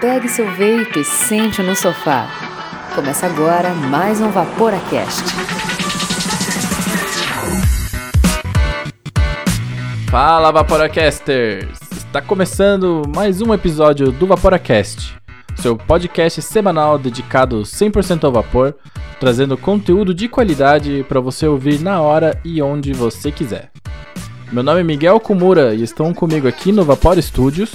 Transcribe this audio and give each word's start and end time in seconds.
Pegue 0.00 0.28
seu 0.28 0.46
vape 0.46 1.00
e 1.00 1.04
sente 1.04 1.62
no 1.62 1.74
sofá. 1.74 2.28
Começa 2.94 3.26
agora 3.26 3.70
mais 3.74 4.20
um 4.20 4.30
Vaporacast. 4.30 5.22
Fala 10.10 10.50
Vaporacasters! 10.50 11.78
Está 11.92 12.20
começando 12.20 13.02
mais 13.14 13.40
um 13.40 13.54
episódio 13.54 14.10
do 14.12 14.26
Vaporacast, 14.26 15.16
seu 15.56 15.76
podcast 15.76 16.42
semanal 16.42 16.98
dedicado 16.98 17.62
100% 17.62 18.24
ao 18.24 18.32
vapor, 18.32 18.74
trazendo 19.18 19.56
conteúdo 19.56 20.12
de 20.12 20.28
qualidade 20.28 21.04
para 21.08 21.20
você 21.20 21.46
ouvir 21.46 21.80
na 21.80 22.00
hora 22.00 22.38
e 22.44 22.60
onde 22.60 22.92
você 22.92 23.32
quiser. 23.32 23.70
Meu 24.52 24.62
nome 24.62 24.80
é 24.80 24.84
Miguel 24.84 25.18
Kumura 25.18 25.74
e 25.74 25.82
estão 25.82 26.12
comigo 26.12 26.46
aqui 26.46 26.70
no 26.70 26.84
Vapor 26.84 27.20
Studios 27.20 27.72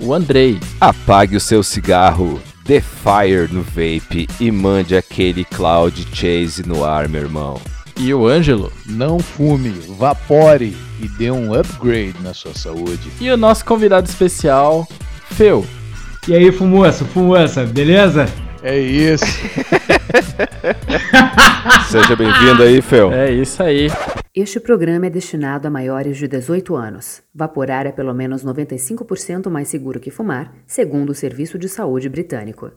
o 0.00 0.14
Andrei. 0.14 0.58
Apague 0.80 1.36
o 1.36 1.40
seu 1.40 1.62
cigarro, 1.62 2.40
dê 2.64 2.80
fire 2.80 3.52
no 3.52 3.62
vape 3.62 4.28
e 4.40 4.50
mande 4.50 4.96
aquele 4.96 5.44
cloud 5.44 6.06
chase 6.12 6.66
no 6.66 6.84
ar, 6.84 7.08
meu 7.08 7.22
irmão. 7.22 7.60
E 7.96 8.14
o 8.14 8.26
Ângelo. 8.26 8.72
Não 8.86 9.18
fume, 9.18 9.70
vapore 9.98 10.76
e 11.00 11.08
dê 11.08 11.30
um 11.30 11.52
upgrade 11.52 12.16
na 12.22 12.32
sua 12.32 12.54
saúde. 12.54 13.10
E 13.20 13.30
o 13.30 13.36
nosso 13.36 13.64
convidado 13.64 14.08
especial, 14.08 14.88
Feu. 15.30 15.66
E 16.26 16.34
aí, 16.34 16.50
fumoça, 16.50 17.04
fumoça, 17.04 17.64
beleza? 17.64 18.26
É 18.62 18.78
isso. 18.78 19.24
Seja 21.90 22.16
bem-vindo 22.16 22.62
aí, 22.62 22.80
Fel. 22.80 23.12
É 23.12 23.32
isso 23.32 23.62
aí. 23.62 23.88
Este 24.32 24.60
programa 24.60 25.06
é 25.06 25.10
destinado 25.10 25.66
a 25.66 25.70
maiores 25.72 26.16
de 26.16 26.28
18 26.28 26.76
anos. 26.76 27.20
Vaporar 27.34 27.84
é 27.84 27.90
pelo 27.90 28.14
menos 28.14 28.44
95% 28.44 29.50
mais 29.50 29.66
seguro 29.66 29.98
que 29.98 30.08
fumar, 30.08 30.54
segundo 30.68 31.10
o 31.10 31.14
Serviço 31.16 31.58
de 31.58 31.68
Saúde 31.68 32.08
Britânico. 32.08 32.70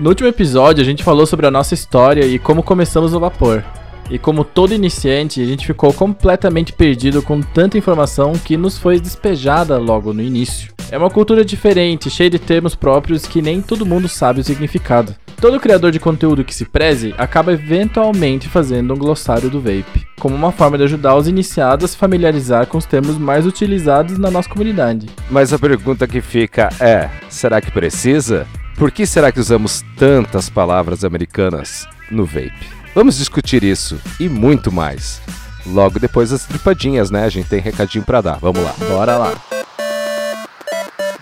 No 0.00 0.08
último 0.08 0.26
episódio, 0.26 0.80
a 0.80 0.86
gente 0.86 1.04
falou 1.04 1.26
sobre 1.26 1.44
a 1.44 1.50
nossa 1.50 1.74
história 1.74 2.24
e 2.24 2.38
como 2.38 2.62
começamos 2.62 3.12
no 3.12 3.20
vapor. 3.20 3.62
E 4.10 4.18
como 4.18 4.44
todo 4.44 4.74
iniciante, 4.74 5.42
a 5.42 5.44
gente 5.44 5.66
ficou 5.66 5.92
completamente 5.92 6.72
perdido 6.72 7.22
com 7.22 7.40
tanta 7.40 7.78
informação 7.78 8.32
que 8.32 8.56
nos 8.56 8.78
foi 8.78 9.00
despejada 9.00 9.78
logo 9.78 10.12
no 10.12 10.22
início. 10.22 10.72
É 10.90 10.96
uma 10.96 11.10
cultura 11.10 11.44
diferente, 11.44 12.08
cheia 12.08 12.30
de 12.30 12.38
termos 12.38 12.76
próprios 12.76 13.26
que 13.26 13.42
nem 13.42 13.60
todo 13.60 13.84
mundo 13.84 14.08
sabe 14.08 14.40
o 14.40 14.44
significado. 14.44 15.14
Todo 15.40 15.60
criador 15.60 15.90
de 15.90 15.98
conteúdo 15.98 16.44
que 16.44 16.54
se 16.54 16.64
preze 16.64 17.14
acaba 17.18 17.52
eventualmente 17.52 18.48
fazendo 18.48 18.94
um 18.94 18.96
glossário 18.96 19.50
do 19.50 19.60
vape, 19.60 20.06
como 20.18 20.34
uma 20.34 20.52
forma 20.52 20.78
de 20.78 20.84
ajudar 20.84 21.14
os 21.14 21.28
iniciados 21.28 21.84
a 21.84 21.88
se 21.88 21.96
familiarizar 21.96 22.66
com 22.66 22.78
os 22.78 22.86
termos 22.86 23.18
mais 23.18 23.44
utilizados 23.44 24.16
na 24.16 24.30
nossa 24.30 24.48
comunidade. 24.48 25.08
Mas 25.30 25.52
a 25.52 25.58
pergunta 25.58 26.06
que 26.06 26.22
fica 26.22 26.70
é: 26.80 27.10
será 27.28 27.60
que 27.60 27.70
precisa? 27.70 28.46
Por 28.76 28.90
que 28.90 29.06
será 29.06 29.30
que 29.30 29.40
usamos 29.40 29.84
tantas 29.96 30.48
palavras 30.48 31.04
americanas 31.04 31.86
no 32.10 32.24
vape? 32.24 32.75
Vamos 32.96 33.18
discutir 33.18 33.62
isso 33.62 34.00
e 34.18 34.26
muito 34.26 34.72
mais. 34.72 35.20
Logo 35.66 35.98
depois 35.98 36.30
das 36.30 36.46
tripadinhas, 36.46 37.10
né? 37.10 37.24
A 37.24 37.28
gente 37.28 37.46
tem 37.46 37.60
recadinho 37.60 38.02
para 38.02 38.22
dar. 38.22 38.38
Vamos 38.38 38.62
lá. 38.62 38.74
Bora 38.88 39.18
lá. 39.18 39.34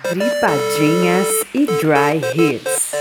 Tripadinhas 0.05 1.27
e 1.53 1.67
Dry 1.67 2.23
Hits. 2.33 2.93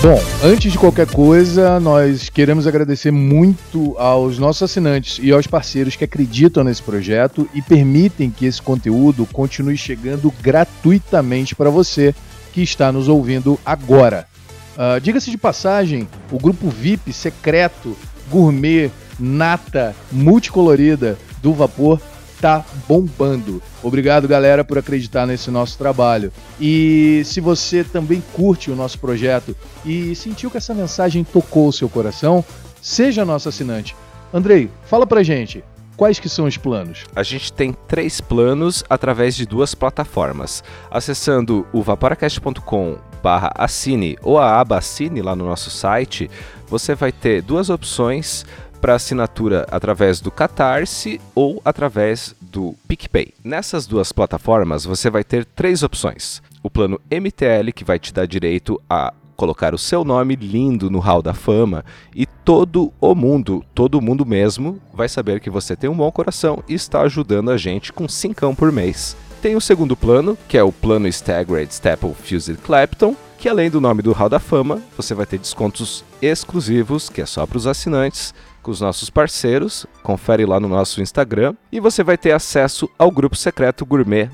Bom, 0.00 0.18
antes 0.42 0.72
de 0.72 0.78
qualquer 0.78 1.08
coisa, 1.08 1.78
nós 1.78 2.30
queremos 2.30 2.66
agradecer 2.66 3.10
muito 3.10 3.94
aos 3.98 4.38
nossos 4.38 4.62
assinantes 4.62 5.18
e 5.22 5.30
aos 5.30 5.46
parceiros 5.46 5.94
que 5.94 6.04
acreditam 6.04 6.64
nesse 6.64 6.82
projeto 6.82 7.46
e 7.52 7.60
permitem 7.60 8.30
que 8.30 8.46
esse 8.46 8.62
conteúdo 8.62 9.26
continue 9.30 9.76
chegando 9.76 10.32
gratuitamente 10.40 11.54
para 11.54 11.68
você 11.68 12.14
que 12.54 12.62
está 12.62 12.90
nos 12.90 13.08
ouvindo 13.08 13.60
agora. 13.62 14.26
Uh, 14.74 15.00
Diga-se 15.00 15.30
de 15.30 15.38
passagem, 15.38 16.08
o 16.30 16.38
grupo 16.38 16.68
VIP 16.68 17.12
secreto, 17.12 17.96
gourmet, 18.30 18.90
nata, 19.18 19.94
multicolorida 20.10 21.16
do 21.40 21.52
Vapor 21.52 22.00
tá 22.40 22.64
bombando. 22.86 23.62
Obrigado, 23.82 24.28
galera, 24.28 24.64
por 24.64 24.76
acreditar 24.76 25.26
nesse 25.26 25.50
nosso 25.50 25.78
trabalho. 25.78 26.32
E 26.60 27.22
se 27.24 27.40
você 27.40 27.82
também 27.82 28.22
curte 28.34 28.70
o 28.70 28.76
nosso 28.76 28.98
projeto 28.98 29.56
e 29.84 30.14
sentiu 30.14 30.50
que 30.50 30.58
essa 30.58 30.74
mensagem 30.74 31.24
tocou 31.24 31.68
o 31.68 31.72
seu 31.72 31.88
coração, 31.88 32.44
seja 32.82 33.24
nosso 33.24 33.48
assinante. 33.48 33.96
Andrei, 34.32 34.68
fala 34.84 35.06
pra 35.06 35.22
gente. 35.22 35.64
Quais 35.96 36.18
que 36.18 36.28
são 36.28 36.46
os 36.46 36.56
planos? 36.56 37.04
A 37.14 37.22
gente 37.22 37.52
tem 37.52 37.72
três 37.72 38.20
planos 38.20 38.82
através 38.90 39.36
de 39.36 39.46
duas 39.46 39.74
plataformas. 39.74 40.64
Acessando 40.90 41.66
o 41.72 41.82
vaporacast.com 41.82 42.98
barra 43.22 43.52
assine 43.54 44.18
ou 44.20 44.38
a 44.38 44.60
aba 44.60 44.78
assine 44.78 45.22
lá 45.22 45.36
no 45.36 45.46
nosso 45.46 45.70
site, 45.70 46.28
você 46.66 46.94
vai 46.94 47.12
ter 47.12 47.42
duas 47.42 47.70
opções 47.70 48.44
para 48.80 48.96
assinatura 48.96 49.66
através 49.70 50.20
do 50.20 50.30
Catarse 50.30 51.20
ou 51.34 51.62
através 51.64 52.34
do 52.40 52.74
PicPay. 52.86 53.32
Nessas 53.42 53.86
duas 53.86 54.12
plataformas 54.12 54.84
você 54.84 55.08
vai 55.08 55.24
ter 55.24 55.44
três 55.44 55.82
opções. 55.82 56.42
O 56.62 56.68
plano 56.68 57.00
MTL, 57.10 57.72
que 57.74 57.84
vai 57.84 57.98
te 57.98 58.12
dar 58.12 58.26
direito 58.26 58.80
a 58.90 59.14
colocar 59.36 59.74
o 59.74 59.78
seu 59.78 60.04
nome 60.04 60.36
lindo 60.36 60.90
no 60.90 60.98
hall 60.98 61.22
da 61.22 61.34
fama 61.34 61.84
e 62.14 62.26
todo 62.26 62.92
o 63.00 63.14
mundo, 63.14 63.64
todo 63.74 64.00
mundo 64.00 64.24
mesmo, 64.24 64.80
vai 64.92 65.08
saber 65.08 65.40
que 65.40 65.50
você 65.50 65.74
tem 65.76 65.90
um 65.90 65.96
bom 65.96 66.10
coração 66.10 66.62
e 66.68 66.74
está 66.74 67.02
ajudando 67.02 67.50
a 67.50 67.56
gente 67.56 67.92
com 67.92 68.08
cincão 68.08 68.54
por 68.54 68.70
mês. 68.72 69.16
Tem 69.42 69.56
o 69.56 69.60
segundo 69.60 69.96
plano, 69.96 70.38
que 70.48 70.56
é 70.56 70.62
o 70.62 70.72
plano 70.72 71.06
Staggered 71.06 71.72
Staple 71.72 72.14
Fused 72.14 72.56
Clapton, 72.58 73.14
que 73.38 73.48
além 73.48 73.68
do 73.68 73.80
nome 73.80 74.00
do 74.00 74.12
hall 74.12 74.28
da 74.28 74.40
fama, 74.40 74.80
você 74.96 75.12
vai 75.12 75.26
ter 75.26 75.38
descontos 75.38 76.02
exclusivos, 76.22 77.10
que 77.10 77.20
é 77.20 77.26
só 77.26 77.46
para 77.46 77.58
os 77.58 77.66
assinantes, 77.66 78.32
com 78.62 78.70
os 78.70 78.80
nossos 78.80 79.10
parceiros, 79.10 79.86
confere 80.02 80.46
lá 80.46 80.58
no 80.58 80.66
nosso 80.66 81.02
Instagram 81.02 81.54
e 81.70 81.78
você 81.78 82.02
vai 82.02 82.16
ter 82.16 82.32
acesso 82.32 82.88
ao 82.98 83.10
grupo 83.10 83.36
secreto 83.36 83.84
gourmet 83.84 84.30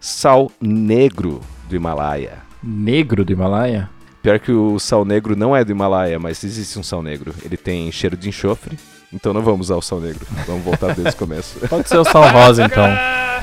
Sal 0.00 0.50
Negro 0.58 1.40
do 1.68 1.76
Himalaia. 1.76 2.38
Negro 2.62 3.22
do 3.24 3.32
Himalaia? 3.32 3.90
Pior 4.24 4.38
que 4.38 4.50
o 4.50 4.78
sal 4.78 5.04
negro 5.04 5.36
não 5.36 5.54
é 5.54 5.62
do 5.62 5.70
Himalaia, 5.70 6.18
mas 6.18 6.42
existe 6.42 6.78
um 6.78 6.82
sal 6.82 7.02
negro. 7.02 7.34
Ele 7.44 7.58
tem 7.58 7.92
cheiro 7.92 8.16
de 8.16 8.26
enxofre, 8.26 8.78
então 9.12 9.34
não 9.34 9.42
vamos 9.42 9.66
usar 9.66 9.76
o 9.76 9.82
sal 9.82 10.00
negro. 10.00 10.26
Vamos 10.46 10.64
voltar 10.64 10.94
desde 10.94 11.12
o 11.12 11.16
começo. 11.16 11.58
Pode 11.68 11.86
ser 11.86 11.98
o 11.98 12.04
sal 12.04 12.26
rosa 12.30 12.64
então. 12.64 12.86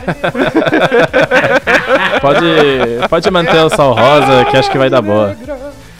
pode, 2.19 3.07
pode 3.07 3.29
manter 3.29 3.63
o 3.63 3.69
sal 3.69 3.93
rosa, 3.93 4.43
que 4.45 4.57
acho 4.57 4.71
que 4.71 4.77
vai 4.79 4.89
dar 4.89 5.03
boa. 5.03 5.37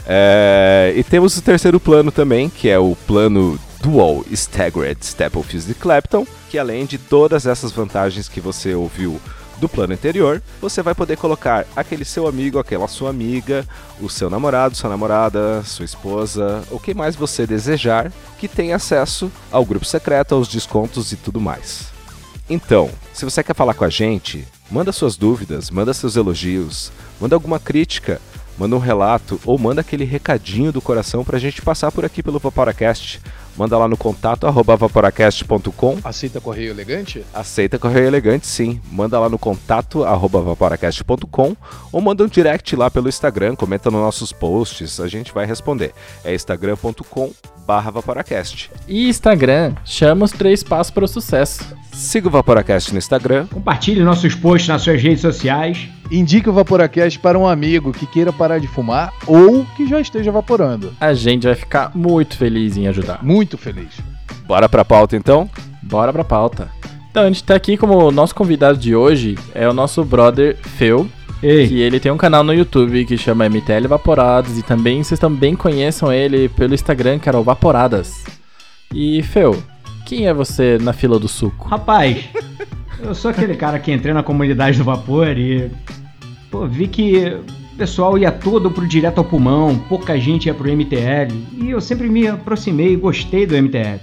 É, 0.08 0.92
e 0.96 1.04
temos 1.04 1.38
o 1.38 1.44
terceiro 1.44 1.80
plano 1.80 2.12
também, 2.12 2.50
que 2.50 2.68
é 2.68 2.80
o 2.80 2.98
plano 3.06 3.60
Dual 3.84 4.26
Staggered 4.32 5.06
Staple 5.06 5.44
Fused 5.44 5.76
Clapton, 5.76 6.26
que 6.50 6.58
além 6.58 6.88
de 6.88 6.98
todas 6.98 7.46
essas 7.46 7.72
vantagens 7.72 8.28
que 8.28 8.42
você 8.42 8.74
ouviu 8.74 9.22
do 9.62 9.70
plano 9.70 9.94
anterior, 9.94 10.42
você 10.60 10.82
vai 10.82 10.96
poder 10.96 11.16
colocar 11.16 11.66
aquele 11.76 12.04
seu 12.04 12.28
amigo, 12.28 12.60
aquela 12.60 12.88
sua 12.88 13.12
amiga, 13.12 13.66
o 14.02 14.10
seu 14.10 14.30
namorado, 14.30 14.76
sua 14.76 14.90
namorada, 14.90 15.64
sua 15.64 15.86
esposa, 15.86 16.64
ou 16.72 16.80
quem 16.80 16.96
mais 16.96 17.16
você 17.16 17.46
desejar, 17.46 18.12
que 18.40 18.48
tenha 18.48 18.76
acesso 18.76 19.32
ao 19.52 19.64
grupo 19.64 19.86
secreto, 19.86 20.34
aos 20.34 20.48
descontos 20.48 21.12
e 21.12 21.16
tudo 21.16 21.40
mais. 21.40 21.90
Então, 22.50 22.90
se 23.14 23.24
você 23.24 23.44
quer 23.44 23.56
falar 23.56 23.76
com 23.76 23.86
a 23.86 23.90
gente, 23.90 24.46
manda 24.70 24.92
suas 24.92 25.16
dúvidas, 25.16 25.70
manda 25.70 25.94
seus 25.94 26.16
elogios, 26.16 26.92
manda 27.20 27.36
alguma 27.36 27.60
crítica, 27.60 28.20
manda 28.58 28.76
um 28.76 28.80
relato 28.80 29.40
ou 29.46 29.58
manda 29.58 29.82
aquele 29.82 30.04
recadinho 30.04 30.72
do 30.72 30.82
coração 30.82 31.24
pra 31.24 31.40
gente 31.40 31.62
passar 31.62 31.92
por 31.92 32.04
aqui 32.04 32.22
pelo 32.24 32.40
Vaporacast. 32.40 33.22
Manda 33.62 33.78
lá 33.78 33.88
no 33.88 33.96
contato 33.96 34.48
arroba 34.48 34.76
vaporacast.com. 34.76 36.00
Aceita 36.04 36.42
correio 36.42 36.72
elegante? 36.72 37.24
Aceita 37.32 37.78
correio 37.78 38.08
elegante, 38.08 38.48
sim. 38.48 38.82
Manda 38.92 39.20
lá 39.20 39.30
no 39.30 39.38
contato 39.38 40.04
arroba 40.04 40.42
vaporacast.com 40.42 41.56
ou 41.92 42.02
manda 42.02 42.24
um 42.24 42.28
direct 42.28 42.76
lá 42.76 42.90
pelo 42.90 43.08
Instagram, 43.08 43.56
comenta 43.56 43.92
nos 43.92 44.02
nossos 44.02 44.34
posts, 44.34 45.00
a 45.00 45.08
gente 45.08 45.32
vai 45.32 45.46
responder. 45.46 45.94
É 46.26 46.34
instagram.com 46.34 47.32
barra 47.68 47.92
Vaporacast. 47.92 48.72
E 48.88 49.08
Instagram, 49.08 49.76
chama 49.86 50.26
os 50.26 50.32
três 50.32 50.64
passos 50.64 50.90
para 50.90 51.06
o 51.06 51.08
sucesso. 51.08 51.64
Siga 51.94 52.30
o 52.30 52.32
Vaporacast 52.32 52.92
no 52.92 52.98
Instagram. 52.98 53.46
Compartilhe 53.46 54.02
nossos 54.02 54.34
posts 54.34 54.70
nas 54.70 54.82
suas 54.82 55.00
redes 55.00 55.22
sociais. 55.22 55.88
Indique 56.12 56.50
o 56.50 56.54
Vaporacast 56.54 57.18
para 57.20 57.40
um 57.40 57.48
amigo 57.48 57.94
que 57.94 58.06
queira 58.06 58.34
parar 58.34 58.60
de 58.60 58.68
fumar 58.68 59.14
ou 59.26 59.66
que 59.78 59.88
já 59.88 60.02
esteja 60.02 60.30
vaporando. 60.30 60.94
A 61.00 61.14
gente 61.14 61.48
vai 61.48 61.56
ficar 61.56 61.96
muito 61.96 62.36
feliz 62.36 62.76
em 62.76 62.86
ajudar. 62.88 63.24
Muito 63.24 63.58
feliz. 63.58 63.98
Bora 64.46 64.68
pra 64.68 64.84
pauta 64.84 65.16
então? 65.16 65.50
Bora 65.82 66.12
pra 66.12 66.26
pauta. 66.26 66.70
Então, 67.10 67.24
a 67.24 67.28
gente 67.28 67.44
tá 67.44 67.56
aqui 67.56 67.78
como 67.78 68.12
nosso 68.12 68.36
convidado 68.36 68.78
de 68.78 68.94
hoje 68.94 69.38
é 69.56 69.68
o 69.70 69.74
nosso 69.74 70.04
brother 70.04 70.58
Phil. 70.58 71.10
Ei. 71.42 71.68
Que 71.70 71.80
ele 71.80 72.00
tem 72.00 72.12
um 72.12 72.18
canal 72.18 72.44
no 72.44 72.54
YouTube 72.54 73.06
que 73.06 73.18
chama 73.18 73.48
MTL 73.50 73.88
Vaporados 73.88 74.58
e 74.58 74.64
também 74.64 75.02
vocês 75.02 75.20
também 75.20 75.56
conheçam 75.56 76.12
ele 76.12 76.50
pelo 76.50 76.74
Instagram, 76.74 77.20
que 77.20 77.30
era 77.30 77.40
o 77.40 77.44
Vaporadas. 77.44 78.26
E 78.94 79.24
Phil, 79.24 79.64
quem 80.06 80.28
é 80.28 80.34
você 80.34 80.78
na 80.82 80.92
fila 80.92 81.18
do 81.18 81.30
suco? 81.30 81.70
Rapaz, 81.70 82.26
Eu 83.04 83.16
sou 83.16 83.32
aquele 83.32 83.56
cara 83.56 83.80
que 83.80 83.92
entrei 83.92 84.14
na 84.14 84.22
comunidade 84.22 84.78
do 84.78 84.84
vapor 84.84 85.36
e 85.36 85.72
pô, 86.52 86.68
vi 86.68 86.88
que 86.88 87.18
o 87.74 87.78
pessoal 87.78 88.18
ia 88.18 88.32
todo 88.32 88.70
pro 88.70 88.86
direto 88.86 89.20
ao 89.20 89.24
pulmão, 89.24 89.80
pouca 89.90 90.20
gente 90.20 90.46
ia 90.48 90.54
pro 90.54 90.70
MTL, 90.70 91.34
e 91.54 91.72
eu 91.72 91.80
sempre 91.80 92.10
me 92.10 92.28
aproximei 92.28 92.94
e 92.94 92.98
gostei 92.98 93.48
do 93.48 93.56
MTL. 93.56 94.00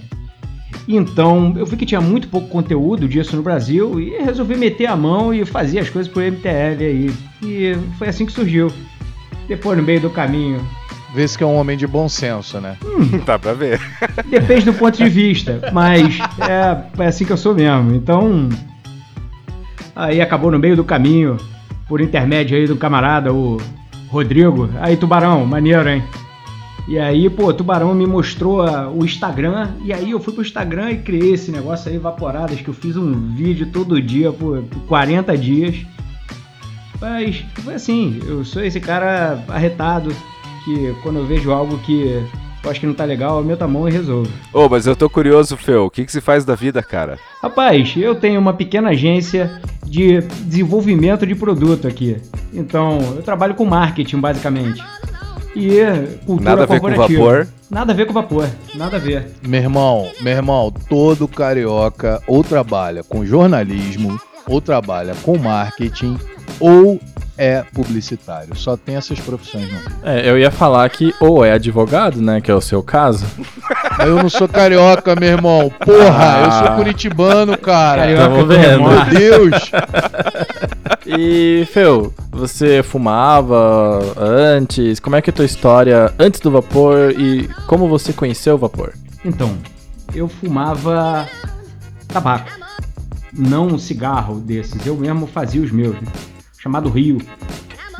Então, 0.88 1.54
eu 1.56 1.66
vi 1.66 1.76
que 1.76 1.84
tinha 1.84 2.00
muito 2.00 2.28
pouco 2.28 2.48
conteúdo 2.48 3.06
disso 3.06 3.36
no 3.36 3.42
Brasil 3.42 4.00
e 4.00 4.22
resolvi 4.22 4.56
meter 4.56 4.86
a 4.86 4.96
mão 4.96 5.34
e 5.34 5.44
fazer 5.44 5.80
as 5.80 5.90
coisas 5.90 6.10
pro 6.10 6.22
MTL 6.22 6.80
aí. 6.80 7.14
E 7.42 7.76
foi 7.98 8.08
assim 8.08 8.24
que 8.24 8.32
surgiu. 8.32 8.72
Depois, 9.46 9.76
no 9.76 9.84
meio 9.84 10.00
do 10.00 10.08
caminho, 10.08 10.66
Vê 11.14 11.26
se 11.26 11.38
que 11.38 11.44
é 11.44 11.46
um 11.46 11.56
homem 11.56 11.76
de 11.76 11.86
bom 11.86 12.08
senso, 12.08 12.60
né? 12.60 12.76
Dá 13.24 13.38
pra 13.38 13.54
ver. 13.54 13.80
Depende 14.28 14.66
do 14.66 14.74
ponto 14.74 14.96
de 14.96 15.08
vista, 15.08 15.70
mas 15.72 16.18
é, 16.38 17.02
é 17.02 17.06
assim 17.06 17.24
que 17.24 17.32
eu 17.32 17.36
sou 17.36 17.54
mesmo. 17.54 17.94
Então, 17.94 18.48
aí 19.96 20.20
acabou 20.20 20.50
no 20.50 20.58
meio 20.58 20.76
do 20.76 20.84
caminho, 20.84 21.38
por 21.88 22.00
intermédio 22.00 22.56
aí 22.56 22.66
do 22.66 22.76
camarada, 22.76 23.32
o 23.32 23.56
Rodrigo. 24.08 24.68
Aí, 24.80 24.96
Tubarão, 24.96 25.44
maneiro, 25.46 25.88
hein? 25.88 26.02
E 26.86 26.98
aí, 26.98 27.28
pô, 27.28 27.52
Tubarão 27.52 27.94
me 27.94 28.06
mostrou 28.06 28.62
ah, 28.62 28.90
o 28.90 29.04
Instagram, 29.04 29.72
e 29.84 29.92
aí 29.92 30.10
eu 30.10 30.20
fui 30.20 30.32
pro 30.32 30.42
Instagram 30.42 30.90
e 30.92 30.98
criei 30.98 31.34
esse 31.34 31.50
negócio 31.50 31.90
aí, 31.90 31.98
Vaporadas, 31.98 32.60
que 32.60 32.68
eu 32.68 32.74
fiz 32.74 32.96
um 32.96 33.34
vídeo 33.34 33.68
todo 33.70 34.00
dia 34.00 34.32
por 34.32 34.64
40 34.86 35.36
dias. 35.36 35.76
Mas 37.00 37.44
foi 37.62 37.74
assim, 37.74 38.18
eu 38.26 38.44
sou 38.44 38.64
esse 38.64 38.80
cara 38.80 39.44
arretado, 39.48 40.10
que 40.64 40.94
quando 41.02 41.18
eu 41.18 41.26
vejo 41.26 41.52
algo 41.52 41.78
que 41.78 42.22
eu 42.68 42.70
acho 42.70 42.80
que 42.80 42.86
não 42.86 42.94
tá 42.94 43.04
legal, 43.04 43.38
eu 43.38 43.44
meto 43.44 43.62
a 43.62 43.68
mão 43.68 43.88
e 43.88 43.92
resolvo. 43.92 44.30
Ô, 44.52 44.68
mas 44.68 44.86
eu 44.86 44.94
tô 44.94 45.08
curioso, 45.08 45.56
Fel. 45.56 45.86
O 45.86 45.90
que, 45.90 46.04
que 46.04 46.12
se 46.12 46.20
faz 46.20 46.44
da 46.44 46.54
vida, 46.54 46.82
cara? 46.82 47.18
Rapaz, 47.42 47.94
eu 47.96 48.14
tenho 48.14 48.38
uma 48.38 48.52
pequena 48.52 48.90
agência 48.90 49.60
de 49.84 50.20
desenvolvimento 50.44 51.26
de 51.26 51.34
produto 51.34 51.88
aqui. 51.88 52.18
Então, 52.52 52.98
eu 53.16 53.22
trabalho 53.22 53.54
com 53.54 53.64
marketing, 53.64 54.18
basicamente. 54.20 54.82
E 55.56 55.80
cultura 56.26 56.50
Nada 56.50 56.62
a 56.62 56.66
ver 56.66 56.80
com 56.80 56.86
corporativa. 56.88 57.24
vapor. 57.24 57.48
Nada 57.70 57.92
a 57.92 57.96
ver 57.96 58.06
com 58.06 58.12
vapor. 58.12 58.48
Nada 58.74 58.96
a 58.96 59.00
ver. 59.00 59.26
Meu 59.42 59.60
irmão, 59.60 60.10
meu 60.20 60.32
irmão, 60.34 60.72
todo 60.88 61.26
carioca 61.26 62.22
ou 62.26 62.44
trabalha 62.44 63.02
com 63.02 63.24
jornalismo, 63.24 64.20
ou 64.46 64.60
trabalha 64.60 65.14
com 65.22 65.38
marketing, 65.38 66.18
ou 66.60 67.00
é 67.38 67.62
publicitário. 67.72 68.54
Só 68.56 68.76
tem 68.76 68.96
essas 68.96 69.18
profissões, 69.20 69.68
não. 69.72 69.80
É, 70.10 70.28
eu 70.28 70.36
ia 70.38 70.50
falar 70.50 70.88
que 70.90 71.14
ou 71.20 71.44
é 71.44 71.52
advogado, 71.52 72.20
né, 72.20 72.40
que 72.40 72.50
é 72.50 72.54
o 72.54 72.60
seu 72.60 72.82
caso. 72.82 73.24
Eu 74.00 74.16
não 74.16 74.28
sou 74.28 74.48
carioca, 74.48 75.14
meu 75.14 75.28
irmão. 75.30 75.70
Porra, 75.84 76.40
eu 76.44 76.50
sou 76.50 76.66
Ah. 76.68 76.76
curitibano, 76.76 77.56
cara. 77.56 78.02
Carioca 78.02 78.22
tamo 78.24 78.46
vendo. 78.46 78.82
Meu 78.82 79.04
Deus. 79.06 79.70
E, 81.10 81.66
Fel, 81.72 82.12
você 82.30 82.82
fumava 82.82 83.98
antes? 84.18 85.00
Como 85.00 85.16
é 85.16 85.22
que 85.22 85.30
é 85.30 85.32
a 85.32 85.36
tua 85.36 85.44
história 85.46 86.12
antes 86.18 86.38
do 86.38 86.50
vapor 86.50 87.12
e 87.18 87.48
como 87.66 87.88
você 87.88 88.12
conheceu 88.12 88.56
o 88.56 88.58
vapor? 88.58 88.92
Então, 89.24 89.56
eu 90.14 90.28
fumava 90.28 91.26
tabaco. 92.08 92.50
Não 93.32 93.68
um 93.68 93.78
cigarro 93.78 94.38
desses. 94.38 94.84
Eu 94.86 94.96
mesmo 94.96 95.26
fazia 95.26 95.62
os 95.62 95.70
meus, 95.70 95.94
né? 95.94 96.08
Chamado 96.58 96.88
Rio. 96.88 97.18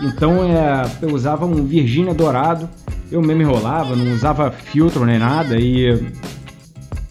Então 0.01 0.45
é, 0.45 0.91
eu 1.03 1.15
usava 1.15 1.47
um 1.47 1.65
Virgínia 1.65 2.15
dourado. 2.15 2.69
Eu 3.11 3.23
mesmo 3.23 3.43
enrolava, 3.43 3.97
não 3.97 4.13
usava 4.13 4.51
filtro 4.51 5.05
nem 5.05 5.19
nada. 5.19 5.59
E, 5.59 6.13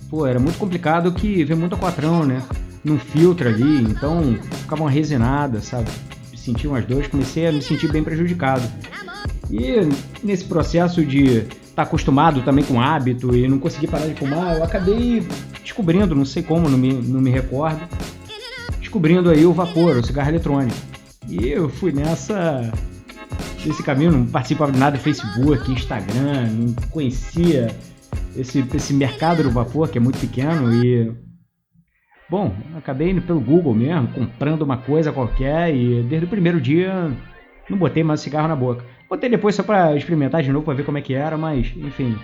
pô, 0.10 0.26
era 0.26 0.40
muito 0.40 0.58
complicado 0.58 1.12
que 1.12 1.44
veio 1.44 1.60
muito 1.60 1.76
aquatrão, 1.76 2.24
né? 2.26 2.44
Num 2.84 3.00
filtro 3.00 3.48
ali. 3.48 3.82
Então 3.84 4.38
ficava 4.62 4.84
uma 4.84 4.92
resinada, 4.92 5.62
sabe? 5.62 5.90
Sentia 6.36 6.70
umas 6.70 6.86
dores, 6.86 7.08
comecei 7.08 7.48
a 7.48 7.52
me 7.52 7.62
sentir 7.62 7.92
bem 7.92 8.04
prejudicado. 8.04 8.64
E 9.50 9.90
nesse 10.24 10.46
processo 10.46 11.06
de 11.06 11.46
estar 11.78 11.84
acostumado 11.84 12.42
também 12.42 12.64
com 12.64 12.82
hábito 12.82 13.36
e 13.36 13.48
não 13.48 13.60
conseguir 13.60 13.88
parar 13.88 14.08
de 14.08 14.16
fumar, 14.16 14.58
eu 14.58 14.64
acabei 14.64 15.28
descobrindo, 15.62 16.16
não 16.16 16.26
sei 16.26 16.42
como, 16.42 16.70
não 16.70 16.78
me, 16.78 16.94
não 16.94 17.22
me 17.22 17.30
recordo, 17.30 17.82
descobrindo 18.80 19.30
aí 19.30 19.46
o 19.46 19.54
vapor, 19.54 19.98
o 19.98 20.04
cigarro 20.04 20.30
eletrônico. 20.30 20.76
E 21.30 21.50
eu 21.50 21.70
fui 21.70 21.92
nessa 21.92 22.72
nesse 23.66 23.84
caminho, 23.84 24.12
não 24.12 24.26
participava 24.26 24.72
de 24.72 24.80
nada 24.80 24.98
do 24.98 25.04
Facebook, 25.04 25.72
Instagram, 25.72 26.48
não 26.52 26.74
conhecia 26.90 27.68
esse, 28.36 28.66
esse 28.74 28.94
mercado 28.94 29.44
do 29.44 29.52
vapor 29.52 29.90
que 29.90 29.98
é 29.98 30.02
muito 30.02 30.18
pequeno 30.20 30.74
e 30.74 31.12
bom, 32.30 32.54
acabei 32.76 33.10
indo 33.10 33.22
pelo 33.22 33.42
Google 33.42 33.74
mesmo, 33.74 34.08
comprando 34.10 34.62
uma 34.62 34.78
coisa 34.78 35.12
qualquer 35.12 35.74
e 35.76 36.02
desde 36.04 36.26
o 36.26 36.30
primeiro 36.30 36.62
dia 36.62 37.12
não 37.70 37.78
botei 37.78 38.04
mais 38.04 38.22
cigarro 38.22 38.48
na 38.48 38.56
boca. 38.56 38.84
Botei 39.10 39.30
depois 39.30 39.56
só 39.56 39.64
pra 39.64 39.96
experimentar 39.96 40.42
de 40.42 40.52
novo 40.52 40.66
pra 40.66 40.74
ver 40.74 40.86
como 40.86 40.98
é 40.98 41.02
que 41.02 41.14
era, 41.14 41.38
mas 41.38 41.74
enfim, 41.76 42.18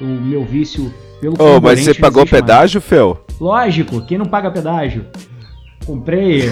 o 0.00 0.04
meu 0.04 0.44
vício 0.44 0.92
pelo 1.20 1.34
Ô, 1.38 1.60
mas 1.60 1.80
você 1.80 1.94
pagou 1.94 2.22
existe 2.22 2.32
mais. 2.32 2.44
pedágio, 2.44 2.80
Fel? 2.80 3.24
Lógico, 3.40 4.04
quem 4.06 4.18
não 4.18 4.26
paga 4.26 4.50
pedágio? 4.50 5.06
Comprei 5.90 6.44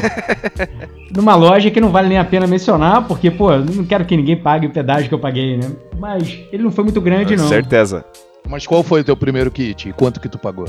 numa 1.14 1.36
loja 1.36 1.70
que 1.70 1.80
não 1.80 1.90
vale 1.90 2.08
nem 2.08 2.18
a 2.18 2.24
pena 2.24 2.44
mencionar, 2.44 3.06
porque, 3.06 3.30
pô, 3.30 3.56
não 3.56 3.84
quero 3.84 4.04
que 4.04 4.16
ninguém 4.16 4.36
pague 4.36 4.66
o 4.66 4.70
pedágio 4.70 5.08
que 5.08 5.14
eu 5.14 5.18
paguei, 5.18 5.56
né? 5.56 5.70
Mas 5.96 6.40
ele 6.52 6.64
não 6.64 6.72
foi 6.72 6.82
muito 6.82 7.00
grande, 7.00 7.36
não. 7.36 7.46
Certeza. 7.46 8.04
Mas 8.48 8.66
qual 8.66 8.82
foi 8.82 9.02
o 9.02 9.04
teu 9.04 9.16
primeiro 9.16 9.48
kit 9.48 9.88
e 9.88 9.92
quanto 9.92 10.18
que 10.18 10.28
tu 10.28 10.40
pagou? 10.40 10.64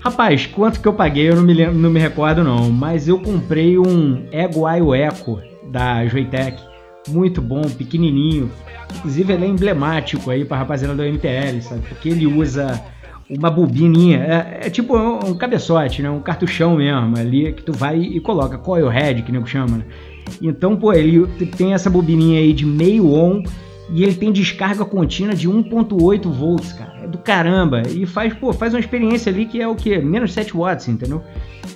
Rapaz, 0.00 0.46
quanto 0.46 0.80
que 0.80 0.88
eu 0.88 0.92
paguei 0.92 1.30
eu 1.30 1.36
não 1.36 1.44
me, 1.44 1.54
lembro, 1.54 1.78
não 1.78 1.90
me 1.90 2.00
recordo, 2.00 2.42
não. 2.42 2.72
Mas 2.72 3.06
eu 3.06 3.20
comprei 3.20 3.78
um 3.78 4.26
Ego 4.32 4.68
Io 4.68 4.92
Eco 4.92 5.40
da 5.70 6.04
Joytech. 6.04 6.60
Muito 7.08 7.40
bom, 7.40 7.62
pequenininho. 7.62 8.50
Inclusive, 8.96 9.32
ele 9.32 9.44
é 9.44 9.48
emblemático 9.48 10.28
aí 10.28 10.44
pra 10.44 10.56
rapaziada 10.56 10.96
do 10.96 11.04
MTL, 11.04 11.62
sabe? 11.62 11.82
Porque 11.88 12.08
ele 12.08 12.26
usa 12.26 12.82
uma 13.30 13.50
bobininha. 13.50 14.18
É, 14.18 14.66
é 14.66 14.70
tipo 14.70 14.96
um, 14.96 15.34
cabeçote, 15.34 16.02
né? 16.02 16.10
Um 16.10 16.20
cartuchão 16.20 16.76
mesmo 16.76 17.18
ali 17.18 17.52
que 17.52 17.62
tu 17.62 17.72
vai 17.72 17.98
e 17.98 18.20
coloca. 18.20 18.58
Coil 18.58 18.88
head, 18.88 19.22
que 19.22 19.32
nego 19.32 19.46
chama, 19.46 19.78
né? 19.78 19.84
Então, 20.42 20.76
pô, 20.76 20.92
ele 20.92 21.26
tem 21.56 21.72
essa 21.72 21.88
bobininha 21.88 22.40
aí 22.40 22.52
de 22.52 22.66
meio 22.66 23.12
on 23.12 23.42
e 23.90 24.02
ele 24.02 24.14
tem 24.14 24.30
descarga 24.30 24.84
contínua 24.84 25.34
de 25.34 25.48
1.8 25.48 26.30
volts, 26.30 26.72
cara. 26.72 26.98
É 27.04 27.06
do 27.06 27.18
caramba. 27.18 27.82
E 27.88 28.04
faz, 28.04 28.34
pô, 28.34 28.52
faz 28.52 28.74
uma 28.74 28.80
experiência 28.80 29.32
ali 29.32 29.46
que 29.46 29.60
é 29.60 29.66
o 29.66 29.74
quê? 29.74 29.98
Menos 29.98 30.32
7 30.32 30.54
watts, 30.54 30.88
entendeu? 30.88 31.22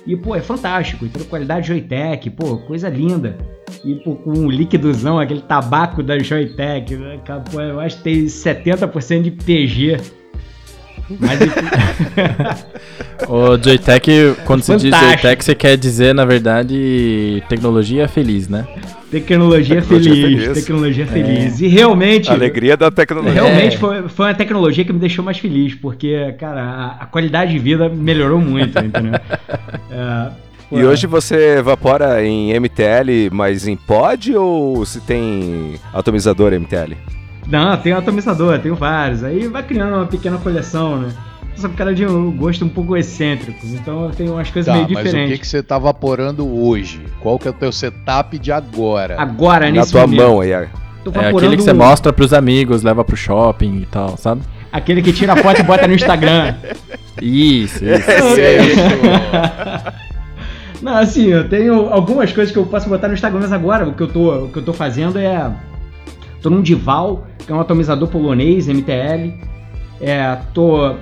E, 0.05 0.15
pô, 0.15 0.35
é 0.35 0.41
fantástico. 0.41 1.05
Então, 1.05 1.23
qualidade 1.25 1.67
Joytech, 1.67 2.29
pô, 2.31 2.57
coisa 2.57 2.89
linda. 2.89 3.37
E, 3.83 3.95
pô, 3.95 4.15
com 4.15 4.31
um 4.31 4.49
líquidozão, 4.49 5.17
aquele 5.17 5.41
tabaco 5.41 6.03
da 6.03 6.19
Joytech, 6.19 6.95
né? 6.95 7.19
Eu 7.53 7.79
acho 7.79 7.97
que 7.97 8.03
tem 8.03 8.25
70% 8.25 9.21
de 9.23 9.31
PG. 9.31 10.22
Mas, 11.19 11.39
O 13.27 13.57
Joytech, 13.61 14.35
quando 14.45 14.63
você 14.63 14.75
diz. 14.77 14.95
Joytech, 14.97 15.43
você 15.43 15.55
quer 15.55 15.77
dizer, 15.77 16.13
na 16.13 16.25
verdade, 16.25 17.43
tecnologia 17.49 18.07
feliz, 18.07 18.47
né? 18.47 18.65
tecnologia, 19.11 19.75
Tecnologia 19.79 20.13
feliz, 20.15 20.43
feliz. 20.43 20.53
tecnologia 20.63 21.05
feliz. 21.05 21.61
E 21.61 21.67
realmente, 21.67 22.31
Alegria 22.31 22.75
da 22.75 22.89
tecnologia. 22.89 23.33
Realmente 23.43 23.75
É. 23.75 23.77
foi, 23.79 24.09
foi 24.09 24.25
uma 24.25 24.33
tecnologia 24.33 24.83
que 24.83 24.91
me 24.91 24.97
deixou 24.97 25.23
mais 25.23 25.37
feliz, 25.37 25.75
porque, 25.75 26.33
cara, 26.39 26.61
a, 26.63 27.03
a 27.03 27.05
qualidade 27.05 27.51
de 27.51 27.59
vida 27.59 27.87
melhorou 27.89 28.39
muito, 28.39 28.77
entendeu? 28.79 29.13
É, 29.91 30.31
E 30.71 30.83
hoje 30.83 31.05
você 31.05 31.57
evapora 31.59 32.25
em 32.25 32.59
MTL, 32.59 33.29
mas 33.31 33.67
em 33.67 33.75
pod 33.75 34.35
ou 34.35 34.83
se 34.83 34.99
tem 35.01 35.75
atomizador 35.93 36.51
MTL? 36.51 36.97
Não, 37.47 37.75
tem 37.77 37.93
um 37.93 37.97
atomizador, 37.97 38.59
tenho 38.59 38.75
vários. 38.75 39.23
Aí 39.23 39.47
vai 39.47 39.63
criando 39.63 39.95
uma 39.95 40.05
pequena 40.05 40.37
coleção, 40.37 40.97
né? 40.99 41.09
Só 41.55 41.67
que 41.67 41.75
o 41.75 41.77
cara 41.77 41.93
de 41.93 42.03
um 42.05 42.31
gosto 42.31 42.65
um 42.65 42.69
pouco 42.69 42.97
excêntrico, 42.97 43.59
então 43.67 44.05
eu 44.05 44.09
tenho 44.11 44.33
umas 44.33 44.49
coisas 44.49 44.73
Tá, 44.73 44.79
meio 44.81 44.91
mas 44.91 45.01
o 45.01 45.03
que, 45.03 45.09
diferentes. 45.11 45.39
que 45.39 45.47
você 45.47 45.61
tá 45.61 45.77
vaporando 45.77 46.47
hoje? 46.47 46.99
Qual 47.19 47.37
que 47.37 47.47
é 47.47 47.51
o 47.51 47.53
teu 47.53 47.71
setup 47.71 48.39
de 48.39 48.51
agora? 48.51 49.21
Agora, 49.21 49.67
Na 49.67 49.71
nesse 49.73 49.91
tua 49.91 50.01
momento, 50.01 50.19
mão 50.23 50.41
aí. 50.41 50.49
tô 51.03 51.11
É 51.11 51.13
vaporando 51.13 51.37
aquele 51.37 51.57
que 51.57 51.61
você 51.63 51.73
mostra 51.73 52.11
pros 52.11 52.33
amigos, 52.33 52.81
leva 52.81 53.03
pro 53.03 53.15
shopping 53.15 53.81
e 53.81 53.85
tal, 53.85 54.17
sabe? 54.17 54.41
Aquele 54.71 55.03
que 55.03 55.13
tira 55.13 55.33
a 55.33 55.37
foto 55.37 55.59
e 55.59 55.63
bota 55.63 55.87
no 55.87 55.93
Instagram. 55.93 56.55
Isso, 57.21 57.85
isso. 57.85 58.07
Não, 60.81 60.97
assim, 60.97 61.27
eu 61.27 61.47
tenho 61.47 61.87
algumas 61.93 62.33
coisas 62.33 62.51
que 62.51 62.57
eu 62.59 62.65
posso 62.65 62.89
botar 62.89 63.07
no 63.07 63.13
Instagram, 63.13 63.41
mas 63.41 63.53
agora 63.53 63.87
o 63.87 63.93
que 63.93 64.01
eu 64.01 64.07
tô, 64.07 64.45
o 64.45 64.49
que 64.49 64.57
eu 64.57 64.63
tô 64.63 64.73
fazendo 64.73 65.19
é. 65.19 65.51
Tô 66.43 66.49
num 66.49 66.61
Dival, 66.61 67.25
que 67.39 67.51
é 67.51 67.55
um 67.55 67.61
atomizador 67.61 68.09
polonês, 68.09 68.67
MTL. 68.67 69.33
É, 70.01 70.37
tô. 70.53 70.93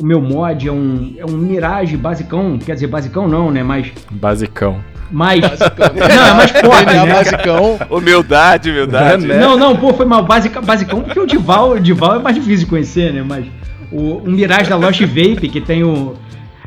O 0.00 0.04
meu 0.04 0.20
mod 0.20 0.68
é 0.68 0.72
um, 0.72 1.14
é 1.16 1.24
um 1.24 1.36
Mirage 1.36 1.96
basicão, 1.96 2.58
quer 2.58 2.74
dizer, 2.74 2.88
basicão 2.88 3.28
não, 3.28 3.50
né? 3.50 3.62
Mas. 3.62 3.92
Basicão. 4.10 4.80
mais 5.10 5.40
não, 5.40 6.26
é 6.26 6.34
mais 6.34 6.50
forte, 6.50 6.84
DNA 6.84 7.06
né? 7.06 7.12
basicão. 7.12 7.78
Humildade, 7.88 8.70
humildade. 8.70 9.24
É, 9.24 9.28
né? 9.34 9.40
Não, 9.40 9.56
não, 9.56 9.76
pô, 9.76 9.94
foi 9.94 10.04
mal. 10.04 10.24
Basica, 10.24 10.60
basicão, 10.60 11.02
porque 11.02 11.20
o 11.20 11.26
Dival, 11.26 11.72
o 11.72 11.80
Dival 11.80 12.16
é 12.16 12.18
mais 12.18 12.34
difícil 12.34 12.64
de 12.64 12.66
conhecer, 12.66 13.12
né? 13.12 13.24
Mas 13.26 13.46
o, 13.92 14.16
o 14.16 14.30
Mirage 14.30 14.68
da 14.68 14.76
Lost 14.76 15.00
Vape, 15.00 15.48
que 15.48 15.60
tem 15.60 15.84
o, 15.84 16.16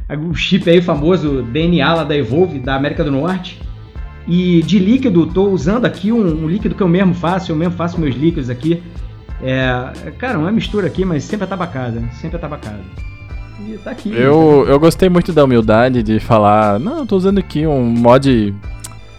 o 0.09 0.33
chip 0.33 0.69
aí 0.69 0.81
famoso 0.81 1.41
DNA 1.41 1.93
lá 1.93 2.03
da 2.05 2.15
Evolve, 2.15 2.59
da 2.59 2.75
América 2.75 3.03
do 3.03 3.11
Norte. 3.11 3.61
E 4.27 4.61
de 4.63 4.79
líquido, 4.79 5.25
tô 5.25 5.49
usando 5.49 5.85
aqui 5.85 6.11
um, 6.11 6.43
um 6.43 6.47
líquido 6.47 6.75
que 6.75 6.81
eu 6.81 6.87
mesmo 6.87 7.13
faço, 7.13 7.51
eu 7.51 7.55
mesmo 7.55 7.73
faço 7.73 7.99
meus 7.99 8.15
líquidos 8.15 8.49
aqui. 8.49 8.81
É, 9.41 10.11
cara, 10.19 10.37
uma 10.37 10.51
mistura 10.51 10.87
aqui, 10.87 11.03
mas 11.03 11.23
sempre 11.23 11.45
atabacada, 11.45 12.01
sempre 12.13 12.37
atabacada. 12.37 12.79
E 13.67 13.77
tá 13.77 13.91
aqui. 13.91 14.11
Eu, 14.13 14.65
eu 14.67 14.79
gostei 14.79 15.09
muito 15.09 15.33
da 15.33 15.43
humildade 15.43 16.03
de 16.03 16.19
falar, 16.19 16.79
não, 16.79 16.99
eu 16.99 17.05
tô 17.05 17.17
usando 17.17 17.39
aqui 17.39 17.65
um 17.65 17.83
mod 17.83 18.53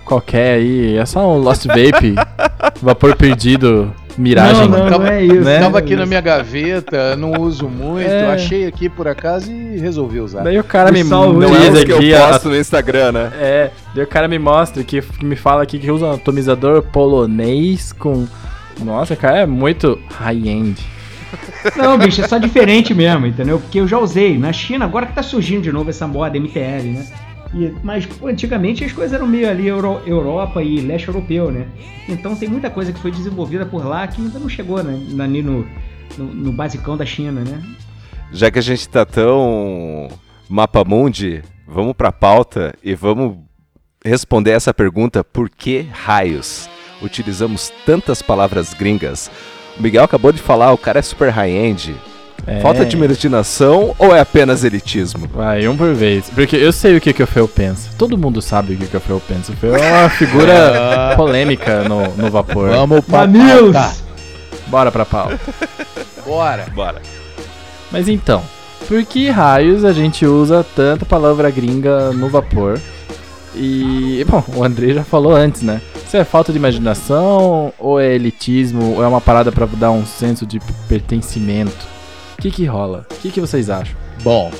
qualquer 0.04 0.54
aí, 0.54 0.96
é 0.96 1.06
só 1.06 1.32
um 1.32 1.38
Lost 1.38 1.66
Vape, 1.66 2.14
vapor 2.82 3.16
perdido 3.16 3.92
miragem. 4.16 4.68
Não, 4.68 4.78
não, 4.78 4.98
não 4.98 5.06
é 5.06 5.24
isso. 5.24 5.40
Né? 5.40 5.60
Tava 5.60 5.78
aqui 5.78 5.96
na 5.96 6.06
minha 6.06 6.20
gaveta, 6.20 7.16
não 7.16 7.32
uso 7.40 7.68
muito, 7.68 8.08
é. 8.08 8.32
achei 8.32 8.66
aqui 8.66 8.88
por 8.88 9.08
acaso 9.08 9.50
e 9.50 9.78
resolvi 9.78 10.20
usar. 10.20 10.42
Daí 10.42 10.58
o 10.58 10.64
cara 10.64 10.90
me 10.90 11.02
mostra 11.04 11.80
é 11.80 11.84
que 11.84 11.92
eu 11.92 11.98
posto 11.98 12.48
a... 12.48 12.50
no 12.50 12.56
Instagram, 12.56 13.12
né? 13.12 13.32
É, 13.40 13.70
daí 13.94 14.04
o 14.04 14.08
cara 14.08 14.28
me 14.28 14.38
mostra 14.38 14.82
que, 14.84 15.00
que 15.00 15.24
me 15.24 15.36
fala 15.36 15.62
aqui 15.62 15.78
que 15.78 15.90
usa 15.90 16.06
um 16.06 16.12
atomizador 16.12 16.82
polonês 16.82 17.92
com 17.92 18.26
nossa, 18.80 19.14
cara, 19.14 19.40
é 19.40 19.46
muito 19.46 19.98
high-end. 20.10 20.84
Não, 21.76 21.96
bicho, 21.96 22.22
é 22.22 22.28
só 22.28 22.38
diferente 22.38 22.94
mesmo, 22.94 23.26
entendeu? 23.26 23.58
Porque 23.58 23.80
eu 23.80 23.88
já 23.88 23.98
usei. 23.98 24.38
Na 24.38 24.52
China, 24.52 24.84
agora 24.84 25.06
que 25.06 25.14
tá 25.14 25.22
surgindo 25.22 25.62
de 25.62 25.72
novo 25.72 25.90
essa 25.90 26.06
moda 26.06 26.38
MTL, 26.38 26.92
né? 26.92 27.06
E, 27.54 27.74
mas 27.82 28.08
antigamente 28.24 28.84
as 28.84 28.92
coisas 28.92 29.12
eram 29.12 29.26
meio 29.26 29.48
ali 29.48 29.66
Euro, 29.66 30.00
Europa 30.06 30.62
e 30.62 30.80
leste 30.80 31.08
europeu, 31.08 31.50
né? 31.50 31.66
Então 32.08 32.34
tem 32.34 32.48
muita 32.48 32.70
coisa 32.70 32.92
que 32.92 32.98
foi 32.98 33.10
desenvolvida 33.10 33.66
por 33.66 33.84
lá 33.84 34.06
que 34.06 34.22
ainda 34.22 34.38
não 34.38 34.48
chegou 34.48 34.82
né? 34.82 34.92
no, 34.92 35.66
no, 36.16 36.34
no 36.34 36.52
basicão 36.52 36.96
da 36.96 37.04
China, 37.04 37.42
né? 37.42 37.62
Já 38.32 38.50
que 38.50 38.58
a 38.58 38.62
gente 38.62 38.88
tá 38.88 39.04
tão 39.04 40.08
mapa 40.48 40.82
mundi, 40.84 41.42
vamos 41.68 41.92
pra 41.92 42.10
pauta 42.10 42.74
e 42.82 42.94
vamos 42.94 43.36
responder 44.04 44.52
essa 44.52 44.72
pergunta: 44.72 45.22
por 45.22 45.50
que 45.50 45.86
raios 45.92 46.68
utilizamos 47.02 47.70
tantas 47.84 48.22
palavras 48.22 48.72
gringas? 48.72 49.30
O 49.78 49.82
Miguel 49.82 50.04
acabou 50.04 50.32
de 50.32 50.40
falar, 50.40 50.72
o 50.72 50.78
cara 50.78 50.98
é 50.98 51.02
super 51.02 51.30
high-end. 51.30 51.94
É. 52.46 52.60
Falta 52.60 52.84
de 52.84 52.96
imaginação 52.96 53.94
ou 53.98 54.14
é 54.14 54.20
apenas 54.20 54.64
elitismo? 54.64 55.28
Vai, 55.32 55.66
um 55.68 55.76
por 55.76 55.94
vez. 55.94 56.28
Porque 56.30 56.56
eu 56.56 56.72
sei 56.72 56.96
o 56.96 57.00
que, 57.00 57.12
que 57.12 57.22
o 57.22 57.26
Feu 57.26 57.46
pensa. 57.46 57.90
Todo 57.96 58.18
mundo 58.18 58.42
sabe 58.42 58.74
o 58.74 58.76
que, 58.76 58.86
que 58.86 58.96
o 58.96 59.00
Feu 59.00 59.22
pensa. 59.26 59.52
O 59.52 59.56
Feu 59.56 59.76
é 59.76 60.00
uma 60.00 60.08
figura 60.10 61.14
polêmica 61.16 61.84
no, 61.88 62.08
no 62.16 62.30
vapor. 62.30 62.70
Vamos 62.70 63.04
pra 63.04 63.26
News! 63.26 64.02
Bora 64.66 64.90
pra 64.90 65.04
pauta. 65.04 65.38
Bora. 66.24 66.66
Bora. 66.74 67.02
Mas 67.90 68.08
então, 68.08 68.42
por 68.88 69.04
que 69.04 69.28
raios 69.28 69.84
a 69.84 69.92
gente 69.92 70.26
usa 70.26 70.64
tanta 70.74 71.04
palavra 71.04 71.50
gringa 71.50 72.10
no 72.12 72.28
vapor? 72.28 72.80
E, 73.54 74.24
bom, 74.28 74.42
o 74.56 74.64
André 74.64 74.94
já 74.94 75.04
falou 75.04 75.34
antes, 75.36 75.62
né? 75.62 75.80
Se 76.08 76.16
é 76.16 76.24
falta 76.24 76.52
de 76.52 76.58
imaginação, 76.58 77.72
ou 77.78 78.00
é 78.00 78.14
elitismo, 78.14 78.96
ou 78.96 79.04
é 79.04 79.06
uma 79.06 79.20
parada 79.20 79.52
para 79.52 79.66
dar 79.66 79.90
um 79.90 80.06
senso 80.06 80.46
de 80.46 80.58
pertencimento? 80.88 81.86
Que 82.42 82.50
que 82.50 82.64
rola? 82.64 83.06
O 83.08 83.14
que 83.20 83.30
que 83.30 83.40
vocês 83.40 83.70
acham? 83.70 83.96
Bom, 84.24 84.50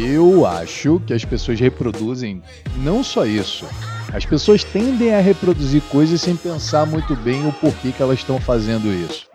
eu 0.00 0.44
acho 0.44 1.00
que 1.06 1.14
as 1.14 1.24
pessoas 1.24 1.60
reproduzem 1.60 2.42
não 2.78 3.04
só 3.04 3.24
isso. 3.24 3.66
As 4.12 4.26
pessoas 4.26 4.64
tendem 4.64 5.14
a 5.14 5.20
reproduzir 5.20 5.80
coisas 5.82 6.20
sem 6.20 6.34
pensar 6.34 6.84
muito 6.86 7.14
bem 7.14 7.46
o 7.46 7.52
porquê 7.52 7.92
que 7.92 8.02
elas 8.02 8.18
estão 8.18 8.40
fazendo 8.40 8.92
isso. 8.92 9.28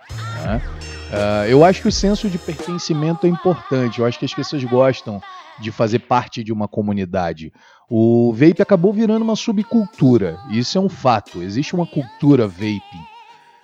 Né? 0.44 0.62
Uh, 1.10 1.48
eu 1.48 1.64
acho 1.64 1.84
que 1.84 1.88
o 1.88 1.92
senso 1.92 2.30
de 2.30 2.38
pertencimento 2.38 3.26
é 3.26 3.30
importante. 3.30 4.00
Eu 4.00 4.06
acho 4.06 4.20
que 4.20 4.26
as 4.26 4.34
pessoas 4.34 4.62
gostam 4.66 5.22
de 5.62 5.72
fazer 5.72 6.00
parte 6.00 6.44
de 6.44 6.52
uma 6.52 6.68
comunidade. 6.68 7.54
O 7.90 8.34
vape 8.34 8.62
acabou 8.62 8.92
virando 8.92 9.24
uma 9.24 9.38
subcultura. 9.38 10.38
Isso 10.52 10.78
é 10.78 10.82
um 10.82 10.90
fato. 10.90 11.42
Existe 11.42 11.74
uma 11.74 11.88
cultura 11.88 12.46
vaping. 12.46 13.06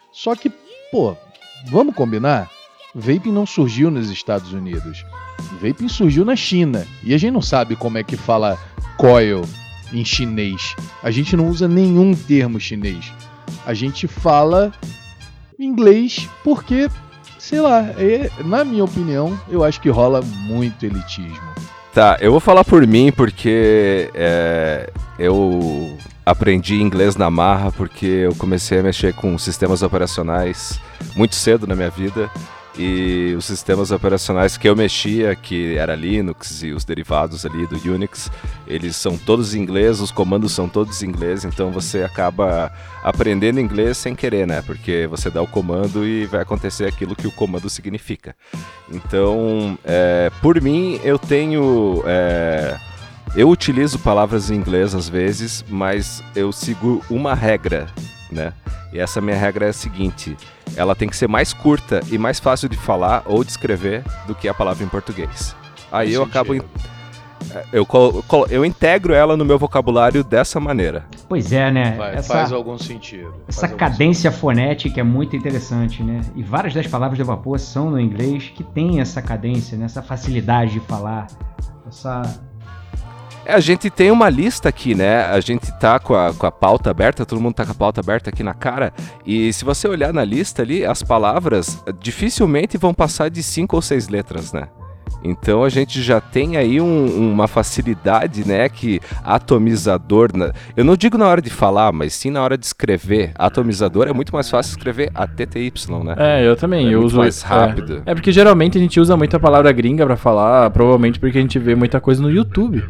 Só 0.09 0.35
que, 0.35 0.49
pô, 0.89 1.17
vamos 1.65 1.93
combinar? 1.93 2.49
Vaping 2.93 3.31
não 3.31 3.45
surgiu 3.45 3.91
nos 3.91 4.09
Estados 4.09 4.51
Unidos. 4.51 5.05
Vaping 5.61 5.87
surgiu 5.87 6.25
na 6.25 6.35
China. 6.35 6.85
E 7.03 7.13
a 7.13 7.17
gente 7.17 7.33
não 7.33 7.41
sabe 7.41 7.75
como 7.75 7.97
é 7.97 8.03
que 8.03 8.17
fala 8.17 8.57
coil 8.97 9.43
em 9.93 10.03
chinês. 10.03 10.75
A 11.03 11.11
gente 11.11 11.35
não 11.35 11.47
usa 11.47 11.67
nenhum 11.67 12.13
termo 12.13 12.59
chinês. 12.59 13.11
A 13.65 13.73
gente 13.73 14.07
fala 14.07 14.71
inglês 15.57 16.27
porque, 16.43 16.89
sei 17.37 17.61
lá, 17.61 17.81
é, 17.97 18.29
na 18.43 18.63
minha 18.63 18.83
opinião, 18.83 19.39
eu 19.49 19.63
acho 19.63 19.79
que 19.79 19.89
rola 19.89 20.21
muito 20.21 20.85
elitismo. 20.85 21.49
Tá, 21.93 22.17
eu 22.21 22.31
vou 22.31 22.39
falar 22.39 22.63
por 22.63 22.85
mim 22.85 23.11
porque 23.11 24.09
é, 24.13 24.91
eu 25.17 25.97
aprendi 26.25 26.81
inglês 26.81 27.15
na 27.15 27.29
marra 27.29 27.71
porque 27.71 28.05
eu 28.05 28.35
comecei 28.35 28.79
a 28.79 28.83
mexer 28.83 29.13
com 29.13 29.37
sistemas 29.37 29.81
operacionais 29.81 30.79
muito 31.15 31.35
cedo 31.35 31.65
na 31.65 31.75
minha 31.75 31.89
vida 31.89 32.29
e 32.79 33.35
os 33.37 33.43
sistemas 33.43 33.91
operacionais 33.91 34.55
que 34.55 34.69
eu 34.69 34.73
mexia, 34.73 35.35
que 35.35 35.75
era 35.75 35.95
Linux 35.95 36.63
e 36.63 36.71
os 36.71 36.85
derivados 36.85 37.45
ali 37.45 37.67
do 37.67 37.75
Unix, 37.93 38.31
eles 38.65 38.95
são 38.95 39.17
todos 39.17 39.53
em 39.53 39.59
inglês, 39.59 39.99
os 39.99 40.11
comandos 40.11 40.53
são 40.53 40.69
todos 40.69 41.03
em 41.03 41.07
inglês, 41.07 41.43
então 41.43 41.71
você 41.71 42.03
acaba 42.03 42.71
aprendendo 43.03 43.59
inglês 43.59 43.97
sem 43.97 44.15
querer, 44.15 44.47
né? 44.47 44.61
Porque 44.61 45.05
você 45.07 45.29
dá 45.29 45.41
o 45.41 45.47
comando 45.47 46.05
e 46.05 46.25
vai 46.25 46.41
acontecer 46.41 46.85
aquilo 46.85 47.17
que 47.17 47.27
o 47.27 47.31
comando 47.31 47.69
significa. 47.69 48.33
Então, 48.89 49.77
é, 49.83 50.31
por 50.41 50.61
mim, 50.61 51.01
eu 51.03 51.19
tenho. 51.19 52.01
É, 52.05 52.77
eu 53.35 53.49
utilizo 53.49 53.99
palavras 53.99 54.49
em 54.49 54.55
inglês 54.55 54.95
às 54.95 55.09
vezes, 55.09 55.65
mas 55.67 56.23
eu 56.33 56.51
sigo 56.53 57.03
uma 57.09 57.35
regra, 57.35 57.87
né? 58.31 58.53
E 58.91 58.99
essa 58.99 59.21
minha 59.21 59.37
regra 59.37 59.65
é 59.65 59.69
a 59.69 59.73
seguinte: 59.73 60.35
ela 60.75 60.95
tem 60.95 61.09
que 61.09 61.17
ser 61.17 61.27
mais 61.27 61.53
curta 61.53 62.01
e 62.11 62.17
mais 62.17 62.39
fácil 62.39 62.69
de 62.69 62.77
falar 62.77 63.23
ou 63.25 63.43
de 63.43 63.51
escrever 63.51 64.03
do 64.27 64.35
que 64.35 64.47
a 64.47 64.53
palavra 64.53 64.83
em 64.83 64.89
português. 64.89 65.55
Aí 65.91 66.13
eu 66.13 66.23
acabo. 66.23 66.55
É, 66.55 67.65
eu, 67.71 67.87
eu 68.49 68.65
integro 68.65 69.13
ela 69.13 69.35
no 69.35 69.43
meu 69.43 69.57
vocabulário 69.57 70.23
dessa 70.23 70.59
maneira. 70.59 71.05
Pois 71.27 71.51
é, 71.51 71.71
né? 71.71 71.95
Faz, 71.95 72.17
essa, 72.17 72.33
faz 72.33 72.51
algum 72.51 72.77
sentido. 72.77 73.33
Essa 73.47 73.67
cadência 73.67 74.29
sentido. 74.29 74.41
fonética 74.41 74.99
é 74.99 75.03
muito 75.03 75.35
interessante, 75.35 76.03
né? 76.03 76.21
E 76.35 76.43
várias 76.43 76.73
das 76.73 76.85
palavras 76.85 77.17
de 77.17 77.23
vapor 77.23 77.57
são 77.57 77.89
no 77.89 77.99
inglês 77.99 78.51
que 78.53 78.63
tem 78.63 78.99
essa 78.99 79.21
cadência, 79.21 79.77
né? 79.77 79.85
essa 79.85 80.01
facilidade 80.01 80.73
de 80.73 80.79
falar, 80.81 81.27
essa 81.87 82.21
a 83.45 83.59
gente 83.59 83.89
tem 83.89 84.11
uma 84.11 84.29
lista 84.29 84.69
aqui, 84.69 84.93
né? 84.95 85.25
A 85.25 85.39
gente 85.39 85.71
tá 85.79 85.99
com 85.99 86.15
a, 86.15 86.33
com 86.33 86.45
a 86.45 86.51
pauta 86.51 86.89
aberta, 86.89 87.25
todo 87.25 87.41
mundo 87.41 87.55
tá 87.55 87.65
com 87.65 87.71
a 87.71 87.75
pauta 87.75 88.01
aberta 88.01 88.29
aqui 88.29 88.43
na 88.43 88.53
cara. 88.53 88.93
E 89.25 89.51
se 89.53 89.65
você 89.65 89.87
olhar 89.87 90.13
na 90.13 90.23
lista 90.23 90.61
ali, 90.61 90.85
as 90.85 91.03
palavras 91.03 91.83
dificilmente 91.99 92.77
vão 92.77 92.93
passar 92.93 93.29
de 93.29 93.41
cinco 93.41 93.75
ou 93.75 93.81
seis 93.81 94.07
letras, 94.07 94.53
né? 94.53 94.67
Então 95.23 95.63
a 95.63 95.69
gente 95.69 96.01
já 96.01 96.21
tem 96.21 96.57
aí 96.57 96.79
um, 96.79 97.31
uma 97.31 97.47
facilidade, 97.47 98.47
né? 98.47 98.67
Que 98.69 98.99
atomizador. 99.23 100.29
Na... 100.33 100.53
Eu 100.75 100.85
não 100.85 100.95
digo 100.95 101.17
na 101.17 101.27
hora 101.27 101.41
de 101.41 101.49
falar, 101.49 101.91
mas 101.91 102.13
sim 102.13 102.29
na 102.29 102.41
hora 102.41 102.57
de 102.57 102.65
escrever. 102.65 103.31
Atomizador 103.35 104.07
é 104.07 104.13
muito 104.13 104.33
mais 104.33 104.49
fácil 104.49 104.71
escrever 104.71 105.11
ATTY, 105.13 105.73
né? 106.03 106.15
É, 106.17 106.47
eu 106.47 106.55
também. 106.55 106.87
É 106.87 106.93
eu 106.93 107.03
uso 107.03 107.17
mais 107.17 107.41
rápido. 107.41 108.01
É, 108.05 108.11
é, 108.11 108.15
porque 108.15 108.31
geralmente 108.31 108.77
a 108.77 108.81
gente 108.81 108.99
usa 108.99 109.17
muita 109.17 109.39
palavra 109.39 109.71
gringa 109.71 110.05
para 110.05 110.15
falar, 110.15 110.69
provavelmente 110.69 111.19
porque 111.19 111.37
a 111.37 111.41
gente 111.41 111.59
vê 111.59 111.75
muita 111.75 111.99
coisa 111.99 112.21
no 112.21 112.31
YouTube. 112.31 112.83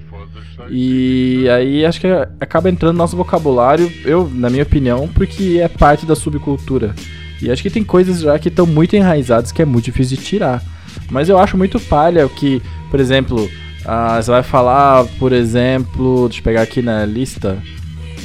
E 0.71 1.47
aí 1.49 1.85
acho 1.85 1.99
que 1.99 2.07
acaba 2.39 2.69
entrando 2.69 2.93
no 2.93 2.99
nosso 2.99 3.17
vocabulário, 3.17 3.91
eu, 4.05 4.29
na 4.33 4.49
minha 4.49 4.63
opinião, 4.63 5.07
porque 5.07 5.59
é 5.61 5.67
parte 5.67 6.05
da 6.05 6.15
subcultura. 6.15 6.93
E 7.41 7.49
acho 7.49 7.63
que 7.63 7.69
tem 7.69 7.83
coisas 7.83 8.21
já 8.21 8.37
que 8.37 8.49
estão 8.49 8.65
muito 8.65 8.95
enraizadas 8.95 9.51
que 9.51 9.61
é 9.61 9.65
muito 9.65 9.85
difícil 9.85 10.17
de 10.17 10.23
tirar. 10.23 10.61
Mas 11.09 11.29
eu 11.29 11.37
acho 11.37 11.57
muito 11.57 11.79
palha 11.79 12.25
o 12.25 12.29
que, 12.29 12.61
por 12.91 12.99
exemplo, 12.99 13.49
ah, 13.85 14.21
você 14.21 14.29
vai 14.29 14.43
falar, 14.43 15.05
por 15.17 15.31
exemplo, 15.31 16.27
deixa 16.27 16.39
eu 16.39 16.43
pegar 16.43 16.61
aqui 16.61 16.81
na 16.81 17.05
lista, 17.05 17.57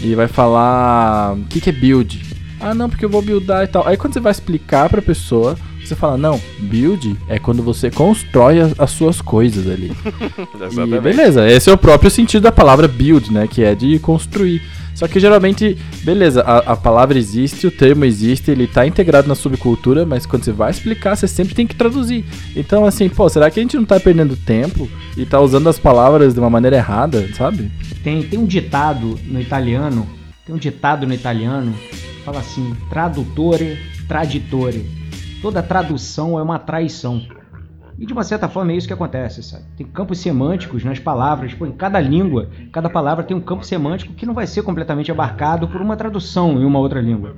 e 0.03 0.15
vai 0.15 0.29
falar 0.29 1.35
o 1.35 1.45
que, 1.45 1.61
que 1.61 1.71
é 1.71 1.73
build. 1.73 2.21
Ah, 2.61 2.75
não, 2.75 2.89
porque 2.89 3.05
eu 3.05 3.11
vou 3.11 3.23
buildar 3.23 3.65
e 3.65 3.67
tal. 3.67 3.87
Aí 3.87 3.97
quando 3.97 4.13
você 4.13 4.21
vai 4.21 4.33
explicar 4.33 4.89
pra 4.89 5.01
pessoa, 5.01 5.57
você 5.89 5.95
fala, 5.95 6.17
não, 6.17 6.41
build 6.59 7.17
é 7.29 7.39
quando 7.39 7.63
você 7.63 7.91
constrói 7.91 8.61
as, 8.61 8.79
as 8.79 8.91
suas 8.91 9.21
coisas 9.21 9.69
ali. 9.69 9.93
e 10.97 11.01
beleza, 11.01 11.49
esse 11.49 11.71
é 11.71 11.73
o 11.73 11.79
próprio 11.79 12.11
sentido 12.11 12.43
da 12.43 12.53
palavra 12.53 12.89
build, 12.89 13.33
né? 13.33 13.47
Que 13.47 13.63
é 13.63 13.75
de 13.75 13.99
construir. 13.99 14.63
Só 14.95 15.09
que 15.09 15.19
geralmente, 15.19 15.77
beleza, 16.05 16.43
a, 16.43 16.59
a, 16.59 16.77
palavra 16.77 17.19
existe, 17.19 17.67
o 17.67 17.71
termo 17.71 18.05
existe, 18.05 18.51
ele 18.51 18.67
tá 18.67 18.87
integrado 18.87 19.27
na 19.27 19.35
subcultura, 19.35 20.07
mas 20.07 20.25
quando 20.25 20.45
você 20.45 20.53
vai 20.53 20.71
explicar, 20.71 21.17
você 21.17 21.27
sempre 21.27 21.53
tem 21.53 21.67
que 21.67 21.75
traduzir. 21.75 22.25
Então, 22.55 22.87
assim, 22.87 23.09
pô, 23.09 23.29
será 23.29 23.51
que 23.51 23.59
a 23.59 23.63
gente 23.63 23.77
não 23.77 23.85
tá 23.85 23.99
perdendo 23.99 24.37
tempo 24.37 24.89
e 25.17 25.27
tá 25.27 25.41
usando 25.41 25.69
as 25.69 25.81
palavras 25.81 26.33
de 26.33 26.39
uma 26.39 26.49
maneira 26.49 26.77
errada, 26.77 27.29
sabe? 27.35 27.73
Tem, 28.05 28.23
tem 28.23 28.39
um 28.39 28.47
ditado 28.47 29.19
no 29.25 29.41
italiano, 29.41 30.07
tem 30.47 30.55
um 30.55 30.59
ditado 30.59 31.07
no 31.07 31.15
italiano, 31.15 31.75
fala 32.25 32.39
assim, 32.39 32.73
tradutore, 32.89 33.77
traditore. 34.07 35.04
Toda 35.45 35.63
tradução 35.63 36.39
é 36.39 36.43
uma 36.43 36.59
traição. 36.59 37.21
E 37.99 38.07
de 38.07 38.15
uma 38.15 38.25
certa 38.25 38.49
forma 38.49 38.73
é 38.73 38.77
isso 38.77 38.87
que 38.87 38.95
acontece, 38.95 39.43
sabe? 39.43 39.65
Tem 39.77 39.87
campos 39.87 40.19
semânticos 40.19 40.83
nas 40.83 40.99
palavras, 40.99 41.53
pô, 41.53 41.67
em 41.67 41.73
cada 41.73 42.01
língua, 42.01 42.49
cada 42.73 42.89
palavra 42.89 43.23
tem 43.23 43.37
um 43.37 43.43
campo 43.43 43.63
semântico 43.63 44.15
que 44.15 44.25
não 44.25 44.33
vai 44.33 44.47
ser 44.47 44.63
completamente 44.63 45.13
abarcado 45.13 45.69
por 45.69 45.83
uma 45.83 45.99
tradução 45.99 46.59
em 46.59 46.65
uma 46.65 46.79
outra 46.79 46.99
língua. 46.99 47.37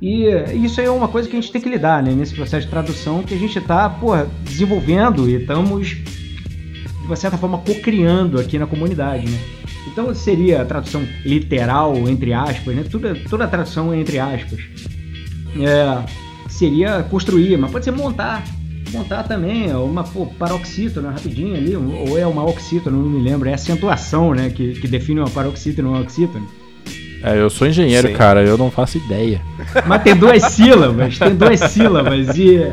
E 0.00 0.28
isso 0.64 0.80
é 0.80 0.88
uma 0.88 1.08
coisa 1.08 1.28
que 1.28 1.36
a 1.36 1.40
gente 1.40 1.50
tem 1.50 1.60
que 1.60 1.68
lidar, 1.68 2.04
né? 2.04 2.12
Nesse 2.12 2.36
processo 2.36 2.66
de 2.66 2.70
tradução 2.70 3.24
que 3.24 3.34
a 3.34 3.36
gente 3.36 3.58
está, 3.58 3.92
desenvolvendo 4.44 5.28
e 5.28 5.34
estamos, 5.34 5.88
de 5.88 7.04
uma 7.04 7.16
certa 7.16 7.36
forma, 7.36 7.58
co-criando 7.58 8.38
aqui 8.38 8.60
na 8.60 8.66
comunidade, 8.68 9.28
né? 9.28 9.40
Então 9.88 10.14
seria 10.14 10.62
a 10.62 10.64
tradução 10.64 11.02
literal, 11.24 11.96
entre 12.08 12.32
aspas, 12.32 12.76
né? 12.76 12.84
Toda, 12.88 13.16
toda 13.28 13.42
a 13.42 13.48
tradução 13.48 13.92
é 13.92 13.98
entre 13.98 14.20
aspas. 14.20 14.60
É, 15.60 16.27
seria 16.58 17.02
construir, 17.04 17.56
mas 17.56 17.70
pode 17.70 17.84
ser 17.84 17.92
montar. 17.92 18.44
Montar 18.92 19.22
também 19.24 19.70
é 19.70 19.76
uma 19.76 20.02
pô, 20.02 20.26
paroxítona 20.26 21.10
rapidinho 21.10 21.54
ali, 21.54 21.76
ou 21.76 22.18
é 22.18 22.26
uma 22.26 22.44
oxítona, 22.44 22.96
não 22.96 23.08
me 23.08 23.22
lembro. 23.22 23.48
É 23.48 23.54
acentuação, 23.54 24.34
né? 24.34 24.50
Que, 24.50 24.72
que 24.80 24.88
define 24.88 25.20
uma 25.20 25.30
paroxítona 25.30 25.88
e 25.88 25.90
uma 25.90 26.00
oxítona. 26.00 26.44
É, 27.22 27.38
eu 27.38 27.50
sou 27.50 27.66
engenheiro, 27.66 28.08
Sim. 28.08 28.14
cara, 28.14 28.42
eu 28.42 28.56
não 28.56 28.70
faço 28.70 28.96
ideia. 28.98 29.40
Mas 29.86 30.02
tem 30.02 30.16
duas 30.16 30.42
sílabas, 30.44 31.18
tem 31.18 31.34
duas 31.34 31.60
sílabas 31.60 32.36
e. 32.36 32.72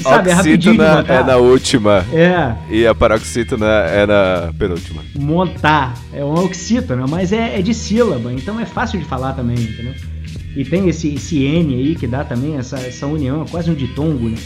Sabe, 0.00 0.30
é 0.30 0.32
rapidinho 0.32 0.80
é 0.80 1.24
na 1.24 1.36
última. 1.38 2.06
É. 2.12 2.54
E 2.70 2.86
a 2.86 2.94
paroxítona 2.94 3.66
é 3.66 4.06
na 4.06 4.52
penúltima. 4.56 5.02
Montar. 5.18 5.94
É 6.12 6.22
uma 6.22 6.40
oxítona, 6.40 7.04
mas 7.08 7.32
é, 7.32 7.58
é 7.58 7.62
de 7.62 7.74
sílaba, 7.74 8.32
então 8.32 8.60
é 8.60 8.64
fácil 8.64 9.00
de 9.00 9.04
falar 9.04 9.32
também, 9.32 9.56
entendeu? 9.56 9.94
E 10.58 10.64
tem 10.64 10.88
esse, 10.88 11.14
esse 11.14 11.44
N 11.44 11.72
aí 11.72 11.94
que 11.94 12.04
dá 12.04 12.24
também 12.24 12.56
essa, 12.56 12.80
essa 12.80 13.06
união, 13.06 13.42
é 13.42 13.48
quase 13.48 13.70
um 13.70 13.74
ditongo, 13.74 14.28
né? 14.28 14.36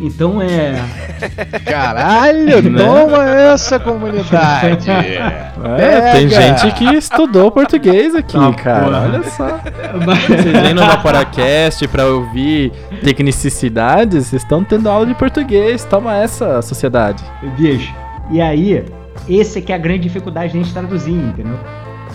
Então 0.00 0.40
é. 0.40 0.76
Caralho, 1.66 2.62
né? 2.70 2.78
toma 2.78 3.28
essa 3.28 3.80
comunidade! 3.80 4.86
É, 5.78 6.12
tem 6.12 6.28
gente 6.28 6.72
que 6.72 6.84
estudou 6.94 7.50
português 7.50 8.14
aqui, 8.14 8.34
ah, 8.38 8.50
cara. 8.54 8.84
Porra. 8.84 9.00
Olha 9.02 9.22
só. 9.24 9.60
Vocês 10.26 10.62
vêm 10.62 10.72
no 10.72 10.80
Vaporacast 10.80 11.86
pra 11.88 12.06
ouvir 12.06 12.72
tecnicidades, 13.04 14.28
vocês 14.28 14.42
estão 14.42 14.64
tendo 14.64 14.88
aula 14.88 15.04
de 15.04 15.14
português. 15.14 15.84
Toma 15.84 16.16
essa, 16.16 16.62
sociedade. 16.62 17.22
Bicho, 17.58 17.92
e 18.30 18.40
aí, 18.40 18.86
esse 19.28 19.58
é 19.58 19.62
que 19.62 19.70
é 19.70 19.74
a 19.74 19.78
grande 19.78 20.04
dificuldade 20.04 20.52
de 20.52 20.58
a 20.58 20.62
gente 20.62 20.72
traduzir, 20.72 21.12
entendeu? 21.12 21.58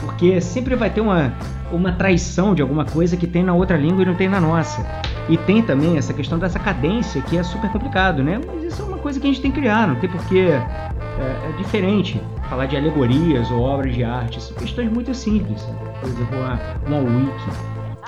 Porque 0.02 0.42
sempre 0.42 0.76
vai 0.76 0.90
ter 0.90 1.02
uma, 1.02 1.32
uma 1.76 1.92
traição 1.92 2.56
de 2.56 2.62
alguma 2.62 2.86
coisa 2.86 3.18
que 3.18 3.28
tem 3.28 3.44
na 3.44 3.54
outra 3.54 3.78
língua 3.78 4.04
e 4.04 4.06
não 4.06 4.16
tem 4.16 4.30
na 4.30 4.40
nossa. 4.40 4.86
E 5.28 5.38
tem 5.38 5.62
também 5.62 5.98
essa 5.98 6.14
questão 6.14 6.38
dessa 6.38 6.60
cadência 6.60 7.22
que 7.22 7.38
é 7.38 7.44
super 7.44 7.70
complicado, 7.72 8.24
né? 8.24 8.40
Mas 8.46 8.64
isso 8.64 8.82
é 8.82 8.86
uma 8.86 8.98
coisa 8.98 9.20
que 9.20 9.28
a 9.28 9.30
gente 9.30 9.42
tem 9.42 9.52
que 9.52 9.60
criar, 9.60 9.88
não 9.88 9.96
tem 9.96 10.10
porque 10.10 10.40
é, 10.40 11.50
é 11.50 11.52
diferente 11.58 12.22
falar 12.50 12.66
de 12.68 12.78
alegorias 12.78 13.50
ou 13.52 13.62
obras 13.62 13.94
de 13.94 14.04
arte. 14.04 14.42
São 14.42 14.56
questões 14.56 14.92
muito 14.92 15.14
simples, 15.14 15.62
por 16.00 16.10
exemplo, 16.10 16.38
uma, 16.38 16.60
uma 16.88 17.00
wiki. 17.00 17.50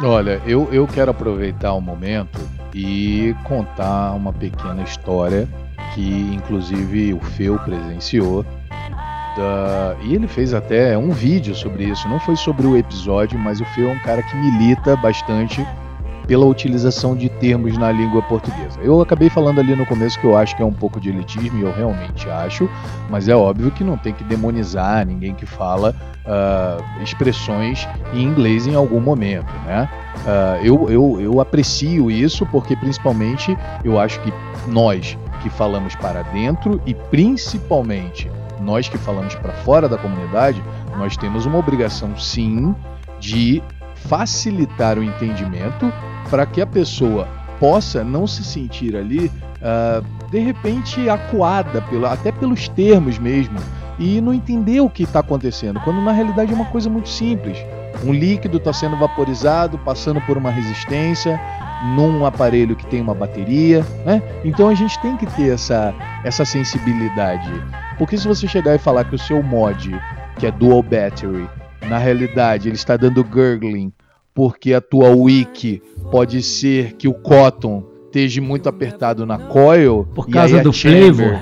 Olha, 0.04 0.42
eu, 0.46 0.70
eu 0.72 0.86
quero 0.86 1.10
aproveitar 1.10 1.74
o 1.74 1.82
momento 1.82 2.40
e 2.74 3.36
contar 3.44 4.14
uma 4.14 4.32
pequena 4.32 4.84
história 4.84 5.48
que 5.96 6.32
inclusive 6.32 7.14
o 7.14 7.20
Feu 7.20 7.58
presenciou 7.60 8.46
E 10.02 10.14
ele 10.14 10.28
fez 10.28 10.54
até 10.54 10.98
um 10.98 11.12
vídeo 11.12 11.56
sobre 11.56 11.86
isso. 11.86 12.08
Não 12.08 12.20
foi 12.20 12.36
sobre 12.36 12.66
o 12.66 12.78
episódio, 12.78 13.38
mas 13.38 13.62
o 13.62 13.66
Fê 13.66 13.84
é 13.84 13.92
um 13.92 14.00
cara 14.00 14.22
que 14.24 14.36
milita 14.36 14.96
bastante 14.96 15.66
pela 16.28 16.46
utilização 16.46 17.16
de 17.16 17.30
termos 17.30 17.78
na 17.78 17.92
língua 17.92 18.22
portuguesa. 18.22 18.80
Eu 18.82 19.02
acabei 19.02 19.30
falando 19.30 19.60
ali 19.60 19.76
no 19.76 19.86
começo 19.86 20.20
que 20.20 20.26
eu 20.26 20.38
acho 20.38 20.56
que 20.56 20.62
é 20.62 20.66
um 20.66 20.74
pouco 20.74 21.00
de 21.00 21.10
elitismo, 21.10 21.58
e 21.58 21.62
eu 21.62 21.74
realmente 21.74 22.30
acho, 22.30 22.70
mas 23.10 23.30
é 23.30 23.36
óbvio 23.36 23.72
que 23.72 23.84
não 23.84 23.98
tem 23.98 24.14
que 24.14 24.24
demonizar 24.26 25.06
ninguém 25.06 25.34
que 25.34 25.46
fala 25.46 25.96
uh, 26.26 27.02
expressões 27.02 27.88
em 28.14 28.24
inglês 28.24 28.68
em 28.68 28.76
algum 28.76 29.00
momento, 29.00 29.52
né? 29.66 29.90
Uh, 30.18 30.66
eu, 30.66 30.90
eu, 30.90 31.22
eu 31.22 31.40
aprecio 31.40 32.12
isso 32.12 32.46
porque, 32.48 32.76
principalmente, 32.76 33.58
eu 33.84 33.98
acho 33.98 34.20
que 34.20 34.34
nós 34.68 35.18
que 35.42 35.50
falamos 35.50 35.96
para 35.96 36.24
dentro 36.24 36.82
e 36.86 36.94
principalmente 36.94 38.30
nós 38.62 38.88
que 38.88 38.98
falamos 38.98 39.36
para 39.36 39.54
fora 39.54 39.88
da 39.88 39.98
comunidade, 39.98 40.64
nós 40.98 41.16
temos 41.16 41.46
uma 41.46 41.58
obrigação 41.58 42.18
sim 42.18 42.76
de 43.20 43.62
facilitar 44.08 44.98
o 44.98 45.04
entendimento 45.04 45.92
para 46.30 46.46
que 46.46 46.62
a 46.62 46.68
pessoa 46.68 47.28
possa 47.60 48.04
não 48.04 48.28
se 48.28 48.44
sentir 48.44 48.96
ali 48.96 49.28
uh, 49.28 50.30
de 50.30 50.40
repente 50.40 51.10
acuada 51.10 51.82
pela, 51.84 52.14
até 52.14 52.32
pelos 52.32 52.68
termos 52.70 53.18
mesmo 53.18 53.58
e 53.98 54.22
não 54.22 54.34
entender 54.34 54.80
o 54.80 54.90
que 54.90 55.04
está 55.04 55.20
acontecendo, 55.20 55.80
quando 55.80 56.00
na 56.02 56.12
realidade 56.12 56.52
é 56.52 56.56
uma 56.56 56.66
coisa 56.66 56.90
muito 56.90 57.10
simples. 57.10 57.58
Um 58.04 58.14
líquido 58.14 58.58
está 58.58 58.72
sendo 58.72 58.96
vaporizado, 58.96 59.78
passando 59.80 60.22
por 60.22 60.38
uma 60.38 60.52
resistência, 60.52 61.42
num 61.96 62.24
aparelho 62.26 62.76
que 62.76 62.86
tem 62.86 63.02
uma 63.02 63.16
bateria, 63.16 63.84
né? 64.06 64.22
Então 64.46 64.70
a 64.70 64.76
gente 64.76 65.00
tem 65.02 65.18
que 65.18 65.26
ter 65.26 65.54
essa, 65.54 65.96
essa 66.24 66.46
sensibilidade. 66.46 67.52
Porque 67.98 68.18
se 68.18 68.28
você 68.28 68.48
chegar 68.48 68.76
e 68.76 68.80
falar 68.80 69.06
que 69.06 69.16
o 69.16 69.20
seu 69.20 69.42
mod, 69.42 69.90
que 70.38 70.46
é 70.46 70.52
dual 70.52 70.84
battery, 70.84 71.50
na 71.88 71.98
realidade 71.98 72.70
ele 72.70 72.76
está 72.76 72.96
dando 72.96 73.24
gurgling, 73.24 73.92
porque 74.34 74.74
a 74.74 74.82
tua 74.82 75.10
wiki 75.10 75.82
pode 76.12 76.44
ser 76.44 76.94
que 76.94 77.08
o 77.08 77.14
cotton 77.14 77.84
esteja 78.06 78.42
muito 78.42 78.70
apertado 78.70 79.26
na 79.26 79.38
coil 79.38 80.08
por 80.14 80.30
causa 80.30 80.62
do 80.62 80.72
flavor. 80.72 81.40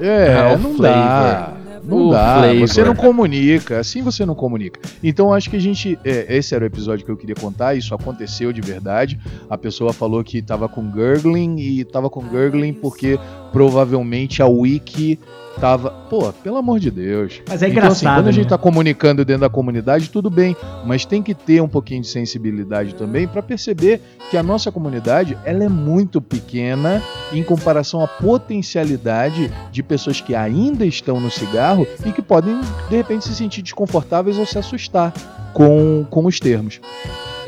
É, 0.00 0.52
é 0.52 0.56
não 0.56 0.74
flavor. 0.74 0.80
dá. 0.80 1.54
Não 1.84 2.08
dá, 2.08 2.38
flavor. 2.38 2.60
você 2.60 2.84
não 2.84 2.94
comunica, 2.94 3.78
assim 3.78 4.00
você 4.00 4.24
não 4.24 4.34
comunica. 4.34 4.80
Então 5.02 5.34
acho 5.34 5.50
que 5.50 5.56
a 5.56 5.60
gente. 5.60 5.98
É, 6.04 6.36
esse 6.36 6.54
era 6.54 6.64
o 6.64 6.66
episódio 6.66 7.04
que 7.04 7.10
eu 7.10 7.16
queria 7.16 7.34
contar, 7.34 7.74
isso 7.74 7.94
aconteceu 7.94 8.52
de 8.52 8.60
verdade. 8.60 9.18
A 9.50 9.58
pessoa 9.58 9.92
falou 9.92 10.24
que 10.24 10.40
tava 10.40 10.68
com 10.68 10.82
gurgling 10.90 11.56
e 11.58 11.84
tava 11.84 12.08
com 12.08 12.22
gurgling 12.22 12.72
porque 12.72 13.18
provavelmente 13.52 14.40
a 14.40 14.46
wiki 14.46 15.18
tava. 15.60 15.90
Pô, 16.08 16.32
pelo 16.32 16.56
amor 16.56 16.78
de 16.78 16.90
Deus. 16.90 17.42
Mas 17.48 17.62
é 17.62 17.68
engraçado. 17.68 17.76
Então, 17.76 17.92
assim, 17.92 18.06
quando 18.06 18.28
a 18.28 18.32
gente 18.32 18.44
né? 18.44 18.50
tá 18.50 18.58
comunicando 18.58 19.24
dentro 19.24 19.42
da 19.42 19.48
comunidade, 19.48 20.10
tudo 20.10 20.30
bem. 20.30 20.56
Mas 20.84 21.04
tem 21.04 21.22
que 21.22 21.34
ter 21.34 21.60
um 21.60 21.68
pouquinho 21.68 22.02
de 22.02 22.08
sensibilidade 22.08 22.94
também 22.94 23.26
para 23.26 23.42
perceber 23.42 24.00
que 24.30 24.36
a 24.36 24.42
nossa 24.42 24.70
comunidade 24.70 25.36
ela 25.44 25.64
é 25.64 25.68
muito 25.68 26.20
pequena 26.20 27.02
em 27.32 27.42
comparação 27.42 28.02
à 28.02 28.08
potencialidade 28.08 29.52
de 29.70 29.82
pessoas 29.82 30.20
que 30.20 30.34
ainda 30.34 30.84
estão 30.84 31.20
no 31.20 31.30
cigarro 31.30 31.86
e 32.04 32.12
que 32.12 32.22
podem, 32.22 32.60
de 32.88 32.96
repente, 32.96 33.24
se 33.24 33.34
sentir 33.34 33.62
desconfortáveis 33.62 34.38
ou 34.38 34.46
se 34.46 34.58
assustar 34.58 35.12
com, 35.52 36.06
com 36.10 36.26
os 36.26 36.40
termos. 36.40 36.80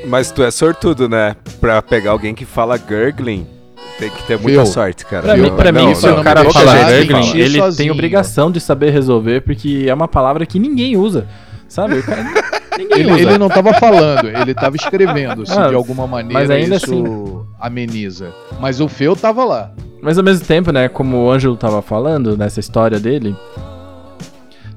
Mas 0.07 0.31
tu 0.31 0.43
é 0.43 0.51
sortudo, 0.51 1.09
né? 1.09 1.35
Pra 1.61 1.83
pegar 1.83 2.13
alguém 2.13 2.35
que 2.35 2.45
fala 2.45 2.79
gurgling 2.79 3.56
tem 3.99 4.11
que 4.11 4.23
ter 4.25 4.39
muita 4.39 4.67
sorte, 4.67 5.05
cara. 5.05 5.23
Pra, 5.23 5.37
mim, 5.37 5.51
pra 5.55 5.73
não, 5.73 5.89
mim, 5.89 5.95
se 5.95 6.09
o 6.09 6.23
cara 6.23 6.45
fala 6.51 6.75
gurgling, 6.85 7.39
ele 7.39 7.59
sozinho. 7.59 7.77
tem 7.77 7.91
obrigação 7.91 8.51
de 8.51 8.61
saber 8.61 8.91
resolver, 8.91 9.41
porque 9.41 9.87
é 9.89 9.95
uma 9.95 10.09
palavra 10.09 10.45
que 10.45 10.59
ninguém 10.59 10.97
usa. 10.97 11.27
Sabe? 11.69 12.03
Cara, 12.03 12.23
ninguém 12.79 13.01
ele, 13.01 13.13
usa. 13.13 13.23
ele 13.23 13.39
não 13.39 13.49
tava 13.49 13.75
falando, 13.75 14.29
ele 14.29 14.55
tava 14.55 14.77
escrevendo, 14.77 15.45
se 15.47 15.53
ah, 15.53 15.69
de 15.69 15.75
alguma 15.75 16.07
maneira 16.07 16.41
mas 16.41 16.51
ainda 16.51 16.77
isso 16.77 16.95
assim... 16.95 17.45
ameniza. 17.61 18.33
Mas 18.61 18.81
o 18.81 18.89
Feu 18.89 19.17
tava 19.17 19.45
lá. 19.45 19.73
Mas 20.01 20.19
ao 20.19 20.25
mesmo 20.25 20.47
tempo, 20.47 20.71
né, 20.71 20.89
como 20.89 21.25
o 21.25 21.31
Ângelo 21.31 21.57
tava 21.57 21.83
falando 21.83 22.37
nessa 22.37 22.61
história 22.61 23.01
dele, 23.01 23.35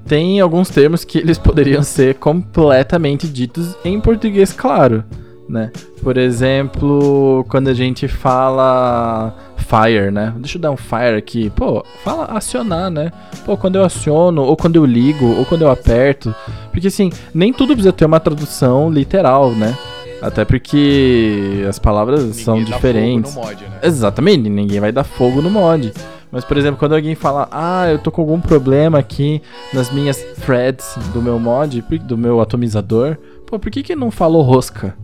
tem 0.08 0.40
alguns 0.40 0.70
termos 0.70 1.04
que 1.04 1.20
eles 1.20 1.38
poderiam 1.38 1.84
ser 1.84 2.16
completamente 2.16 3.28
ditos 3.28 3.76
em 3.86 4.00
português 4.00 4.52
claro 4.52 5.04
né? 5.50 5.72
Por 6.04 6.18
exemplo, 6.18 7.46
quando 7.50 7.68
a 7.68 7.74
gente 7.74 8.08
fala 8.08 9.34
fire, 9.58 10.12
né? 10.12 10.34
Deixa 10.38 10.58
eu 10.58 10.62
dar 10.62 10.72
um 10.72 10.78
fire 10.78 11.16
aqui. 11.18 11.50
Pô, 11.52 11.84
fala 12.04 12.26
acionar, 12.26 12.90
né? 12.90 13.12
Pô, 13.46 13.58
quando 13.58 13.76
eu 13.76 13.84
aciono, 13.84 14.44
ou 14.44 14.56
quando 14.56 14.78
eu 14.78 14.86
ligo, 14.86 15.26
ou 15.38 15.46
quando 15.46 15.64
eu 15.64 15.72
aperto. 15.72 16.34
Porque 16.72 16.88
assim, 16.88 17.12
nem 17.34 17.52
tudo 17.52 17.74
precisa 17.74 17.94
ter 17.94 18.06
uma 18.06 18.20
tradução 18.20 18.90
literal, 18.90 19.52
né? 19.52 19.78
Até 20.22 20.44
porque 20.44 21.66
as 21.68 21.80
palavras 21.80 22.24
ninguém 22.24 22.44
são 22.44 22.64
diferentes. 22.64 23.36
Mod, 23.36 23.64
né? 23.64 23.80
Exatamente, 23.84 24.50
ninguém 24.50 24.80
vai 24.80 24.92
dar 24.92 25.04
fogo 25.04 25.42
no 25.42 25.50
mod. 25.50 25.94
Mas, 26.32 26.46
por 26.46 26.58
exemplo, 26.58 26.78
quando 26.78 26.94
alguém 26.94 27.16
fala, 27.16 27.48
ah, 27.52 27.90
eu 27.90 27.98
tô 27.98 28.12
com 28.12 28.22
algum 28.22 28.40
problema 28.40 29.00
aqui 29.00 29.42
nas 29.74 29.90
minhas 29.90 30.18
threads 30.46 30.96
do 31.12 31.22
meu 31.22 31.40
mod, 31.40 31.84
do 32.04 32.18
meu 32.18 32.40
atomizador, 32.40 33.18
pô, 33.48 33.58
por 33.58 33.72
que 33.72 33.82
que 33.82 33.96
não 33.96 34.12
falou 34.12 34.44
rosca? 34.44 34.96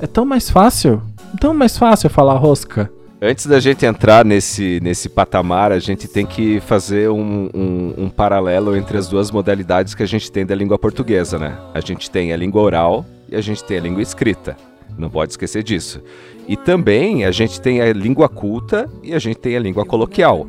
É 0.00 0.06
tão 0.06 0.24
mais 0.24 0.48
fácil. 0.50 1.02
Tão 1.40 1.52
mais 1.52 1.76
fácil 1.76 2.08
falar 2.08 2.34
rosca. 2.34 2.90
Antes 3.20 3.46
da 3.46 3.58
gente 3.58 3.84
entrar 3.84 4.24
nesse, 4.24 4.78
nesse 4.80 5.08
patamar, 5.08 5.72
a 5.72 5.80
gente 5.80 6.06
tem 6.06 6.24
que 6.24 6.60
fazer 6.60 7.10
um, 7.10 7.50
um, 7.52 7.94
um, 8.04 8.08
paralelo 8.08 8.76
entre 8.76 8.96
as 8.96 9.08
duas 9.08 9.32
modalidades 9.32 9.92
que 9.92 10.04
a 10.04 10.06
gente 10.06 10.30
tem 10.30 10.46
da 10.46 10.54
língua 10.54 10.78
portuguesa, 10.78 11.36
né? 11.36 11.58
A 11.74 11.80
gente 11.80 12.08
tem 12.08 12.32
a 12.32 12.36
língua 12.36 12.62
oral 12.62 13.04
e 13.28 13.34
a 13.34 13.40
gente 13.40 13.64
tem 13.64 13.76
a 13.76 13.80
língua 13.80 14.02
escrita. 14.02 14.56
Não 14.96 15.10
pode 15.10 15.32
esquecer 15.32 15.64
disso. 15.64 16.00
E 16.46 16.56
também 16.56 17.24
a 17.24 17.32
gente 17.32 17.60
tem 17.60 17.80
a 17.80 17.92
língua 17.92 18.28
culta 18.28 18.88
e 19.02 19.12
a 19.12 19.18
gente 19.18 19.38
tem 19.38 19.56
a 19.56 19.60
língua 19.60 19.84
coloquial. 19.84 20.46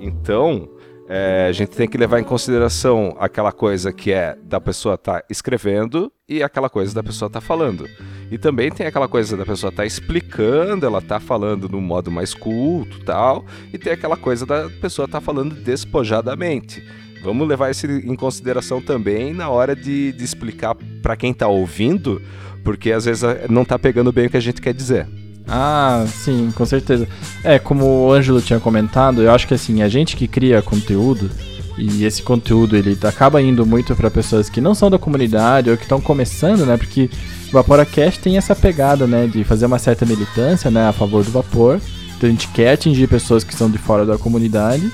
Então, 0.00 0.66
é, 1.08 1.46
a 1.48 1.52
gente 1.52 1.70
tem 1.70 1.88
que 1.88 1.96
levar 1.96 2.20
em 2.20 2.24
consideração 2.24 3.16
aquela 3.18 3.50
coisa 3.50 3.90
que 3.90 4.12
é 4.12 4.36
da 4.44 4.60
pessoa 4.60 4.96
estar 4.96 5.20
tá 5.20 5.26
escrevendo 5.30 6.12
e 6.28 6.42
aquela 6.42 6.68
coisa 6.68 6.94
da 6.94 7.02
pessoa 7.02 7.28
estar 7.28 7.40
tá 7.40 7.46
falando. 7.46 7.88
E 8.30 8.36
também 8.36 8.70
tem 8.70 8.86
aquela 8.86 9.08
coisa 9.08 9.34
da 9.34 9.46
pessoa 9.46 9.70
estar 9.70 9.84
tá 9.84 9.86
explicando, 9.86 10.84
ela 10.84 11.00
tá 11.00 11.18
falando 11.18 11.66
no 11.66 11.80
modo 11.80 12.10
mais 12.10 12.34
culto 12.34 13.02
tal, 13.06 13.46
e 13.72 13.78
tem 13.78 13.94
aquela 13.94 14.18
coisa 14.18 14.44
da 14.44 14.68
pessoa 14.82 15.06
estar 15.06 15.20
tá 15.20 15.24
falando 15.24 15.54
despojadamente. 15.54 16.84
Vamos 17.22 17.48
levar 17.48 17.70
isso 17.70 17.86
em 17.86 18.14
consideração 18.14 18.82
também 18.82 19.32
na 19.32 19.48
hora 19.48 19.74
de, 19.74 20.12
de 20.12 20.22
explicar 20.22 20.76
para 21.02 21.16
quem 21.16 21.30
está 21.30 21.48
ouvindo, 21.48 22.20
porque 22.62 22.92
às 22.92 23.06
vezes 23.06 23.22
não 23.48 23.62
está 23.62 23.78
pegando 23.78 24.12
bem 24.12 24.26
o 24.26 24.30
que 24.30 24.36
a 24.36 24.40
gente 24.40 24.60
quer 24.60 24.74
dizer. 24.74 25.08
Ah, 25.48 26.04
sim, 26.06 26.52
com 26.54 26.66
certeza. 26.66 27.08
É, 27.42 27.58
como 27.58 27.84
o 27.84 28.12
Ângelo 28.12 28.40
tinha 28.42 28.60
comentado, 28.60 29.22
eu 29.22 29.32
acho 29.32 29.48
que 29.48 29.54
assim, 29.54 29.82
a 29.82 29.88
gente 29.88 30.16
que 30.16 30.28
cria 30.28 30.60
conteúdo, 30.60 31.30
e 31.78 32.04
esse 32.04 32.22
conteúdo 32.22 32.76
ele 32.76 32.98
acaba 33.02 33.40
indo 33.40 33.64
muito 33.64 33.94
para 33.94 34.10
pessoas 34.10 34.50
que 34.50 34.60
não 34.60 34.74
são 34.74 34.90
da 34.90 34.98
comunidade 34.98 35.70
ou 35.70 35.76
que 35.76 35.84
estão 35.84 36.00
começando, 36.00 36.66
né? 36.66 36.76
Porque 36.76 37.08
o 37.48 37.52
VaporaCast 37.52 38.20
tem 38.20 38.36
essa 38.36 38.54
pegada, 38.54 39.06
né, 39.06 39.26
de 39.26 39.44
fazer 39.44 39.66
uma 39.66 39.78
certa 39.78 40.04
militância, 40.04 40.70
né, 40.70 40.88
a 40.88 40.92
favor 40.92 41.24
do 41.24 41.30
vapor. 41.30 41.80
Então 42.16 42.28
a 42.28 42.32
gente 42.32 42.48
quer 42.48 42.72
atingir 42.72 43.06
pessoas 43.06 43.44
que 43.44 43.54
são 43.54 43.70
de 43.70 43.78
fora 43.78 44.04
da 44.04 44.18
comunidade 44.18 44.90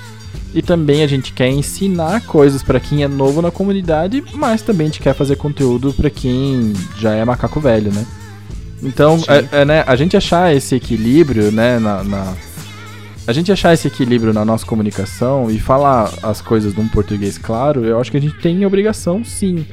e 0.55 0.61
também 0.61 1.03
a 1.03 1.07
gente 1.07 1.33
quer 1.33 1.49
ensinar 1.49 2.21
coisas 2.27 2.62
para 2.62 2.79
quem 2.79 3.03
é 3.03 3.09
novo 3.09 3.40
na 3.40 3.51
comunidade, 3.51 4.23
mas 4.35 4.61
também 4.61 4.87
a 4.87 4.90
gente 4.90 5.01
quer 5.01 5.14
fazer 5.14 5.37
conteúdo 5.37 5.93
para 5.93 6.11
quem 6.11 6.75
já 6.99 7.12
é 7.14 7.25
macaco 7.25 7.59
velho, 7.61 7.90
né? 7.93 8.07
Então, 8.85 9.18
é, 9.29 9.61
é, 9.61 9.64
né, 9.64 9.85
a 9.87 9.97
gente 9.97 10.16
achar 10.16 10.55
esse 10.55 10.75
equilíbrio, 10.75 11.51
né, 11.51 11.79
na, 11.79 12.05
na, 12.05 12.35
a 13.27 13.33
gente 13.33 13.51
achar 13.51 13.73
esse 13.73 13.88
equilíbrio 13.88 14.33
na 14.33 14.44
nossa 14.44 14.66
comunicação 14.66 15.51
e 15.51 15.59
falar 15.59 16.12
as 16.23 16.42
coisas 16.42 16.75
num 16.75 16.87
português 16.87 17.38
claro, 17.38 17.85
eu 17.85 17.99
acho 17.99 18.11
que 18.11 18.18
a 18.18 18.20
gente 18.20 18.38
tem 18.38 18.64
obrigação, 18.66 19.25
sim. 19.25 19.64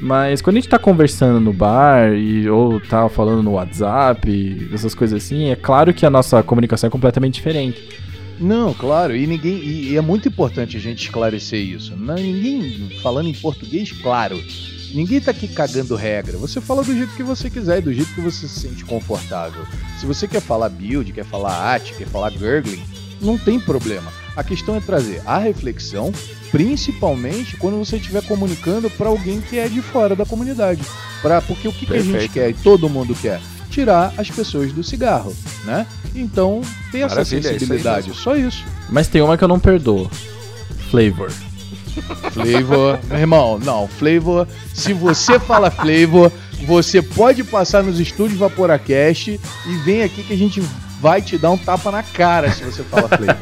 Mas 0.00 0.42
quando 0.42 0.56
a 0.56 0.60
gente 0.60 0.68
tá 0.68 0.78
conversando 0.78 1.40
no 1.40 1.52
bar 1.52 2.12
e, 2.12 2.48
ou 2.48 2.80
tá 2.80 3.08
falando 3.08 3.42
no 3.42 3.52
WhatsApp, 3.52 4.68
essas 4.72 4.94
coisas 4.94 5.22
assim, 5.22 5.50
é 5.50 5.56
claro 5.56 5.92
que 5.94 6.04
a 6.04 6.10
nossa 6.10 6.42
comunicação 6.42 6.88
é 6.88 6.90
completamente 6.90 7.34
diferente. 7.34 7.88
Não, 8.40 8.74
claro, 8.74 9.14
e 9.14 9.26
ninguém 9.26 9.62
e 9.62 9.96
é 9.96 10.00
muito 10.00 10.26
importante 10.26 10.76
a 10.76 10.80
gente 10.80 11.04
esclarecer 11.04 11.60
isso. 11.60 11.96
Não, 11.96 12.16
ninguém 12.16 12.90
falando 13.00 13.28
em 13.28 13.32
português, 13.32 13.92
claro. 13.92 14.42
Ninguém 14.94 15.20
tá 15.20 15.30
aqui 15.30 15.48
cagando 15.48 15.96
regra. 15.96 16.36
Você 16.38 16.60
fala 16.60 16.84
do 16.84 16.94
jeito 16.94 17.14
que 17.14 17.22
você 17.22 17.48
quiser 17.48 17.78
e 17.78 17.82
do 17.82 17.92
jeito 17.92 18.12
que 18.14 18.20
você 18.20 18.46
se 18.46 18.60
sente 18.60 18.84
confortável. 18.84 19.64
Se 19.98 20.06
você 20.06 20.28
quer 20.28 20.40
falar 20.40 20.68
build, 20.68 21.12
quer 21.12 21.24
falar 21.24 21.74
at, 21.74 21.92
quer 21.94 22.06
falar 22.06 22.30
gurgling, 22.30 22.82
não 23.20 23.38
tem 23.38 23.58
problema. 23.58 24.12
A 24.36 24.44
questão 24.44 24.76
é 24.76 24.80
trazer 24.80 25.22
a 25.26 25.38
reflexão, 25.38 26.12
principalmente 26.50 27.56
quando 27.56 27.78
você 27.78 27.96
estiver 27.96 28.22
comunicando 28.26 28.90
para 28.90 29.08
alguém 29.08 29.40
que 29.40 29.58
é 29.58 29.68
de 29.68 29.80
fora 29.80 30.14
da 30.14 30.26
comunidade. 30.26 30.82
Pra, 31.20 31.40
porque 31.40 31.68
o 31.68 31.72
que, 31.72 31.86
que 31.86 31.94
a 31.94 32.02
gente 32.02 32.28
quer 32.28 32.50
e 32.50 32.54
todo 32.54 32.88
mundo 32.88 33.14
quer? 33.14 33.40
Tirar 33.70 34.12
as 34.18 34.30
pessoas 34.30 34.72
do 34.72 34.82
cigarro, 34.82 35.34
né? 35.64 35.86
Então, 36.14 36.60
tem 36.90 37.02
essa 37.02 37.16
Maravilha, 37.16 37.52
sensibilidade, 37.52 38.10
isso 38.10 38.20
só 38.20 38.36
isso. 38.36 38.64
Mas 38.90 39.08
tem 39.08 39.22
uma 39.22 39.38
que 39.38 39.44
eu 39.44 39.48
não 39.48 39.58
perdoo. 39.58 40.10
Flavor. 40.90 41.32
Flavor, 42.32 42.98
meu 43.08 43.18
irmão, 43.18 43.58
não, 43.58 43.86
flavor. 43.88 44.46
Se 44.72 44.92
você 44.92 45.38
fala 45.38 45.70
flavor, 45.70 46.32
você 46.66 47.02
pode 47.02 47.44
passar 47.44 47.82
nos 47.82 48.00
estúdios 48.00 48.38
Vaporacast 48.38 49.40
e 49.66 49.76
vem 49.84 50.02
aqui 50.02 50.22
que 50.22 50.32
a 50.32 50.38
gente 50.38 50.62
vai 51.00 51.20
te 51.20 51.36
dar 51.36 51.50
um 51.50 51.58
tapa 51.58 51.90
na 51.90 52.02
cara 52.02 52.50
se 52.52 52.62
você 52.62 52.82
fala 52.84 53.08
flavor. 53.08 53.36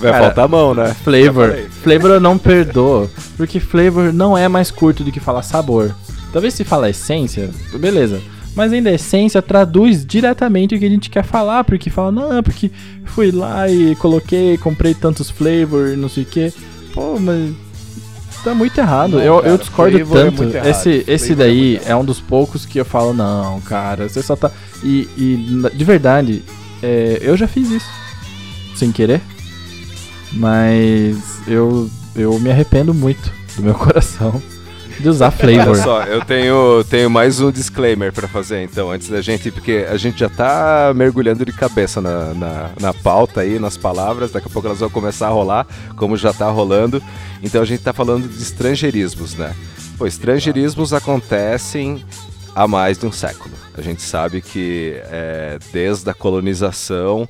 Vai 0.00 0.12
Cara, 0.12 0.24
faltar 0.24 0.44
a 0.46 0.48
mão, 0.48 0.74
né? 0.74 0.94
Flavor. 1.04 1.58
Flavor 1.82 2.10
eu 2.10 2.20
não 2.20 2.38
perdoo. 2.38 3.10
Porque 3.36 3.60
flavor 3.60 4.12
não 4.12 4.36
é 4.36 4.48
mais 4.48 4.70
curto 4.70 5.04
do 5.04 5.12
que 5.12 5.20
falar 5.20 5.42
sabor. 5.42 5.94
Talvez 6.32 6.54
se 6.54 6.64
fala 6.64 6.88
essência, 6.88 7.50
beleza. 7.74 8.20
Mas 8.54 8.72
ainda 8.72 8.90
a 8.90 8.94
essência 8.94 9.40
traduz 9.42 10.04
diretamente 10.04 10.74
o 10.74 10.78
que 10.78 10.84
a 10.84 10.90
gente 10.90 11.10
quer 11.10 11.22
falar. 11.22 11.64
Porque 11.64 11.90
fala, 11.90 12.10
não, 12.10 12.42
porque 12.42 12.70
fui 13.04 13.30
lá 13.30 13.68
e 13.68 13.94
coloquei, 13.96 14.56
comprei 14.58 14.94
tantos 14.94 15.30
flavor, 15.30 15.96
não 15.96 16.08
sei 16.08 16.22
o 16.22 16.26
que. 16.26 16.52
Pô, 16.92 17.18
mas 17.18 17.54
tá 18.42 18.54
muito 18.54 18.78
errado. 18.78 19.12
Não, 19.12 19.20
eu, 19.20 19.36
cara, 19.36 19.48
eu 19.48 19.58
discordo 19.58 19.98
é 19.98 20.04
tanto. 20.04 20.56
É 20.56 20.70
esse 20.70 21.04
esse 21.06 21.34
daí 21.34 21.80
é, 21.84 21.90
é, 21.90 21.96
um 21.96 22.04
dos 22.04 22.20
poucos 22.20 22.64
que 22.66 22.78
eu 22.78 22.84
falo, 22.84 23.12
não, 23.12 23.60
cara, 23.60 24.08
você 24.08 24.22
só 24.22 24.36
tá. 24.36 24.50
E, 24.82 25.08
e 25.16 25.70
de 25.74 25.84
verdade, 25.84 26.42
é, 26.82 27.18
eu 27.20 27.36
já 27.36 27.46
fiz 27.46 27.70
isso. 27.70 27.90
Sem 28.74 28.92
querer. 28.92 29.20
Mas 30.32 31.16
eu, 31.46 31.90
eu 32.14 32.38
me 32.38 32.50
arrependo 32.50 32.94
muito 32.94 33.32
do 33.56 33.62
meu 33.62 33.74
coração 33.78 34.40
de 35.00 35.08
usar 35.08 35.30
flavor. 35.30 35.74
Olha 35.74 35.82
só, 35.82 36.02
eu 36.02 36.24
tenho, 36.24 36.84
tenho 36.84 37.10
mais 37.10 37.40
um 37.40 37.50
disclaimer 37.50 38.12
para 38.12 38.28
fazer 38.28 38.62
então, 38.62 38.90
antes 38.90 39.08
da 39.08 39.20
gente, 39.20 39.50
porque 39.50 39.86
a 39.90 39.96
gente 39.96 40.20
já 40.20 40.28
tá 40.28 40.92
mergulhando 40.94 41.44
de 41.44 41.52
cabeça 41.52 42.00
na, 42.00 42.34
na, 42.34 42.70
na, 42.80 42.94
pauta 42.94 43.40
aí, 43.40 43.58
nas 43.58 43.76
palavras, 43.76 44.30
daqui 44.30 44.46
a 44.46 44.50
pouco 44.50 44.68
elas 44.68 44.80
vão 44.80 44.90
começar 44.90 45.28
a 45.28 45.30
rolar, 45.30 45.66
como 45.96 46.16
já 46.16 46.32
tá 46.32 46.48
rolando. 46.50 47.02
Então 47.42 47.62
a 47.62 47.64
gente 47.64 47.82
tá 47.82 47.92
falando 47.92 48.28
de 48.28 48.42
estrangeirismos, 48.42 49.34
né? 49.34 49.54
Pô, 49.96 50.06
estrangeirismos 50.06 50.92
acontecem 50.92 52.04
há 52.60 52.68
mais 52.68 52.98
de 52.98 53.06
um 53.06 53.12
século. 53.12 53.54
A 53.76 53.80
gente 53.80 54.02
sabe 54.02 54.42
que 54.42 55.00
é, 55.10 55.58
desde 55.72 56.10
a 56.10 56.14
colonização, 56.14 57.26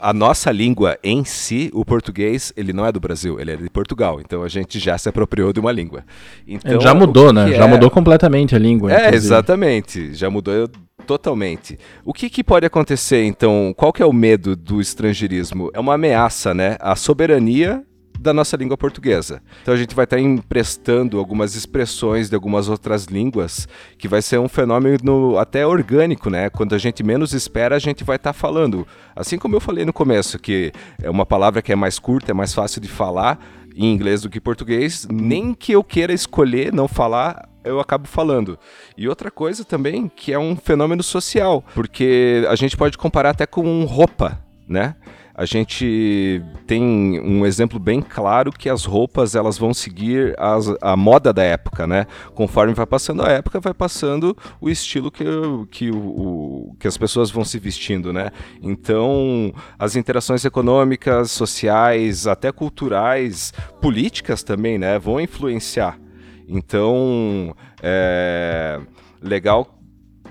a 0.00 0.12
nossa 0.12 0.50
língua 0.50 0.98
em 1.04 1.24
si, 1.24 1.70
o 1.72 1.84
português, 1.84 2.52
ele 2.56 2.72
não 2.72 2.84
é 2.84 2.90
do 2.90 2.98
Brasil, 2.98 3.38
ele 3.38 3.52
é 3.52 3.56
de 3.56 3.70
Portugal. 3.70 4.20
Então 4.20 4.42
a 4.42 4.48
gente 4.48 4.80
já 4.80 4.98
se 4.98 5.08
apropriou 5.08 5.52
de 5.52 5.60
uma 5.60 5.70
língua. 5.70 6.04
Então, 6.46 6.80
já 6.80 6.92
mudou, 6.92 7.32
né? 7.32 7.52
É... 7.52 7.54
Já 7.54 7.68
mudou 7.68 7.90
completamente 7.90 8.56
a 8.56 8.58
língua. 8.58 8.90
É, 8.90 8.96
inclusive. 8.96 9.16
exatamente. 9.16 10.14
Já 10.14 10.28
mudou 10.28 10.68
totalmente. 11.06 11.78
O 12.04 12.12
que, 12.12 12.28
que, 12.28 12.42
pode 12.42 12.66
acontecer, 12.66 13.22
então? 13.24 13.72
Qual 13.76 13.92
que 13.92 14.02
é 14.02 14.06
o 14.06 14.12
medo 14.12 14.56
do 14.56 14.80
estrangeirismo? 14.80 15.70
É 15.72 15.78
uma 15.78 15.94
ameaça, 15.94 16.52
né? 16.52 16.76
A 16.80 16.96
soberania 16.96 17.84
da 18.22 18.32
nossa 18.32 18.56
língua 18.56 18.76
portuguesa. 18.76 19.42
Então 19.62 19.74
a 19.74 19.76
gente 19.76 19.94
vai 19.94 20.04
estar 20.04 20.18
emprestando 20.18 21.18
algumas 21.18 21.54
expressões 21.54 22.28
de 22.30 22.34
algumas 22.34 22.68
outras 22.68 23.04
línguas, 23.06 23.68
que 23.98 24.08
vai 24.08 24.22
ser 24.22 24.38
um 24.38 24.48
fenômeno 24.48 25.36
até 25.38 25.66
orgânico, 25.66 26.30
né? 26.30 26.48
Quando 26.48 26.74
a 26.74 26.78
gente 26.78 27.02
menos 27.02 27.32
espera, 27.32 27.76
a 27.76 27.78
gente 27.78 28.04
vai 28.04 28.16
estar 28.16 28.32
falando. 28.32 28.86
Assim 29.14 29.36
como 29.36 29.56
eu 29.56 29.60
falei 29.60 29.84
no 29.84 29.92
começo, 29.92 30.38
que 30.38 30.72
é 31.02 31.10
uma 31.10 31.26
palavra 31.26 31.60
que 31.60 31.72
é 31.72 31.76
mais 31.76 31.98
curta, 31.98 32.30
é 32.30 32.34
mais 32.34 32.54
fácil 32.54 32.80
de 32.80 32.88
falar 32.88 33.38
em 33.76 33.92
inglês 33.92 34.22
do 34.22 34.30
que 34.30 34.40
português, 34.40 35.06
nem 35.10 35.54
que 35.54 35.72
eu 35.72 35.82
queira 35.82 36.12
escolher 36.12 36.72
não 36.72 36.86
falar, 36.86 37.48
eu 37.64 37.80
acabo 37.80 38.06
falando. 38.06 38.58
E 38.96 39.08
outra 39.08 39.30
coisa 39.30 39.64
também, 39.64 40.10
que 40.14 40.32
é 40.32 40.38
um 40.38 40.56
fenômeno 40.56 41.02
social, 41.02 41.64
porque 41.74 42.44
a 42.48 42.54
gente 42.54 42.76
pode 42.76 42.98
comparar 42.98 43.30
até 43.30 43.46
com 43.46 43.84
roupa, 43.84 44.38
né? 44.68 44.94
A 45.34 45.46
gente 45.46 46.42
tem 46.66 47.20
um 47.20 47.46
exemplo 47.46 47.78
bem 47.78 48.02
claro 48.02 48.52
que 48.52 48.68
as 48.68 48.84
roupas 48.84 49.34
elas 49.34 49.56
vão 49.56 49.72
seguir 49.72 50.34
as, 50.38 50.66
a 50.80 50.94
moda 50.96 51.32
da 51.32 51.42
época, 51.42 51.86
né? 51.86 52.06
Conforme 52.34 52.74
vai 52.74 52.84
passando 52.86 53.22
a 53.22 53.28
época, 53.28 53.58
vai 53.58 53.72
passando 53.72 54.36
o 54.60 54.68
estilo 54.68 55.10
que, 55.10 55.24
que, 55.70 55.90
o, 55.90 56.76
que 56.78 56.86
as 56.86 56.98
pessoas 56.98 57.30
vão 57.30 57.44
se 57.44 57.58
vestindo, 57.58 58.12
né? 58.12 58.30
Então, 58.60 59.52
as 59.78 59.96
interações 59.96 60.44
econômicas, 60.44 61.30
sociais, 61.30 62.26
até 62.26 62.52
culturais, 62.52 63.52
políticas 63.80 64.42
também, 64.42 64.78
né? 64.78 64.98
Vão 64.98 65.20
influenciar. 65.20 65.98
Então, 66.46 67.54
é 67.82 68.78
legal 69.22 69.78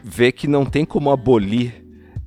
ver 0.04 0.32
que 0.34 0.48
não 0.48 0.66
tem 0.66 0.86
como 0.86 1.10
abolir 1.10 1.81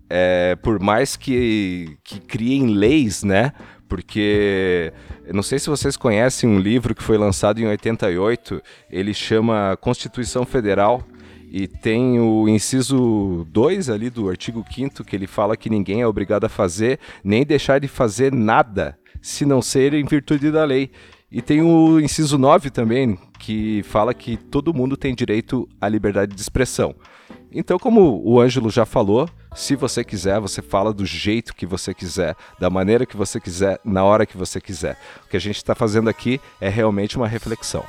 é, 0.08 0.56
por 0.56 0.80
mais 0.80 1.16
que, 1.16 1.96
que 2.04 2.20
criem 2.20 2.68
leis, 2.68 3.22
né? 3.22 3.52
Porque 3.88 4.92
não 5.32 5.42
sei 5.42 5.58
se 5.58 5.70
vocês 5.70 5.96
conhecem 5.96 6.48
um 6.48 6.58
livro 6.58 6.94
que 6.94 7.02
foi 7.02 7.16
lançado 7.16 7.60
em 7.60 7.66
88, 7.66 8.62
ele 8.90 9.14
chama 9.14 9.76
Constituição 9.80 10.44
Federal 10.44 11.04
e 11.50 11.68
tem 11.68 12.18
o 12.18 12.48
inciso 12.48 13.46
2 13.50 13.88
ali 13.88 14.10
do 14.10 14.28
artigo 14.28 14.64
5 14.68 15.04
que 15.04 15.14
ele 15.14 15.26
fala 15.26 15.56
que 15.56 15.70
ninguém 15.70 16.00
é 16.00 16.06
obrigado 16.06 16.44
a 16.44 16.48
fazer 16.48 16.98
nem 17.22 17.44
deixar 17.44 17.78
de 17.78 17.86
fazer 17.86 18.32
nada 18.32 18.98
se 19.22 19.46
não 19.46 19.62
ser 19.62 19.94
em 19.94 20.04
virtude 20.04 20.50
da 20.50 20.64
lei. 20.64 20.90
E 21.30 21.40
tem 21.40 21.62
o 21.62 21.98
inciso 21.98 22.36
9 22.36 22.70
também, 22.70 23.18
que 23.38 23.82
fala 23.84 24.12
que 24.12 24.36
todo 24.36 24.74
mundo 24.74 24.96
tem 24.96 25.14
direito 25.14 25.68
à 25.80 25.88
liberdade 25.88 26.34
de 26.34 26.40
expressão. 26.40 26.94
Então, 27.52 27.78
como 27.78 28.20
o 28.24 28.40
Ângelo 28.40 28.68
já 28.68 28.84
falou, 28.84 29.28
se 29.54 29.76
você 29.76 30.02
quiser, 30.02 30.40
você 30.40 30.60
fala 30.60 30.92
do 30.92 31.06
jeito 31.06 31.54
que 31.54 31.64
você 31.64 31.94
quiser, 31.94 32.36
da 32.58 32.68
maneira 32.68 33.06
que 33.06 33.16
você 33.16 33.40
quiser, 33.40 33.78
na 33.84 34.02
hora 34.02 34.26
que 34.26 34.36
você 34.36 34.60
quiser. 34.60 34.98
O 35.24 35.28
que 35.28 35.36
a 35.36 35.40
gente 35.40 35.56
está 35.56 35.74
fazendo 35.74 36.10
aqui 36.10 36.40
é 36.60 36.68
realmente 36.68 37.16
uma 37.16 37.28
reflexão. 37.28 37.84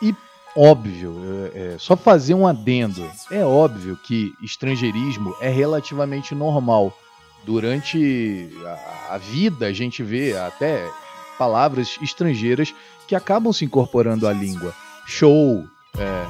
E 0.00 0.14
óbvio, 0.56 1.12
é, 1.54 1.74
é, 1.74 1.76
só 1.78 1.96
fazer 1.96 2.34
um 2.34 2.46
adendo. 2.46 3.04
É 3.30 3.44
óbvio 3.44 3.96
que 3.96 4.32
estrangeirismo 4.42 5.34
é 5.40 5.48
relativamente 5.48 6.34
normal. 6.34 6.96
Durante 7.44 8.48
a, 8.64 9.14
a 9.14 9.18
vida, 9.18 9.66
a 9.66 9.72
gente 9.72 10.02
vê 10.02 10.36
até 10.36 10.88
palavras 11.36 11.98
estrangeiras 12.00 12.72
que 13.08 13.16
acabam 13.16 13.52
se 13.52 13.64
incorporando 13.64 14.28
à 14.28 14.32
língua. 14.32 14.72
Show, 15.06 15.64
é, 15.98 16.26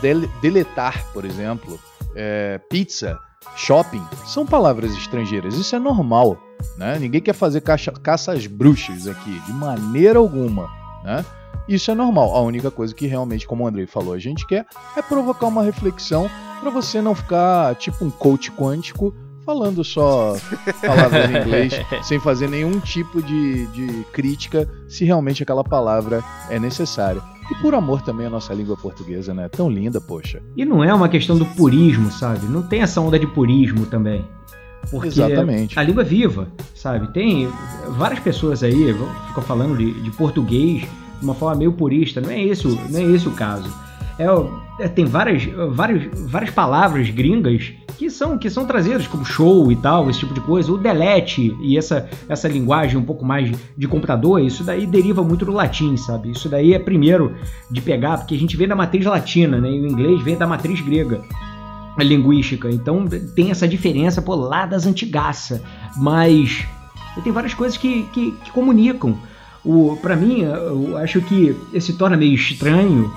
del, 0.00 0.26
deletar, 0.40 1.06
por 1.12 1.24
exemplo, 1.24 1.78
é, 2.14 2.58
pizza, 2.70 3.18
shopping, 3.56 4.02
são 4.26 4.46
palavras 4.46 4.92
estrangeiras. 4.92 5.54
Isso 5.56 5.74
é 5.74 5.78
normal. 5.78 6.38
Né? 6.78 6.98
Ninguém 6.98 7.20
quer 7.20 7.34
fazer 7.34 7.60
caça, 7.60 7.90
caça 7.92 8.32
às 8.32 8.46
bruxas 8.46 9.06
aqui, 9.06 9.40
de 9.40 9.52
maneira 9.52 10.18
alguma. 10.18 10.68
Né? 11.04 11.24
Isso 11.68 11.90
é 11.90 11.94
normal. 11.94 12.34
A 12.34 12.40
única 12.40 12.70
coisa 12.70 12.94
que 12.94 13.06
realmente, 13.06 13.46
como 13.46 13.64
o 13.64 13.66
Andrei 13.66 13.86
falou, 13.86 14.12
a 14.12 14.18
gente 14.18 14.46
quer 14.46 14.66
é 14.96 15.02
provocar 15.02 15.46
uma 15.46 15.62
reflexão 15.62 16.30
para 16.60 16.70
você 16.70 17.00
não 17.00 17.14
ficar 17.14 17.74
tipo 17.76 18.04
um 18.04 18.10
coach 18.10 18.50
quântico 18.52 19.14
falando 19.44 19.84
só 19.84 20.34
palavras 20.84 21.30
em 21.30 21.36
inglês, 21.36 21.74
sem 22.02 22.18
fazer 22.18 22.48
nenhum 22.48 22.80
tipo 22.80 23.22
de, 23.22 23.66
de 23.68 24.04
crítica 24.12 24.68
se 24.88 25.04
realmente 25.04 25.42
aquela 25.42 25.62
palavra 25.62 26.22
é 26.48 26.58
necessária. 26.58 27.22
E 27.50 27.54
por 27.56 27.74
amor 27.74 28.02
também 28.02 28.26
à 28.26 28.30
nossa 28.30 28.54
língua 28.54 28.76
portuguesa, 28.76 29.34
né? 29.34 29.48
Tão 29.48 29.70
linda, 29.70 30.00
poxa. 30.00 30.42
E 30.56 30.64
não 30.64 30.82
é 30.82 30.94
uma 30.94 31.08
questão 31.08 31.36
do 31.36 31.44
purismo, 31.44 32.10
sabe? 32.10 32.46
Não 32.46 32.62
tem 32.62 32.80
essa 32.80 33.00
onda 33.00 33.18
de 33.18 33.26
purismo 33.26 33.86
também. 33.86 34.24
Porque 34.90 35.08
Exatamente. 35.08 35.78
a 35.78 35.82
língua 35.82 36.02
é 36.02 36.06
viva, 36.06 36.48
sabe? 36.74 37.12
Tem 37.12 37.48
várias 37.90 38.20
pessoas 38.20 38.62
aí, 38.62 38.94
ficam 39.28 39.42
falando 39.42 39.76
de, 39.76 39.92
de 40.02 40.10
português 40.12 40.82
de 40.82 41.24
uma 41.24 41.34
forma 41.34 41.56
meio 41.56 41.72
purista. 41.72 42.20
Não 42.20 42.30
é 42.30 42.42
esse, 42.42 42.66
não 42.66 43.00
é 43.00 43.02
esse 43.02 43.28
o 43.28 43.32
caso. 43.32 43.72
É, 44.18 44.84
é, 44.84 44.88
tem 44.88 45.04
várias, 45.04 45.44
várias, 45.72 46.08
várias 46.28 46.50
palavras 46.50 47.10
gringas 47.10 47.72
que 47.98 48.10
são, 48.10 48.36
que 48.36 48.50
são 48.50 48.66
trazidas, 48.66 49.06
como 49.06 49.24
show 49.24 49.70
e 49.70 49.76
tal, 49.76 50.10
esse 50.10 50.20
tipo 50.20 50.34
de 50.34 50.40
coisa. 50.40 50.72
O 50.72 50.78
delete 50.78 51.56
e 51.60 51.76
essa, 51.78 52.08
essa 52.28 52.48
linguagem 52.48 52.96
um 52.96 53.04
pouco 53.04 53.24
mais 53.24 53.50
de 53.76 53.88
computador, 53.88 54.40
isso 54.40 54.64
daí 54.64 54.86
deriva 54.86 55.22
muito 55.22 55.44
do 55.44 55.52
latim, 55.52 55.96
sabe? 55.96 56.30
Isso 56.30 56.48
daí 56.48 56.74
é 56.74 56.78
primeiro 56.78 57.34
de 57.70 57.80
pegar, 57.80 58.18
porque 58.18 58.34
a 58.34 58.38
gente 58.38 58.56
vem 58.56 58.68
da 58.68 58.76
matriz 58.76 59.04
latina, 59.04 59.60
né? 59.60 59.70
E 59.70 59.80
o 59.80 59.86
inglês 59.86 60.22
vem 60.22 60.36
da 60.36 60.46
matriz 60.46 60.80
grega 60.80 61.22
linguística. 62.02 62.68
Então 62.68 63.06
tem 63.34 63.50
essa 63.50 63.68
diferença 63.68 64.20
por 64.20 64.34
lá 64.34 64.66
das 64.66 64.86
antigaça. 64.86 65.62
Mas 65.96 66.66
tem 67.22 67.32
várias 67.32 67.54
coisas 67.54 67.76
que, 67.78 68.04
que, 68.12 68.32
que 68.32 68.50
comunicam. 68.50 69.16
O, 69.64 69.96
para 70.02 70.14
mim, 70.14 70.40
eu 70.42 70.96
acho 70.98 71.22
que 71.22 71.56
se 71.80 71.94
torna 71.94 72.16
meio 72.16 72.34
estranho 72.34 73.10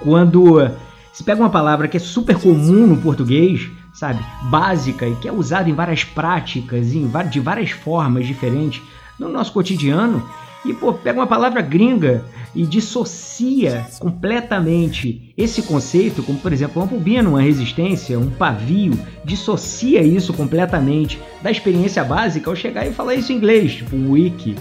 quando 0.00 0.70
se 1.12 1.24
pega 1.24 1.40
uma 1.40 1.50
palavra 1.50 1.88
que 1.88 1.96
é 1.96 2.00
super 2.00 2.38
comum 2.38 2.86
no 2.86 2.96
português, 2.96 3.68
sabe, 3.92 4.24
básica 4.44 5.06
e 5.06 5.14
que 5.16 5.28
é 5.28 5.32
usada 5.32 5.68
em 5.68 5.74
várias 5.74 6.04
práticas, 6.04 6.94
em, 6.94 7.10
de 7.30 7.40
várias 7.40 7.70
formas 7.70 8.26
diferentes 8.26 8.82
no 9.18 9.28
nosso 9.28 9.52
cotidiano, 9.52 10.26
e 10.64 10.74
pô, 10.74 10.92
pega 10.92 11.18
uma 11.18 11.26
palavra 11.26 11.62
gringa 11.62 12.24
e 12.54 12.66
dissocia 12.66 13.86
completamente 13.98 15.32
esse 15.36 15.62
conceito, 15.62 16.22
como 16.22 16.38
por 16.38 16.52
exemplo 16.52 16.82
uma 16.82 16.86
bobina, 16.86 17.28
uma 17.28 17.40
resistência, 17.40 18.18
um 18.18 18.30
pavio, 18.30 18.98
dissocia 19.24 20.02
isso 20.02 20.32
completamente 20.32 21.20
da 21.42 21.50
experiência 21.50 22.04
básica 22.04 22.50
ao 22.50 22.56
chegar 22.56 22.86
e 22.86 22.92
falar 22.92 23.14
isso 23.14 23.32
em 23.32 23.36
inglês, 23.36 23.74
tipo 23.74 23.96
wiki. 24.10 24.56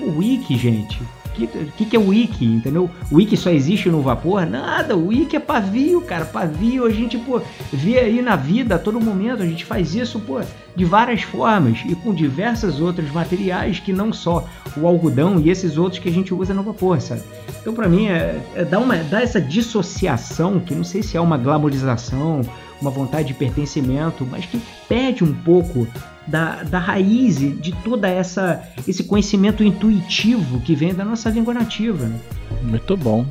O 0.00 0.18
wiki, 0.18 0.56
gente, 0.58 1.00
que, 1.36 1.46
que, 1.46 1.84
que 1.84 1.96
é 1.96 1.98
o 1.98 2.08
wiki, 2.08 2.44
entendeu? 2.44 2.90
O 3.10 3.16
wiki 3.16 3.36
só 3.36 3.50
existe 3.50 3.90
no 3.90 4.00
vapor? 4.00 4.46
Nada, 4.46 4.96
o 4.96 5.08
wiki 5.08 5.36
é 5.36 5.40
pavio, 5.40 6.00
cara. 6.00 6.24
Pavio 6.24 6.86
a 6.86 6.90
gente, 6.90 7.18
pô, 7.18 7.40
vê 7.72 7.98
aí 7.98 8.22
na 8.22 8.36
vida 8.36 8.76
a 8.76 8.78
todo 8.78 9.00
momento. 9.00 9.42
A 9.42 9.46
gente 9.46 9.64
faz 9.64 9.94
isso, 9.94 10.18
pô, 10.20 10.40
de 10.74 10.84
várias 10.84 11.22
formas 11.22 11.82
e 11.86 11.94
com 11.94 12.14
diversos 12.14 12.80
outros 12.80 13.10
materiais 13.10 13.78
que 13.78 13.92
não 13.92 14.12
só 14.12 14.48
o 14.76 14.86
algodão 14.86 15.38
e 15.40 15.50
esses 15.50 15.76
outros 15.76 16.00
que 16.00 16.08
a 16.08 16.12
gente 16.12 16.32
usa 16.32 16.54
no 16.54 16.62
vapor, 16.62 17.00
sabe? 17.00 17.22
Então, 17.60 17.74
para 17.74 17.88
mim, 17.88 18.06
é, 18.06 18.40
é 18.54 18.78
uma, 18.78 18.96
dar 18.96 19.22
essa 19.22 19.40
dissociação, 19.40 20.60
que 20.60 20.74
não 20.74 20.84
sei 20.84 21.02
se 21.02 21.16
é 21.16 21.20
uma 21.20 21.36
glamorização, 21.36 22.42
uma 22.80 22.90
vontade 22.90 23.28
de 23.28 23.34
pertencimento, 23.34 24.26
mas 24.30 24.44
que 24.44 24.60
perde 24.88 25.24
um 25.24 25.32
pouco 25.32 25.86
da, 26.26 26.62
da 26.64 26.78
raiz 26.78 27.38
de 27.38 27.72
toda 27.84 28.08
essa 28.08 28.62
esse 28.86 29.04
conhecimento 29.04 29.62
intuitivo 29.62 30.60
que 30.60 30.74
vem 30.74 30.94
da 30.94 31.04
nossa 31.04 31.30
língua 31.30 31.54
nativa. 31.54 32.06
Né? 32.06 32.18
Muito 32.62 32.96
bom. 32.96 33.24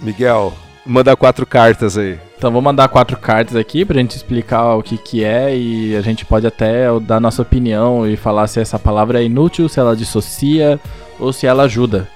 Miguel, 0.00 0.52
manda 0.86 1.16
quatro 1.16 1.46
cartas 1.46 1.98
aí. 1.98 2.18
Então 2.36 2.52
vou 2.52 2.62
mandar 2.62 2.88
quatro 2.88 3.16
cartas 3.16 3.56
aqui 3.56 3.84
pra 3.84 3.98
gente 3.98 4.16
explicar 4.16 4.76
o 4.76 4.82
que 4.82 4.96
que 4.96 5.24
é 5.24 5.56
e 5.56 5.96
a 5.96 6.00
gente 6.00 6.24
pode 6.24 6.46
até 6.46 6.86
dar 7.00 7.18
nossa 7.18 7.42
opinião 7.42 8.06
e 8.06 8.16
falar 8.16 8.46
se 8.46 8.60
essa 8.60 8.78
palavra 8.78 9.20
é 9.20 9.24
inútil, 9.24 9.68
se 9.68 9.80
ela 9.80 9.96
dissocia 9.96 10.78
ou 11.18 11.32
se 11.32 11.46
ela 11.46 11.64
ajuda. 11.64 12.06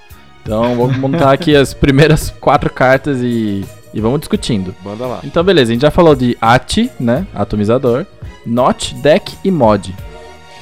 Então 0.43 0.77
vou 0.77 0.93
montar 0.93 1.33
aqui 1.33 1.57
as 1.57 1.75
primeiras 1.75 2.31
quatro 2.31 2.73
cartas 2.73 3.21
e, 3.21 3.65
e 3.93 4.01
vamos 4.01 4.21
discutindo. 4.21 4.75
Manda 4.85 5.07
lá. 5.07 5.21
Então 5.25 5.43
beleza, 5.43 5.71
a 5.71 5.75
gente 5.75 5.83
já 5.83 5.91
falou 5.91 6.15
de 6.15 6.37
AT, 6.41 6.91
né, 6.99 7.27
atomizador. 7.35 8.07
Not, 8.45 8.95
Deck 8.97 9.37
e 9.45 9.51
Mod. 9.51 9.95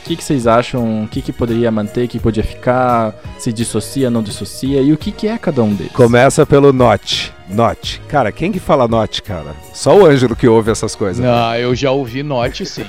O 0.01 0.03
que, 0.11 0.17
que 0.17 0.25
vocês 0.25 0.47
acham? 0.47 1.05
O 1.05 1.09
que, 1.09 1.23
que 1.23 1.33
poderia 1.33 1.71
manter? 1.71 2.07
O 2.07 2.09
que 2.09 2.19
podia 2.19 2.43
ficar? 2.43 3.15
Se 3.39 3.53
dissocia, 3.53 4.11
não 4.11 4.23
dissocia? 4.23 4.81
E 4.81 4.93
o 4.93 4.97
que, 4.97 5.13
que 5.13 5.29
é 5.29 5.39
cada 5.39 5.63
um 5.63 5.73
deles? 5.73 5.93
Começa 5.93 6.45
pelo 6.45 6.73
Not. 6.73 7.33
Not. 7.49 8.01
Cara, 8.09 8.33
quem 8.33 8.51
que 8.51 8.59
fala 8.59 8.89
Not, 8.89 9.23
cara? 9.23 9.55
Só 9.73 9.97
o 9.97 10.07
Ângelo 10.07 10.35
que 10.35 10.49
ouve 10.49 10.71
essas 10.71 10.97
coisas. 10.97 11.25
Não, 11.25 11.55
eu 11.55 11.75
já 11.75 11.91
ouvi 11.93 12.23
Not 12.23 12.65
sim. 12.67 12.85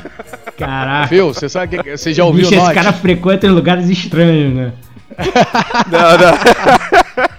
Caraca. 0.57 1.07
Viu? 1.07 1.33
Você 1.33 1.47
sabe 1.47 1.77
que 1.77 1.97
você 1.97 2.13
já 2.13 2.23
ouviu 2.23 2.45
Bicho, 2.45 2.55
Not? 2.55 2.65
esse 2.65 2.75
cara 2.75 2.93
frequenta 2.93 3.45
em 3.45 3.51
lugares 3.51 3.89
estranhos, 3.89 4.55
né? 4.55 4.73
não, 5.91 6.17
não. 6.17 7.27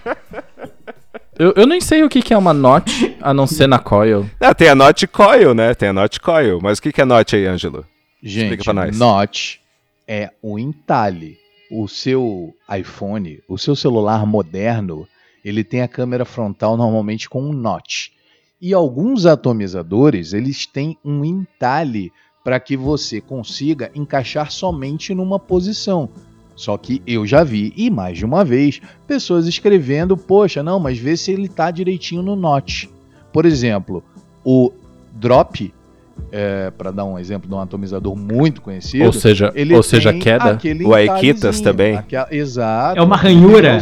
Eu, 1.42 1.52
eu 1.56 1.66
nem 1.66 1.80
sei 1.80 2.04
o 2.04 2.08
que, 2.08 2.22
que 2.22 2.32
é 2.32 2.38
uma 2.38 2.52
Not, 2.54 3.16
a 3.20 3.34
não 3.34 3.48
ser 3.48 3.66
na 3.66 3.80
Coil. 3.80 4.30
Não, 4.40 4.54
tem 4.54 4.68
a 4.68 4.76
Not 4.76 5.08
Coil, 5.08 5.52
né? 5.52 5.74
Tem 5.74 5.88
a 5.88 5.92
Not 5.92 6.20
Coil. 6.20 6.60
Mas 6.62 6.78
o 6.78 6.82
que, 6.82 6.92
que 6.92 7.00
é 7.00 7.04
Not 7.04 7.34
aí, 7.34 7.46
Ângelo? 7.46 7.84
Gente, 8.22 8.42
Explica 8.44 8.62
pra 8.62 8.72
nós. 8.72 8.96
Not 8.96 9.60
é 10.06 10.30
um 10.40 10.56
entalhe. 10.56 11.36
O 11.68 11.88
seu 11.88 12.54
iPhone, 12.72 13.40
o 13.48 13.58
seu 13.58 13.74
celular 13.74 14.24
moderno, 14.24 15.04
ele 15.44 15.64
tem 15.64 15.82
a 15.82 15.88
câmera 15.88 16.24
frontal 16.24 16.76
normalmente 16.76 17.28
com 17.28 17.42
um 17.42 17.52
notch. 17.52 18.10
E 18.60 18.72
alguns 18.72 19.26
atomizadores, 19.26 20.32
eles 20.32 20.64
têm 20.64 20.96
um 21.04 21.24
entalhe 21.24 22.12
para 22.44 22.60
que 22.60 22.76
você 22.76 23.20
consiga 23.20 23.90
encaixar 23.96 24.52
somente 24.52 25.12
numa 25.12 25.40
posição. 25.40 26.08
Só 26.54 26.76
que 26.76 27.02
eu 27.06 27.26
já 27.26 27.42
vi, 27.42 27.72
e 27.76 27.90
mais 27.90 28.18
de 28.18 28.24
uma 28.24 28.44
vez, 28.44 28.80
pessoas 29.06 29.46
escrevendo, 29.46 30.16
poxa, 30.16 30.62
não, 30.62 30.78
mas 30.78 30.98
vê 30.98 31.16
se 31.16 31.32
ele 31.32 31.48
tá 31.48 31.70
direitinho 31.70 32.22
no 32.22 32.36
notch. 32.36 32.86
Por 33.32 33.46
exemplo, 33.46 34.04
o 34.44 34.70
drop, 35.14 35.72
é, 36.30 36.70
para 36.70 36.90
dar 36.90 37.04
um 37.06 37.18
exemplo 37.18 37.48
de 37.48 37.54
um 37.54 37.58
atomizador 37.58 38.14
muito 38.14 38.60
conhecido, 38.60 39.06
Ou 39.06 39.12
seja, 39.12 39.50
ele 39.54 39.74
ou 39.74 39.82
seja 39.82 40.12
queda. 40.12 40.50
aquele 40.52 40.84
O 40.84 40.92
Aikitas 40.94 41.60
também. 41.60 41.96
aquela- 41.96 42.28
exato. 42.30 42.98
É 42.98 43.02
uma 43.02 43.16
ranhura. 43.16 43.78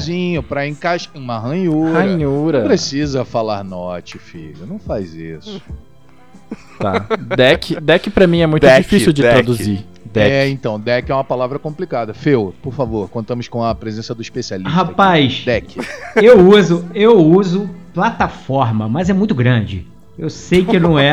para 0.49 0.67
encaixar 0.67 1.13
uma 1.17 1.39
ranhura. 1.39 1.91
Não 1.91 1.93
Ranhura. 2.01 2.63
precisa 2.63 3.25
falar 3.25 3.65
note, 3.65 4.17
filho. 4.19 4.65
Não 4.67 4.79
faz 4.79 5.13
isso. 5.15 5.61
Tá. 6.79 7.07
Deck, 7.37 7.79
deck 7.81 8.11
pra 8.11 8.27
mim 8.27 8.41
é 8.41 8.47
muito 8.47 8.63
Deck, 8.63 8.83
difícil 8.83 9.13
de 9.13 9.23
deck. 9.23 9.35
traduzir. 9.35 9.85
Deck. 10.13 10.31
É, 10.31 10.49
então, 10.49 10.79
deck 10.79 11.11
é 11.11 11.15
uma 11.15 11.23
palavra 11.25 11.59
complicada. 11.59 12.13
Feu, 12.13 12.53
por 12.63 12.73
favor, 12.75 13.09
contamos 13.09 13.47
com 13.49 13.63
a 13.63 13.75
presença 13.75 14.15
do 14.15 14.23
especialista. 14.23 14.69
aqui. 14.71 14.77
Rapaz, 14.89 15.43
Deck. 15.45 15.79
eu 16.17 16.49
uso, 16.49 16.85
eu 16.95 17.17
uso 17.19 17.71
plataforma, 17.95 18.89
mas 18.89 19.09
é 19.09 19.13
muito 19.13 19.35
grande. 19.35 19.87
Eu 20.19 20.29
sei 20.29 20.65
que 20.65 20.79
não 20.79 20.99
é 20.99 21.13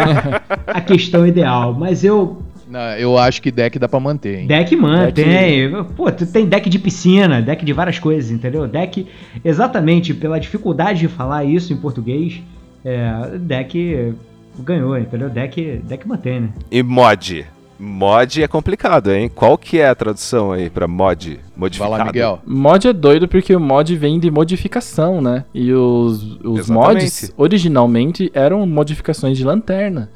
a 0.67 0.81
questão 0.81 1.25
ideal, 1.25 1.73
mas 1.73 2.03
eu 2.03 2.41
Não, 2.67 2.79
eu 2.97 3.17
acho 3.17 3.41
que 3.41 3.49
deck 3.51 3.79
dá 3.79 3.87
pra 3.87 3.99
manter, 3.99 4.39
hein? 4.39 4.47
Deck 4.47 4.75
mantém. 4.75 5.69
Deck- 5.71 5.93
Pô, 5.95 6.11
tu 6.11 6.25
tem 6.25 6.45
deck 6.45 6.69
de 6.69 6.77
piscina, 6.79 7.41
deck 7.41 7.63
de 7.63 7.71
várias 7.73 7.99
coisas, 7.99 8.31
entendeu? 8.31 8.67
Deck, 8.67 9.07
exatamente 9.45 10.13
pela 10.13 10.39
dificuldade 10.39 10.99
de 10.99 11.07
falar 11.07 11.45
isso 11.45 11.71
em 11.71 11.77
português, 11.77 12.41
é, 12.83 13.37
deck 13.39 14.13
ganhou, 14.59 14.97
entendeu? 14.97 15.29
Deck, 15.29 15.81
deck 15.85 16.07
mantém, 16.07 16.41
né? 16.41 16.49
E 16.71 16.81
mod. 16.83 17.45
Mod 17.79 18.41
é 18.41 18.47
complicado, 18.47 19.11
hein? 19.11 19.29
Qual 19.33 19.57
que 19.57 19.79
é 19.79 19.87
a 19.89 19.93
tradução 19.95 20.51
aí 20.51 20.69
pra 20.69 20.87
mod? 20.87 21.35
Vai 21.35 21.39
Modificado. 21.55 21.91
lá, 21.97 22.05
Miguel. 22.05 22.39
Mod 22.45 22.87
é 22.87 22.93
doido 22.93 23.27
porque 23.27 23.55
o 23.55 23.59
mod 23.59 23.95
vem 23.95 24.19
de 24.19 24.31
modificação, 24.31 25.21
né? 25.21 25.45
E 25.53 25.71
os, 25.71 26.39
os 26.43 26.69
mods 26.69 27.31
originalmente 27.37 28.31
eram 28.33 28.65
modificações 28.65 29.37
de 29.37 29.43
lanterna. 29.43 30.09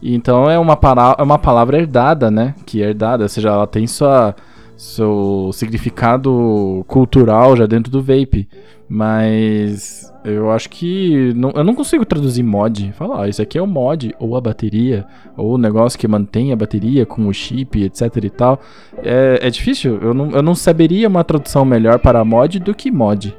E 0.00 0.14
então 0.14 0.50
é 0.50 0.58
uma, 0.58 0.74
para- 0.76 1.14
é 1.18 1.22
uma 1.22 1.38
palavra 1.38 1.76
herdada, 1.78 2.30
né? 2.30 2.54
Que 2.64 2.82
é 2.82 2.86
herdada, 2.88 3.24
ou 3.24 3.28
seja, 3.28 3.50
ela 3.50 3.66
tem 3.66 3.86
sua, 3.86 4.34
seu 4.76 5.50
significado 5.52 6.84
cultural 6.88 7.56
já 7.56 7.66
dentro 7.66 7.90
do 7.92 8.00
vape. 8.02 8.48
Mas 8.94 10.12
eu 10.22 10.50
acho 10.50 10.68
que 10.68 11.32
não, 11.34 11.50
eu 11.52 11.64
não 11.64 11.74
consigo 11.74 12.04
traduzir 12.04 12.42
mod. 12.42 12.92
Falar, 12.92 13.22
ah, 13.22 13.28
isso 13.28 13.40
aqui 13.40 13.56
é 13.56 13.62
o 13.62 13.66
mod, 13.66 14.14
ou 14.18 14.36
a 14.36 14.40
bateria, 14.40 15.06
ou 15.34 15.54
o 15.54 15.58
negócio 15.58 15.98
que 15.98 16.06
mantém 16.06 16.52
a 16.52 16.56
bateria 16.56 17.06
com 17.06 17.26
o 17.26 17.32
chip, 17.32 17.82
etc 17.82 18.14
e 18.22 18.28
tal. 18.28 18.60
É, 18.98 19.38
é 19.40 19.48
difícil. 19.48 19.98
Eu 20.02 20.12
não, 20.12 20.30
eu 20.32 20.42
não 20.42 20.54
saberia 20.54 21.08
uma 21.08 21.24
tradução 21.24 21.64
melhor 21.64 22.00
para 22.00 22.22
mod 22.22 22.58
do 22.58 22.74
que 22.74 22.90
mod. 22.90 23.34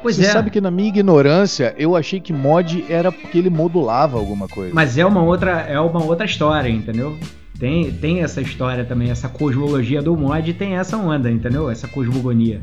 Pois 0.00 0.16
Você 0.16 0.24
é. 0.24 0.30
sabe 0.30 0.50
que 0.50 0.62
na 0.62 0.70
minha 0.70 0.88
ignorância 0.88 1.74
eu 1.76 1.94
achei 1.94 2.18
que 2.18 2.32
mod 2.32 2.82
era 2.88 3.12
porque 3.12 3.36
ele 3.36 3.50
modulava 3.50 4.16
alguma 4.16 4.48
coisa. 4.48 4.74
Mas 4.74 4.96
é 4.96 5.04
uma 5.04 5.22
outra, 5.22 5.60
é 5.60 5.78
uma 5.78 6.02
outra 6.02 6.24
história, 6.24 6.70
entendeu? 6.70 7.18
Tem, 7.58 7.92
tem 7.92 8.22
essa 8.22 8.40
história 8.40 8.82
também, 8.82 9.10
essa 9.10 9.28
cosmologia 9.28 10.00
do 10.00 10.16
mod 10.16 10.54
tem 10.54 10.76
essa 10.78 10.96
onda, 10.96 11.30
entendeu? 11.30 11.68
Essa 11.68 11.86
cosmogonia. 11.86 12.62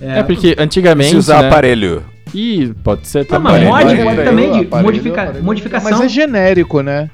É, 0.00 0.20
é 0.20 0.22
porque 0.22 0.54
antigamente. 0.58 1.10
Se 1.10 1.16
usar 1.16 1.42
né? 1.42 1.48
aparelho. 1.48 2.04
Ih, 2.34 2.74
pode 2.82 3.06
ser 3.06 3.24
também. 3.24 3.64
Não, 3.64 3.70
mas 3.70 3.84
mod 3.84 4.02
pode 4.02 4.24
também 4.24 4.52
de 4.52 4.58
aparelho, 4.60 4.84
modifica, 4.84 5.22
aparelho. 5.22 5.44
modificação. 5.44 5.90
Mas 5.90 6.00
é 6.00 6.08
genérico, 6.08 6.80
né? 6.80 7.10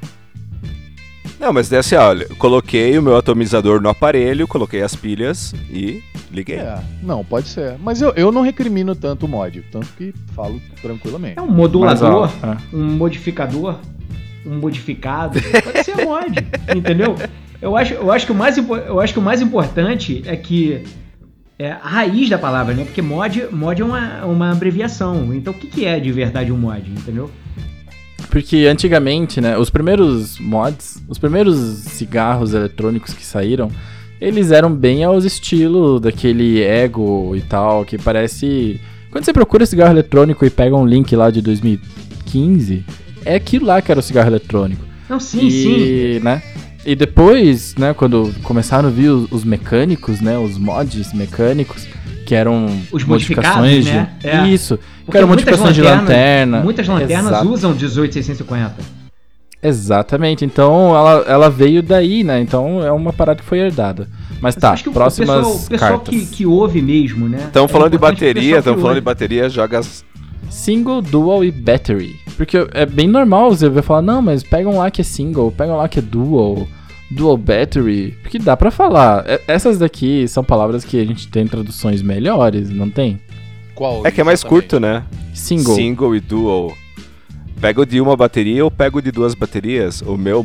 Não, 1.41 1.55
mas 1.55 1.71
desse, 1.71 1.97
olha, 1.97 2.29
coloquei 2.37 2.99
o 2.99 3.03
meu 3.03 3.17
atomizador 3.17 3.81
no 3.81 3.89
aparelho, 3.89 4.47
coloquei 4.47 4.83
as 4.83 4.95
pilhas 4.95 5.55
e 5.71 6.03
liguei. 6.31 6.59
É, 6.59 6.79
não, 7.03 7.25
pode 7.25 7.49
ser. 7.49 7.77
Mas 7.79 8.03
eu, 8.03 8.13
eu 8.15 8.31
não 8.31 8.43
recrimino 8.43 8.95
tanto 8.95 9.25
o 9.25 9.29
mod, 9.29 9.65
tanto 9.73 9.87
que 9.97 10.13
falo 10.35 10.61
tranquilamente. 10.83 11.39
É 11.39 11.43
um 11.43 11.51
modulador, 11.51 12.21
mas, 12.21 12.43
ó, 12.43 12.47
é. 12.47 12.77
um 12.77 12.85
modificador, 12.93 13.77
um 14.45 14.59
modificado, 14.59 15.41
pode 15.41 15.83
ser 15.83 16.05
mod, 16.05 16.47
entendeu? 16.77 17.17
Eu 17.61 17.75
acho, 17.75 17.95
eu, 17.95 18.13
acho 18.13 18.27
que 18.27 18.33
o 18.33 18.35
mais, 18.35 18.59
eu 18.59 19.01
acho 19.01 19.15
que 19.15 19.19
o 19.19 19.23
mais 19.23 19.41
importante 19.41 20.23
é 20.27 20.37
que 20.37 20.85
é, 21.61 21.73
a 21.73 21.89
raiz 21.89 22.31
da 22.31 22.39
palavra, 22.39 22.73
né? 22.73 22.85
Porque 22.85 23.03
mod, 23.03 23.49
mod 23.53 23.83
é 23.83 23.85
uma, 23.85 24.25
uma 24.25 24.51
abreviação. 24.51 25.35
Então 25.35 25.53
o 25.53 25.57
que, 25.57 25.67
que 25.67 25.85
é 25.85 26.01
de 26.01 26.11
verdade 26.11 26.51
um 26.51 26.57
mod, 26.57 26.91
entendeu? 26.91 27.31
Porque 28.31 28.67
antigamente, 28.67 29.43
né, 29.43 29.59
os 29.59 29.69
primeiros 29.69 30.39
mods, 30.39 31.03
os 31.07 31.19
primeiros 31.19 31.59
cigarros 31.59 32.55
eletrônicos 32.55 33.13
que 33.13 33.27
saíram, 33.27 33.71
eles 34.19 34.51
eram 34.51 34.73
bem 34.73 35.05
aos 35.05 35.27
estilos 35.27 36.01
daquele 36.01 36.63
ego 36.63 37.37
e 37.37 37.43
tal, 37.43 37.85
que 37.85 37.99
parece. 37.99 38.81
Quando 39.11 39.27
você 39.27 39.33
procura 39.33 39.67
cigarro 39.67 39.93
eletrônico 39.93 40.47
e 40.47 40.51
pega 40.51 40.75
um 40.75 40.87
link 40.87 41.15
lá 41.15 41.31
de 41.31 41.43
2015, 41.43 42.87
é 43.23 43.35
aquilo 43.35 43.67
lá 43.67 43.83
que 43.83 43.91
era 43.91 44.01
o 44.01 44.03
cigarro 44.03 44.31
eletrônico. 44.31 44.83
Não, 45.11 45.21
sim, 45.21 45.47
e, 45.47 45.51
sim. 45.51 46.21
né? 46.21 46.41
E 46.85 46.95
depois, 46.95 47.75
né, 47.77 47.93
quando 47.93 48.33
começaram 48.43 48.89
a 48.89 48.93
vir 48.93 49.11
os, 49.11 49.31
os 49.31 49.45
mecânicos, 49.45 50.21
né, 50.21 50.39
os 50.39 50.57
mods 50.57 51.13
mecânicos, 51.13 51.87
que 52.27 52.35
eram 52.35 52.67
os 52.93 53.05
modificações 53.05 53.85
de... 53.85 53.93
né? 53.93 54.11
É. 54.23 54.49
Isso, 54.49 54.79
Porque 54.99 55.13
que 55.13 55.17
eram 55.19 55.29
modificações 55.29 55.75
de 55.75 55.83
lanterna. 55.83 56.61
Muitas 56.61 56.87
lanternas 56.87 57.27
Exato. 57.27 57.49
usam 57.49 57.75
18650. 57.75 59.01
Exatamente, 59.63 60.43
então 60.43 60.97
ela, 60.97 61.25
ela 61.27 61.51
veio 61.51 61.83
daí, 61.83 62.25
né? 62.25 62.41
Então 62.41 62.83
é 62.83 62.91
uma 62.91 63.13
parada 63.13 63.41
que 63.41 63.45
foi 63.45 63.59
herdada. 63.59 64.09
Mas 64.41 64.55
tá, 64.55 64.75
próximas 64.91 65.39
o 65.39 65.41
pessoal, 65.41 65.57
o 65.57 65.69
pessoal 65.69 65.91
cartas. 65.91 66.15
Que, 66.15 66.27
que 66.27 66.47
ouve 66.47 66.81
mesmo, 66.81 67.29
né? 67.29 67.45
Estão 67.45 67.67
é 67.67 67.69
falando 67.69 67.93
de 67.93 67.99
bateria, 67.99 68.59
estão 68.59 68.79
falando 68.79 68.95
de 68.95 69.03
bateria, 69.03 69.51
joga 69.51 69.83
Single, 70.49 71.03
dual 71.03 71.45
e 71.45 71.51
battery. 71.51 72.17
Porque 72.41 72.57
é 72.73 72.87
bem 72.87 73.07
normal 73.07 73.51
você 73.51 73.69
ver 73.69 73.83
falar, 73.83 74.01
não, 74.01 74.23
mas 74.23 74.43
pega 74.43 74.67
um 74.67 74.79
lá 74.79 74.91
que 74.91 75.03
é 75.03 75.05
single, 75.05 75.53
pega 75.53 75.75
um 75.75 75.77
lá 75.77 75.87
que 75.91 75.99
é 75.99 76.03
dual, 76.03 76.67
dual 77.11 77.37
battery. 77.37 78.17
Porque 78.23 78.39
dá 78.39 78.57
pra 78.57 78.71
falar. 78.71 79.27
Essas 79.47 79.77
daqui 79.79 80.27
são 80.27 80.43
palavras 80.43 80.83
que 80.83 80.99
a 80.99 81.05
gente 81.05 81.29
tem 81.29 81.47
traduções 81.47 82.01
melhores, 82.01 82.71
não 82.71 82.89
tem? 82.89 83.21
Qual? 83.75 84.07
É 84.07 84.11
que 84.11 84.23
é 84.23 84.25
mais 84.25 84.43
curto, 84.43 84.81
né? 84.81 85.05
Single. 85.35 85.75
Single 85.75 86.17
e 86.17 86.21
dual. 86.21 86.73
Pego 87.61 87.85
de 87.85 88.01
uma 88.01 88.17
bateria 88.17 88.65
ou 88.65 88.71
pego 88.71 89.03
de 89.03 89.13
duas 89.13 89.35
baterias? 89.35 90.01
O 90.01 90.17
meu, 90.17 90.43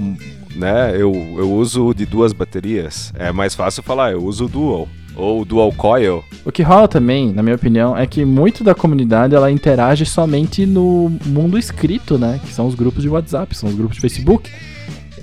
né, 0.54 0.92
eu, 0.96 1.14
eu 1.38 1.50
uso 1.50 1.94
de 1.94 2.06
duas 2.06 2.34
baterias. 2.34 3.14
É 3.18 3.32
mais 3.32 3.56
fácil 3.56 3.82
falar, 3.82 4.12
eu 4.12 4.22
uso 4.22 4.50
dual. 4.50 4.90
Ou 5.16 5.46
dual 5.46 5.72
coil. 5.72 6.24
O 6.44 6.52
que 6.52 6.62
rola 6.62 6.88
também, 6.88 7.34
na 7.34 7.42
minha 7.42 7.56
opinião, 7.56 7.98
é 7.98 8.06
que 8.06 8.26
muito 8.26 8.64
da 8.64 8.76
comunidade 8.76 9.34
ela 9.34 9.52
interage 9.52 10.06
somente 10.06 10.66
no 10.66 11.12
mundo 11.26 11.58
escrito, 11.58 12.18
né? 12.18 12.40
Que 12.44 12.54
são 12.54 12.68
os 12.68 12.76
grupos 12.76 13.02
de 13.02 13.10
WhatsApp, 13.10 13.56
são 13.56 13.70
os 13.70 13.76
grupos 13.76 13.96
de 13.96 14.02
Facebook. 14.02 14.52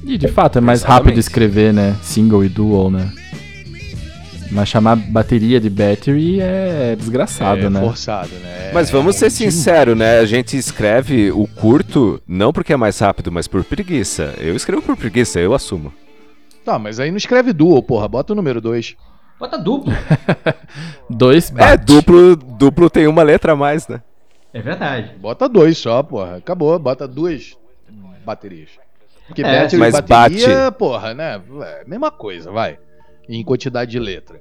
E 0.04 0.18
de 0.18 0.28
fato 0.28 0.58
é 0.58 0.60
mais 0.60 0.80
Exatamente. 0.80 1.04
rápido 1.04 1.18
escrever, 1.18 1.72
né? 1.72 1.96
Single 2.02 2.44
e 2.44 2.48
dual, 2.48 2.90
né? 2.90 3.12
Mas 4.50 4.68
chamar 4.68 4.96
bateria 4.96 5.58
de 5.58 5.70
battery 5.70 6.40
é 6.40 6.94
desgraçado, 6.94 7.66
é, 7.66 7.70
né? 7.70 7.80
forçado, 7.80 8.30
né? 8.42 8.70
Mas 8.74 8.90
vamos 8.90 9.16
é 9.16 9.18
ser 9.20 9.30
sinceros, 9.30 9.96
né? 9.96 10.18
A 10.18 10.26
gente 10.26 10.56
escreve 10.56 11.30
o 11.32 11.46
curto 11.46 12.20
não 12.28 12.52
porque 12.52 12.72
é 12.72 12.76
mais 12.76 12.98
rápido, 12.98 13.32
mas 13.32 13.48
por 13.48 13.64
preguiça. 13.64 14.34
Eu 14.38 14.54
escrevo 14.54 14.82
por 14.82 14.96
preguiça, 14.96 15.40
eu 15.40 15.54
assumo. 15.54 15.92
Tá, 16.64 16.78
mas 16.78 17.00
aí 17.00 17.10
não 17.10 17.16
escreve 17.16 17.52
dual, 17.52 17.82
porra. 17.82 18.06
Bota 18.06 18.34
o 18.34 18.36
número 18.36 18.60
2. 18.60 18.94
Bota 19.42 19.58
duplo. 19.58 19.92
dois 21.10 21.50
bate. 21.50 21.72
É, 21.72 21.76
duplo, 21.76 22.36
duplo 22.36 22.88
tem 22.88 23.08
uma 23.08 23.24
letra 23.24 23.54
a 23.54 23.56
mais, 23.56 23.88
né? 23.88 24.00
É 24.54 24.60
verdade. 24.60 25.16
Bota 25.18 25.48
dois 25.48 25.76
só, 25.76 26.00
porra. 26.00 26.36
Acabou, 26.36 26.78
bota 26.78 27.08
duas 27.08 27.58
baterias. 28.24 28.70
Porque 29.26 29.42
é, 29.42 29.62
battery 29.62 29.80
mas 29.80 29.94
bateria, 29.94 30.46
bate. 30.66 30.78
porra, 30.78 31.12
né? 31.12 31.42
É, 31.60 31.84
mesma 31.84 32.12
coisa, 32.12 32.52
vai. 32.52 32.78
Em 33.28 33.42
quantidade 33.42 33.90
de 33.90 33.98
letra. 33.98 34.40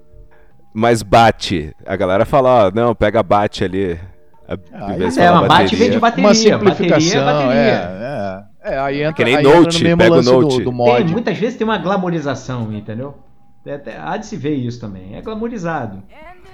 Mas 0.71 1.01
bate. 1.01 1.75
A 1.83 1.95
galera 1.95 2.23
fala, 2.23 2.67
ó, 2.67 2.71
não, 2.71 2.93
pega 2.93 3.23
bate 3.23 3.63
ali. 3.63 3.99
Ah, 4.47 4.95
é, 5.17 5.31
uma 5.31 5.47
bate 5.47 5.75
vem 5.75 5.89
de 5.89 5.97
bateria. 5.97 6.27
Uma 6.27 6.35
simplificação, 6.35 7.25
bateria, 7.25 7.31
é 7.31 7.33
bateria. 7.33 8.45
É, 8.61 8.71
é. 8.71 8.73
é, 8.75 8.79
aí 8.79 9.01
entra, 9.01 9.13
que 9.13 9.23
nem 9.23 9.37
aí 9.37 9.43
note, 9.43 9.77
entra 9.77 9.89
no 9.89 9.97
mesmo 9.97 9.97
pega 9.97 10.29
o 10.29 10.41
note. 10.41 10.57
Do, 10.59 10.63
do 10.65 10.71
mod. 10.71 11.03
Tem, 11.03 11.11
muitas 11.11 11.37
vezes 11.39 11.57
tem 11.57 11.65
uma 11.65 11.79
glamorização, 11.79 12.71
entendeu? 12.71 13.17
É, 13.65 13.79
há 13.99 14.17
de 14.17 14.25
se 14.25 14.35
ver 14.35 14.55
isso 14.55 14.79
também. 14.79 15.15
É 15.15 15.21
glamorizado. 15.21 16.01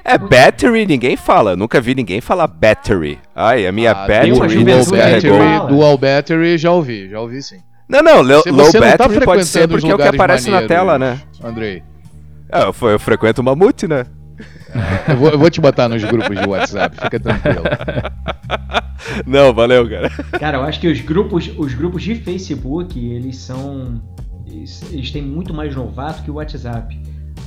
É 0.04 0.18
battery, 0.18 0.86
ninguém 0.86 1.16
fala. 1.16 1.56
Nunca 1.56 1.80
vi 1.80 1.96
ninguém 1.96 2.20
falar 2.20 2.48
battery. 2.48 3.20
Ai, 3.36 3.66
a 3.66 3.72
minha 3.72 3.92
ah, 3.92 4.08
battery 4.08 4.64
descarregou. 4.64 5.68
Dual 5.68 5.98
battery, 5.98 6.58
já 6.58 6.72
ouvi, 6.72 7.10
já 7.10 7.20
ouvi 7.20 7.42
sim. 7.42 7.60
Não, 7.88 8.02
não, 8.02 8.22
low, 8.22 8.44
low 8.48 8.72
tá 8.72 8.80
battery 8.80 9.20
tá 9.20 9.26
pode 9.26 9.46
ser 9.46 9.68
porque 9.68 9.90
é 9.90 9.96
o 9.96 9.98
que 9.98 10.04
aparece 10.04 10.50
na 10.50 10.68
tela, 10.68 11.00
né? 11.00 11.22
Andrei. 11.42 11.82
É, 12.52 12.64
eu, 12.64 12.90
eu 12.90 13.00
frequento 13.00 13.42
o 13.42 13.44
Mamute, 13.44 13.88
né? 13.88 14.06
É, 15.08 15.14
eu, 15.14 15.18
vou, 15.18 15.30
eu 15.30 15.40
vou 15.40 15.50
te 15.50 15.62
botar 15.62 15.88
nos 15.88 16.04
grupos 16.04 16.38
de 16.38 16.48
WhatsApp, 16.48 16.96
fica 17.02 17.20
tranquilo. 17.20 17.64
Não, 19.26 19.54
valeu, 19.54 19.88
cara. 19.90 20.10
Cara, 20.40 20.58
eu 20.58 20.64
acho 20.64 20.80
que 20.80 20.88
os 20.88 21.00
grupos, 21.00 21.50
os 21.58 21.74
grupos 21.74 22.04
de 22.04 22.16
Facebook, 22.16 23.00
eles 23.00 23.38
são 23.38 24.02
eles, 24.58 24.92
eles 24.92 25.12
têm 25.12 25.22
muito 25.22 25.54
mais 25.54 25.76
novato 25.76 26.24
que 26.24 26.32
o 26.32 26.36
WhatsApp. 26.36 27.00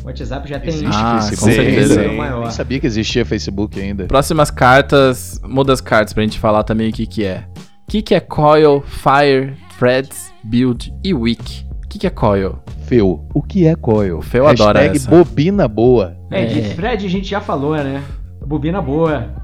O 0.03 0.07
WhatsApp 0.07 0.49
já 0.49 0.59
tem 0.59 0.69
Existe 0.71 0.91
ah, 0.95 1.21
Facebook. 1.21 1.41
com 1.41 1.63
certeza. 1.63 2.03
Eu 2.03 2.41
nem 2.41 2.51
sabia 2.51 2.81
que 2.81 2.87
existia 2.87 3.25
Facebook 3.25 3.81
ainda. 3.81 4.07
Próximas 4.07 4.51
cartas, 4.51 5.41
muda 5.45 5.73
as 5.73 5.81
cartas 5.81 6.13
pra 6.13 6.23
gente 6.23 6.39
falar 6.39 6.63
também 6.63 6.89
o 6.89 6.93
que 6.93 7.07
que 7.07 7.25
é. 7.25 7.45
O 7.87 7.91
que 7.91 8.03
que 8.03 8.15
é 8.15 8.21
Coil, 8.21 8.83
Fire, 8.83 9.55
Threads, 9.79 10.33
Build 10.45 10.95
e 11.05 11.13
Wiki? 11.13 11.67
O 11.85 11.89
que 11.89 11.99
que 11.99 12.07
é 12.07 12.11
Coil? 12.11 12.59
Feu, 12.87 13.27
o 13.35 13.43
que 13.43 13.67
é 13.67 13.75
Coil? 13.75 14.23
Feu 14.23 14.47
adora 14.47 14.85
essa. 14.85 15.11
bobina 15.11 15.67
boa. 15.67 16.17
É, 16.31 16.45
de 16.45 16.61
é. 16.61 16.75
thread 16.75 17.05
a 17.05 17.11
gente 17.11 17.29
já 17.29 17.41
falou, 17.41 17.75
né? 17.77 18.03
Bobina 18.47 18.81
boa. 18.81 19.35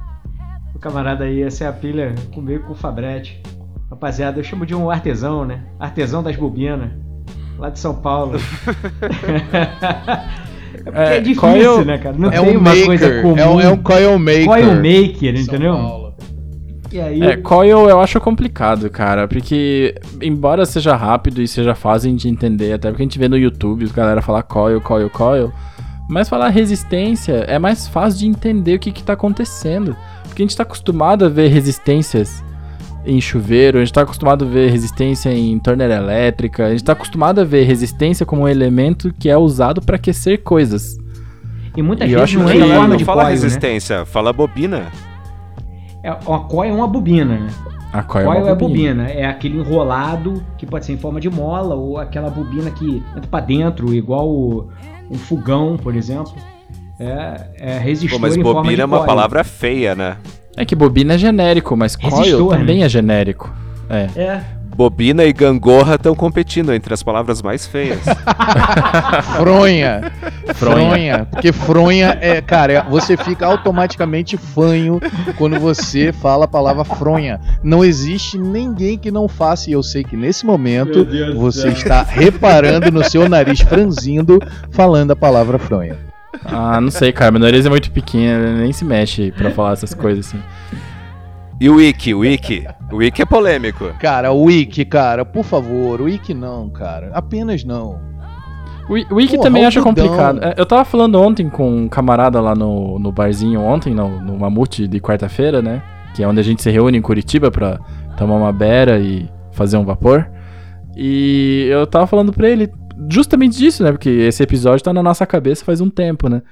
O 0.74 0.78
camarada 0.78 1.24
aí, 1.24 1.42
essa 1.42 1.64
é 1.64 1.66
a 1.66 1.72
pilha 1.72 2.14
comigo 2.32 2.64
com 2.64 2.72
o 2.72 2.76
Fabrete. 2.76 3.42
Rapaziada, 3.90 4.38
eu 4.38 4.44
chamo 4.44 4.64
de 4.64 4.74
um 4.74 4.90
artesão, 4.90 5.44
né? 5.44 5.64
Artesão 5.78 6.22
das 6.22 6.36
bobinas 6.36 6.90
lá 7.58 7.70
de 7.70 7.78
São 7.78 7.94
Paulo. 7.94 8.38
é, 10.92 11.14
é, 11.14 11.16
é 11.16 11.20
difícil, 11.20 11.40
coil, 11.40 11.84
né, 11.84 11.98
cara? 11.98 12.16
Não 12.18 12.28
é 12.28 12.40
tem 12.40 12.56
um 12.56 12.60
uma 12.60 12.70
maker, 12.70 12.86
coisa 12.86 13.22
comum. 13.22 13.38
É 13.38 13.46
um, 13.48 13.60
é 13.60 13.68
um 13.68 13.76
coil 13.76 14.18
maker. 14.18 14.46
Coil 14.46 14.74
maker, 14.74 15.40
entendeu? 15.40 16.06
E 16.92 17.00
aí, 17.00 17.20
é, 17.20 17.36
coil 17.36 17.88
eu 17.90 18.00
acho 18.00 18.20
complicado, 18.20 18.88
cara, 18.88 19.26
porque 19.26 19.94
embora 20.22 20.64
seja 20.64 20.94
rápido 20.94 21.42
e 21.42 21.48
seja 21.48 21.74
fácil 21.74 22.14
de 22.14 22.28
entender, 22.28 22.72
até 22.72 22.88
porque 22.88 23.02
a 23.02 23.04
gente 23.04 23.18
vê 23.18 23.28
no 23.28 23.36
YouTube 23.36 23.84
a 23.84 23.92
galera 23.92 24.22
falar 24.22 24.42
coil, 24.44 24.80
coil, 24.80 25.10
coil, 25.10 25.52
mas 26.08 26.28
falar 26.28 26.48
resistência 26.48 27.44
é 27.48 27.58
mais 27.58 27.88
fácil 27.88 28.20
de 28.20 28.26
entender 28.28 28.76
o 28.76 28.78
que, 28.78 28.92
que 28.92 29.02
tá 29.02 29.14
acontecendo. 29.14 29.96
Porque 30.24 30.42
a 30.42 30.46
gente 30.46 30.56
tá 30.56 30.62
acostumado 30.62 31.24
a 31.24 31.28
ver 31.28 31.48
resistências 31.48 32.42
em 33.06 33.20
chuveiro, 33.20 33.78
a 33.78 33.80
gente 33.80 33.90
está 33.90 34.02
acostumado 34.02 34.44
a 34.44 34.48
ver 34.48 34.70
resistência 34.70 35.32
em 35.32 35.58
torneira 35.58 35.94
elétrica, 35.94 36.66
a 36.66 36.70
gente 36.70 36.80
está 36.80 36.92
acostumado 36.92 37.40
a 37.40 37.44
ver 37.44 37.64
resistência 37.64 38.26
como 38.26 38.42
um 38.42 38.48
elemento 38.48 39.14
que 39.18 39.28
é 39.28 39.36
usado 39.36 39.80
para 39.80 39.96
aquecer 39.96 40.42
coisas. 40.42 40.98
E 41.76 41.82
muitas 41.82 42.10
e 42.10 42.14
vezes 42.14 42.34
não 42.34 42.48
é 42.48 42.58
forma 42.58 42.88
não 42.88 42.96
de 42.96 43.04
fala 43.04 43.22
coil, 43.22 43.36
né? 43.36 43.42
resistência, 43.42 43.98
né? 44.00 44.04
fala 44.04 44.32
bobina. 44.32 44.86
É, 46.02 46.08
a 46.08 46.16
coil 46.18 46.70
é 46.70 46.74
uma 46.74 46.88
bobina, 46.88 47.38
né? 47.38 47.48
A 47.92 48.02
coil, 48.02 48.26
coil 48.26 48.48
é, 48.48 48.50
é 48.50 48.54
bobina, 48.54 49.08
é 49.08 49.24
aquele 49.24 49.58
enrolado 49.58 50.42
que 50.58 50.66
pode 50.66 50.84
ser 50.84 50.92
em 50.92 50.98
forma 50.98 51.20
de 51.20 51.30
mola 51.30 51.74
ou 51.74 51.98
aquela 51.98 52.28
bobina 52.28 52.70
que 52.70 53.02
entra 53.16 53.28
para 53.30 53.44
dentro, 53.44 53.94
igual 53.94 54.28
o, 54.28 54.68
um 55.10 55.16
fogão, 55.16 55.76
por 55.76 55.94
exemplo. 55.94 56.34
É, 56.98 57.50
é 57.58 57.78
resistor 57.78 58.18
Pô, 58.18 58.26
mas 58.26 58.36
bobina 58.36 58.82
é 58.82 58.86
uma 58.86 59.04
palavra 59.04 59.44
feia, 59.44 59.94
né? 59.94 60.16
É 60.56 60.64
que 60.64 60.74
bobina 60.74 61.14
é 61.14 61.18
genérico, 61.18 61.76
mas 61.76 61.94
coil 61.94 62.16
Resistor, 62.16 62.56
também 62.56 62.80
né? 62.80 62.86
é 62.86 62.88
genérico. 62.88 63.52
É. 63.88 64.08
É. 64.16 64.40
Bobina 64.76 65.24
e 65.24 65.32
gangorra 65.32 65.94
estão 65.94 66.14
competindo 66.14 66.70
entre 66.72 66.92
as 66.92 67.02
palavras 67.02 67.40
mais 67.40 67.66
feias. 67.66 68.00
Fronha. 69.38 70.12
Fronha. 70.54 71.26
Porque 71.30 71.50
fronha 71.50 72.18
é, 72.20 72.42
cara, 72.42 72.72
é- 72.74 72.82
você 72.82 73.16
fica 73.16 73.46
automaticamente 73.46 74.36
fanho 74.36 75.00
quando 75.38 75.58
você 75.58 76.12
fala 76.12 76.44
a 76.44 76.48
palavra 76.48 76.84
fronha. 76.84 77.40
Não 77.62 77.82
existe 77.82 78.36
ninguém 78.38 78.98
que 78.98 79.10
não 79.10 79.28
faça, 79.28 79.70
e 79.70 79.72
eu 79.72 79.82
sei 79.82 80.04
que 80.04 80.16
nesse 80.16 80.44
momento 80.44 81.06
você 81.34 81.68
está 81.68 82.02
reparando 82.02 82.90
no 82.90 83.02
seu 83.02 83.28
nariz 83.28 83.60
franzindo 83.60 84.38
falando 84.70 85.12
a 85.12 85.16
palavra 85.16 85.58
fronha. 85.58 85.96
Ah, 86.44 86.80
não 86.80 86.90
sei, 86.90 87.12
cara. 87.12 87.30
Meu 87.30 87.40
nariz 87.40 87.64
é 87.66 87.68
muito 87.70 87.90
pequeno, 87.90 88.46
ele 88.48 88.60
nem 88.62 88.72
se 88.72 88.84
mexe 88.84 89.32
pra 89.32 89.50
falar 89.50 89.72
essas 89.72 89.94
coisas 89.94 90.26
assim. 90.26 90.40
e 91.60 91.68
o 91.68 91.76
Wiki, 91.76 92.12
o 92.14 92.20
Wiki. 92.20 92.66
O 92.92 92.96
Wiki 92.96 93.22
é 93.22 93.24
polêmico. 93.24 93.86
Cara, 93.98 94.32
o 94.32 94.44
Wiki, 94.44 94.84
cara, 94.84 95.24
por 95.24 95.44
favor, 95.44 96.00
o 96.00 96.04
Wiki 96.04 96.34
não, 96.34 96.68
cara. 96.68 97.10
Apenas 97.14 97.64
não. 97.64 97.98
O 98.88 98.92
Wi- 98.92 99.06
o 99.10 99.14
Wiki 99.16 99.32
Porra, 99.36 99.42
também 99.48 99.64
acha 99.64 99.82
complicado. 99.82 100.38
É, 100.44 100.54
Eu 100.56 100.64
tava 100.66 100.84
falando 100.84 101.20
ontem 101.20 101.48
com 101.48 101.68
um 101.68 101.88
camarada 101.88 102.40
lá 102.40 102.54
no, 102.54 102.98
no 103.00 103.10
barzinho, 103.10 103.60
ontem, 103.60 103.92
no, 103.94 104.20
no 104.20 104.38
Mamute 104.38 104.86
de 104.86 105.00
quarta-feira, 105.00 105.60
né? 105.60 105.82
Que 106.14 106.22
é 106.22 106.28
onde 106.28 106.38
a 106.38 106.42
gente 106.44 106.62
se 106.62 106.70
reúne 106.70 106.96
em 106.96 107.02
Curitiba 107.02 107.50
pra 107.50 107.80
tomar 108.16 108.36
uma 108.36 108.52
beira 108.52 108.98
e 109.00 109.28
fazer 109.50 109.76
um 109.76 109.84
vapor. 109.84 110.28
E 110.96 111.66
eu 111.70 111.86
tava 111.86 112.06
falando 112.06 112.32
pra 112.32 112.48
ele 112.48 112.70
justamente 113.10 113.56
disso, 113.56 113.82
né? 113.82 113.92
Porque 113.92 114.08
esse 114.08 114.42
episódio 114.42 114.84
tá 114.84 114.92
na 114.92 115.02
nossa 115.02 115.26
cabeça 115.26 115.64
faz 115.64 115.80
um 115.80 115.90
tempo, 115.90 116.28
né? 116.28 116.42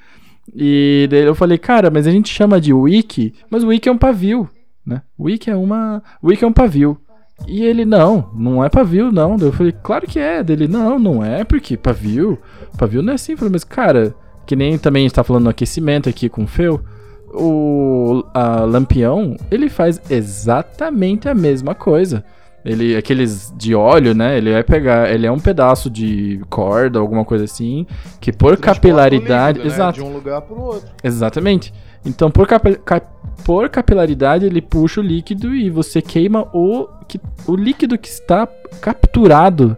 E 0.55 1.07
daí 1.11 1.23
eu 1.23 1.35
falei, 1.35 1.57
cara, 1.57 1.91
mas 1.91 2.07
a 2.07 2.11
gente 2.11 2.29
chama 2.29 2.61
de 2.61 2.73
wiki, 2.73 3.35
mas 3.49 3.65
wiki 3.65 3.89
é 3.89 3.93
um 3.93 3.99
pavio, 3.99 4.49
né? 4.85 5.03
Wiki 5.19 5.51
é 5.51 5.57
uma, 5.57 6.03
wiki 6.23 6.45
é 6.45 6.47
um 6.47 6.53
pavio. 6.53 6.99
E 7.49 7.63
ele, 7.63 7.85
não, 7.85 8.31
não 8.35 8.65
é 8.65 8.69
pavio, 8.69 9.11
não. 9.11 9.37
Daí 9.37 9.49
eu 9.49 9.53
falei, 9.53 9.75
claro 9.83 10.07
que 10.07 10.19
é. 10.19 10.43
Dele, 10.43 10.69
não, 10.69 10.99
não 10.99 11.25
é, 11.25 11.45
porque 11.45 11.77
pavio, 11.77 12.39
pavio 12.79 13.03
não 13.03 13.13
é 13.13 13.15
assim. 13.15 13.33
Eu 13.33 13.39
falei, 13.39 13.53
mas 13.53 13.65
cara, 13.65 14.15
que 14.47 14.55
nem 14.55 14.79
também 14.79 15.07
está 15.07 15.25
falando 15.25 15.45
no 15.45 15.51
aquecimento 15.51 16.09
aqui 16.09 16.29
com 16.29 16.45
o 16.45 16.47
Feu, 16.47 16.81
o 17.33 18.25
a 18.33 18.61
Lampião, 18.61 19.37
ele 19.51 19.69
faz 19.69 20.01
exatamente 20.09 21.29
a 21.29 21.35
mesma 21.35 21.75
coisa. 21.75 22.25
Ele, 22.65 22.97
aqueles 22.97 23.53
de 23.57 23.75
óleo, 23.75 24.15
né? 24.15 24.39
Ele 24.39 24.53
vai 24.53 24.63
pegar, 24.65 25.13
ele 25.13 25.27
é 25.27 25.31
um 25.31 25.39
pedaço 25.39 25.91
de 25.91 26.41
corda, 26.49 26.99
alguma 26.99 27.23
coisa 27.25 27.45
assim, 27.45 27.87
que 28.21 28.33
por 28.33 28.57
capilaridade, 28.57 29.59
líquido, 29.59 29.69
né, 29.71 29.75
exato, 29.77 29.99
De 30.01 30.05
um 30.07 30.13
lugar 30.15 30.41
pro 30.41 30.59
outro. 30.61 30.89
Exatamente. 31.03 31.75
Então, 32.07 32.31
por, 32.31 32.47
capi- 32.47 32.79
cap- 32.85 33.07
por 33.45 33.69
capilaridade, 33.69 34.47
ele 34.47 34.63
puxa 34.63 35.01
o 35.01 35.05
líquido 35.05 35.55
e 35.55 35.69
você 35.69 36.01
queima 36.01 36.49
o, 36.55 36.87
que- 37.07 37.21
o 37.47 37.55
líquido 37.55 37.99
que 37.99 38.09
está 38.09 38.49
capturado, 38.81 39.77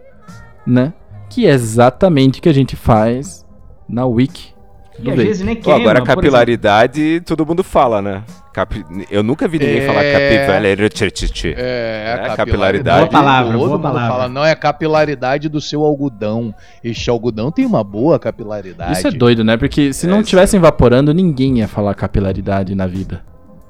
né? 0.65 0.93
Que 1.29 1.45
é 1.45 1.49
exatamente 1.51 2.39
o 2.39 2.41
que 2.41 2.49
a 2.49 2.53
gente 2.53 2.75
faz 2.77 3.45
na 3.87 4.05
wiki. 4.05 4.53
E 4.99 5.01
do 5.03 5.11
às 5.11 5.15
vezes 5.17 5.45
nem 5.45 5.55
queima. 5.55 5.79
agora 5.79 5.99
por 5.99 6.07
capilaridade, 6.07 7.21
todo 7.21 7.45
mundo 7.45 7.63
fala, 7.63 8.01
né? 8.01 8.23
Capi- 8.53 8.83
Eu 9.11 9.21
nunca 9.21 9.47
vi 9.47 9.59
ninguém 9.59 9.77
É. 9.79 9.85
falar 9.85 10.01
capilaridade. 10.03 11.53
É, 11.57 12.17
É, 12.25 12.25
a 12.31 12.35
capilaridade. 12.35 12.99
Boa 13.01 13.09
palavra, 13.09 13.51
Todo 13.51 13.57
boa 13.59 13.69
mundo 13.71 13.81
palavra. 13.81 14.09
fala, 14.09 14.29
não 14.29 14.43
é 14.45 14.51
a 14.51 14.55
capilaridade 14.55 15.49
do 15.49 15.61
seu 15.61 15.83
algodão. 15.83 16.53
Este 16.83 17.09
algodão 17.09 17.51
tem 17.51 17.65
uma 17.65 17.83
boa 17.83 18.17
capilaridade. 18.17 18.93
Isso 18.93 19.07
é 19.07 19.11
doido, 19.11 19.43
né? 19.43 19.57
Porque 19.57 19.93
se 19.93 20.07
É, 20.07 20.09
não 20.09 20.21
isso 20.21 20.29
tivessem 20.29 20.57
evaporando, 20.57 21.13
ninguém 21.13 21.59
ia 21.59 21.67
falar 21.67 21.93
capilaridade 21.93 22.73
na 22.73 22.87
vida. 22.87 23.21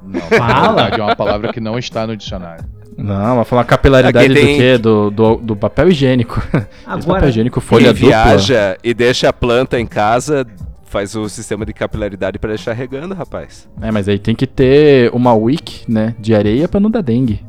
Não, 0.01 0.21
Fala. 0.37 0.87
é 0.89 1.01
uma 1.01 1.15
palavra 1.15 1.51
que 1.51 1.59
não 1.59 1.77
está 1.77 2.07
no 2.07 2.15
dicionário. 2.15 2.63
Não, 2.97 3.35
vai 3.35 3.45
falar 3.45 3.63
capilaridade 3.65 4.33
tem- 4.33 4.53
do 4.53 4.57
quê? 4.57 4.77
Do, 4.77 5.11
do, 5.11 5.35
do 5.35 5.55
papel 5.55 5.89
higiênico. 5.89 6.39
Esse 6.53 6.65
papel 6.85 6.97
Agora, 7.15 7.27
higiênico 7.27 7.59
folha 7.61 7.93
Quem 7.93 8.03
dupla. 8.09 8.23
viaja 8.25 8.77
e 8.83 8.93
deixa 8.93 9.29
a 9.29 9.33
planta 9.33 9.79
em 9.79 9.85
casa, 9.85 10.47
faz 10.87 11.15
o 11.15 11.27
sistema 11.29 11.65
de 11.65 11.73
capilaridade 11.73 12.39
pra 12.39 12.49
deixar 12.49 12.73
regando, 12.73 13.13
rapaz. 13.13 13.69
É, 13.81 13.91
mas 13.91 14.07
aí 14.09 14.17
tem 14.17 14.33
que 14.33 14.47
ter 14.47 15.13
uma 15.13 15.33
wiki, 15.33 15.83
né? 15.91 16.15
De 16.19 16.33
areia 16.33 16.67
pra 16.67 16.79
não 16.79 16.89
dar 16.89 17.01
dengue. 17.01 17.45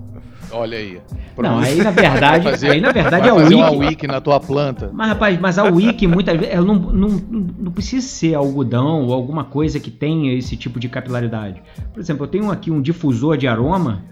Olha 0.50 0.76
aí. 0.78 1.00
Não, 1.36 1.58
aí 1.58 1.76
na 1.76 1.90
verdade, 1.90 2.42
fazer- 2.50 2.70
aí 2.70 2.80
na 2.80 2.90
verdade 2.90 3.28
vai 3.28 3.30
a 3.30 3.34
fazer 3.42 3.54
Wiki. 3.54 3.68
uma 3.68 3.70
wiki 3.86 4.06
na 4.06 4.20
tua 4.20 4.40
planta. 4.40 4.90
Mas 4.92 5.08
rapaz, 5.08 5.38
mas 5.38 5.58
a 5.58 5.64
Wiki 5.64 6.06
muitas 6.06 6.36
vezes 6.36 6.52
ela 6.54 6.64
não, 6.66 6.74
não, 6.74 7.08
não 7.10 7.70
precisa 7.70 8.04
ser 8.06 8.34
algodão 8.34 9.04
ou 9.06 9.12
alguma 9.12 9.44
coisa 9.44 9.78
que 9.78 9.90
tenha 9.90 10.32
esse 10.36 10.56
tipo 10.56 10.80
de 10.80 10.88
capilaridade. 10.88 11.62
Por 11.92 12.00
exemplo, 12.00 12.24
eu 12.24 12.28
tenho 12.28 12.50
aqui 12.50 12.70
um 12.70 12.80
difusor 12.80 13.36
de 13.36 13.46
aroma 13.46 14.02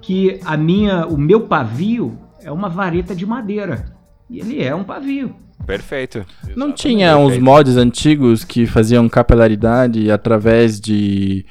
que 0.00 0.38
a 0.44 0.56
minha, 0.56 1.06
o 1.06 1.16
meu 1.16 1.40
pavio 1.40 2.16
é 2.42 2.52
uma 2.52 2.68
vareta 2.68 3.14
de 3.16 3.26
madeira. 3.26 3.86
E 4.28 4.38
ele 4.38 4.62
é 4.62 4.74
um 4.74 4.84
pavio. 4.84 5.34
Perfeito. 5.66 6.24
Não 6.56 6.72
tinha 6.72 7.16
uns 7.16 7.24
Perfeito. 7.28 7.44
mods 7.44 7.76
antigos 7.76 8.44
que 8.44 8.66
faziam 8.66 9.08
capilaridade 9.08 10.10
através 10.10 10.80
de. 10.80 11.44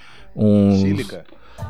Sílica. 0.80 1.24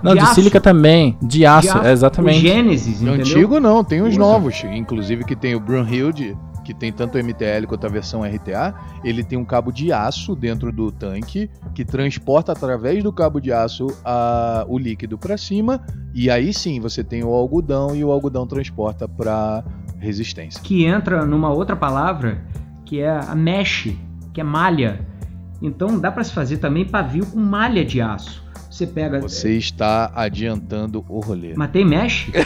Não, 0.04 0.14
De 0.14 0.22
de, 0.22 0.28
sílica 0.36 0.62
também. 0.62 1.18
De 1.22 1.46
aço, 1.46 1.68
De 1.68 1.70
aço, 1.78 1.88
é, 1.88 1.92
exatamente. 1.92 2.38
O 2.38 2.42
Gênesis, 2.42 3.02
entendeu? 3.02 3.14
antigo 3.22 3.60
não, 3.60 3.84
tem 3.84 4.02
uns 4.02 4.10
Usa. 4.10 4.20
novos. 4.20 4.64
Inclusive 4.64 5.24
que 5.26 5.36
tem 5.36 5.56
o 5.56 5.60
Brunhilde, 5.60 6.38
que 6.64 6.74
tem 6.74 6.92
tanto 6.94 7.16
o 7.18 7.20
MTL 7.24 7.66
quanto 7.68 7.86
a 7.86 7.90
versão 7.90 8.22
RTA. 8.24 8.74
Ele 9.04 9.24
tem 9.24 9.38
um 9.38 9.44
cabo 9.44 9.72
de 9.72 9.92
aço 9.92 10.36
dentro 10.36 10.72
do 10.72 10.92
tanque 10.92 11.50
que 11.74 11.84
transporta 11.84 12.52
através 12.52 13.04
do 13.04 13.12
cabo 13.12 13.40
de 13.42 13.52
aço 13.52 13.88
a- 14.06 14.64
o 14.70 14.78
líquido 14.78 15.18
para 15.18 15.36
cima. 15.38 15.82
E 16.14 16.30
aí 16.30 16.54
sim 16.54 16.80
você 16.80 17.04
tem 17.04 17.24
o 17.24 17.34
algodão 17.34 17.96
e 17.96 18.04
o 18.04 18.12
algodão 18.12 18.46
transporta 18.48 19.08
para 19.08 19.64
resistência. 20.00 20.62
que 20.64 20.86
entra 20.86 21.26
numa 21.26 21.50
outra 21.50 21.76
palavra 21.76 22.42
que 22.86 23.00
é 23.00 23.10
a 23.10 23.36
mesh, 23.36 23.90
que 24.34 24.42
é 24.42 24.44
malha. 24.44 25.02
Então 25.62 26.00
dá 26.00 26.12
para 26.12 26.24
se 26.24 26.32
fazer 26.34 26.58
também 26.58 26.86
pavio 26.86 27.26
com 27.26 27.40
malha 27.40 27.84
de 27.86 28.02
aço. 28.02 28.44
Você 28.70 28.88
pega. 28.88 29.20
Você 29.20 29.58
está 29.58 30.12
adiantando 30.16 31.04
o 31.10 31.20
rolê. 31.20 31.54
Mas 31.56 31.70
tem 31.72 31.84
mesh? 31.84 32.30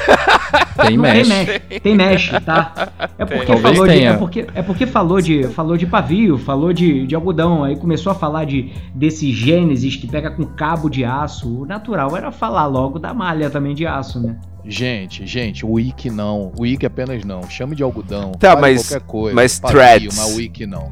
Tem 0.82 0.98
Não 0.98 1.04
mesh. 1.04 1.28
tem 1.28 1.46
mesh. 1.46 1.82
Tem 1.84 1.96
mesh, 1.96 2.32
tá? 2.44 2.74
É 3.20 3.26
porque 3.26 3.58
falou 3.58 3.88
de. 3.88 4.04
É 4.04 4.14
porque, 4.18 4.48
é 4.56 4.62
porque 4.64 4.86
falou 4.88 5.22
de. 5.22 5.44
Falou 5.50 5.78
de 5.78 5.86
pavio, 5.86 6.38
falou 6.40 6.74
de, 6.74 7.06
de 7.06 7.14
algodão. 7.14 7.64
Aí 7.64 7.76
começou 7.76 8.12
a 8.12 8.16
falar 8.16 8.46
de 8.46 8.72
desse 8.96 9.32
Gênesis 9.32 9.96
que 9.96 10.08
pega 10.08 10.32
com 10.32 10.44
cabo 10.46 10.90
de 10.90 11.06
aço. 11.06 11.62
O 11.62 11.66
natural 11.66 12.18
era 12.18 12.32
falar 12.32 12.66
logo 12.66 12.98
da 12.98 13.14
malha 13.14 13.50
também 13.52 13.76
de 13.76 13.86
aço, 13.86 14.20
né? 14.20 14.38
Gente, 14.66 15.26
gente, 15.26 15.66
wiki 15.66 16.10
não. 16.10 16.52
Wiki 16.58 16.86
apenas 16.86 17.24
não. 17.26 17.50
Chame 17.50 17.76
de 17.76 17.84
algodão. 17.84 18.32
Tá, 18.34 18.56
mas- 18.56 18.88
qualquer 18.90 19.06
coisa. 19.06 19.36
mas 19.36 19.60
Pavio, 19.60 19.78
threads? 19.78 20.18
Mas 20.18 20.36
wiki 20.36 20.66
não. 20.66 20.90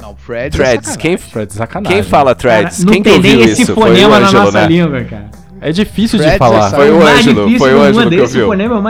Não, 0.00 0.14
threads. 0.14 0.56
Threads, 0.58 0.94
é 0.94 0.96
quem, 0.96 1.16
Fred, 1.18 1.52
sacanagem. 1.52 1.96
quem 2.00 2.02
fala 2.02 2.34
threads? 2.34 2.78
Cara, 2.78 2.86
não 2.86 2.92
quem 2.94 3.02
que 3.02 3.10
tem 3.10 3.20
nem 3.20 3.36
ouviu 3.36 3.52
esse 3.52 3.62
isso? 3.62 3.72
O 3.72 3.74
fonema 3.74 4.20
na 4.20 4.26
Ângelo, 4.28 4.44
nossa 4.44 4.60
né? 4.62 4.66
língua, 4.66 5.04
cara. 5.04 5.30
É 5.60 5.72
difícil 5.72 6.18
de 6.18 6.24
Fred 6.24 6.38
falar. 6.38 6.68
é 6.68 6.70
Foi 6.70 6.90
o 6.90 6.98
mais 7.02 7.18
Ângelo, 7.18 7.34
difícil 7.46 7.58
foi 7.58 7.74
o 7.74 7.80
Ângelo 7.82 8.08
que 8.08 8.14
esse 8.16 8.24
ouviu. 8.24 8.46
fonema 8.46 8.80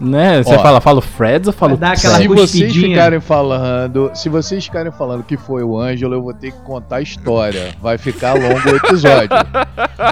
Né? 0.00 0.42
Você 0.42 0.54
Ó, 0.54 0.58
fala, 0.58 0.80
fala 0.80 1.00
Freds 1.00 1.46
ou 1.46 1.52
fala 1.52 1.76
Fred? 1.76 1.98
Se 1.98 2.28
vocês 2.28 2.74
ficarem 2.74 3.20
falando, 3.20 4.10
se 4.14 4.28
vocês 4.28 4.64
ficarem 4.64 4.92
falando 4.92 5.22
que 5.22 5.36
foi 5.36 5.62
o 5.62 5.78
Ângelo, 5.80 6.14
eu 6.14 6.22
vou 6.22 6.34
ter 6.34 6.52
que 6.52 6.58
contar 6.60 6.96
a 6.96 7.00
história. 7.00 7.70
Vai 7.80 7.96
ficar 7.96 8.34
longo 8.34 8.70
o 8.72 8.76
episódio. 8.76 9.28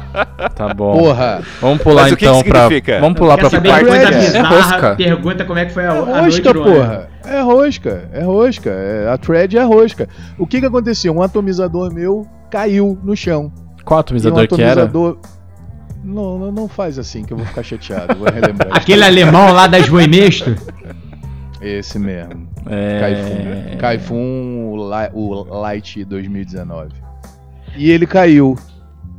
Tá 0.55 0.73
bom. 0.73 0.97
Porra, 0.99 1.43
Vamos 1.61 1.83
pular 1.83 2.03
Mas 2.03 2.13
o 2.13 2.17
que 2.17 2.25
então 2.27 2.43
que 2.43 2.49
pra. 2.49 2.63
significa? 2.63 3.01
Vamos 3.01 3.19
pular 3.19 3.35
Quer 3.35 3.41
pra 3.41 3.51
saber 3.51 3.69
parte 3.71 3.87
coisa 3.87 4.03
é- 4.05 4.07
é 4.15 4.19
bizarra? 4.21 4.57
rosca. 4.57 4.97
Pergunta 4.97 5.45
como 5.45 5.59
é 5.59 5.65
que 5.65 5.73
foi 5.73 5.85
a, 5.85 5.89
é 5.89 5.91
a 5.91 5.95
noite 6.23 6.25
rosca, 6.25 6.53
do 6.53 6.61
Ângelo. 6.63 6.77
porra. 6.77 7.09
É 7.27 7.41
rosca, 7.41 8.09
é 8.13 8.23
rosca. 8.23 8.71
É- 8.71 9.09
a 9.11 9.19
thread 9.19 9.57
é 9.59 9.63
rosca. 9.63 10.09
O 10.39 10.47
que 10.47 10.61
que 10.61 10.67
aconteceu? 10.67 11.13
Um 11.17 11.23
atomizador 11.23 11.93
meu 11.93 12.25
caiu 12.51 12.97
no 13.03 13.17
chão. 13.17 13.51
Qual 13.85 13.97
E 13.97 13.99
um 13.99 14.01
atomizador 14.01 14.47
que 14.47 14.63
era? 14.63 14.85
atomizador. 14.85 15.19
Não, 16.05 16.39
não, 16.39 16.53
não 16.53 16.69
faz 16.69 16.99
assim 16.99 17.25
que 17.25 17.33
eu 17.33 17.37
vou 17.37 17.47
ficar 17.47 17.63
chateado. 17.63 18.15
Vou 18.17 18.29
relembrar. 18.31 18.69
Aquele 18.77 19.05
alemão 19.05 19.53
lá 19.53 19.67
das 19.67 19.89
Voimesto. 19.89 20.55
Esse 21.61 21.99
mesmo. 21.99 22.47
É... 22.67 23.01
Kaifun. 23.01 23.79
Kaifun, 23.79 24.69
o, 24.71 24.77
Li- 24.77 25.11
o 25.15 25.45
Light 25.61 26.05
2019. 26.05 26.91
E 27.77 27.91
ele 27.91 28.07
caiu. 28.07 28.57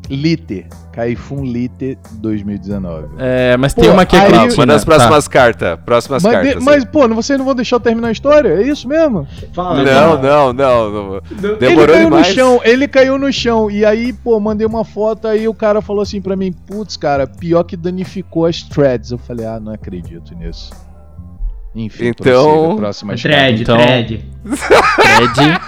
Lite. 0.09 0.65
Kaifun 0.91 1.43
Lite 1.43 1.97
2019. 2.13 3.07
É, 3.17 3.57
mas 3.57 3.73
Pô, 3.73 3.81
tem 3.81 3.89
uma 3.91 4.03
aqui 4.03 4.15
aí- 4.15 4.47
que 4.49 4.57
Manda 4.57 4.75
as 4.75 4.83
tá. 4.83 4.95
próximas 4.95 5.27
cartas. 5.27 5.79
Próximas 5.85 6.23
Mas, 6.23 6.31
cartas. 6.33 6.53
de- 6.55 6.63
mas, 6.63 6.85
pô, 6.85 7.07
vocês 7.09 7.37
não 7.37 7.45
vão 7.45 7.53
deixar 7.55 7.75
eu 7.75 7.79
terminar 7.81 8.07
a 8.07 8.11
história? 8.11 8.49
É 8.49 8.61
isso 8.61 8.87
mesmo? 8.87 9.27
Fala, 9.53 9.83
não, 9.83 10.21
não, 10.21 10.53
não, 10.53 10.91
não. 10.91 11.15
ele 11.31 11.55
Demorou 11.57 11.95
caiu 11.95 12.05
demais. 12.05 12.27
no 12.29 12.33
chão, 12.33 12.61
ele 12.63 12.87
caiu 12.87 13.17
no 13.17 13.31
chão. 13.33 13.69
E 13.69 13.83
aí, 13.83 14.13
pô, 14.13 14.39
mandei 14.39 14.65
uma 14.65 14.85
foto 14.85 15.27
aí 15.27 15.47
o 15.47 15.53
cara 15.53 15.81
falou 15.81 16.01
assim 16.01 16.21
pra 16.21 16.35
mim, 16.35 16.53
putz, 16.53 16.95
cara, 16.95 17.27
pior 17.27 17.63
que 17.63 17.75
danificou 17.75 18.45
as 18.45 18.61
threads. 18.63 19.11
Eu 19.11 19.17
falei, 19.17 19.45
ah, 19.45 19.59
não 19.59 19.73
acredito 19.73 20.33
nisso. 20.35 20.71
Enfim, 21.75 22.05
Então- 22.07 22.77
próxima. 22.77 23.15
Thread, 23.15 23.63
Então- 23.63 23.75
thread. 23.83 24.25
Thread. 24.97 25.61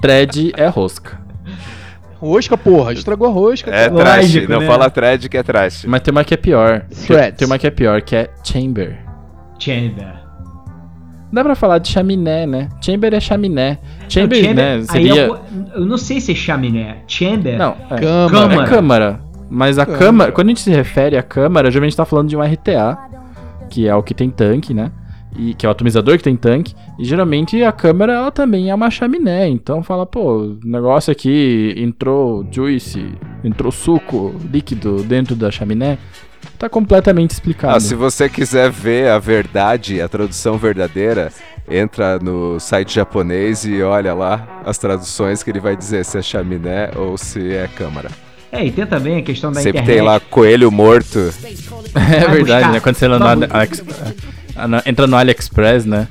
Thread 0.00 0.52
é 0.56 0.66
rosca. 0.68 1.23
Rosca, 2.24 2.56
porra, 2.56 2.92
estragou 2.92 3.28
a 3.28 3.30
rosca. 3.30 3.70
É 3.70 3.88
cara. 3.88 3.94
trash, 3.94 4.16
Lógico, 4.22 4.52
não 4.52 4.60
né? 4.60 4.66
fala 4.66 4.88
thread 4.90 5.28
que 5.28 5.36
é 5.36 5.42
trash. 5.42 5.84
Mas 5.86 6.00
tem 6.00 6.10
uma 6.12 6.24
que 6.24 6.34
é 6.34 6.36
pior. 6.36 6.86
Threads. 7.06 7.38
Tem 7.38 7.46
uma 7.46 7.58
que 7.58 7.66
é 7.66 7.70
pior, 7.70 8.00
que 8.02 8.16
é 8.16 8.30
chamber. 8.42 8.98
Chamber. 9.58 10.14
Dá 11.32 11.42
pra 11.42 11.54
falar 11.54 11.78
de 11.78 11.88
chaminé, 11.88 12.46
né? 12.46 12.68
Chamber 12.80 13.12
é 13.12 13.20
chaminé. 13.20 13.78
Chamber, 14.08 14.42
Não, 14.46 14.54
né? 14.54 14.74
aí 14.76 14.84
Seria. 14.84 15.26
eu, 15.26 15.38
eu 15.74 15.84
não 15.86 15.98
sei 15.98 16.20
se 16.20 16.32
é 16.32 16.34
chaminé. 16.34 16.98
Chamber. 17.08 17.58
Não, 17.58 17.76
é. 17.90 17.98
Câmara. 17.98 18.54
É 18.54 18.66
câmara. 18.66 19.20
Mas 19.50 19.78
a 19.78 19.84
Câmara. 19.84 20.04
câmara, 20.04 20.32
quando 20.32 20.46
a 20.46 20.50
gente 20.50 20.60
se 20.60 20.70
refere 20.70 21.16
à 21.18 21.22
câmara, 21.22 21.70
geralmente 21.70 21.96
tá 21.96 22.04
falando 22.04 22.28
de 22.28 22.36
um 22.36 22.40
RTA, 22.42 22.96
que 23.68 23.86
é 23.86 23.94
o 23.94 24.02
que 24.02 24.14
tem 24.14 24.30
tanque, 24.30 24.72
né? 24.72 24.90
E 25.36 25.52
que 25.54 25.66
é 25.66 25.68
o 25.68 25.72
atomizador 25.72 26.16
que 26.16 26.22
tem 26.24 26.36
tanque. 26.36 26.74
E 26.98 27.04
geralmente 27.04 27.62
a 27.62 27.72
câmara 27.72 28.12
ela 28.12 28.30
também 28.30 28.70
é 28.70 28.74
uma 28.74 28.90
chaminé. 28.90 29.48
Então 29.48 29.82
fala, 29.82 30.06
pô, 30.06 30.38
o 30.42 30.58
negócio 30.64 31.10
aqui 31.10 31.74
entrou 31.76 32.46
juice, 32.50 33.04
entrou 33.42 33.72
suco 33.72 34.34
líquido 34.50 35.02
dentro 35.02 35.34
da 35.34 35.50
chaminé. 35.50 35.98
Tá 36.58 36.68
completamente 36.68 37.30
explicado. 37.30 37.76
Ah, 37.76 37.80
se 37.80 37.94
você 37.94 38.28
quiser 38.28 38.70
ver 38.70 39.10
a 39.10 39.18
verdade, 39.18 40.00
a 40.00 40.08
tradução 40.08 40.56
verdadeira, 40.56 41.32
entra 41.68 42.18
no 42.18 42.60
site 42.60 42.94
japonês 42.94 43.64
e 43.64 43.82
olha 43.82 44.14
lá 44.14 44.62
as 44.64 44.78
traduções 44.78 45.42
que 45.42 45.50
ele 45.50 45.60
vai 45.60 45.74
dizer 45.76 46.04
se 46.04 46.18
é 46.18 46.22
chaminé 46.22 46.90
ou 46.96 47.18
se 47.18 47.52
é 47.52 47.66
câmara. 47.66 48.10
É, 48.52 48.64
e 48.64 48.70
tem 48.70 48.86
também 48.86 49.16
a 49.16 49.22
questão 49.22 49.50
da 49.50 49.60
Sempre 49.60 49.80
internet. 49.80 49.96
tem 49.96 50.06
lá 50.06 50.20
coelho 50.20 50.70
morto. 50.70 51.18
É 51.96 52.28
verdade, 52.28 52.72
né? 52.72 52.80
Quando 52.80 52.96
você 52.96 53.06
entra 53.06 53.18
ah, 54.56 54.82
entra 54.86 55.06
no 55.06 55.16
AliExpress, 55.16 55.84
né? 55.84 56.06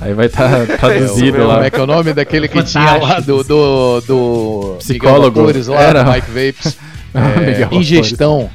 Aí 0.00 0.14
vai 0.14 0.26
estar 0.26 0.64
traduzido 0.78 1.38
Como 1.38 1.48
lá. 1.48 1.64
é 1.66 1.70
que 1.70 1.76
é 1.78 1.82
o 1.82 1.86
nome 1.86 2.12
daquele 2.12 2.46
que 2.48 2.54
Fantástico. 2.54 2.84
tinha 2.84 3.14
lá 3.14 3.20
do, 3.20 3.42
do, 3.44 4.00
do 4.02 4.76
Psicólogo. 4.78 5.40
Miguel 5.40 5.46
Vapores 5.46 5.66
lá, 5.66 5.80
Era. 5.80 6.04
do 6.04 6.12
Mike 6.12 6.26
Vapes. 6.30 6.76
É, 7.14 7.74
ingestão. 7.74 8.50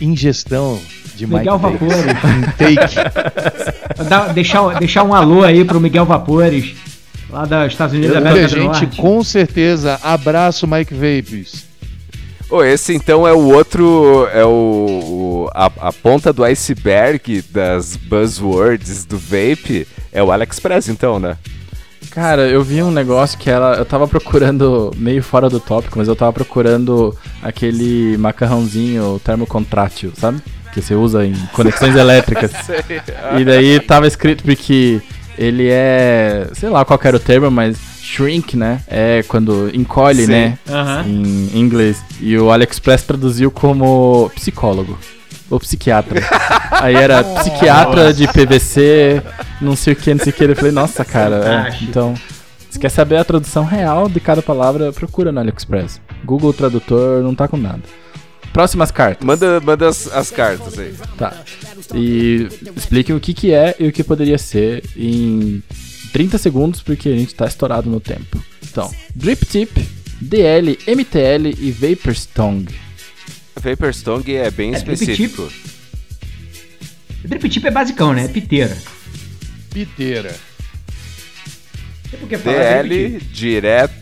Ingestão 0.00 0.78
de 1.16 1.26
Mike 1.26 1.38
Miguel 1.38 1.58
Vapes. 1.58 1.80
Vapores. 1.80 2.04
Take. 2.58 4.04
Dá- 4.08 4.28
deixar, 4.28 4.78
deixar 4.78 5.02
um 5.02 5.14
alô 5.14 5.42
aí 5.42 5.64
pro 5.64 5.80
Miguel 5.80 6.04
Vapores, 6.04 6.74
lá 7.30 7.46
dos 7.46 7.72
Estados 7.72 7.94
Unidos 7.94 8.12
da 8.12 8.18
América 8.20 8.48
do 8.48 8.54
gente, 8.54 8.64
Norte. 8.82 8.86
com 9.00 9.24
certeza. 9.24 9.98
Abraço, 10.02 10.66
Mike 10.66 10.92
Vapes. 10.94 11.64
Ô, 12.48 12.62
esse 12.62 12.94
então 12.94 13.26
é 13.26 13.32
o 13.32 13.52
outro, 13.52 14.28
é 14.32 14.44
o, 14.44 14.48
o- 14.48 15.50
a, 15.52 15.66
a 15.88 15.92
ponta 15.92 16.32
do 16.32 16.44
iceberg 16.44 17.42
das 17.50 17.96
buzzwords 17.96 19.04
do 19.04 19.18
vape, 19.18 19.86
é 20.12 20.22
o 20.22 20.30
AliExpress 20.30 20.88
então, 20.88 21.18
né? 21.18 21.36
Cara, 22.10 22.42
eu 22.48 22.62
vi 22.62 22.82
um 22.82 22.90
negócio 22.90 23.36
que 23.36 23.50
ela. 23.50 23.74
Eu 23.76 23.84
tava 23.84 24.06
procurando, 24.08 24.90
meio 24.96 25.22
fora 25.22 25.50
do 25.50 25.58
tópico, 25.60 25.98
mas 25.98 26.08
eu 26.08 26.16
tava 26.16 26.32
procurando 26.32 27.14
aquele 27.42 28.16
macarrãozinho 28.16 29.20
termocontrátil, 29.22 30.12
sabe? 30.16 30.40
Que 30.72 30.80
você 30.80 30.94
usa 30.94 31.26
em 31.26 31.34
conexões 31.52 31.94
elétricas. 31.96 32.52
E 33.38 33.44
daí 33.44 33.80
tava 33.80 34.06
escrito 34.06 34.44
porque 34.44 35.02
ele 35.36 35.68
é. 35.68 36.48
Sei 36.54 36.70
lá 36.70 36.84
qual 36.86 36.98
era 37.02 37.16
o 37.16 37.20
termo, 37.20 37.50
mas 37.50 37.76
shrink, 38.06 38.56
né? 38.56 38.80
É 38.86 39.24
quando 39.26 39.70
encolhe, 39.74 40.24
Sim. 40.26 40.32
né? 40.32 40.58
Aham. 40.68 41.04
Em 41.06 41.58
inglês. 41.58 42.02
E 42.20 42.38
o 42.38 42.50
AliExpress 42.50 43.02
traduziu 43.02 43.50
como 43.50 44.30
psicólogo. 44.34 44.98
Ou 45.50 45.60
psiquiatra. 45.60 46.20
Aí 46.82 46.94
era 46.94 47.22
psiquiatra 47.22 48.12
de 48.12 48.26
PVC, 48.26 49.22
não 49.60 49.76
sei 49.76 49.92
o 49.92 49.96
que, 49.96 50.12
não 50.14 50.22
sei 50.24 50.32
o 50.32 50.34
que. 50.34 50.44
Eu 50.44 50.56
falei, 50.56 50.72
nossa, 50.72 51.04
cara. 51.04 51.36
é, 51.36 51.42
Fantástico. 51.42 51.84
então, 51.84 52.14
se 52.70 52.78
quer 52.78 52.88
saber 52.88 53.16
a 53.16 53.24
tradução 53.24 53.64
real 53.64 54.08
de 54.08 54.18
cada 54.20 54.42
palavra, 54.42 54.92
procura 54.92 55.30
no 55.30 55.40
AliExpress. 55.40 56.00
Google 56.24 56.52
Tradutor 56.52 57.22
não 57.22 57.34
tá 57.34 57.46
com 57.46 57.56
nada. 57.56 57.82
Próximas 58.52 58.90
cartas. 58.90 59.24
Manda, 59.24 59.60
manda 59.60 59.88
as, 59.88 60.10
as 60.12 60.30
cartas 60.30 60.78
aí. 60.78 60.94
Tá. 61.18 61.32
E 61.94 62.48
expliquem 62.74 63.14
o 63.14 63.20
que, 63.20 63.34
que 63.34 63.52
é 63.52 63.76
e 63.78 63.86
o 63.86 63.92
que 63.92 64.02
poderia 64.02 64.38
ser 64.38 64.82
em 64.96 65.62
30 66.12 66.38
segundos, 66.38 66.82
porque 66.82 67.08
a 67.08 67.16
gente 67.16 67.34
tá 67.34 67.46
estourado 67.46 67.90
no 67.90 68.00
tempo. 68.00 68.42
Então, 68.62 68.92
Drip 69.14 69.44
Tip, 69.44 69.76
DL, 70.20 70.78
MTL 70.86 71.54
e 71.58 71.70
Vapor 71.70 72.12
Stong. 72.12 72.72
Vapor 73.54 73.90
Stong 73.90 74.34
é 74.34 74.50
bem 74.50 74.74
É, 74.74 74.78
drip 74.80 74.92
específico. 74.92 75.50
Drip 77.24 77.48
tip 77.48 77.64
é 77.64 77.70
basicão, 77.70 78.12
né? 78.12 78.24
É 78.24 78.28
piteira. 78.28 78.76
Piteira. 79.72 80.34
DL 82.42 83.18
tip. 83.18 83.32
direto, 83.32 83.94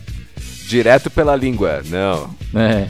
direto 0.67 1.09
pela 1.09 1.35
língua. 1.35 1.81
Não. 1.85 2.35
É. 2.53 2.87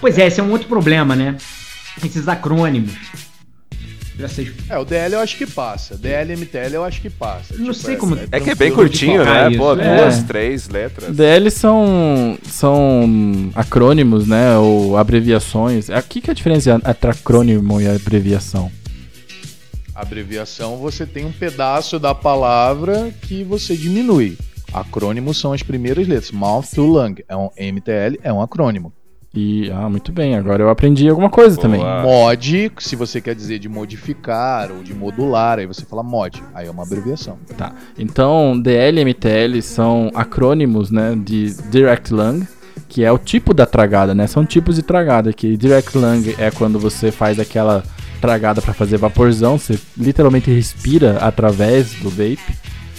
Pois 0.00 0.18
é, 0.18 0.26
esse 0.26 0.40
é 0.40 0.42
um 0.42 0.50
outro 0.50 0.68
problema, 0.68 1.14
né? 1.14 1.36
Esses 2.04 2.28
acrônimos. 2.28 2.92
Já 4.18 4.28
sei. 4.28 4.52
É, 4.70 4.78
o 4.78 4.84
DL 4.84 5.14
eu 5.14 5.20
acho 5.20 5.36
que 5.36 5.44
passa. 5.46 5.96
DL 5.96 6.36
MTL 6.36 6.74
eu 6.74 6.84
acho 6.84 7.00
que 7.02 7.10
passa. 7.10 7.54
Não 7.58 7.74
sei 7.74 7.96
como- 7.96 8.16
É 8.30 8.38
que 8.38 8.50
é 8.50 8.54
bem 8.54 8.70
curtinho, 8.72 9.24
né? 9.24 9.48
isso. 9.50 9.58
Pô, 9.58 9.72
É. 9.76 10.02
duas, 10.02 10.22
três 10.22 10.68
letras. 10.68 11.14
DL 11.16 11.50
são, 11.50 12.38
são 12.48 13.50
acrônimos, 13.56 14.26
né? 14.28 14.56
Ou 14.56 14.96
abreviações. 14.96 15.88
O 15.88 16.02
que, 16.08 16.20
que 16.20 16.30
é 16.30 16.32
a 16.32 16.34
diferença 16.34 16.80
entre 16.86 17.10
acrônimo 17.10 17.80
e 17.80 17.88
abreviação? 17.88 18.70
Abreviação, 19.94 20.76
você 20.76 21.06
tem 21.06 21.24
um 21.24 21.32
pedaço 21.32 21.98
da 21.98 22.14
palavra 22.14 23.12
que 23.22 23.44
você 23.44 23.76
diminui. 23.76 24.36
Acrônimos 24.72 25.38
são 25.38 25.52
as 25.52 25.62
primeiras 25.62 26.06
letras. 26.08 26.32
Mouth 26.32 26.66
to 26.74 26.82
lung. 26.84 27.14
É 27.28 27.36
um 27.36 27.48
MTL, 27.56 28.18
é 28.22 28.32
um 28.32 28.40
acrônimo. 28.42 28.92
E, 29.34 29.68
ah, 29.72 29.88
muito 29.88 30.12
bem, 30.12 30.36
agora 30.36 30.62
eu 30.62 30.70
aprendi 30.70 31.08
alguma 31.08 31.28
coisa 31.28 31.56
Boa. 31.56 31.62
também. 31.62 31.80
Mod, 31.80 32.72
se 32.78 32.94
você 32.94 33.20
quer 33.20 33.34
dizer 33.34 33.58
de 33.58 33.68
modificar 33.68 34.70
ou 34.70 34.82
de 34.82 34.94
modular, 34.94 35.58
aí 35.58 35.66
você 35.66 35.84
fala 35.84 36.04
mod. 36.04 36.40
Aí 36.54 36.68
é 36.68 36.70
uma 36.70 36.84
abreviação. 36.84 37.36
Tá. 37.56 37.72
Então, 37.98 38.58
DL 38.60 39.00
e 39.00 39.04
MTL 39.04 39.60
são 39.60 40.10
acrônimos, 40.14 40.90
né, 40.92 41.16
de 41.16 41.52
Direct 41.68 42.14
Lung, 42.14 42.46
que 42.88 43.02
é 43.02 43.10
o 43.10 43.18
tipo 43.18 43.52
da 43.52 43.66
tragada, 43.66 44.14
né? 44.14 44.28
São 44.28 44.46
tipos 44.46 44.76
de 44.76 44.82
tragada, 44.82 45.32
que 45.32 45.56
Direct 45.56 45.98
Lung 45.98 46.34
é 46.38 46.52
quando 46.52 46.78
você 46.78 47.10
faz 47.10 47.40
aquela 47.40 47.82
tragada 48.20 48.62
para 48.62 48.72
fazer 48.72 48.98
vaporzão, 48.98 49.58
você 49.58 49.78
literalmente 49.98 50.50
respira 50.50 51.18
através 51.18 51.92
do 51.94 52.08
vape. 52.08 52.38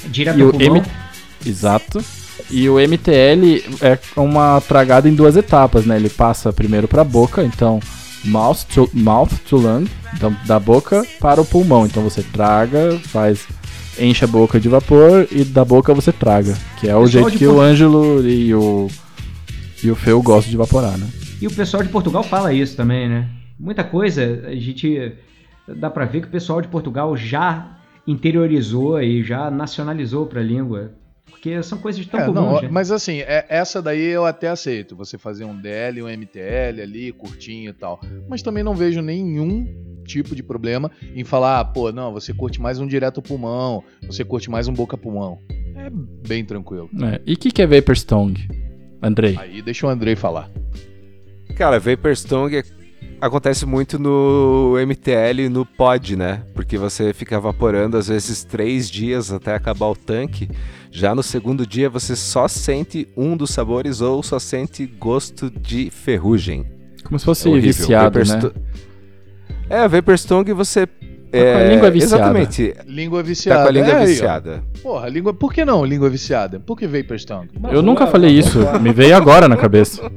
Direto 0.07 0.37
E 0.37 0.43
o 0.43 0.51
pulmão. 0.51 0.77
M... 0.77 0.83
Exato. 1.45 2.03
E 2.49 2.69
o 2.69 2.75
MTL 2.75 3.63
é 3.81 3.99
uma 4.15 4.61
tragada 4.61 5.09
em 5.09 5.15
duas 5.15 5.35
etapas, 5.35 5.85
né? 5.85 5.95
Ele 5.95 6.09
passa 6.09 6.53
primeiro 6.53 6.87
para 6.87 7.01
a 7.01 7.05
boca, 7.05 7.43
então 7.43 7.79
mouth 8.23 8.65
to, 8.73 8.89
mouth 8.93 9.31
to 9.47 9.57
lung, 9.57 9.87
então 10.13 10.35
da 10.45 10.59
boca 10.59 11.05
para 11.19 11.41
o 11.41 11.45
pulmão. 11.45 11.85
Então 11.85 12.03
você 12.03 12.21
traga, 12.21 12.97
faz 13.05 13.47
enche 13.97 14.25
a 14.25 14.27
boca 14.27 14.59
de 14.59 14.67
vapor 14.67 15.27
e 15.31 15.43
da 15.43 15.63
boca 15.63 15.93
você 15.93 16.11
traga, 16.11 16.53
que 16.79 16.87
é 16.87 16.95
o 16.95 17.07
jeito 17.07 17.31
que 17.31 17.47
o 17.47 17.61
Ângelo 17.61 18.27
e 18.27 18.53
o 18.53 18.89
e 19.83 19.89
o 19.89 19.95
Feu 19.95 20.21
gostam 20.21 20.49
de 20.49 20.55
evaporar, 20.55 20.97
né? 20.97 21.07
E 21.41 21.47
o 21.47 21.51
pessoal 21.51 21.83
de 21.83 21.89
Portugal 21.89 22.23
fala 22.23 22.53
isso 22.53 22.75
também, 22.75 23.07
né? 23.07 23.29
Muita 23.59 23.83
coisa 23.83 24.43
a 24.47 24.55
gente 24.55 25.13
dá 25.67 25.89
pra 25.89 26.05
ver 26.05 26.21
que 26.21 26.27
o 26.27 26.31
pessoal 26.31 26.61
de 26.61 26.67
Portugal 26.67 27.15
já 27.15 27.77
interiorizou 28.07 29.01
e 29.01 29.23
já 29.23 29.49
nacionalizou 29.49 30.25
pra 30.25 30.41
língua. 30.41 30.91
Porque 31.45 31.61
são 31.61 31.77
coisas 31.77 32.03
tão 32.07 32.19
É, 32.19 32.25
comuns, 32.25 32.61
não, 32.63 32.71
mas 32.71 32.89
assim, 32.91 33.19
é- 33.19 33.45
essa 33.47 33.79
daí 33.79 34.01
eu 34.03 34.25
até 34.25 34.47
aceito. 34.47 34.95
Você 34.95 35.15
fazer 35.15 35.45
um 35.45 35.55
DL, 35.55 36.01
um 36.01 36.09
MTL 36.09 36.81
ali, 36.81 37.11
curtinho 37.11 37.69
e 37.69 37.73
tal. 37.73 38.01
Mas 38.27 38.41
também 38.41 38.63
não 38.63 38.73
vejo 38.73 38.99
nenhum 38.99 39.67
tipo 40.07 40.35
de 40.35 40.41
problema 40.41 40.89
em 41.15 41.23
falar, 41.23 41.59
ah, 41.59 41.65
pô, 41.65 41.91
não, 41.91 42.11
você 42.11 42.33
curte 42.33 42.59
mais 42.59 42.79
um 42.79 42.87
direto 42.87 43.21
pulmão, 43.21 43.83
você 44.07 44.23
curte 44.25 44.49
mais 44.49 44.67
um 44.67 44.73
boca-pulmão. 44.73 45.37
É 45.75 45.87
bem 46.27 46.43
tranquilo. 46.43 46.89
É, 47.03 47.21
E 47.27 47.33
o 47.33 47.37
que, 47.37 47.51
que 47.51 47.61
é 47.61 47.67
Vapor 47.67 47.93
Stong? 47.93 48.47
Andrei. 48.99 49.35
Aí 49.37 49.61
deixa 49.61 49.85
o 49.85 49.89
Andrei 49.89 50.15
falar. 50.15 50.49
Cara, 51.55 51.79
Vapor 51.79 52.11
Stong 52.11 52.57
é- 52.57 52.63
acontece 53.21 53.65
muito 53.67 53.99
no 53.99 54.77
MTL 54.79 55.43
e 55.45 55.49
no 55.49 55.63
pod, 55.65 56.15
né? 56.15 56.41
Porque 56.55 56.75
você 56.77 57.13
fica 57.13 57.35
evaporando 57.35 57.97
às 57.97 58.07
vezes 58.07 58.43
três 58.43 58.89
dias 58.89 59.31
até 59.31 59.53
acabar 59.53 59.87
o 59.87 59.95
tanque. 59.95 60.49
Já 60.95 61.13
no 61.13 61.21
segundo 61.21 61.67
dia 61.67 61.89
você 61.89 62.15
só 62.15 62.47
sente 62.47 63.05
um 63.17 63.35
dos 63.35 63.49
sabores 63.49 63.99
ou 63.99 64.23
só 64.23 64.39
sente 64.39 64.85
gosto 64.85 65.49
de 65.51 65.89
ferrugem. 65.89 66.65
Como 67.03 67.19
se 67.19 67.25
fosse 67.25 67.47
É 67.47 67.51
horrível. 67.51 67.67
viciado, 67.73 68.19
Vapor 68.23 68.49
né? 68.49 68.51
É, 69.69 69.87
Vapor 69.89 70.13
Stong 70.15 70.53
você. 70.53 70.87
com 70.87 71.37
a 71.57 71.63
língua 71.67 71.91
viciada. 71.91 72.15
Exatamente. 72.15 72.73
Língua 72.87 73.19
Tá 73.19 73.27
viciada. 73.27 73.63
com 73.63 73.67
a 73.67 73.71
língua 73.71 73.89
É 73.91 73.95
aí, 73.97 74.05
viciada. 74.07 74.63
Porra, 74.81 75.09
língua. 75.09 75.33
Por 75.33 75.51
que 75.53 75.65
não 75.65 75.83
língua 75.83 76.09
viciada? 76.09 76.61
Por 76.61 76.77
que 76.77 76.87
Vapor 76.87 77.19
Stone? 77.19 77.49
Eu 77.71 77.81
nunca 77.81 78.07
falei 78.07 78.31
isso, 78.31 78.59
me 78.79 78.93
veio 78.93 79.17
agora 79.17 79.49
na 79.49 79.57
cabeça. 79.57 80.01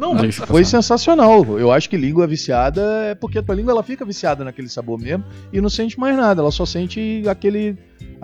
Não, 0.00 0.16
Diga-se 0.16 0.40
foi 0.40 0.64
sensacional. 0.64 1.56
Eu 1.56 1.70
acho 1.70 1.88
que 1.88 1.96
língua 1.96 2.26
viciada 2.26 2.82
é 3.04 3.14
porque 3.14 3.38
a 3.38 3.42
tua 3.44 3.54
língua 3.54 3.70
ela 3.70 3.82
fica 3.84 4.04
viciada 4.04 4.42
naquele 4.44 4.68
sabor 4.68 4.98
mesmo 4.98 5.22
e 5.52 5.60
não 5.60 5.68
sente 5.70 6.00
mais 6.00 6.16
nada. 6.16 6.40
Ela 6.42 6.50
só 6.50 6.66
sente 6.66 7.22
aquele, 7.28 7.76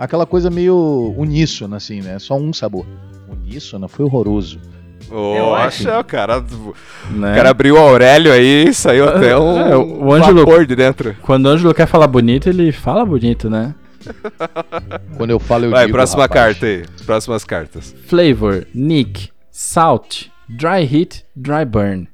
aquela 0.03 0.25
coisa 0.25 0.49
meio 0.49 1.13
uníssona, 1.17 1.77
assim, 1.77 2.01
né? 2.01 2.17
Só 2.19 2.35
um 2.37 2.51
sabor. 2.51 2.85
Uníssona 3.29 3.87
foi 3.87 4.05
horroroso. 4.05 4.59
Poxa, 5.09 5.99
o 5.99 6.03
cara, 6.03 6.39
Né? 7.09 7.31
o 7.31 7.35
cara 7.35 7.49
abriu 7.49 7.75
o 7.75 7.77
Aurélio 7.79 8.31
aí 8.31 8.67
e 8.69 8.73
saiu 8.73 9.09
até 9.09 9.37
um, 9.37 9.59
É, 9.59 9.75
o- 9.75 10.05
o 10.05 10.13
Ângelo- 10.13 10.39
vapor 10.45 10.65
de 10.65 10.75
dentro. 10.75 11.15
Quando 11.21 11.45
o 11.47 11.49
Ângelo 11.49 11.73
quer 11.73 11.85
falar 11.85 12.07
bonito, 12.07 12.47
ele 12.47 12.71
fala 12.71 13.03
bonito, 13.05 13.49
né? 13.49 13.75
Quando 15.17 15.29
eu 15.31 15.39
falo, 15.39 15.65
eu 15.65 15.71
Vai, 15.71 15.85
digo, 15.85 15.97
próxima 15.97 16.23
rapaz. 16.23 16.53
carta 16.53 16.65
aí. 16.65 16.85
Próximas 17.05 17.43
cartas. 17.43 17.95
Flavor, 18.07 18.65
Nick, 18.73 19.29
Salt, 19.51 20.27
Dry 20.47 20.83
Heat, 20.91 21.25
Dry 21.35 21.65
Burn. 21.65 22.07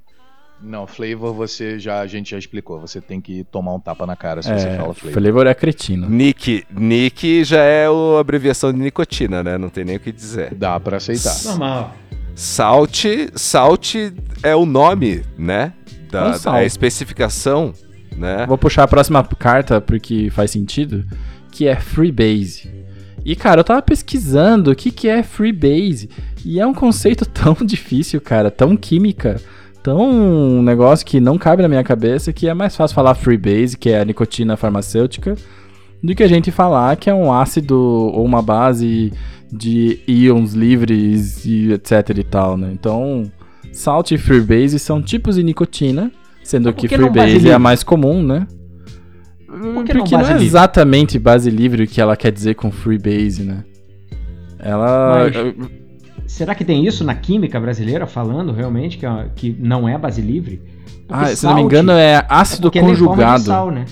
Não, 0.62 0.88
flavor 0.88 1.34
você 1.34 1.78
já 1.78 2.00
a 2.00 2.08
gente 2.08 2.32
já 2.32 2.38
explicou. 2.38 2.80
Você 2.82 3.00
tem 3.00 3.22
que 3.22 3.44
tomar 3.52 3.74
um 3.76 3.80
tapa 3.80 4.06
na 4.06 4.16
cara 4.16 4.42
se 4.42 4.50
É, 4.52 4.58
você 4.58 4.76
fala 4.78 4.94
flavor. 4.94 5.22
flavor 5.22 5.48
é 5.48 5.54
cretino. 5.54 6.10
Nick. 6.10 6.64
Nick 6.72 7.44
já 7.44 7.62
é 7.62 7.86
a 7.86 8.20
abreviação 8.20 8.74
de 8.74 8.80
nicotina, 8.80 9.44
né? 9.44 9.58
Não 9.58 9.70
tem 9.70 9.86
nem 9.86 9.98
o 9.98 10.00
que 10.00 10.12
dizer. 10.12 10.54
Dá 10.56 10.80
pra 10.80 10.98
aceitar. 10.98 11.36
Normal. 11.46 11.94
Salt, 12.36 13.06
salt 13.36 13.96
é 14.44 14.56
o 14.56 14.66
nome, 14.66 15.24
né? 15.38 15.74
É 16.08 16.12
Da, 16.12 16.30
um 16.30 16.34
sal. 16.36 16.54
da 16.54 16.64
especificação, 16.64 17.74
né? 18.16 18.46
Vou 18.48 18.58
puxar 18.58 18.84
a 18.84 18.88
próxima 18.88 19.24
carta 19.24 19.82
porque 19.82 20.30
faz 20.32 20.52
sentido, 20.52 21.04
que 21.52 21.68
é 21.68 21.76
Freebase. 21.76 22.70
E 23.26 23.36
cara, 23.36 23.60
eu 23.62 23.64
tava 23.64 23.82
pesquisando 23.82 24.72
o 24.72 24.76
que, 24.76 24.90
que 24.92 25.08
é 25.10 25.22
Freebase. 25.24 26.10
E 26.46 26.60
é 26.60 26.66
um 26.66 26.74
conceito 26.74 27.26
tão 27.30 27.54
difícil, 27.66 28.22
cara, 28.22 28.50
tão 28.52 28.78
química, 28.78 29.42
tão 29.88 30.02
um 30.02 30.62
negócio 30.62 31.06
que 31.06 31.22
não 31.22 31.38
cabe 31.38 31.62
na 31.62 31.70
minha 31.70 31.84
cabeça, 31.84 32.34
que 32.34 32.50
é 32.50 32.54
mais 32.54 32.76
fácil 32.76 32.94
falar 32.94 33.16
Freebase, 33.16 33.78
que 33.78 33.90
é 33.90 34.02
a 34.02 34.04
nicotina 34.04 34.58
farmacêutica, 34.58 35.36
do 36.04 36.14
que 36.14 36.24
a 36.24 36.28
gente 36.28 36.52
falar 36.52 36.98
que 36.98 37.10
é 37.10 37.14
um 37.14 37.32
ácido 37.32 37.80
ou 37.80 38.26
uma 38.26 38.42
base 38.42 39.14
de 39.50 40.02
íons 40.06 40.52
livres 40.54 41.46
e 41.46 41.72
etc 41.72 42.18
e 42.18 42.24
tal, 42.24 42.58
né? 42.58 42.70
Então, 42.74 43.32
Salt 43.72 44.12
e 44.12 44.18
Freebase 44.18 44.78
são 44.78 45.02
tipos 45.02 45.38
de 45.38 45.44
nicotina, 45.44 46.12
sendo 46.44 46.74
que 46.74 46.90
que 46.90 46.98
não 46.98 47.08
base 47.08 47.20
Freebase 47.30 47.50
é 47.50 47.54
a 47.54 47.60
mais 47.60 47.82
comum, 47.82 48.22
né? 48.22 48.46
Por 49.48 49.86
que 49.86 49.94
não 49.94 50.02
Porque 50.02 50.16
não, 50.16 50.20
base 50.20 50.32
é 50.32 50.34
livre? 50.34 50.48
exatamente 50.48 51.18
base 51.18 51.50
livre 51.50 51.84
o 51.84 51.88
que 51.88 52.02
ela 52.02 52.18
quer 52.18 52.34
dizer 52.34 52.56
com 52.56 52.70
Freebase, 52.70 53.44
né? 53.44 53.64
Ela. 54.60 55.30
Mas- 55.32 55.87
Será 56.28 56.54
que 56.54 56.66
tem 56.66 56.86
isso 56.86 57.04
na 57.04 57.16
química 57.16 57.60
brasileira 57.60 58.06
falando 58.06 58.52
realmente 58.52 58.98
que, 58.98 59.06
é- 59.06 59.30
que 59.36 59.56
não 59.60 59.88
é 59.88 59.98
base 59.98 60.22
livre? 60.22 60.62
Porque 61.08 61.24
Ah, 61.24 61.36
se 61.36 61.46
não 61.46 61.56
me 61.56 61.62
engano, 61.62 61.94
é 61.94 62.12
é 62.12 62.24
ácido 62.30 62.70
de 62.70 62.80
conjugado. 62.80 63.44
Sal, 63.44 63.72
né? 63.72 63.86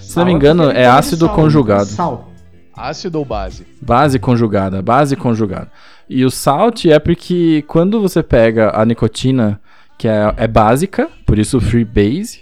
Se 0.00 0.16
não 0.16 0.26
me 0.26 0.32
engano, 0.32 0.70
é 0.70 0.86
ácido 0.86 1.28
conjugado. 1.30 1.86
Sal. 1.86 2.30
Ácido 2.76 3.18
ou 3.18 3.24
base? 3.24 3.66
Base 3.80 4.18
conjugada, 4.18 4.80
base 4.80 5.16
conjugada. 5.16 5.70
E 6.08 6.24
o 6.24 6.30
salt 6.30 6.86
é 6.86 6.98
porque 6.98 7.62
quando 7.66 8.00
você 8.00 8.22
pega 8.22 8.72
a 8.74 8.84
nicotina, 8.84 9.60
que 9.98 10.08
é, 10.08 10.32
é 10.36 10.46
básica, 10.48 11.08
por 11.26 11.38
isso 11.38 11.60
free 11.60 11.84
base, 11.84 12.40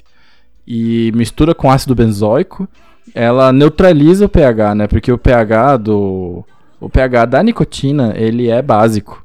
e 0.66 1.11
mistura 1.14 1.55
com 1.55 1.70
ácido 1.70 1.94
benzoico, 1.94 2.68
ela 3.14 3.53
neutraliza 3.53 4.26
o 4.26 4.28
pH, 4.28 4.74
né? 4.74 4.86
Porque 4.86 5.11
o 5.11 5.18
pH 5.18 5.76
do 5.78 6.44
o 6.81 6.89
pH 6.89 7.24
da 7.26 7.43
nicotina, 7.43 8.14
ele 8.16 8.49
é 8.49 8.61
básico. 8.62 9.24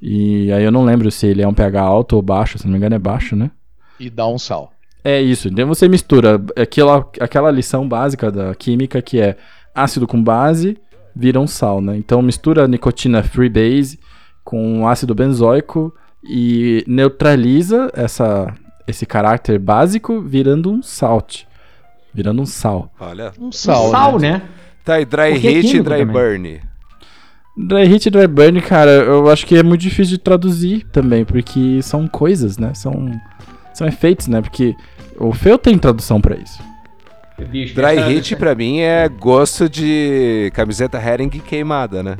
E 0.00 0.50
aí 0.52 0.62
eu 0.62 0.70
não 0.70 0.84
lembro 0.84 1.10
se 1.10 1.26
ele 1.26 1.42
é 1.42 1.48
um 1.48 1.54
pH 1.54 1.80
alto 1.80 2.16
ou 2.16 2.22
baixo, 2.22 2.58
se 2.58 2.64
não 2.64 2.72
me 2.72 2.78
engano 2.78 2.94
é 2.94 2.98
baixo, 2.98 3.34
né? 3.34 3.50
E 3.98 4.08
dá 4.08 4.26
um 4.28 4.38
sal. 4.38 4.72
É 5.04 5.20
isso, 5.20 5.48
então 5.48 5.66
você 5.66 5.88
mistura 5.88 6.40
aquela, 6.56 7.08
aquela 7.20 7.50
lição 7.50 7.88
básica 7.88 8.30
da 8.30 8.54
química 8.54 9.00
que 9.00 9.20
é 9.20 9.36
ácido 9.74 10.06
com 10.06 10.22
base 10.22 10.76
vira 11.14 11.40
um 11.40 11.46
sal, 11.46 11.80
né? 11.80 11.96
Então 11.96 12.20
mistura 12.22 12.64
a 12.64 12.68
nicotina 12.68 13.22
free 13.22 13.48
base 13.48 13.98
com 14.44 14.86
ácido 14.86 15.14
benzoico 15.14 15.92
e 16.22 16.84
neutraliza 16.86 17.90
essa, 17.94 18.54
esse 18.86 19.04
caráter 19.06 19.58
básico 19.58 20.20
virando 20.20 20.70
um 20.70 20.82
salt, 20.82 21.44
virando 22.12 22.42
um 22.42 22.46
sal. 22.46 22.92
Olha. 23.00 23.32
Um 23.38 23.50
Sal, 23.52 23.90
sal, 23.90 24.18
né? 24.18 24.32
né? 24.32 24.42
Tá 24.84 24.94
aí, 24.94 25.04
dry 25.04 25.32
Porque 25.32 25.46
é 25.48 25.50
hit 25.50 25.76
e 25.76 25.82
dry 25.82 25.98
também. 25.98 26.06
burn. 26.06 26.60
Dry 27.66 27.82
heat 27.92 28.06
e 28.06 28.10
dry 28.10 28.26
burn, 28.28 28.60
cara, 28.62 28.90
eu 28.90 29.28
acho 29.28 29.44
que 29.44 29.56
é 29.56 29.62
muito 29.64 29.80
difícil 29.80 30.16
de 30.16 30.18
traduzir 30.22 30.84
também, 30.92 31.24
porque 31.24 31.80
são 31.82 32.06
coisas, 32.06 32.56
né? 32.56 32.72
São, 32.74 33.10
são 33.74 33.86
efeitos, 33.86 34.28
né? 34.28 34.40
Porque 34.40 34.76
o 35.18 35.32
Feu 35.32 35.58
tem 35.58 35.76
tradução 35.76 36.20
pra 36.20 36.36
isso. 36.36 36.62
Bicho, 37.50 37.74
Dry 37.74 37.96
essa- 37.98 38.08
hit 38.08 38.36
pra 38.36 38.54
mim 38.54 38.78
é 38.80 39.08
gosto 39.08 39.68
de 39.68 40.50
camiseta 40.54 40.98
herring 40.98 41.28
queimada, 41.30 42.02
né? 42.02 42.16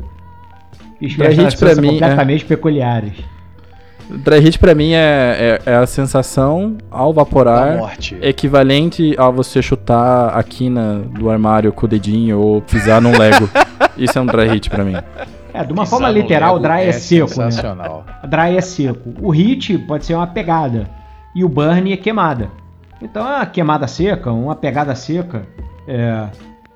bicho, 1.01 1.19
Dry 1.19 1.41
heat 1.41 1.57
pra 1.57 1.75
mim 1.77 1.89
é- 1.89 1.91
completamente 1.93 2.45
peculiares. 2.45 3.13
Dry 4.11 4.39
heat 4.45 4.59
pra 4.59 4.75
mim 4.75 4.93
é, 4.93 5.61
é, 5.67 5.73
é 5.73 5.75
a 5.77 5.87
sensação 5.87 6.77
ao 6.91 7.13
Da 7.13 7.23
vaporar 7.23 7.77
morte. 7.77 8.17
equivalente 8.23 9.15
a 9.19 9.29
você 9.29 9.61
chutar 9.61 10.29
a 10.29 10.43
quina 10.43 11.01
do 11.19 11.29
armário 11.31 11.73
com 11.73 11.85
o 11.85 11.89
dedinho 11.89 12.41
ou 12.41 12.63
pisar 12.63 13.01
num 13.03 13.17
Lego. 13.17 13.49
Isso 13.99 14.19
é 14.19 14.23
um 14.23 14.27
dry 14.27 14.49
hit 14.49 14.71
pra 14.71 14.85
mim. 14.85 14.95
É, 15.53 15.65
de 15.65 15.73
uma 15.73 15.83
Pisar 15.83 15.87
forma 15.87 16.11
literal, 16.11 16.59
dry 16.59 16.83
é, 16.83 16.93
seco, 16.93 17.29
né? 17.41 17.51
Sensacional. 17.51 18.05
Dry 18.29 18.57
é 18.57 18.61
seco. 18.61 19.13
O 19.21 19.31
hit 19.31 19.77
pode 19.79 20.07
ser 20.07 20.15
uma 20.15 20.27
pegada. 20.27 20.89
E 21.35 21.45
o 21.45 21.49
burn 21.49 21.93
é 21.93 21.97
queimada. 21.97 22.51
Então 23.03 23.27
é 23.27 23.37
uma 23.37 23.47
queimada 23.47 23.87
seca, 23.87 24.33
uma 24.33 24.55
pegada 24.55 24.95
seca. 24.95 25.43
É. 25.87 26.27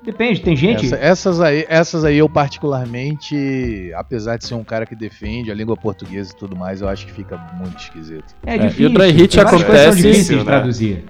Depende, 0.05 0.41
tem 0.41 0.55
gente. 0.55 0.85
Essa- 0.85 0.97
essas, 0.97 1.41
aí, 1.41 1.65
essas 1.69 2.03
aí 2.03 2.17
eu 2.17 2.27
particularmente, 2.27 3.91
apesar 3.95 4.37
de 4.37 4.45
ser 4.45 4.53
um 4.55 4.63
cara 4.63 4.85
que 4.85 4.95
defende 4.95 5.51
a 5.51 5.53
língua 5.55 5.75
portuguesa 5.77 6.31
e 6.33 6.35
tudo 6.37 6.55
mais, 6.55 6.81
eu 6.81 6.89
acho 6.89 7.05
que 7.05 7.11
fica 7.13 7.37
muito 7.57 7.77
esquisito. 7.79 8.35
É 8.45 8.55
e 8.55 8.59
o 8.59 8.61
difícil. 8.63 8.89
dry 8.93 9.11
hit 9.11 9.39
acontece- 9.39 9.95
difíceis 9.97 10.27
de 10.27 10.35
né? 10.35 10.43
traduzir. 10.43 11.05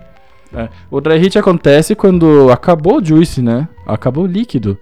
É, 0.56 0.70
O 0.92 1.02
dry 1.02 1.18
hit 1.18 1.38
acontece 1.40 1.96
quando 1.96 2.52
acabou 2.52 2.98
o 3.00 3.04
juice, 3.04 3.42
né? 3.42 3.68
Acabou 3.88 4.26
o 4.26 4.28
líquido 4.28 4.78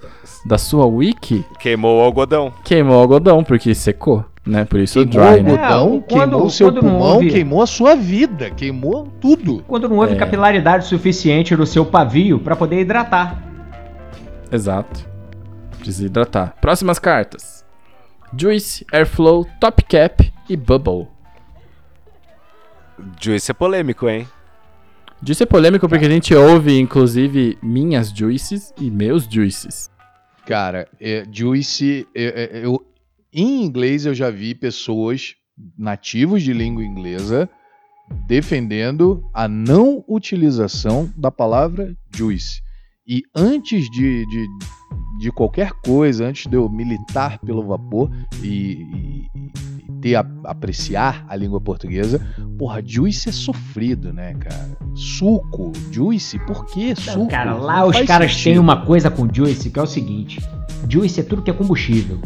da 0.45 0.57
sua 0.57 0.86
wiki, 0.86 1.45
Queimou 1.59 1.99
o 1.99 2.01
algodão. 2.01 2.51
queimou 2.66 2.97
o 2.97 2.99
algodão, 2.99 3.41
porque 3.43 3.74
secou, 3.74 4.26
né? 4.45 4.66
Por 4.66 4.80
isso 4.82 4.99
o 4.99 5.07
Queimou 5.07 5.32
dry, 5.32 5.39
o 5.39 5.43
né? 5.43 5.51
algodão, 5.51 5.86
É, 5.86 5.89
quando- 6.14 6.30
queimou 6.32 6.45
o 6.45 6.49
seu 6.49 6.68
quando 6.68 6.80
pulmão, 6.82 6.99
houve- 7.14 7.30
queimou 7.30 7.62
a 7.62 7.68
sua 7.68 7.95
vida, 7.95 8.49
queimou 8.49 9.07
tudo. 9.22 9.64
Quando 9.66 9.88
não 9.88 9.97
houve 9.99 10.14
É. 10.14 10.18
capilaridade 10.18 10.86
suficiente 10.88 11.55
no 11.55 11.66
seu 11.66 11.86
pavio 11.86 12.39
para 12.39 12.55
poder 12.57 12.82
hidratar. 12.82 13.51
Exato. 14.52 15.08
Precisa 15.78 16.06
hidratar. 16.06 16.56
Próximas 16.60 16.99
cartas. 16.99 17.66
Juice, 18.38 18.86
Airflow, 18.91 19.45
Top 19.60 19.84
Cap 19.84 20.32
e 20.49 20.56
Bubble. 20.56 21.08
Juice 23.20 23.52
é 23.52 23.54
polêmico, 23.54 24.08
hein? 24.08 24.28
Juice 25.24 25.43
é 25.43 25.45
polêmico 25.45 25.88
porque 25.88 26.06
a 26.06 26.10
gente 26.10 26.34
ouve, 26.34 26.80
inclusive, 26.80 27.58
minhas 27.62 28.10
juices 28.10 28.74
e 28.80 28.89
meus 28.89 29.26
juices. 29.26 29.89
Cara, 30.45 30.88
é, 30.99 31.26
Juice, 31.32 32.08
é, 32.16 32.24
é, 32.24 32.66
eu, 32.66 32.84
em 33.32 33.64
inglês 33.64 34.06
eu 34.06 34.14
já 34.14 34.30
vi 34.30 34.56
pessoas 34.56 35.36
nativos 35.78 36.41
de 36.41 36.54
língua 36.54 36.84
inglesa 36.84 37.49
defendendo 38.28 39.24
a 39.34 39.47
não 39.47 40.04
utilização 40.08 41.12
da 41.16 41.32
palavra 41.32 41.95
juice. 42.14 42.62
E 43.14 43.24
antes 43.36 43.89
de, 43.91 44.26
de, 44.26 44.47
de 45.20 45.32
qualquer 45.34 45.72
coisa, 45.86 46.28
antes 46.28 46.49
de 46.49 46.55
eu 46.55 46.70
militar 46.70 47.38
pelo 47.39 47.62
vapor 47.68 48.09
e, 48.41 48.47
e- 48.47 49.51
ter 50.01 50.16
a, 50.16 50.26
apreciar 50.45 51.26
a 51.28 51.36
língua 51.36 51.59
portuguesa, 51.59 52.26
porra, 52.57 52.82
juice 52.84 53.28
é 53.28 53.32
sofrido, 53.34 54.14
né, 54.14 54.34
cara? 54.36 54.78
Suco, 54.95 55.74
juice, 55.91 56.39
por 56.47 56.66
que 56.68 56.95
suco? 56.95 57.28
cara, 57.28 57.53
lá 57.55 57.82
Não 57.82 57.89
os 57.89 58.01
caras 58.03 58.32
sentido. 58.32 58.43
têm 58.45 58.59
uma 58.59 58.86
coisa 58.86 59.12
com 59.12 59.28
Juice 59.32 59.70
que 59.70 59.78
é 59.78 59.82
o 59.84 59.86
seguinte: 59.88 60.39
Juice 60.89 61.20
é 61.20 61.24
tudo 61.24 61.41
que 61.41 61.51
é 61.51 61.53
combustível. 61.53 62.18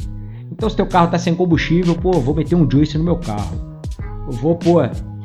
Então, 0.51 0.69
se 0.69 0.75
teu 0.75 0.85
carro 0.85 1.09
tá 1.09 1.17
sem 1.17 1.33
combustível, 1.33 1.95
pô, 1.95 2.11
vou 2.13 2.35
meter 2.35 2.55
um 2.55 2.69
Juice 2.69 2.95
no 2.97 3.03
meu 3.03 3.17
carro. 3.17 3.59
Eu 4.27 4.33
vou, 4.33 4.55
pô, 4.55 4.77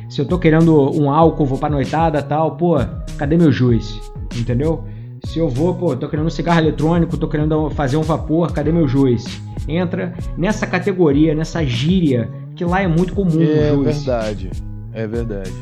se 0.08 0.20
eu 0.22 0.24
tô 0.24 0.38
querendo 0.38 0.90
um 0.98 1.10
álcool, 1.10 1.44
vou 1.44 1.58
pra 1.58 1.68
noitada 1.68 2.22
tal, 2.22 2.56
pô, 2.56 2.76
cadê 3.18 3.36
meu 3.36 3.52
Juice? 3.52 4.00
Entendeu? 4.36 4.82
Se 5.24 5.38
eu 5.38 5.48
vou, 5.48 5.74
pô, 5.74 5.94
tô 5.96 6.08
querendo 6.08 6.26
um 6.26 6.30
cigarro 6.30 6.60
eletrônico, 6.60 7.16
tô 7.16 7.28
querendo 7.28 7.70
fazer 7.70 7.96
um 7.96 8.02
vapor, 8.02 8.52
cadê 8.52 8.72
meu 8.72 8.88
Juice? 8.88 9.40
Entra 9.68 10.14
nessa 10.36 10.66
categoria, 10.66 11.34
nessa 11.34 11.64
gíria, 11.64 12.28
que 12.56 12.64
lá 12.64 12.80
é 12.82 12.86
muito 12.88 13.14
comum 13.14 13.40
É 13.42 13.72
o 13.72 13.84
Juice. 13.84 14.04
verdade. 14.04 14.50
É 14.92 15.06
verdade. 15.06 15.52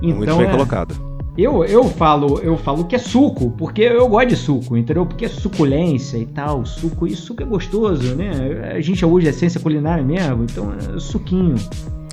Muito 0.00 0.22
Então, 0.22 0.38
bem 0.38 0.46
é- 0.46 0.50
colocado. 0.50 0.94
eu, 1.36 1.64
eu 1.64 1.84
falo 1.84 2.38
eu 2.38 2.56
falo 2.56 2.84
que 2.84 2.94
é 2.94 2.98
suco, 2.98 3.50
porque 3.58 3.82
eu 3.82 4.08
gosto 4.08 4.28
de 4.28 4.36
suco, 4.36 4.76
entendeu? 4.76 5.04
Porque 5.04 5.24
é 5.26 5.28
suculência 5.28 6.16
e 6.16 6.24
tal, 6.26 6.64
suco, 6.64 7.06
e 7.06 7.14
suco 7.14 7.42
é 7.42 7.46
gostoso, 7.46 8.14
né? 8.14 8.72
A 8.74 8.80
gente 8.80 9.04
usa 9.04 9.28
essência 9.28 9.60
culinária 9.60 10.02
mesmo, 10.04 10.44
então 10.44 10.72
é 10.72 10.98
suquinho. 10.98 11.56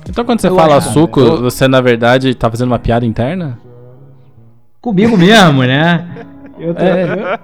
Então 0.08 0.24
quando 0.24 0.40
você 0.40 0.48
Eu 0.48 0.54
fala 0.56 0.76
acho- 0.76 0.92
suco, 0.92 1.20
eu- 1.20 1.40
você 1.42 1.66
na 1.68 1.80
verdade 1.80 2.34
tá 2.34 2.50
fazendo 2.50 2.68
uma 2.68 2.78
piada 2.78 3.06
interna? 3.06 3.58
Comigo 4.80 5.16
mesmo, 5.16 5.62
né? 5.62 6.06
Eu 6.58 6.74
tô, 6.74 6.82
É. 6.82 7.38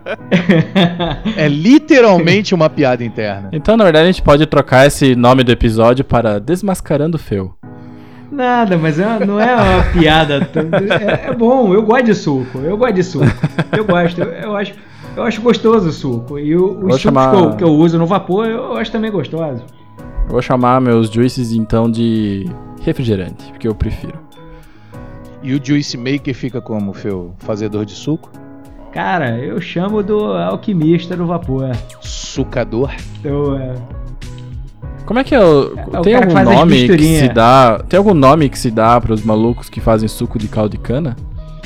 É 1.45 1.49
literalmente 1.49 2.55
uma 2.55 2.69
piada 2.69 3.05
interna. 3.05 3.51
Então 3.53 3.77
na 3.77 3.85
verdade 3.85 4.05
a 4.05 4.13
gente 4.13 4.23
pode 4.23 4.45
trocar 4.47 4.87
esse 4.87 5.15
nome 5.15 5.45
do 5.45 5.53
episódio 5.53 6.05
para 6.05 6.39
Desmascarando 6.39 7.17
o 7.17 7.21
Feu. 7.21 7.55
Nada, 8.31 8.77
mas 8.77 8.99
é, 8.99 9.25
não 9.25 9.39
é 9.41 9.55
uma 9.55 9.85
piada. 9.93 10.49
É, 11.01 11.29
é, 11.29 11.33
bom, 11.33 11.73
eu 11.73 11.83
gosto 11.83 12.07
de 12.07 12.15
suco. 12.15 12.59
Eu 12.59 12.77
gosto 12.77 12.95
de 12.95 13.05
suco. 13.05 13.27
Eu 13.77 13.85
gosto. 13.85 14.21
Eu, 14.21 14.33
eu 14.33 14.57
acho, 14.57 14.75
eu 15.17 15.23
acho 15.23 15.41
gostoso 15.41 15.89
o 15.89 15.93
suco. 15.93 16.39
E 16.39 16.57
o, 16.57 16.73
os 16.73 16.81
sucos 16.81 17.01
chamar... 17.01 17.31
que, 17.31 17.37
eu, 17.37 17.57
que, 17.57 17.65
eu, 17.65 17.71
uso 17.71 17.97
no 17.97 18.07
vapor, 18.07 18.47
eu 18.47 18.77
acho 18.77 18.91
também 18.91 19.11
gostoso. 19.11 19.63
Eu 20.25 20.31
vou 20.31 20.43
chamar 20.43 20.81
meus 20.81 21.09
juices 21.11 21.53
então 21.53 21.89
de 21.89 22.51
refrigerante, 22.83 23.45
porque 23.51 23.69
eu 23.69 23.75
prefiro. 23.75 24.19
E 25.43 25.55
o 25.55 25.61
juice 25.63 25.97
maker 25.97 26.35
fica 26.35 26.61
como, 26.61 26.93
Feu? 26.93 27.35
Fazedor 27.39 27.85
de 27.85 27.93
suco? 27.93 28.33
Cara, 28.95 29.37
eu 29.39 29.61
chamo 29.61 30.05
do 30.05 30.33
alquimista 30.35 31.17
do 31.17 31.27
vapor. 31.27 31.73
Sucador? 32.01 32.93
Eu, 33.25 33.57
é, 33.57 33.75
como 35.05 35.19
é 35.19 35.25
que 35.25 35.35
é 35.35 35.41
o. 35.41 35.75
É, 35.93 36.01
tem 36.01 36.15
algum 36.15 36.45
nome 36.45 36.89
que 36.89 37.19
se 37.19 37.29
dá. 37.29 37.83
Tem 37.89 37.99
algum 37.99 38.15
nome 38.15 38.49
que 38.49 38.57
se 38.59 38.71
dá 38.71 39.01
para 39.01 39.13
os 39.13 39.25
malucos 39.25 39.69
que 39.69 39.81
fazem 39.81 40.09
suco 40.09 40.39
de 40.39 40.47
caldo 40.47 40.71
de 40.71 40.79
cana? 40.79 41.17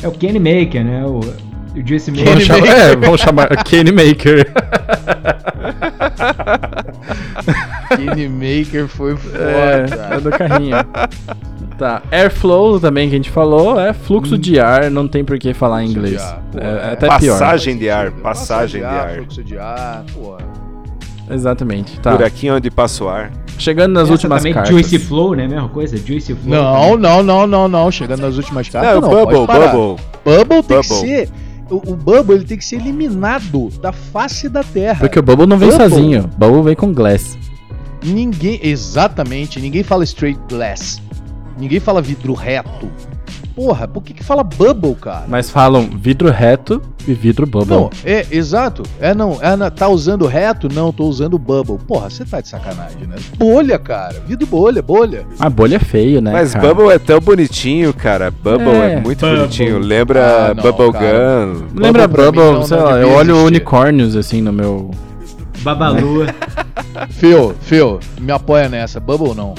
É 0.02 0.08
o 0.08 0.12
Kenny 0.12 0.38
Maker, 0.38 0.82
né? 0.82 1.04
O, 1.04 1.18
o 1.18 1.86
Juice 1.86 2.10
Maker. 2.10 2.26
Vamos 2.28 2.44
chamar, 2.44 2.66
é, 2.66 2.96
vamos 2.96 3.20
chamar 3.20 3.64
Kenny 3.64 3.92
Maker. 3.92 4.52
Kenny 7.94 8.28
Maker 8.28 8.88
foi 8.88 9.16
foda. 9.16 9.38
É, 9.38 10.16
é 10.16 10.20
do 10.20 10.30
carrinho. 10.30 10.76
Tá. 11.78 12.02
Airflow 12.10 12.80
também 12.80 13.08
que 13.08 13.14
a 13.14 13.18
gente 13.18 13.30
falou 13.30 13.80
é 13.80 13.92
fluxo 13.92 14.34
hum. 14.34 14.38
de 14.38 14.58
ar, 14.58 14.90
não 14.90 15.06
tem 15.06 15.24
por 15.24 15.38
que 15.38 15.54
falar 15.54 15.84
em 15.84 15.90
inglês. 15.90 16.20
Pô, 16.50 16.58
é, 16.58 16.64
é, 16.64 16.92
até 16.92 17.06
passagem 17.06 17.18
pior. 17.20 17.38
Passagem 17.38 17.78
de 17.78 17.90
ar, 17.90 18.10
passagem 18.10 18.80
de 18.80 18.86
ar. 18.86 19.14
Fluxo 19.14 19.44
de 19.44 19.58
ar, 19.58 20.04
pô. 20.12 20.36
Exatamente. 21.30 22.00
Tá. 22.00 22.10
Buraquinho 22.12 22.56
onde 22.56 22.68
passa 22.68 23.04
o 23.04 23.08
ar. 23.08 23.30
Chegando 23.58 23.92
nas 23.92 24.04
Essa 24.04 24.12
últimas 24.12 24.38
também, 24.38 24.54
cartas. 24.54 24.70
Juicy 24.70 24.98
Flow, 24.98 25.34
né? 25.34 25.46
Mesma 25.46 25.68
coisa, 25.68 25.96
Juicy 25.96 26.34
Flow. 26.34 26.56
Não, 26.56 26.82
também. 26.82 26.98
não, 26.98 27.22
não, 27.22 27.46
não, 27.46 27.68
não. 27.68 27.90
Chegando 27.92 28.22
nas 28.22 28.36
últimas 28.36 28.68
cartas. 28.68 28.94
Não, 28.94 29.00
não 29.00 29.10
Bubble, 29.10 29.46
Bubble. 29.46 30.04
Bubble 30.24 30.62
tem 30.62 30.76
Bubble. 30.76 30.78
que 30.78 30.84
ser. 30.84 31.30
O, 31.70 31.92
o, 31.92 31.96
Bubble 31.96 32.36
ele 32.36 32.44
tem 32.44 32.56
que 32.56 32.64
ser 32.64 32.76
eliminado 32.76 33.68
da 33.80 33.92
face 33.92 34.48
da 34.48 34.64
Terra. 34.64 35.00
Porque 35.00 35.18
o 35.18 35.22
Bubble 35.22 35.46
não 35.46 35.58
vem 35.58 35.70
Bubble. 35.70 35.90
sozinho. 35.90 36.30
Bubble 36.36 36.62
vem 36.62 36.74
com 36.74 36.92
Glass. 36.92 37.38
Ninguém, 38.04 38.58
exatamente, 38.62 39.60
ninguém 39.60 39.82
fala 39.82 40.04
straight 40.04 40.40
glass. 40.48 41.02
Ninguém 41.58 41.80
fala 41.80 42.00
vidro 42.00 42.32
reto. 42.34 42.88
Porra, 43.58 43.88
por 43.88 44.04
que, 44.04 44.14
que 44.14 44.22
fala 44.22 44.44
bubble, 44.44 44.94
cara? 44.94 45.24
Mas 45.26 45.50
falam 45.50 45.90
vidro 45.90 46.30
reto 46.30 46.80
e 47.08 47.12
vidro 47.12 47.44
bubble. 47.44 47.74
Não, 47.74 47.90
é, 48.04 48.24
exato. 48.30 48.84
É, 49.00 49.12
não, 49.12 49.36
é, 49.42 49.68
tá 49.68 49.88
usando 49.88 50.26
reto? 50.26 50.72
Não, 50.72 50.92
tô 50.92 51.06
usando 51.08 51.36
bubble. 51.36 51.76
Porra, 51.84 52.08
você 52.08 52.24
tá 52.24 52.40
de 52.40 52.46
sacanagem, 52.46 53.08
né? 53.08 53.16
Bolha, 53.36 53.76
cara. 53.76 54.22
Vidro 54.28 54.46
bolha, 54.46 54.80
bolha. 54.80 55.26
A 55.40 55.50
bolha 55.50 55.74
é 55.74 55.80
feio, 55.80 56.20
né? 56.20 56.30
Mas 56.30 56.52
cara? 56.52 56.68
bubble 56.68 56.94
é 56.94 57.00
tão 57.00 57.18
bonitinho, 57.18 57.92
cara. 57.92 58.30
Bubble 58.30 58.68
é, 58.68 58.92
é 58.92 59.00
muito 59.00 59.18
bubble. 59.18 59.38
bonitinho. 59.38 59.78
Lembra 59.80 60.50
ah, 60.50 60.54
não, 60.54 60.62
Bubble 60.62 60.92
Gun. 60.92 61.66
Lembra 61.74 62.06
Bubble, 62.06 62.30
bubble 62.30 62.64
sei 62.68 62.76
lá, 62.76 63.00
eu 63.00 63.10
olho 63.10 63.32
existir. 63.32 63.46
unicórnios 63.48 64.14
assim 64.14 64.40
no 64.40 64.52
meu. 64.52 64.92
Babalua. 65.62 66.26
Fio, 67.10 67.56
Fio, 67.60 67.98
me 68.20 68.30
apoia 68.30 68.68
nessa. 68.68 69.00
Bubble 69.00 69.34
não. 69.34 69.56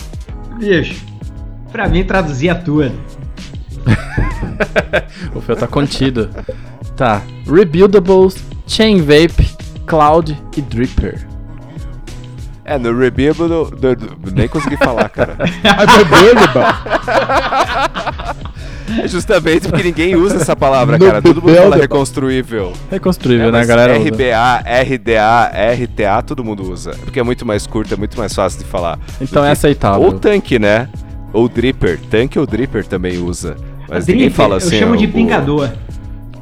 Bicho, 0.57 1.08
pra 1.71 1.87
mim 1.87 2.03
traduzia 2.03 2.55
tudo. 2.55 2.91
o 5.33 5.41
Fel 5.41 5.55
tá 5.55 5.67
contido. 5.67 6.29
Tá. 6.95 7.21
Rebuildables, 7.45 8.43
Chain 8.67 9.01
Vape, 9.01 9.49
Cloud 9.85 10.37
e 10.55 10.61
Dripper. 10.61 11.27
É, 12.69 12.77
no 12.77 12.95
Rebuildable. 12.95 13.71
Nem 14.31 14.47
consegui 14.47 14.77
falar, 14.77 15.09
cara. 15.09 15.35
É 19.01 19.05
justamente 19.07 19.67
porque 19.67 19.83
ninguém 19.83 20.15
usa 20.15 20.37
essa 20.37 20.55
palavra, 20.55 20.97
no 20.97 21.05
cara. 21.05 21.21
Todo 21.21 21.41
mundo 21.41 21.55
fala 21.55 21.75
reconstruível. 21.75 22.73
Reconstruível, 22.89 23.49
é, 23.49 23.51
né, 23.51 23.65
galera? 23.65 23.97
RBA, 23.97 24.63
RDA, 24.83 25.51
RTA, 25.73 26.21
todo 26.23 26.43
mundo 26.43 26.63
usa. 26.71 26.91
Porque 27.03 27.19
é 27.19 27.23
muito 27.23 27.45
mais 27.45 27.67
curto, 27.67 27.93
é 27.93 27.97
muito 27.97 28.17
mais 28.17 28.33
fácil 28.33 28.59
de 28.59 28.65
falar. 28.65 28.99
Então 29.21 29.43
é 29.45 29.51
aceitável. 29.51 30.01
Ou 30.01 30.13
tanque, 30.13 30.57
né? 30.57 30.89
Ou 31.33 31.47
dripper. 31.47 31.99
Tanque 32.09 32.39
ou 32.39 32.45
dripper 32.45 32.85
também 32.85 33.17
usa. 33.17 33.55
Mas 33.87 34.07
ninguém 34.07 34.29
fala 34.29 34.57
assim. 34.57 34.75
Eu 34.75 34.79
chamo 34.79 34.97
de 34.97 35.07
pingador. 35.07 35.69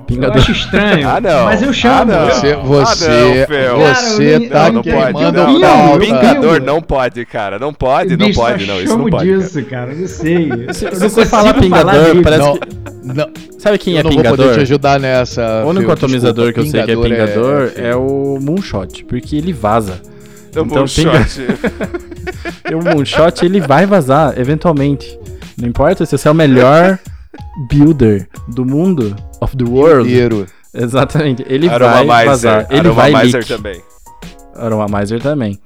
Pingador. 0.07 0.37
Eu 0.37 0.41
acho 0.41 0.51
estranho. 0.53 1.07
ah, 1.09 1.19
não. 1.19 1.45
Mas 1.45 1.61
eu 1.61 1.73
chamo. 1.73 2.11
Ah, 2.13 2.25
você, 2.25 2.55
você, 2.55 2.95
ah, 2.95 3.77
não, 3.77 3.93
você 3.93 4.39
tá 4.47 4.71
não, 4.71 4.73
não 4.73 4.83
pode. 4.83 5.21
Não, 5.21 5.59
não, 5.59 5.99
pingador 5.99 6.61
não 6.61 6.81
pode, 6.81 7.25
cara. 7.25 7.59
Não 7.59 7.73
pode, 7.73 8.15
não 8.15 8.31
pode, 8.31 8.65
não. 8.65 8.81
Isso 8.81 8.97
não 8.97 9.09
pode. 9.09 9.25
disso, 9.25 9.63
cara. 9.65 9.91
Eu 9.93 10.07
sei. 10.07 10.49
Se, 10.71 10.85
eu 10.85 10.91
não 10.91 10.99
você 11.09 11.25
fala 11.25 11.53
pingador, 11.53 12.21
parece 12.23 12.43
não, 12.43 12.57
que... 12.57 12.69
Não. 13.03 13.29
Sabe 13.59 13.77
quem 13.77 13.97
é 13.97 14.03
pingador? 14.03 14.11
Eu 14.11 14.23
não 14.23 14.29
vou 14.29 14.37
poder 14.37 14.53
te 14.55 14.61
ajudar 14.61 14.99
nessa. 14.99 15.63
O 15.65 15.69
único 15.69 15.91
atomizador 15.91 16.53
que 16.53 16.59
eu 16.61 16.65
sei 16.65 16.83
que 16.83 16.91
é 16.91 16.95
pingador 16.95 17.71
é, 17.75 17.89
é, 17.89 17.95
o 17.95 18.39
Moonshot, 18.41 19.03
porque 19.05 19.35
ele 19.35 19.51
vaza. 19.51 20.01
O 20.55 20.59
então, 20.61 20.65
Moonshot. 20.65 21.07
o 22.73 22.83
Moonshot, 22.83 23.45
ele 23.45 23.59
vai 23.59 23.85
vazar, 23.85 24.37
eventualmente. 24.39 25.17
Não 25.57 25.67
importa 25.67 26.05
se 26.05 26.17
você 26.17 26.27
é 26.27 26.31
o 26.31 26.35
melhor 26.35 26.99
builder 27.69 28.27
do 28.47 28.65
mundo, 28.65 29.15
of 29.41 29.55
the 29.57 29.63
world. 29.63 30.07
Inteiro. 30.07 30.45
Exatamente. 30.73 31.43
Ele 31.47 31.67
vai 31.69 32.25
vazar. 32.25 32.67
Ele 32.69 32.89
vai 32.89 33.11
leak. 33.11 33.47
também. 33.47 33.81
Aromamizer 34.55 35.21
também. 35.21 35.59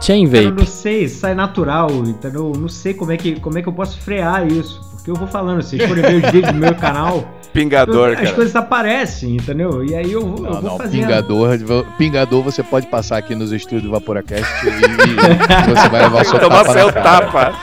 Chain 0.00 0.26
Vape. 0.26 0.44
Eu 0.44 0.54
não 0.54 0.66
sei, 0.66 1.08
sai 1.08 1.34
natural, 1.34 1.88
entendeu? 2.04 2.52
Não 2.56 2.68
sei 2.68 2.92
como 2.92 3.12
é 3.12 3.16
que, 3.16 3.38
como 3.38 3.58
é 3.58 3.62
que 3.62 3.68
eu 3.68 3.72
posso 3.72 4.00
frear 4.00 4.46
isso. 4.50 4.80
Porque 4.92 5.10
eu 5.10 5.14
vou 5.14 5.28
falando, 5.28 5.62
vocês 5.62 5.82
forem 5.86 6.02
ver 6.02 6.24
os 6.24 6.30
vídeos 6.30 6.52
do 6.52 6.58
meu 6.58 6.74
canal, 6.74 7.24
Pingador, 7.52 8.10
eu, 8.10 8.14
cara. 8.14 8.28
As 8.28 8.32
coisas 8.32 8.56
aparecem, 8.56 9.36
entendeu? 9.36 9.84
E 9.84 9.94
aí 9.94 10.10
eu, 10.12 10.22
não, 10.22 10.46
eu 10.46 10.52
vou 10.52 10.62
não, 10.62 10.78
fazendo. 10.78 11.02
Pingador, 11.02 11.58
pingador 11.98 12.42
você 12.42 12.62
pode 12.62 12.86
passar 12.86 13.18
aqui 13.18 13.34
nos 13.34 13.52
estúdios 13.52 13.82
do 13.82 13.90
Vaporacast 13.90 14.46
e, 14.64 14.68
e, 14.68 15.74
você 15.74 15.88
vai 15.88 16.02
levar 16.02 16.24
seu 16.24 16.38
Tomar 16.40 16.64
tapa. 16.64 16.72
seu 16.72 16.92
tapa 16.92 17.54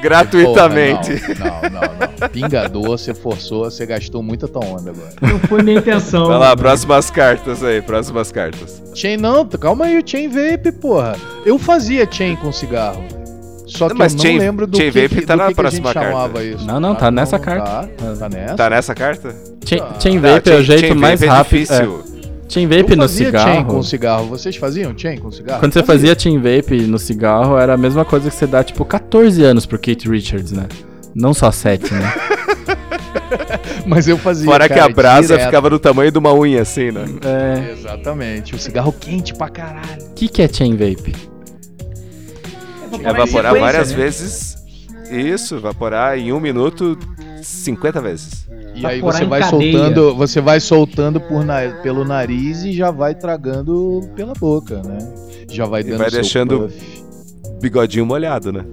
gratuitamente. 0.00 1.20
Porra, 1.20 1.38
não, 1.38 1.70
não, 1.70 1.80
não, 1.80 2.08
não, 2.20 2.28
Pingador, 2.28 2.84
você 2.84 3.14
forçou, 3.14 3.64
você 3.64 3.86
gastou 3.86 4.22
muita 4.22 4.48
tua 4.48 4.64
onda 4.64 4.90
agora. 4.90 5.12
Não 5.20 5.38
foi 5.40 5.62
minha 5.62 5.78
intenção. 5.78 6.26
Vai 6.26 6.38
lá, 6.38 6.56
próximas 6.56 7.10
cartas 7.10 7.62
aí, 7.62 7.80
próximas 7.80 8.32
cartas. 8.32 8.82
Chain 8.94 9.16
não, 9.16 9.46
calma 9.46 9.86
aí, 9.86 9.98
o 9.98 10.02
Chain 10.04 10.28
Vape, 10.28 10.72
porra. 10.72 11.16
Eu 11.46 11.58
fazia 11.58 12.08
Chain 12.10 12.36
com 12.36 12.50
cigarro. 12.52 13.17
Só 13.68 13.88
que 13.88 13.94
mas 13.94 14.12
eu 14.12 14.16
não 14.16 14.24
chain, 14.24 14.38
lembro 14.38 14.66
do 14.66 14.76
chain 14.76 14.90
que, 14.90 15.08
vape 15.08 15.26
tá 15.26 15.34
do 15.34 15.38
na 15.38 15.48
que 15.48 15.54
próxima 15.54 15.92
que 15.92 15.98
a 15.98 16.02
gente 16.02 16.10
carta. 16.12 16.28
chamava 16.28 16.44
isso. 16.44 16.66
Não, 16.66 16.80
não, 16.80 16.94
tá 16.94 17.06
ah, 17.06 17.10
nessa 17.10 17.36
não, 17.36 17.44
carta. 17.44 17.64
Tá, 17.64 18.16
tá, 18.18 18.28
nessa? 18.28 18.54
Tá 18.54 18.70
nessa 18.70 18.94
carta? 18.94 19.36
Chain, 19.64 19.82
chain 20.00 20.18
vape 20.18 20.50
ah, 20.50 20.54
é 20.54 20.56
o 20.56 20.62
jeito 20.62 20.96
mais 20.96 21.22
é 21.22 21.26
rápido. 21.26 21.72
É. 21.72 22.18
Chain 22.48 22.66
vape 22.66 22.96
no 22.96 23.06
cigarro. 23.06 23.52
chain 23.52 23.64
com 23.64 23.82
cigarro. 23.82 24.26
Vocês 24.26 24.56
faziam 24.56 24.96
chain 24.96 25.18
com 25.18 25.30
cigarro? 25.30 25.60
Quando 25.60 25.74
você 25.74 25.82
fazia 25.82 26.18
chain 26.18 26.38
vape 26.38 26.86
no 26.86 26.98
cigarro, 26.98 27.58
era 27.58 27.74
a 27.74 27.76
mesma 27.76 28.06
coisa 28.06 28.30
que 28.30 28.34
você 28.34 28.46
dá, 28.46 28.64
tipo, 28.64 28.84
14 28.86 29.44
anos 29.44 29.66
pro 29.66 29.78
Kate 29.78 30.08
Richards, 30.08 30.52
né? 30.52 30.66
Não 31.14 31.34
só 31.34 31.50
7, 31.50 31.92
né? 31.92 32.14
Mas 33.86 34.08
eu 34.08 34.16
fazia. 34.16 34.46
Fora 34.46 34.66
cara, 34.66 34.80
que 34.80 34.86
a 34.90 34.94
brasa 34.94 35.34
direto. 35.34 35.44
ficava 35.44 35.68
do 35.68 35.78
tamanho 35.78 36.10
de 36.10 36.18
uma 36.18 36.32
unha, 36.32 36.62
assim, 36.62 36.90
né? 36.90 37.04
É. 37.22 37.72
Exatamente. 37.72 38.54
O 38.54 38.58
cigarro 38.58 38.92
quente 38.92 39.34
pra 39.34 39.48
caralho. 39.48 40.02
O 40.10 40.14
que, 40.14 40.28
que 40.28 40.42
é 40.42 40.48
chain 40.48 40.72
vape? 40.72 41.14
Evaporar 42.92 43.58
várias 43.58 43.90
né? 43.90 43.96
vezes. 43.96 44.58
Isso, 45.10 45.56
evaporar 45.56 46.18
em 46.18 46.32
um 46.32 46.40
minuto 46.40 46.98
50 47.42 48.00
vezes. 48.00 48.48
E 48.74 48.86
aí 48.86 49.00
você 49.00 49.24
vai 49.24 49.42
soltando, 49.42 50.14
você 50.14 50.40
vai 50.40 50.60
soltando 50.60 51.20
por 51.20 51.44
na, 51.44 51.60
pelo 51.82 52.04
nariz 52.04 52.62
e 52.62 52.72
já 52.72 52.90
vai 52.90 53.14
tragando 53.14 54.08
pela 54.14 54.34
boca, 54.34 54.82
né? 54.82 54.98
Já 55.50 55.64
vai 55.66 55.82
dando 55.82 55.94
e 55.94 55.98
vai 55.98 56.10
deixando 56.10 56.70
bigodinho 57.60 58.06
molhado, 58.06 58.52
né? 58.52 58.64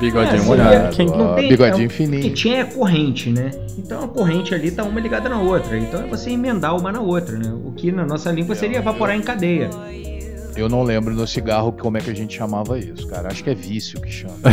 Bigodinho 0.00 0.42
é, 0.42 0.44
molhado. 0.44 0.94
Quem... 0.96 1.06
Não 1.06 1.34
tem, 1.34 1.48
bigodinho 1.48 1.86
é, 1.86 1.88
fininho. 1.88 2.22
Que 2.22 2.30
tinha 2.30 2.58
é 2.58 2.64
corrente, 2.64 3.30
né? 3.30 3.50
Então 3.78 4.04
a 4.04 4.08
corrente 4.08 4.54
ali 4.54 4.70
tá 4.70 4.84
uma 4.84 5.00
ligada 5.00 5.28
na 5.28 5.40
outra. 5.40 5.78
Então 5.78 6.00
é 6.00 6.06
você 6.06 6.30
emendar 6.30 6.76
uma 6.76 6.92
na 6.92 7.00
outra, 7.00 7.38
né? 7.38 7.54
O 7.64 7.72
que 7.72 7.90
na 7.92 8.04
nossa 8.04 8.30
língua 8.30 8.54
seria 8.54 8.78
evaporar 8.78 9.16
em 9.16 9.22
cadeia. 9.22 9.70
Eu 10.56 10.68
não 10.68 10.82
lembro 10.82 11.14
no 11.14 11.26
cigarro 11.26 11.72
como 11.72 11.98
é 11.98 12.00
que 12.00 12.10
a 12.10 12.14
gente 12.14 12.36
chamava 12.36 12.78
isso, 12.78 13.06
cara. 13.08 13.28
Acho 13.28 13.42
que 13.42 13.50
é 13.50 13.54
vício 13.54 14.00
que 14.00 14.10
chama. 14.10 14.34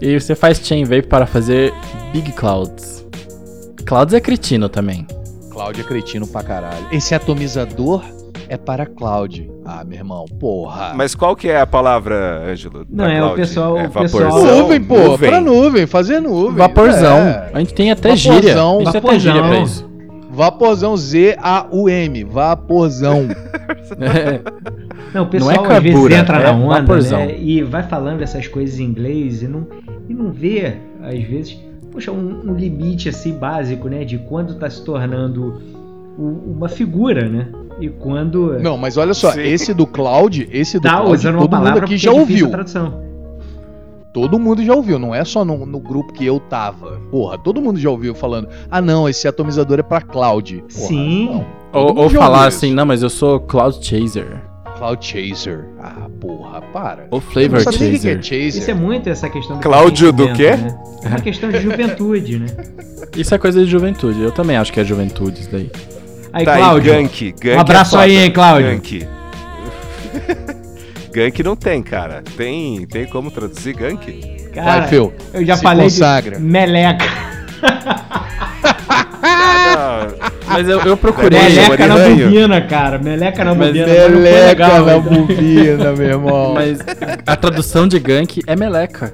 e 0.00 0.20
você 0.20 0.34
faz 0.34 0.58
chain 0.58 0.84
vape 0.84 1.06
para 1.06 1.26
fazer 1.26 1.72
big 2.12 2.32
clouds. 2.32 3.06
Clouds 3.86 4.14
é 4.14 4.20
cretino 4.20 4.68
também. 4.68 5.06
Cloud 5.50 5.80
é 5.80 5.84
cretino 5.84 6.26
pra 6.26 6.42
caralho. 6.42 6.86
Esse 6.92 7.14
atomizador 7.14 8.04
é 8.48 8.58
para 8.58 8.84
cloud. 8.84 9.50
Ah, 9.64 9.82
meu 9.82 9.98
irmão, 9.98 10.26
porra. 10.38 10.92
Mas 10.94 11.14
qual 11.14 11.34
que 11.34 11.48
é 11.48 11.58
a 11.58 11.66
palavra, 11.66 12.50
Ângelo? 12.50 12.84
Não, 12.90 13.06
é 13.06 13.24
o 13.24 13.34
pessoal. 13.34 13.78
É 13.78 13.86
o 13.86 13.90
pessoal... 13.90 14.44
Nuvem, 14.44 14.82
pô. 14.82 14.98
Nuvem. 14.98 15.30
Pra 15.30 15.40
nuvem, 15.40 15.86
fazer 15.86 16.20
nuvem. 16.20 16.56
Vaporzão. 16.56 17.16
É. 17.18 17.50
A 17.54 17.58
gente 17.60 17.72
tem 17.72 17.90
até 17.90 18.10
Vaporzão. 18.10 18.34
gíria. 18.34 18.62
A 18.62 18.78
gente 18.78 18.92
tem 18.92 19.00
até 19.00 19.18
gíria 19.18 19.42
pra 19.42 19.58
isso. 19.60 19.93
Vaporzão, 20.34 20.96
Z-A-U-M. 20.96 22.24
Vaporzão. 22.24 23.28
É, 24.00 24.40
Não, 25.12 25.24
o 25.24 25.26
pessoal 25.26 25.66
é 25.66 25.76
às 25.76 25.82
vezes 25.82 26.10
entra 26.10 26.38
é 26.38 26.42
na 26.44 26.52
onda 26.52 26.80
vaporzão. 26.80 27.18
né, 27.18 27.38
e 27.38 27.62
vai 27.62 27.82
falando 27.82 28.22
essas 28.22 28.48
coisas 28.48 28.80
em 28.80 28.84
inglês 28.84 29.42
e 29.42 29.46
não, 29.46 29.66
e 30.08 30.14
não 30.14 30.32
vê, 30.32 30.74
às 31.02 31.22
vezes, 31.22 31.60
poxa, 31.92 32.10
um, 32.10 32.40
um 32.50 32.54
limite 32.54 33.08
assim 33.10 33.32
básico, 33.34 33.88
né? 33.88 34.04
De 34.04 34.18
quando 34.18 34.54
tá 34.54 34.68
se 34.70 34.82
tornando 34.84 35.60
uma 36.18 36.68
figura, 36.68 37.28
né? 37.28 37.48
E 37.80 37.88
quando 37.88 38.58
Não, 38.60 38.76
mas 38.78 38.96
olha 38.96 39.14
só, 39.14 39.32
Sim. 39.32 39.42
esse 39.42 39.74
do 39.74 39.86
Cloud, 39.86 40.48
esse 40.50 40.78
do 40.78 40.82
tá 40.82 40.96
Cloud, 40.96 41.12
usando 41.14 41.34
uma 41.34 41.42
todo 41.42 41.50
mundo 41.56 41.62
palavra 41.64 41.84
aqui 41.84 41.96
já 41.96 42.10
é 42.10 42.14
ouviu. 42.14 42.50
Todo 44.14 44.38
mundo 44.38 44.64
já 44.64 44.72
ouviu, 44.72 44.96
não 44.96 45.12
é 45.12 45.24
só 45.24 45.44
no, 45.44 45.66
no 45.66 45.80
grupo 45.80 46.12
que 46.12 46.24
eu 46.24 46.38
tava. 46.38 47.00
Porra, 47.10 47.36
todo 47.36 47.60
mundo 47.60 47.80
já 47.80 47.90
ouviu 47.90 48.14
falando: 48.14 48.48
ah, 48.70 48.80
não, 48.80 49.08
esse 49.08 49.26
atomizador 49.26 49.80
é 49.80 49.82
pra 49.82 50.00
Cloud. 50.00 50.62
Porra, 50.72 50.86
Sim. 50.86 51.26
não. 51.26 51.46
Ou 51.72 51.98
ou 51.98 52.08
falar 52.08 52.46
assim, 52.46 52.68
isso. 52.68 52.76
não, 52.76 52.86
mas 52.86 53.02
eu 53.02 53.10
sou 53.10 53.40
Cloud 53.40 53.84
Chaser. 53.84 54.40
Cloud 54.78 55.04
Chaser. 55.04 55.64
Ah, 55.80 56.06
porra, 56.20 56.62
para. 56.62 57.08
Ou 57.10 57.18
Eu 57.18 57.20
Flavor 57.20 57.60
o 57.60 57.64
que 57.64 57.72
Chaser. 57.72 58.18
é 58.18 58.22
Chaser. 58.22 58.62
Isso 58.62 58.70
é 58.70 58.74
muito 58.74 59.08
essa 59.10 59.28
questão 59.28 59.56
do 59.56 59.62
Cláudio 59.62 60.12
do 60.12 60.32
quê? 60.32 60.52
né? 60.52 60.78
É 61.02 61.08
uma 61.08 61.20
questão 61.20 61.50
de 61.50 61.60
juventude, 61.60 62.38
né? 62.38 62.46
Isso 63.18 63.34
é 63.34 63.38
coisa 63.38 63.64
de 63.64 63.66
juventude. 63.68 64.22
Eu 64.22 64.30
também 64.30 64.56
acho 64.56 64.72
que 64.72 64.78
é 64.78 64.84
juventude 64.84 65.40
isso 65.40 65.50
daí. 65.50 65.70
Aí, 66.32 66.44
tá 66.44 66.56
Cláudio, 66.56 66.92
aí, 66.92 67.02
Gank. 67.02 67.32
Gank 67.32 67.56
um 67.56 67.60
abraço 67.60 67.96
é 67.96 68.00
aí, 68.00 68.16
hein, 68.16 68.32
Cláudio. 68.32 68.70
Gank. 68.70 69.08
Gank 71.14 71.42
não 71.44 71.54
tem, 71.54 71.80
cara. 71.82 72.22
Tem, 72.36 72.84
tem 72.86 73.06
como 73.06 73.30
traduzir 73.30 73.72
Gank? 73.74 74.50
cara, 74.52 74.80
Vai, 74.80 74.88
Phil. 74.88 75.12
eu 75.32 75.44
já 75.46 75.56
se 75.56 75.62
falei 75.62 75.84
consagra. 75.84 76.36
de 76.36 76.42
meleca. 76.42 77.04
Ah, 79.26 80.08
Mas 80.46 80.68
eu, 80.68 80.80
eu 80.80 80.96
procurei. 80.96 81.38
Meleca 81.40 81.86
na 81.86 81.96
bobina, 81.96 82.60
cara. 82.62 82.98
Meleca 82.98 83.44
na 83.44 83.54
bobina. 83.54 83.86
Meleca 83.86 84.18
legal, 84.18 84.84
na 84.84 84.96
então. 84.96 85.02
bobina, 85.26 85.92
meu 85.92 86.06
irmão. 86.06 86.54
Mas 86.54 86.78
a 87.26 87.36
tradução 87.36 87.86
de 87.88 87.98
gank 87.98 88.42
é 88.46 88.56
meleca. 88.56 89.12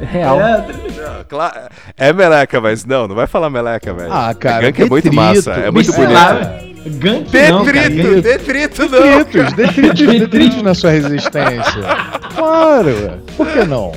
É 0.00 0.04
real. 0.04 0.40
É, 0.40 0.64
não, 0.98 1.24
cla- 1.28 1.68
É 1.96 2.12
meleca, 2.12 2.60
mas 2.60 2.84
não, 2.84 3.06
não 3.08 3.14
vai 3.14 3.26
falar 3.26 3.48
meleca, 3.50 3.92
velho. 3.94 4.12
Ah, 4.12 4.34
cara, 4.34 4.62
Gank 4.70 4.82
é 4.82 4.86
muito 4.86 5.12
massa, 5.12 5.52
é 5.52 5.70
muito 5.70 5.92
bonito. 5.92 6.12
lá, 6.12 6.34
Gank 6.86 7.50
não, 7.50 7.64
cara. 7.64 7.88
Detrito, 7.90 8.22
detrito 8.22 8.88
não. 8.88 9.18
Detritos, 9.18 9.52
detritos, 9.54 10.06
detritos 10.20 10.62
na 10.62 10.74
sua 10.74 10.90
resistência. 10.90 11.82
Claro, 12.34 13.20
por 13.36 13.46
que 13.48 13.64
não? 13.64 13.92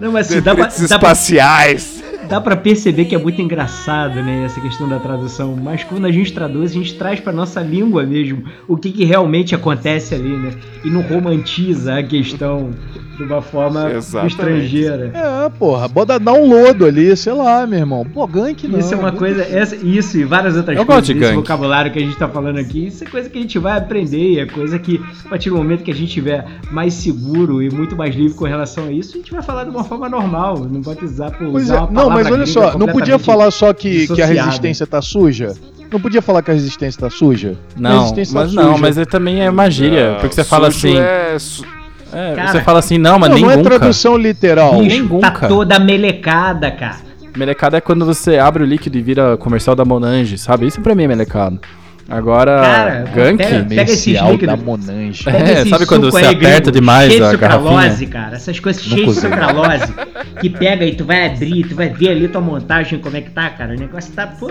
Não, 0.00 0.12
mas 0.12 0.30
assim, 0.30 0.40
dá 0.40 0.54
pra, 0.54 0.64
Detritos 0.64 0.88
dá, 0.90 0.98
pra, 0.98 1.12
espaciais. 1.12 2.02
dá 2.28 2.40
pra 2.40 2.56
perceber 2.56 3.06
que 3.06 3.14
é 3.14 3.18
muito 3.18 3.40
engraçado, 3.40 4.22
né, 4.22 4.44
essa 4.44 4.60
questão 4.60 4.88
da 4.88 4.98
tradução. 4.98 5.56
Mas 5.56 5.84
quando 5.84 6.06
a 6.06 6.12
gente 6.12 6.32
traduz, 6.32 6.70
a 6.72 6.74
gente 6.74 6.94
traz 6.96 7.18
pra 7.20 7.32
nossa 7.32 7.60
língua 7.60 8.02
mesmo 8.04 8.44
o 8.68 8.76
que, 8.76 8.90
que 8.92 9.04
realmente 9.04 9.54
acontece 9.54 10.14
ali, 10.14 10.36
né? 10.36 10.52
E 10.84 10.90
não 10.90 11.00
romantiza 11.02 11.98
a 11.98 12.02
questão 12.02 12.70
de 13.16 13.22
uma 13.24 13.40
forma 13.42 13.90
Exatamente. 13.92 14.32
estrangeira. 14.32 15.10
É, 15.14 15.48
porra, 15.58 15.88
bota 15.88 16.18
dar 16.18 16.32
um 16.34 16.46
lodo 16.48 16.84
ali, 16.86 17.16
sei 17.16 17.32
lá, 17.32 17.66
meu 17.66 17.78
irmão. 17.78 18.04
Pô, 18.12 18.26
gank 18.26 18.66
não. 18.68 18.78
Isso 18.78 18.94
é 18.94 18.96
uma 18.96 19.12
coisa, 19.12 19.42
essa, 19.42 19.74
isso 19.76 20.18
e 20.18 20.24
várias 20.24 20.56
outras 20.56 20.76
Eu 20.76 20.84
coisas 20.84 21.00
gosto 21.02 21.14
de 21.14 21.20
desse 21.20 21.32
gank. 21.32 21.42
vocabulário 21.42 21.90
que 21.92 21.98
a 21.98 22.02
gente 22.02 22.16
tá 22.16 22.28
falando 22.28 22.58
aqui, 22.58 22.86
isso 22.88 23.04
é 23.04 23.06
coisa 23.06 23.28
que 23.30 23.38
a 23.38 23.40
gente 23.40 23.58
vai 23.58 23.76
aprender, 23.78 24.40
é 24.40 24.46
coisa 24.46 24.78
que 24.78 25.00
a 25.24 25.28
partir 25.28 25.50
do 25.50 25.56
momento 25.56 25.82
que 25.82 25.90
a 25.90 25.94
gente 25.94 26.08
estiver 26.08 26.44
mais 26.70 26.94
seguro 26.94 27.62
e 27.62 27.70
muito 27.70 27.96
mais 27.96 28.14
livre 28.14 28.34
com 28.36 28.44
relação 28.44 28.84
a 28.86 28.92
isso, 28.92 29.14
a 29.14 29.16
gente 29.18 29.32
vai 29.32 29.42
falar 29.42 29.64
de 29.64 29.70
uma 29.70 29.84
forma 29.84 30.08
normal, 30.08 30.58
não 30.70 30.82
vai 30.82 30.94
precisar 30.94 31.30
pô, 31.30 31.46
Pois 31.52 31.64
usar 31.64 31.76
é, 31.76 31.80
uma 31.80 31.90
não, 31.90 32.10
mas 32.10 32.30
olha 32.30 32.46
só, 32.46 32.76
não 32.78 32.88
podia 32.88 33.18
falar 33.18 33.50
só 33.50 33.72
que, 33.72 34.06
que 34.08 34.20
a 34.22 34.26
resistência 34.26 34.86
tá 34.86 35.00
suja? 35.00 35.54
Não 35.92 36.00
podia 36.00 36.20
falar 36.20 36.42
que 36.42 36.50
a 36.50 36.54
resistência 36.54 37.00
tá 37.00 37.08
suja? 37.08 37.56
Não, 37.78 38.00
resistência 38.00 38.34
tá 38.34 38.40
mas 38.40 38.52
não, 38.52 38.70
suja. 38.70 38.78
mas 38.82 38.96
ele 38.96 39.06
também 39.06 39.40
é 39.42 39.48
uma 39.48 39.70
gíria. 39.70 40.12
Não, 40.14 40.18
porque 40.20 40.34
você 40.34 40.42
fala 40.44 40.66
assim. 40.68 40.98
É... 40.98 41.38
su- 41.38 41.64
é, 42.12 42.34
Cara, 42.34 42.52
você 42.52 42.60
fala 42.62 42.78
assim, 42.78 42.98
não, 42.98 43.18
mas 43.18 43.30
não, 43.30 43.36
nem 43.36 43.44
não 43.44 43.52
é 43.52 43.62
tradução 43.62 44.16
literal. 44.16 44.78
Bicho, 44.80 45.08
Nem 45.08 45.20
tá 45.20 45.30
toda 45.32 45.78
melecada, 45.78 46.70
cara. 46.70 46.98
Melecado 47.36 47.76
é 47.76 47.80
quando 47.80 48.06
você 48.06 48.38
abre 48.38 48.62
o 48.62 48.66
líquido 48.66 48.96
e 48.96 49.02
vira 49.02 49.36
comercial 49.36 49.76
da 49.76 49.84
Monange, 49.84 50.38
sabe? 50.38 50.66
Isso 50.66 50.80
pra 50.80 50.94
mim 50.94 51.04
é 51.04 51.08
melecado. 51.08 51.60
Agora, 52.08 52.60
Cara, 52.60 53.04
gank. 53.14 53.36
pega- 53.38 53.64
pega 53.64 53.82
esses 53.90 54.06
líquidos. 54.20 54.46
da 54.46 54.56
Monange. 54.56 55.24
É, 55.28 55.64
sabe 55.66 55.86
quando 55.86 56.08
você 56.10 56.24
aperta 56.24 56.70
gringo, 56.70 56.70
demais 56.70 57.10
cheio 57.12 57.28
de 57.28 57.34
a 57.34 57.36
garrafinha? 57.36 57.70
sucralose, 57.72 58.06
cara. 58.06 58.36
Essas 58.36 58.60
coisas 58.60 58.82
cheias 58.82 59.14
de 59.16 59.20
sucralose. 59.20 59.92
que 60.40 60.48
pega 60.50 60.84
e 60.84 60.94
tu 60.94 61.04
vai 61.04 61.26
abrir, 61.26 61.64
tu 61.68 61.74
vai 61.74 61.88
ver 61.88 62.10
ali 62.10 62.28
tua 62.28 62.40
montagem, 62.40 63.00
como 63.00 63.16
é 63.16 63.20
que 63.22 63.30
tá, 63.30 63.50
cara. 63.50 63.74
O 63.74 63.78
negócio 63.78 64.12
tá, 64.12 64.26
pô. 64.28 64.48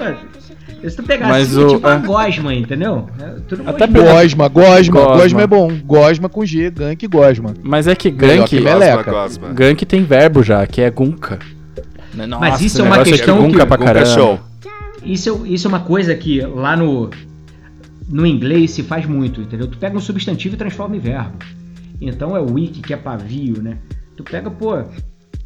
Se 0.88 0.96
tu 0.98 1.04
pegar 1.04 1.30
Mas 1.30 1.52
assim, 1.52 1.62
é 1.62 1.66
o- 1.66 1.70
tipo 1.76 1.88
uma 1.88 1.96
é. 1.96 2.00
gosma, 2.00 2.54
entendeu? 2.54 3.10
É 3.20 3.26
tudo 3.48 3.64
Até 3.70 3.88
gosma. 3.88 4.04
Gosma, 4.14 4.48
Gosma, 4.50 5.02
Gosma. 5.18 5.42
É 5.42 5.48
bom. 5.48 5.72
Gosma 5.86 6.28
com 6.30 6.46
G, 6.46 6.70
gank 6.70 7.08
Gosma. 7.08 7.54
Mas 7.64 7.88
é 7.88 7.96
que 7.96 8.12
gank. 8.12 8.50
que 8.50 8.60
meleca. 8.60 9.10
gosma. 9.10 9.48
Gank 9.54 9.86
tem 9.86 10.04
verbo 10.04 10.44
já, 10.44 10.68
que 10.68 10.82
é 10.82 10.90
gunka. 10.92 11.40
Nossa, 12.14 12.40
Mas 12.40 12.62
isso 12.62 12.82
é 12.82 12.84
uma 12.84 13.02
questão 13.04 13.36
aqui, 13.38 13.46
gunka 13.46 13.60
que- 13.62 13.66
pra 13.66 13.78
Gunka 13.78 13.94
caramba. 13.94 14.06
show. 14.14 14.40
Isso, 15.04 15.44
é- 15.46 15.50
isso 15.54 15.68
é 15.68 15.70
uma 15.70 15.80
coisa 15.80 16.14
que 16.16 16.42
lá 16.42 16.76
no, 16.76 17.10
no 18.08 18.26
inglês 18.26 18.72
se 18.72 18.84
faz 18.84 19.06
muito, 19.06 19.42
entendeu? 19.42 19.68
Tu 19.68 19.78
pega 19.78 19.98
um 19.98 20.02
substantivo 20.02 20.56
e 20.56 20.58
transforma 20.58 20.96
em 20.96 21.00
verbo. 21.00 21.38
Então 22.02 22.36
é 22.36 22.40
wiki, 22.40 22.82
que 22.82 22.94
é 22.94 22.98
pavio, 22.98 23.62
né? 23.62 23.78
Tu 24.16 24.24
pega, 24.24 24.50
pô, 24.50 24.84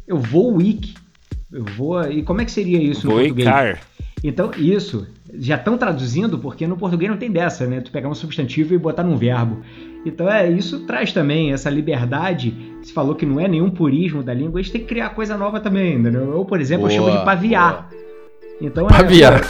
eu 0.06 0.18
vou 0.18 0.56
wiki. 0.56 0.94
Eu 1.52 1.64
vou. 1.64 2.02
E 2.10 2.22
como 2.22 2.40
é 2.40 2.44
que 2.44 2.52
seria 2.52 2.80
isso 2.80 3.06
no 3.06 3.14
português? 3.14 3.48
Boicar. 3.48 3.80
Então, 4.22 4.50
isso, 4.56 5.06
já 5.34 5.56
estão 5.56 5.78
traduzindo 5.78 6.38
porque 6.38 6.66
no 6.66 6.76
português 6.76 7.10
não 7.10 7.18
tem 7.18 7.30
dessa, 7.30 7.66
né? 7.66 7.80
Tu 7.80 7.90
pegar 7.90 8.08
um 8.08 8.14
substantivo 8.14 8.74
e 8.74 8.78
botar 8.78 9.02
num 9.02 9.16
verbo. 9.16 9.62
Então, 10.04 10.30
é, 10.30 10.50
isso 10.50 10.80
traz 10.80 11.12
também 11.12 11.52
essa 11.52 11.70
liberdade. 11.70 12.54
Você 12.82 12.92
falou 12.92 13.14
que 13.14 13.24
não 13.24 13.40
é 13.40 13.48
nenhum 13.48 13.70
purismo 13.70 14.22
da 14.22 14.34
língua, 14.34 14.60
a 14.60 14.62
gente 14.62 14.72
tem 14.72 14.80
que 14.82 14.88
criar 14.88 15.10
coisa 15.10 15.36
nova 15.36 15.58
também, 15.58 15.94
entendeu? 15.94 16.32
Eu, 16.32 16.44
por 16.44 16.60
exemplo, 16.60 16.86
eu 16.86 16.90
chamo 16.90 17.06
Boa, 17.06 17.18
de 17.18 17.24
paviar. 17.24 17.88
Então, 18.60 18.86
Paviar. 18.88 19.40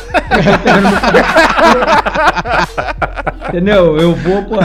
É, 3.44 3.48
entendeu? 3.48 3.96
Eu 3.98 4.14
vou, 4.14 4.42
pô, 4.44 4.56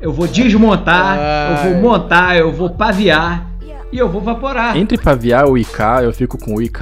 eu 0.00 0.12
vou 0.12 0.26
desmontar, 0.26 1.16
eu 1.16 1.22
Ai. 1.56 1.72
vou 1.72 1.82
montar, 1.82 2.36
eu 2.36 2.52
vou 2.52 2.68
paviar 2.70 3.46
e 3.90 3.98
eu 3.98 4.08
vou 4.08 4.20
vaporar. 4.20 4.76
Entre 4.76 4.98
paviar 4.98 5.46
o 5.48 5.56
IK, 5.56 5.80
eu 6.02 6.12
fico 6.12 6.36
com 6.38 6.56
o 6.56 6.62
IK. 6.62 6.80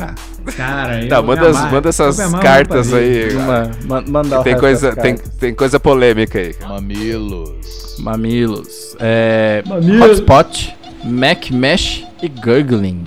Cara, 0.56 1.02
eu 1.02 1.08
Tá, 1.08 1.22
manda, 1.22 1.52
manda 1.70 1.88
essas 1.88 2.18
Eu 2.18 2.32
cartas 2.38 2.92
aí. 2.92 3.34
Uma, 3.34 3.70
ma- 3.86 4.02
mandar 4.06 4.40
o 4.40 4.42
Tem 4.42 4.58
coisa, 4.58 4.94
tem, 4.96 5.16
tem 5.16 5.54
coisa 5.54 5.78
polêmica 5.78 6.38
aí. 6.38 6.54
Mamilos. 6.66 7.96
Mamilos. 8.00 8.96
É, 8.98 9.62
Mamilos. 9.66 10.02
Hotspot, 10.18 10.76
Mac 11.04 11.50
Mesh 11.50 12.04
e 12.22 12.28
Gurgling. 12.28 13.04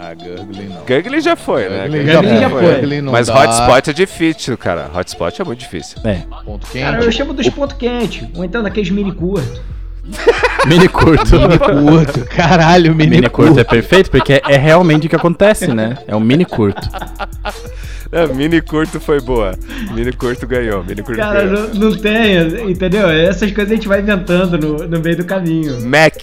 Ah, 0.00 0.14
Gurgling 0.14 0.68
não. 0.68 0.84
Gurgling 0.84 1.20
já 1.20 1.34
foi, 1.34 1.68
né? 1.68 1.88
Gurgling 1.88 2.12
Gurgling 2.12 2.38
já 2.40 2.50
foi. 2.50 2.62
Gurgling 2.62 3.00
não 3.00 3.12
Mas 3.12 3.26
dá. 3.26 3.34
hotspot 3.34 3.90
é 3.90 3.92
difícil, 3.92 4.56
cara. 4.56 4.88
Hotspot 4.94 5.42
é 5.42 5.44
muito 5.44 5.58
difícil. 5.58 5.98
É, 6.04 6.22
Ponto 6.44 6.66
Cara, 6.68 6.98
eu 6.98 7.02
quente. 7.02 7.16
chamo 7.16 7.32
dos 7.34 7.48
pontos 7.48 7.76
quentes, 7.76 8.28
ou 8.36 8.44
então 8.44 8.62
daqueles 8.62 8.90
mini 8.90 9.10
curto. 9.12 9.60
mini 10.66 10.88
curto. 10.88 11.36
Curto. 11.58 12.24
Caralho, 12.26 12.94
mini, 12.94 13.10
mini 13.10 13.28
curto 13.28 13.58
é 13.58 13.64
perfeito 13.64 14.10
porque 14.10 14.34
é, 14.34 14.42
é 14.46 14.56
realmente 14.56 15.06
o 15.06 15.10
que 15.10 15.16
acontece, 15.16 15.66
né? 15.74 15.98
É 16.06 16.14
um 16.14 16.20
mini 16.20 16.44
curto. 16.44 16.80
É, 18.10 18.26
mini 18.26 18.62
curto 18.62 18.98
foi 18.98 19.20
boa. 19.20 19.52
Mini 19.92 20.12
curto 20.14 20.46
ganhou. 20.46 20.82
Mini 20.82 21.02
curto 21.02 21.18
Cara, 21.18 21.44
ganhou. 21.44 21.68
não, 21.74 21.90
não 21.90 21.96
tem, 21.98 22.70
entendeu? 22.70 23.06
Essas 23.10 23.52
coisas 23.52 23.70
a 23.70 23.74
gente 23.74 23.86
vai 23.86 24.00
inventando 24.00 24.56
no, 24.56 24.88
no 24.88 24.98
meio 24.98 25.14
do 25.18 25.26
caminho. 25.26 25.78
Mac. 25.82 26.14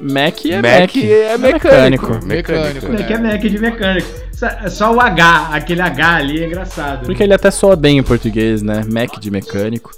Mac 0.00 0.44
é 0.46 0.56
Mac, 0.56 0.80
Mac. 0.80 0.96
é 0.96 1.38
mecânico. 1.38 2.26
Mecânico, 2.26 2.86
é 2.86 2.88
né? 2.90 3.02
que 3.04 3.12
é 3.12 3.18
Mac 3.18 3.40
de 3.40 3.58
mecânico? 3.58 4.08
Só, 4.32 4.48
só 4.68 4.92
o 4.94 5.00
H, 5.00 5.50
aquele 5.52 5.80
H 5.82 6.14
ali 6.16 6.42
é 6.42 6.46
engraçado. 6.46 7.04
Porque 7.06 7.22
ele 7.22 7.34
até 7.34 7.50
soa 7.50 7.76
bem 7.76 7.98
em 7.98 8.02
português, 8.02 8.62
né? 8.62 8.82
Mac 8.90 9.18
de 9.20 9.30
mecânico. 9.30 9.90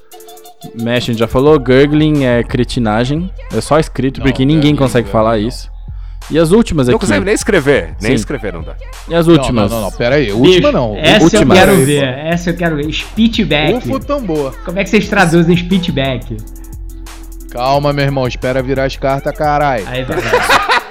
Mesh 0.74 1.04
a 1.04 1.06
gente 1.12 1.18
já 1.18 1.26
falou, 1.28 1.58
Gurgling 1.58 2.24
é 2.24 2.42
cretinagem. 2.42 3.30
É 3.54 3.60
só 3.60 3.78
escrito 3.78 4.18
Não, 4.20 4.26
porque 4.26 4.44
ninguém 4.44 4.74
consegue 4.74 5.08
falar 5.08 5.32
Gurgling 5.32 5.42
não. 5.42 5.48
isso. 5.48 5.74
E 6.30 6.38
as 6.38 6.52
últimas 6.52 6.86
Não 6.88 6.94
aqui. 6.96 7.04
consegue 7.04 7.24
nem 7.24 7.34
escrever. 7.34 7.94
Nem 8.00 8.12
Sim. 8.12 8.14
escrever 8.14 8.54
não 8.54 8.62
dá. 8.62 8.74
E 9.08 9.14
as 9.14 9.26
Não, 9.26 9.34
últimas? 9.34 9.70
não, 9.70 9.76
não, 9.80 9.90
não, 9.90 9.96
pera 9.96 10.14
aí. 10.14 10.24
Bicho, 10.26 10.36
Última 10.38 10.72
não. 10.72 10.96
Essa 10.96 11.22
Última. 11.24 11.54
eu 11.54 11.58
quero 11.58 11.72
Última. 11.72 11.86
ver, 11.86 12.02
essa 12.04 12.50
eu 12.50 12.54
quero 12.56 12.76
ver. 12.76 12.92
Speechback. 12.92 13.74
Ufa 13.90 14.00
tambor. 14.00 14.54
Como 14.64 14.78
é 14.78 14.84
que 14.84 14.88
vocês 14.90 15.06
traduzem 15.06 15.54
speechback? 15.54 16.34
Calma, 17.54 17.92
meu 17.92 18.04
irmão. 18.04 18.26
Espera 18.26 18.62
virar 18.62 18.84
as 18.84 18.96
cartas, 18.96 19.32
caralho. 19.36 19.84
Aí 19.86 20.00
é 20.00 20.04
verdade. 20.04 20.36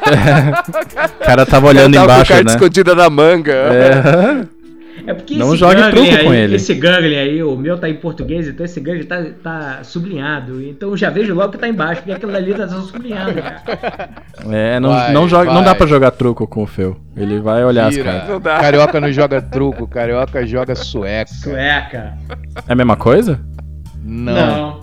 O 1.21 1.25
cara 1.25 1.45
tava 1.45 1.67
olhando 1.67 1.93
Tava 1.93 2.05
com 2.07 2.13
embaixo, 2.13 2.33
carta 2.33 2.43
né? 2.49 2.51
escondida 2.55 2.93
na 2.93 3.09
manga. 3.09 3.53
É. 3.53 4.63
É 5.05 5.13
porque 5.13 5.35
Não 5.35 5.49
esse 5.49 5.57
jogue 5.57 5.81
truco 5.91 6.07
aí, 6.09 6.23
com 6.25 6.33
ele. 6.33 6.55
Esse 6.55 6.73
Ganglen 6.75 7.17
aí, 7.17 7.43
o 7.43 7.55
meu 7.55 7.77
tá 7.77 7.89
em 7.89 7.95
português, 7.95 8.47
então 8.47 8.65
esse 8.65 8.79
Ganglen 8.79 9.05
tá, 9.05 9.23
tá 9.41 9.79
sublinhado. 9.83 10.61
Então 10.61 10.89
eu 10.89 10.97
já 10.97 11.09
vejo 11.09 11.33
logo 11.33 11.51
que 11.53 11.57
tá 11.57 11.67
embaixo, 11.67 12.01
porque 12.01 12.11
aquilo 12.13 12.35
ali 12.35 12.53
tá 12.53 12.67
sublinhado, 12.67 13.33
cara. 13.41 14.09
É, 14.49 14.79
não, 14.79 14.89
Vai, 14.89 15.13
não, 15.13 15.27
joga, 15.27 15.53
não 15.53 15.63
dá 15.63 15.73
pra 15.75 15.87
jogar 15.87 16.11
truco 16.11 16.45
com 16.47 16.63
o 16.63 16.67
Feu. 16.67 16.97
Ele 17.17 17.39
vai 17.39 17.63
olhar 17.65 17.87
as 17.87 17.95
Tira. 17.95 18.11
caras. 18.11 18.29
Não 18.29 18.39
dá. 18.39 18.59
Carioca 18.59 19.01
não 19.01 19.11
joga 19.11 19.41
truco, 19.41 19.87
carioca 19.87 20.45
joga 20.45 20.75
sueca. 20.75 21.31
Sueca. 21.33 22.13
É 22.67 22.71
a 22.73 22.75
mesma 22.75 22.95
coisa? 22.95 23.39
Não. 24.03 24.82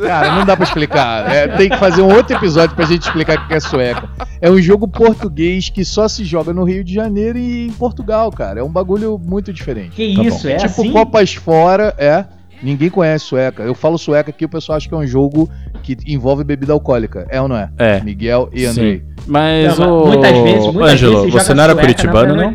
Cara, 0.00 0.32
não 0.36 0.44
dá 0.46 0.56
pra 0.56 0.64
explicar. 0.64 1.30
É, 1.34 1.48
tem 1.48 1.68
que 1.68 1.76
fazer 1.76 2.02
um 2.02 2.14
outro 2.14 2.36
episódio 2.36 2.74
pra 2.76 2.84
gente 2.86 3.02
explicar 3.02 3.36
o 3.38 3.48
que 3.48 3.54
é 3.54 3.60
sueca. 3.60 4.08
É 4.40 4.50
um 4.50 4.60
jogo 4.60 4.86
português 4.86 5.68
que 5.68 5.84
só 5.84 6.06
se 6.08 6.24
joga 6.24 6.52
no 6.52 6.62
Rio 6.64 6.84
de 6.84 6.94
Janeiro 6.94 7.36
e 7.38 7.66
em 7.66 7.72
Portugal, 7.72 8.30
cara. 8.30 8.60
É 8.60 8.62
um 8.62 8.68
bagulho 8.70 9.18
muito 9.18 9.52
diferente. 9.52 9.90
Que 9.90 10.14
Tá 10.16 10.22
isso, 10.22 10.46
bom. 10.46 10.52
é 10.54 10.56
tipo, 10.56 10.80
assim? 10.80 10.92
Copas 10.92 11.34
fora, 11.34 11.94
é. 11.98 12.24
Ninguém 12.62 12.90
conhece 12.90 13.24
sueca. 13.24 13.62
Eu 13.62 13.74
falo 13.74 13.96
sueca 13.96 14.30
aqui, 14.30 14.44
o 14.44 14.48
pessoal 14.48 14.76
acha 14.76 14.88
que 14.88 14.94
é 14.94 14.98
um 14.98 15.06
jogo 15.06 15.48
que 15.82 15.96
envolve 16.06 16.42
bebida 16.42 16.72
alcoólica. 16.72 17.24
É 17.30 17.40
ou 17.40 17.46
não 17.48 17.56
é? 17.56 17.70
É. 17.78 18.00
Miguel 18.00 18.48
e 18.52 18.60
Sim. 18.60 18.66
Andrei. 18.66 19.04
Mas 19.26 19.78
Não, 19.78 20.02
o. 20.02 20.06
muitas 20.08 20.32
vezes, 20.38 20.64
muitas 20.66 20.92
Ângelo, 20.94 21.16
vezes 21.18 21.32
você 21.32 21.40
joga 21.48 21.54
não 21.54 21.64
era 21.64 21.74
curitibano, 21.76 22.34
não? 22.36 22.52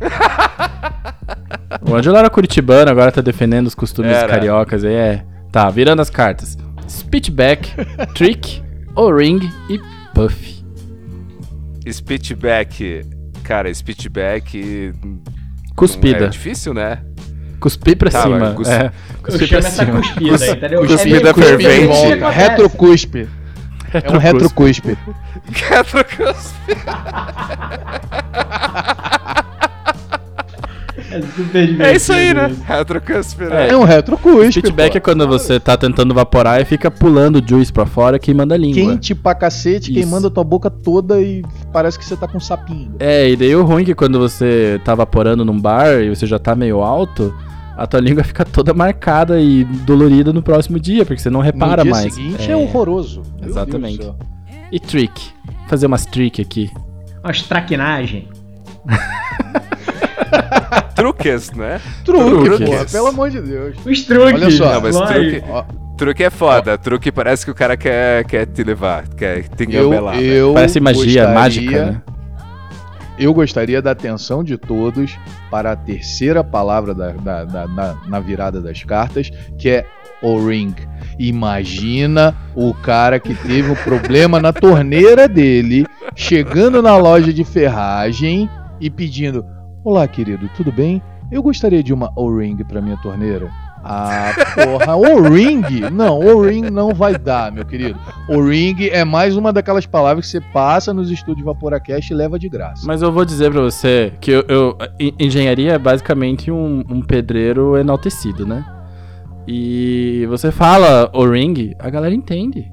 O 1.82 1.94
Ângelo 1.94 2.16
era 2.16 2.30
curitibano, 2.30 2.90
agora 2.90 3.12
tá 3.12 3.20
defendendo 3.20 3.66
os 3.66 3.74
costumes 3.74 4.10
Era. 4.16 4.26
cariocas 4.28 4.84
aí. 4.84 4.94
É. 4.94 5.24
Tá, 5.52 5.68
virando 5.70 6.00
as 6.02 6.10
cartas. 6.10 6.56
Speechback, 6.88 7.70
Trick, 8.14 8.62
O-Ring 8.94 9.50
e 9.68 9.78
Puff. 10.14 10.64
Speechback. 11.90 13.02
Cara, 13.44 13.72
speechback. 13.74 14.92
Cuspida. 15.74 16.26
É 16.26 16.28
difícil, 16.28 16.74
né? 16.74 16.98
Cuspir 17.60 17.96
pra 17.96 18.10
Tá, 18.10 18.22
cima. 18.22 18.52
cus- 18.52 18.68
É, 18.68 18.92
cuspir 19.22 19.48
pra 19.48 19.62
cima. 19.62 20.00
cuspida 20.00 20.44
aí, 20.44 20.50
entendeu? 20.52 20.86
cuspida 20.86 21.30
É 21.30 21.34
fervente. 21.34 22.14
Retrocuspe. 22.32 23.28
É 23.92 24.10
um 24.12 24.18
retrocuspe. 24.18 24.96
É 31.10 31.20
super 31.22 31.66
divertido. 31.66 31.82
É 31.82 31.96
isso 31.96 32.12
aí, 32.12 32.34
né? 32.34 32.54
Retrocuspid. 32.66 33.50
É. 33.50 33.68
É 33.70 33.76
um 33.76 33.84
retrocuspe. 33.84 34.52
Speechback 34.52 34.96
é 34.96 35.00
pô. 35.00 35.04
quando 35.04 35.26
você 35.26 35.58
tá 35.58 35.76
tentando 35.76 36.12
vaporar 36.14 36.60
e 36.60 36.64
fica 36.64 36.90
pulando 36.90 37.36
o 37.36 37.42
juice 37.46 37.72
pra 37.72 37.86
fora 37.86 38.18
queimando 38.18 38.54
a 38.54 38.56
língua. 38.56 38.92
Quente 38.92 39.14
pra 39.14 39.34
cacete, 39.34 39.90
Isso. 39.90 40.00
queimando 40.00 40.26
a 40.26 40.30
tua 40.30 40.44
boca 40.44 40.70
toda 40.70 41.20
e 41.20 41.42
parece 41.72 41.98
que 41.98 42.04
você 42.04 42.16
tá 42.16 42.28
com 42.28 42.36
um 42.36 42.40
sapinho. 42.40 42.94
É, 42.98 43.30
e 43.30 43.36
daí 43.36 43.54
o 43.56 43.64
ruim 43.64 43.82
é 43.82 43.86
que 43.86 43.94
quando 43.94 44.18
você 44.18 44.80
tá 44.84 44.94
vaporando 44.94 45.44
num 45.44 45.58
bar 45.58 46.00
e 46.00 46.08
você 46.08 46.26
já 46.26 46.38
tá 46.38 46.54
meio 46.54 46.80
alto, 46.82 47.34
a 47.76 47.86
tua 47.86 48.00
língua 48.00 48.24
fica 48.24 48.44
toda 48.44 48.74
marcada 48.74 49.40
e 49.40 49.64
dolorida 49.64 50.32
no 50.32 50.42
próximo 50.42 50.78
dia, 50.78 51.04
porque 51.06 51.22
você 51.22 51.30
não 51.30 51.40
repara 51.40 51.84
no 51.84 51.84
dia 51.84 51.90
mais. 51.92 52.14
seguinte 52.14 52.50
é, 52.50 52.56
horroroso. 52.56 53.22
Meu 53.22 53.40
Deus 53.40 53.50
Exatamente. 53.52 53.98
do 53.98 54.04
céu. 54.04 54.16
E 54.70 54.78
trick. 54.78 55.30
Fazer 55.68 55.86
umas 55.86 56.04
trick 56.04 56.42
aqui. 56.42 56.70
Umas 57.24 57.42
traquinagem. 57.42 58.28
Truques, 60.94 61.50
né? 61.52 61.80
Truque, 62.04 62.44
Truque. 62.44 62.64
porra, 62.64 62.84
pelo 62.86 63.06
amor 63.06 63.30
de 63.30 63.40
Deus. 63.40 63.76
Os 63.84 64.02
truques. 64.04 64.34
Olha 64.34 64.50
só. 64.50 64.72
Não, 64.74 64.80
mas 64.80 64.96
truque- 64.96 65.42
Ó, 65.48 65.64
Truque 65.96 66.24
é 66.24 66.30
foda. 66.30 66.78
Truque 66.78 67.10
parece 67.10 67.44
que 67.44 67.50
o 67.50 67.54
cara 67.54 67.76
quer, 67.76 68.24
quer 68.24 68.46
te 68.46 68.62
levar, 68.62 69.06
quer 69.08 69.42
te 69.48 69.64
eu, 69.64 69.86
engambelar. 69.88 70.16
né? 70.16 70.22
eu 70.22 70.54
Parece 70.54 70.78
magia, 70.80 71.04
gostaria- 71.24 71.34
mágica, 71.34 71.84
né? 71.86 72.02
Eu 73.18 73.34
gostaria 73.34 73.82
da 73.82 73.90
atenção 73.90 74.44
de 74.44 74.56
todos 74.56 75.18
para 75.50 75.72
a 75.72 75.76
terceira 75.76 76.44
palavra 76.44 76.94
da, 76.94 77.08
da- 77.10 77.44
da- 77.44 77.66
da- 77.66 77.96
na 78.06 78.20
virada 78.20 78.60
das 78.60 78.84
cartas, 78.84 79.28
que 79.58 79.68
é 79.68 79.84
O-Ring. 80.22 80.72
Imagina 81.18 82.34
o 82.54 82.72
cara 82.72 83.18
que 83.18 83.34
teve 83.34 83.70
um 83.70 83.74
problema 83.74 84.40
na 84.40 84.52
torneira 84.52 85.26
dele, 85.28 85.84
chegando 86.14 86.80
na 86.80 86.96
loja 86.96 87.32
de 87.32 87.42
ferragem 87.44 88.48
e 88.80 88.88
pedindo: 88.88 89.44
Olá, 89.88 90.06
querido, 90.06 90.50
tudo 90.54 90.70
bem? 90.70 91.00
Eu 91.32 91.42
gostaria 91.42 91.82
de 91.82 91.94
uma 91.94 92.12
O-Ring 92.14 92.58
para 92.62 92.82
minha 92.82 92.98
torneira. 92.98 93.48
Ah, 93.82 94.32
porra, 94.54 94.94
O-Ring? 94.96 95.62
Não, 95.90 96.18
O-Ring 96.20 96.68
não 96.68 96.90
vai 96.92 97.16
dar, 97.16 97.50
meu 97.50 97.64
querido. 97.64 97.98
O-Ring 98.28 98.88
é 98.92 99.02
mais 99.02 99.34
uma 99.34 99.50
daquelas 99.50 99.86
palavras 99.86 100.26
que 100.26 100.32
você 100.32 100.42
passa 100.52 100.92
nos 100.92 101.10
estúdios 101.10 101.42
Vaporacast 101.46 102.12
e 102.12 102.14
leva 102.14 102.38
de 102.38 102.50
graça. 102.50 102.86
Mas 102.86 103.00
eu 103.00 103.10
vou 103.10 103.24
dizer 103.24 103.50
pra 103.50 103.62
você 103.62 104.12
que 104.20 104.30
eu, 104.30 104.44
eu- 104.46 104.76
en- 105.00 105.14
engenharia 105.18 105.72
é 105.72 105.78
basicamente 105.78 106.50
um, 106.50 106.84
um 106.86 107.00
pedreiro 107.00 107.78
enaltecido, 107.78 108.44
né? 108.46 108.62
E 109.46 110.26
você 110.28 110.52
fala 110.52 111.10
o 111.14 111.24
ring, 111.26 111.72
a 111.78 111.88
galera 111.88 112.14
entende. 112.14 112.70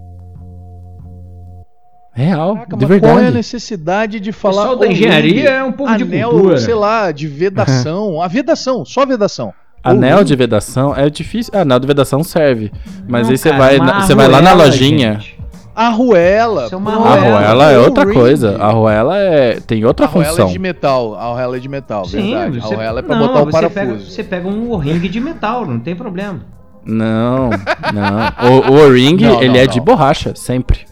Real, 2.18 2.54
Caraca, 2.56 2.78
de 2.78 2.86
mas 2.88 3.00
qual 3.02 3.10
é 3.10 3.12
a 3.12 3.16
verdade. 3.18 3.36
necessidade 3.36 4.20
de 4.22 4.30
O 4.30 4.34
falar 4.34 4.62
pessoal 4.62 4.76
da 4.78 4.86
O-Ring? 4.86 4.94
engenharia 4.94 5.50
é 5.50 5.64
um 5.64 5.72
de 5.72 6.04
Anel, 6.04 6.30
cultura. 6.30 6.58
sei 6.60 6.74
lá, 6.74 7.12
de 7.12 7.28
vedação. 7.28 8.22
A 8.24 8.28
vedação, 8.30 8.86
só 8.86 9.06
vedação. 9.06 9.54
Anel 9.84 10.16
O-Ring. 10.18 10.26
de 10.26 10.36
vedação 10.36 10.96
é 10.96 11.10
difícil. 11.10 11.52
Ah, 11.54 11.62
anel 11.62 11.78
de 11.80 11.86
vedação 11.88 12.24
serve. 12.24 12.72
Mas 13.08 13.24
Não, 13.24 13.32
aí 13.32 13.38
você 13.38 13.50
cara, 13.50 13.62
vai, 13.62 14.02
você 14.02 14.16
vai 14.16 14.28
lá 14.30 14.42
na 14.42 14.52
arruela, 14.52 14.66
lojinha. 14.70 15.12
Ah, 15.12 15.20
gente. 15.20 15.36
Arruela. 15.76 16.66
Isso 16.68 16.76
é. 16.76 16.78
A 16.78 16.82
arruela. 16.82 17.38
arruela 17.38 17.72
é 17.72 17.78
outra 17.80 18.06
O-Ring. 18.06 18.14
coisa. 18.14 18.58
A 18.62 18.68
arruela 18.68 19.18
é, 19.18 19.60
tem 19.60 19.84
outra 19.84 20.06
Arruela 20.06 20.30
função. 20.30 20.48
é 20.48 20.52
de 20.52 20.58
metal. 20.60 21.16
A 21.16 21.24
arruela 21.26 21.58
é 21.58 21.60
de 21.60 21.68
metal, 21.70 22.06
verdade. 22.06 22.60
A 22.60 22.62
você- 22.62 22.74
arruela 22.74 23.00
é 23.00 23.04
pra 23.04 23.16
não, 23.18 23.28
botar 23.28 23.42
o 23.42 23.46
você 23.46 23.52
parafuso. 23.52 23.76
Pega, 23.86 24.00
você 24.00 24.24
pega 24.24 24.48
um 24.48 24.76
ringue 24.78 25.10
de 25.10 25.20
metal, 25.20 25.66
não 25.66 25.80
tem 25.80 25.94
problema. 25.96 26.40
Não, 26.86 27.50
não. 27.94 28.52
O, 28.72 28.72
o 28.86 28.94
ring, 28.94 29.18
Não, 29.22 29.40
ele 29.42 29.50
não, 29.54 29.60
é 29.60 29.68
de 29.68 29.80
não. 29.80 29.86
borracha, 29.86 30.34
sempre. 30.36 30.86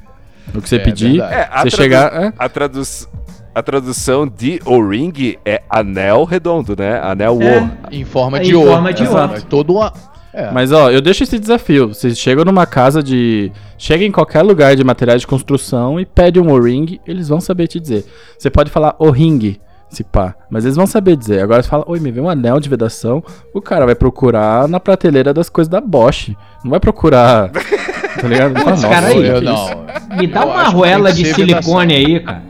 O 0.53 0.61
que 0.61 0.69
você 0.69 0.75
É, 0.77 0.79
pedir. 0.79 1.19
É, 1.21 1.47
a, 1.51 1.61
você 1.63 1.69
tradu- 1.69 1.75
chegar. 1.75 2.13
é, 2.23 2.33
a, 2.37 2.49
traduz- 2.49 3.07
a 3.53 3.61
tradução 3.63 4.27
de 4.27 4.59
O-Ring 4.65 5.37
é 5.45 5.61
anel 5.69 6.23
redondo, 6.23 6.75
né? 6.77 6.99
Anel 7.03 7.39
É. 7.41 7.59
O. 7.61 7.69
Em 7.91 8.03
forma 8.05 8.39
Em 8.39 8.43
de 8.43 8.55
ouro. 8.55 8.71
forma 8.71 8.93
de 8.93 9.03
Exato. 9.03 9.33
ouro. 9.35 9.45
Todo 9.49 9.73
uma... 9.75 9.93
É. 10.35 10.49
Mas 10.51 10.71
ó, 10.71 10.89
eu 10.89 10.99
deixo 10.99 11.21
esse 11.23 11.37
desafio. 11.37 11.89
Vocês 11.89 12.17
chegam 12.17 12.43
numa 12.43 12.65
casa 12.65 13.03
de. 13.03 13.51
Chega 13.77 14.03
em 14.03 14.11
qualquer 14.11 14.41
lugar 14.41 14.75
de 14.75 14.83
materiais 14.83 15.21
de 15.21 15.27
construção 15.27 15.99
e 15.99 16.05
pede 16.07 16.39
um 16.39 16.51
O-ring, 16.51 16.99
eles 17.05 17.29
vão 17.29 17.39
saber 17.39 17.67
te 17.67 17.79
dizer. 17.79 18.03
Você 18.35 18.49
pode 18.49 18.71
falar 18.71 18.95
O-ring, 18.97 19.59
se 19.89 20.03
pá, 20.03 20.33
mas 20.49 20.65
eles 20.65 20.75
vão 20.75 20.87
saber 20.87 21.15
dizer. 21.15 21.39
Agora 21.43 21.61
você 21.61 21.69
fala, 21.69 21.83
oi, 21.87 21.99
me 21.99 22.09
vê 22.11 22.19
um 22.19 22.27
anel 22.27 22.59
de 22.59 22.67
vedação, 22.67 23.23
o 23.53 23.61
cara 23.61 23.85
vai 23.85 23.93
procurar 23.93 24.67
na 24.67 24.79
prateleira 24.79 25.31
das 25.35 25.49
coisas 25.49 25.69
da 25.69 25.79
Bosch. 25.79 26.29
Não 26.63 26.71
vai 26.71 26.79
procurar. 26.79 27.51
tá 28.19 28.27
ligado? 28.27 28.53
Putz, 28.53 28.65
"Nossa, 28.65 28.89
cara, 28.89 29.07
aí, 29.07 29.21
que 29.21 29.27
eu 29.27 29.37
isso?" 29.37 29.45
não. 29.45 30.17
Me 30.17 30.27
dá 30.27 30.41
Eu 30.41 30.47
uma 30.47 30.53
que 30.61 30.67
arruela 30.67 31.11
que 31.11 31.23
de 31.23 31.33
silicone 31.33 31.93
aí, 31.95 32.19
cara. 32.19 32.41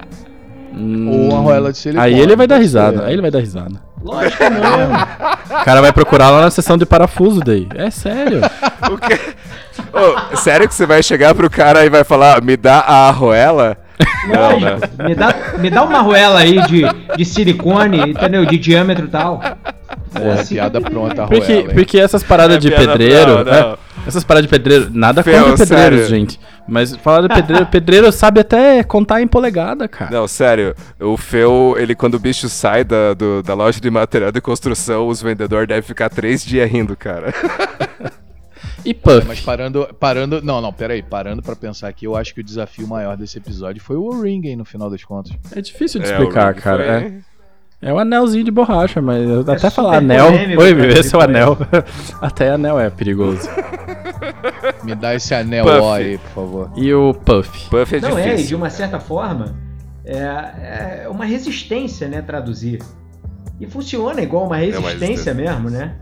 Hum, 0.75 1.07
Ou 1.09 1.29
uma 1.29 1.37
arruela 1.39 1.71
de 1.71 1.77
silicone. 1.77 2.05
Aí 2.07 2.19
ele 2.19 2.35
vai 2.35 2.47
dar 2.47 2.57
risada, 2.57 2.97
ser. 2.99 3.05
aí 3.05 3.13
ele 3.13 3.21
vai 3.21 3.31
dar 3.31 3.39
risada. 3.39 3.75
Lógico 4.03 4.37
que 4.37 4.49
não. 4.49 5.59
O 5.61 5.63
cara 5.63 5.81
vai 5.81 5.93
procurar 5.93 6.29
lá 6.29 6.41
na 6.41 6.51
seção 6.51 6.77
de 6.77 6.85
parafuso 6.85 7.39
daí. 7.39 7.67
É 7.75 7.89
sério. 7.89 8.41
O 8.91 8.97
quê? 8.97 9.17
Ô, 9.93 10.35
sério 10.35 10.67
que 10.67 10.75
você 10.75 10.85
vai 10.85 11.01
chegar 11.01 11.33
pro 11.33 11.49
cara 11.49 11.85
e 11.85 11.89
vai 11.89 12.03
falar, 12.03 12.43
me 12.43 12.57
dá 12.57 12.79
a 12.79 13.07
arruela? 13.07 13.77
Não, 14.27 14.59
né? 14.59 14.71
Lógico. 14.71 15.03
Me 15.03 15.15
dá, 15.15 15.35
me 15.57 15.69
dá 15.69 15.83
uma 15.83 15.99
arruela 15.99 16.39
aí 16.39 16.61
de, 16.63 16.81
de 17.15 17.23
silicone, 17.25 18.09
entendeu? 18.11 18.45
De 18.45 18.57
diâmetro 18.57 19.05
e 19.05 19.07
tal. 19.07 19.41
É 20.15 20.43
piada 20.45 20.79
pronta, 20.81 21.27
Porque, 21.27 21.63
porque 21.73 21.99
essas 21.99 22.23
paradas 22.23 22.57
É 22.57 22.59
de 22.59 22.69
piada- 22.69 22.87
pedreiro. 22.87 23.35
não, 23.37 23.43
não. 23.45 23.53
é, 23.53 23.77
essas 24.07 24.23
paradas 24.23 24.45
de 24.47 24.49
pedreiro. 24.49 24.89
Nada 24.93 25.23
Fel, 25.23 25.43
contra 25.45 25.65
pedreiros, 25.65 25.99
sério. 26.01 26.05
gente. 26.07 26.39
Mas 26.67 26.95
falar 26.95 27.27
de 27.27 27.33
pedreiro. 27.33 27.65
pedreiro 27.65 28.11
sabe 28.11 28.39
até 28.39 28.83
contar 28.83 29.21
em 29.21 29.27
polegada, 29.27 29.87
cara. 29.87 30.11
Não, 30.11 30.27
sério, 30.27 30.73
o 30.99 31.17
Feu, 31.17 31.75
ele 31.77 31.93
quando 31.95 32.15
o 32.15 32.19
bicho 32.19 32.47
sai 32.47 32.83
da, 32.83 33.13
do- 33.13 33.43
da 33.43 33.53
loja 33.53 33.81
de 33.81 33.89
material 33.89 34.31
de 34.31 34.39
construção, 34.39 35.07
os 35.07 35.21
vendedores 35.21 35.67
devem 35.67 35.83
ficar 35.83 36.09
três 36.09 36.43
dias 36.43 36.69
rindo, 36.69 36.95
cara. 36.95 37.33
E 38.85 38.93
Puff. 38.93 39.25
Mas 39.25 39.39
parando, 39.39 39.87
parando, 39.97 40.41
não, 40.41 40.59
não, 40.59 40.73
peraí, 40.73 41.01
parando 41.01 41.41
pra 41.41 41.55
pensar 41.55 41.87
aqui, 41.87 42.05
eu 42.05 42.17
acho 42.17 42.33
que 42.33 42.41
o 42.41 42.43
desafio 42.43 42.85
maior 42.85 43.15
desse 43.15 43.37
episódio 43.37 43.81
foi 43.81 43.95
o 43.95 44.21
ring, 44.21 44.41
hein, 44.45 44.57
no 44.57 44.65
final 44.65 44.89
das 44.89 45.03
contas. 45.05 45.31
É 45.55 45.61
difícil 45.61 46.01
de 46.01 46.07
É, 46.07 46.11
explicar, 46.11 46.53
Ring 46.53 46.61
cara. 46.61 46.83
foi- 46.83 46.93
É, 47.07 47.13
é 47.83 47.93
um 47.93 47.99
anelzinho 47.99 48.43
de 48.43 48.51
borracha, 48.51 49.01
mas 49.01 49.27
eu 49.29 49.41
até 49.41 49.69
falar 49.69 49.97
anel. 49.97 50.25
polêmico, 50.31 50.61
Oi, 50.61 50.69
cara, 50.73 50.81
me 50.81 50.87
vê 50.93 51.03
seu 51.03 51.19
tipo, 51.19 51.31
anel. 51.31 51.57
até 52.21 52.49
anel 52.51 52.79
é 52.79 52.89
perigoso. 52.89 53.47
Me 54.83 54.95
dá 54.95 55.15
esse 55.15 55.33
anel 55.33 55.65
Puff. 55.65 55.77
ó 55.79 55.93
aí, 55.93 56.17
por 56.17 56.29
favor. 56.29 56.71
E 56.75 56.93
o 56.93 57.13
Puff. 57.13 57.69
Puff 57.69 57.95
é 57.95 57.99
Não 58.01 58.17
é, 58.17 58.21
e 58.21 58.29
de 58.29 58.35
difícil. 58.37 58.57
uma 58.57 58.69
certa 58.69 58.99
forma, 58.99 59.55
é, 60.05 61.03
é 61.03 61.07
uma 61.09 61.25
resistência, 61.25 62.07
né, 62.07 62.21
traduzir. 62.21 62.79
E 63.59 63.67
funciona 63.67 64.21
igual 64.21 64.43
uma 64.45 64.57
mas- 64.57 64.75
resistência 64.75 65.33
mesmo, 65.33 65.69
né? 65.69 65.95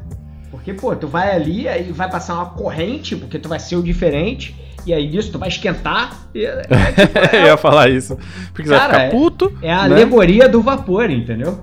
Porque, 0.49 0.73
pô, 0.73 0.95
tu 0.95 1.07
vai 1.07 1.33
ali, 1.35 1.67
aí 1.67 1.91
vai 1.91 2.09
passar 2.09 2.35
uma 2.35 2.45
corrente, 2.47 3.15
porque 3.15 3.39
tu 3.39 3.47
vai 3.47 3.59
ser 3.59 3.75
o 3.77 3.83
diferente, 3.83 4.55
e 4.85 4.93
aí 4.93 5.09
nisso 5.09 5.31
tu 5.31 5.39
vai 5.39 5.47
esquentar. 5.49 6.11
E, 6.35 6.45
é, 6.45 6.61
tipo, 6.61 7.19
eu 7.35 7.45
ia 7.45 7.57
falar 7.57 7.89
isso. 7.89 8.17
Porque 8.53 8.63
você 8.67 8.75
vai 8.75 8.79
Cara, 8.79 8.93
ficar 8.93 9.03
é- 9.05 9.09
puto. 9.09 9.53
é 9.61 9.71
a 9.71 9.87
né? 9.87 9.95
alegoria 9.95 10.49
do 10.49 10.61
vapor, 10.61 11.09
entendeu? 11.09 11.59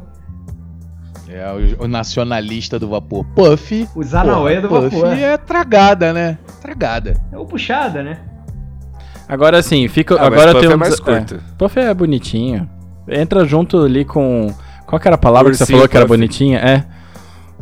É 1.30 1.76
o, 1.78 1.84
o 1.84 1.88
nacionalista 1.88 2.78
do 2.78 2.88
vapor. 2.88 3.24
Puff. 3.34 3.86
O 3.94 4.02
Zanauê 4.02 4.60
do 4.60 4.68
Puff 4.68 4.96
vapor. 4.96 5.12
é 5.12 5.36
tragada, 5.36 6.12
né? 6.12 6.38
Tragada. 6.60 7.14
É 7.30 7.36
o 7.36 7.44
puxada, 7.44 8.02
né? 8.02 8.18
Agora 9.28 9.62
sim, 9.62 9.86
fica. 9.88 10.14
Ah, 10.14 10.30
mas 10.30 10.32
agora 10.32 10.52
Puff 10.52 10.60
tem 10.60 10.68
um 10.70 10.72
é 10.72 10.76
mais 10.76 10.98
curto. 10.98 11.40
Puff 11.58 11.78
é 11.78 11.92
bonitinho. 11.92 12.68
Entra 13.06 13.44
junto 13.44 13.82
ali 13.82 14.04
com. 14.04 14.52
Qual 14.86 14.98
que 14.98 15.06
era 15.06 15.16
a 15.16 15.18
palavra 15.18 15.50
que 15.50 15.58
você 15.58 15.66
falou 15.66 15.86
que 15.86 15.96
era 15.96 16.06
Puff. 16.06 16.16
bonitinha? 16.16 16.58
É. 16.58 16.84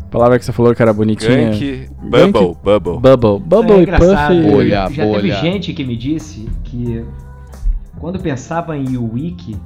A 0.00 0.08
palavra 0.08 0.38
que 0.38 0.44
você 0.44 0.52
falou 0.52 0.72
que 0.72 0.80
era 0.80 0.92
bonitinha. 0.92 1.50
Gank, 1.50 1.88
Gank. 2.04 2.32
Bubble, 2.32 2.56
Bubble. 2.62 3.00
Bubble. 3.00 3.40
Bubble 3.40 3.78
é 3.78 3.82
e. 3.82 3.86
Puff. 3.86 4.50
Bolha, 4.50 4.88
Já 4.90 5.04
bolha. 5.04 5.20
teve 5.20 5.32
gente 5.32 5.72
que 5.72 5.84
me 5.84 5.96
disse 5.96 6.48
que 6.62 7.04
quando 7.98 8.20
pensava 8.20 8.76
em 8.76 8.96
Wiki 8.96 9.56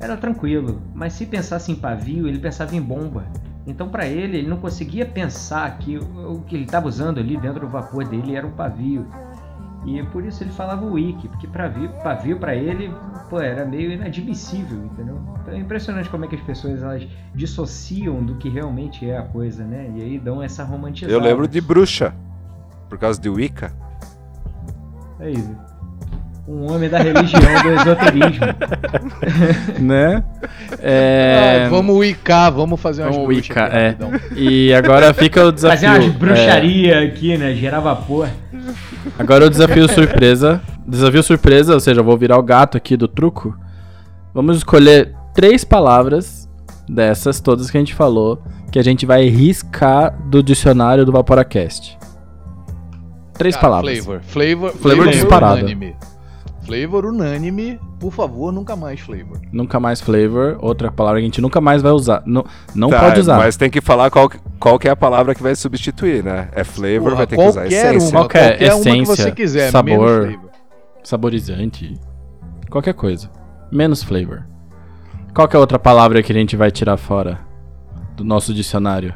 era 0.00 0.16
tranquilo, 0.16 0.80
mas 0.94 1.12
se 1.12 1.26
pensasse 1.26 1.72
em 1.72 1.74
pavio, 1.74 2.28
ele 2.28 2.38
pensava 2.38 2.74
em 2.74 2.80
bomba. 2.80 3.24
Então 3.66 3.88
pra 3.88 4.06
ele, 4.06 4.38
ele 4.38 4.48
não 4.48 4.56
conseguia 4.56 5.04
pensar 5.04 5.76
que 5.78 5.98
o 5.98 6.42
que 6.46 6.56
ele 6.56 6.64
estava 6.64 6.88
usando 6.88 7.18
ali 7.18 7.36
dentro 7.36 7.60
do 7.60 7.68
vapor 7.68 8.06
dele 8.06 8.34
era 8.34 8.46
um 8.46 8.52
pavio. 8.52 9.06
E 9.84 10.02
por 10.04 10.24
isso 10.24 10.42
ele 10.42 10.50
falava 10.50 10.84
wiki, 10.84 11.28
porque 11.28 11.46
pavio, 11.46 11.90
pavio 12.02 12.38
para 12.38 12.54
ele, 12.54 12.92
pô, 13.28 13.40
era 13.40 13.64
meio 13.64 13.92
inadmissível, 13.92 14.84
entendeu? 14.84 15.20
Então 15.42 15.54
é 15.54 15.58
impressionante 15.58 16.08
como 16.08 16.24
é 16.24 16.28
que 16.28 16.34
as 16.34 16.42
pessoas 16.42 16.82
elas 16.82 17.06
dissociam 17.34 18.22
do 18.24 18.36
que 18.36 18.48
realmente 18.48 19.08
é 19.08 19.16
a 19.16 19.22
coisa, 19.22 19.64
né? 19.64 19.90
E 19.96 20.02
aí 20.02 20.18
dão 20.18 20.42
essa 20.42 20.64
romantizada. 20.64 21.12
Eu 21.12 21.20
lembro 21.20 21.46
de 21.46 21.60
bruxa. 21.60 22.14
Por 22.88 22.98
causa 22.98 23.20
de 23.20 23.28
Wicca. 23.28 23.72
É 25.20 25.30
isso. 25.30 25.54
Um 26.48 26.72
homem 26.72 26.88
da 26.88 26.98
religião 26.98 27.40
do 27.62 27.72
esoterismo. 27.80 28.46
Né? 29.78 30.24
É. 30.80 31.64
Ah, 31.66 31.68
vamos 31.68 31.94
wicar, 31.96 32.50
vamos 32.50 32.80
fazer 32.80 33.02
umas 33.02 33.14
Vamos 33.14 33.28
bruxas 33.28 33.48
wicar, 33.50 33.66
aqui, 33.66 33.76
é. 33.76 33.88
rapidão. 33.88 34.12
E 34.34 34.74
agora 34.74 35.12
fica 35.14 35.44
o 35.44 35.52
desafio. 35.52 35.88
Fazer 35.88 36.00
umas 36.00 36.14
é, 36.14 36.18
bruxaria 36.18 37.02
aqui, 37.04 37.36
né? 37.36 37.54
Gerar 37.54 37.80
vapor. 37.80 38.28
agora 39.18 39.46
o 39.46 39.50
desafio 39.50 39.88
surpresa. 39.92 40.60
Desafio 40.86 41.22
surpresa, 41.22 41.74
ou 41.74 41.80
seja, 41.80 42.00
eu 42.00 42.04
vou 42.04 42.16
virar 42.16 42.38
o 42.38 42.42
gato 42.42 42.76
aqui 42.76 42.96
do 42.96 43.06
truco. 43.06 43.56
Vamos 44.32 44.56
escolher 44.56 45.14
três 45.34 45.64
palavras 45.64 46.48
dessas, 46.88 47.40
todas 47.40 47.70
que 47.70 47.76
a 47.76 47.80
gente 47.80 47.94
falou, 47.94 48.42
que 48.72 48.78
a 48.78 48.82
gente 48.82 49.04
vai 49.04 49.28
riscar 49.28 50.16
do 50.28 50.42
dicionário 50.42 51.04
do 51.04 51.12
Vaporacast. 51.12 51.98
Três 53.34 53.54
Cara, 53.54 53.68
palavras. 53.68 53.98
Flavor. 53.98 54.20
Flavor, 54.22 54.72
Flavor 54.72 55.08
disparado. 55.08 55.58
unânime. 55.60 55.94
Flavor 56.68 57.06
unânime. 57.06 57.80
Por 57.98 58.12
favor, 58.12 58.52
nunca 58.52 58.76
mais 58.76 59.00
flavor. 59.00 59.40
Nunca 59.52 59.80
mais 59.80 60.00
flavor, 60.00 60.56
outra 60.60 60.92
palavra 60.92 61.18
que 61.18 61.24
a 61.24 61.26
gente 61.26 61.40
nunca 61.40 61.60
mais 61.60 61.80
vai 61.82 61.92
usar. 61.92 62.22
Não, 62.26 62.44
não 62.74 62.90
Tá, 62.90 63.00
pode 63.00 63.20
usar. 63.20 63.38
Mas 63.38 63.56
tem 63.56 63.70
que 63.70 63.80
falar 63.80 64.10
qual, 64.10 64.28
que- 64.28 64.38
qual 64.60 64.78
que 64.78 64.86
é 64.86 64.90
a 64.90 64.96
palavra 64.96 65.34
que 65.34 65.42
vai 65.42 65.56
substituir, 65.56 66.22
né? 66.22 66.48
É 66.52 66.62
flavor, 66.62 67.04
Porra, 67.04 67.16
vai 67.16 67.26
ter 67.26 67.36
que 67.36 67.42
usar 67.42 67.60
qualquer 67.62 67.74
essência. 67.94 68.08
uma, 68.10 68.20
Qualquer 68.20 68.48
qualquer 68.50 68.74
uma 68.74 68.82
que 68.82 68.88
essência, 68.90 69.16
você 69.16 69.32
quiser, 69.32 69.70
sabor. 69.70 69.98
menos 69.98 70.26
flavor. 70.34 70.50
Saborizante. 71.02 71.94
Qualquer 72.70 72.94
coisa. 72.94 73.30
Menos 73.72 74.02
flavor. 74.02 74.46
Qual 75.34 75.48
que 75.48 75.56
é 75.56 75.58
a 75.58 75.60
outra 75.60 75.78
palavra 75.78 76.22
que 76.22 76.30
a 76.32 76.34
gente 76.34 76.54
vai 76.56 76.70
tirar 76.70 76.96
fora 76.98 77.38
do 78.16 78.22
nosso 78.24 78.52
dicionário? 78.52 79.14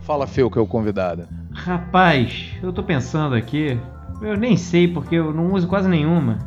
Fala, 0.00 0.26
Feu, 0.26 0.50
que 0.50 0.58
é 0.58 0.60
o 0.62 0.66
convidado. 0.66 1.26
Rapaz, 1.52 2.50
eu 2.62 2.72
tô 2.72 2.82
pensando 2.82 3.34
aqui. 3.34 3.78
Eu 4.20 4.36
nem 4.36 4.56
sei 4.56 4.88
porque 4.88 5.16
eu 5.16 5.32
não 5.32 5.52
uso 5.52 5.66
quase 5.66 5.88
nenhuma. 5.88 6.38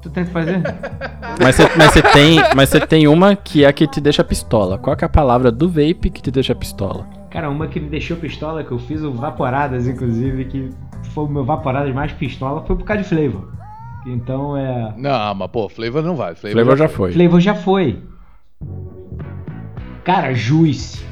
Tu 0.00 0.10
tenta 0.10 0.30
fazer? 0.30 0.62
Mas 1.40 1.56
você 1.56 1.62
mas 1.76 1.92
você 1.92 2.02
tem, 2.02 2.36
mas 2.54 2.68
você 2.68 2.80
tem 2.80 3.08
uma 3.08 3.34
que 3.34 3.64
é 3.64 3.68
a 3.68 3.72
que 3.72 3.86
te 3.86 4.00
deixa 4.00 4.22
pistola. 4.22 4.76
Qual 4.76 4.94
que 4.94 5.02
é 5.02 5.06
a 5.06 5.08
palavra 5.08 5.50
do 5.50 5.68
vape 5.68 6.10
que 6.10 6.20
te 6.20 6.30
deixa 6.30 6.54
pistola? 6.54 7.06
Cara, 7.30 7.48
uma 7.48 7.66
que 7.66 7.80
me 7.80 7.88
deixou 7.88 8.16
pistola, 8.16 8.62
que 8.62 8.70
eu 8.70 8.78
fiz 8.78 9.02
o 9.02 9.12
Vaporadas, 9.12 9.88
inclusive, 9.88 10.44
que 10.44 10.70
foi 11.14 11.24
o 11.24 11.28
meu 11.28 11.44
Vaporadas 11.44 11.94
mais 11.94 12.12
pistola, 12.12 12.62
foi 12.66 12.76
por 12.76 12.84
causa 12.84 13.02
de 13.02 13.08
Flavor. 13.08 13.48
Então 14.06 14.56
é. 14.56 14.92
Não, 14.96 15.34
mas 15.34 15.50
pô, 15.50 15.68
flavor 15.68 16.02
não 16.02 16.16
vale. 16.16 16.36
Flavor, 16.36 16.56
Flavor 16.56 16.76
já 16.76 16.88
foi. 16.88 17.12
Flavor 17.12 17.40
já 17.40 17.54
foi. 17.54 18.02
Cara, 20.04 20.34
Juice. 20.34 21.04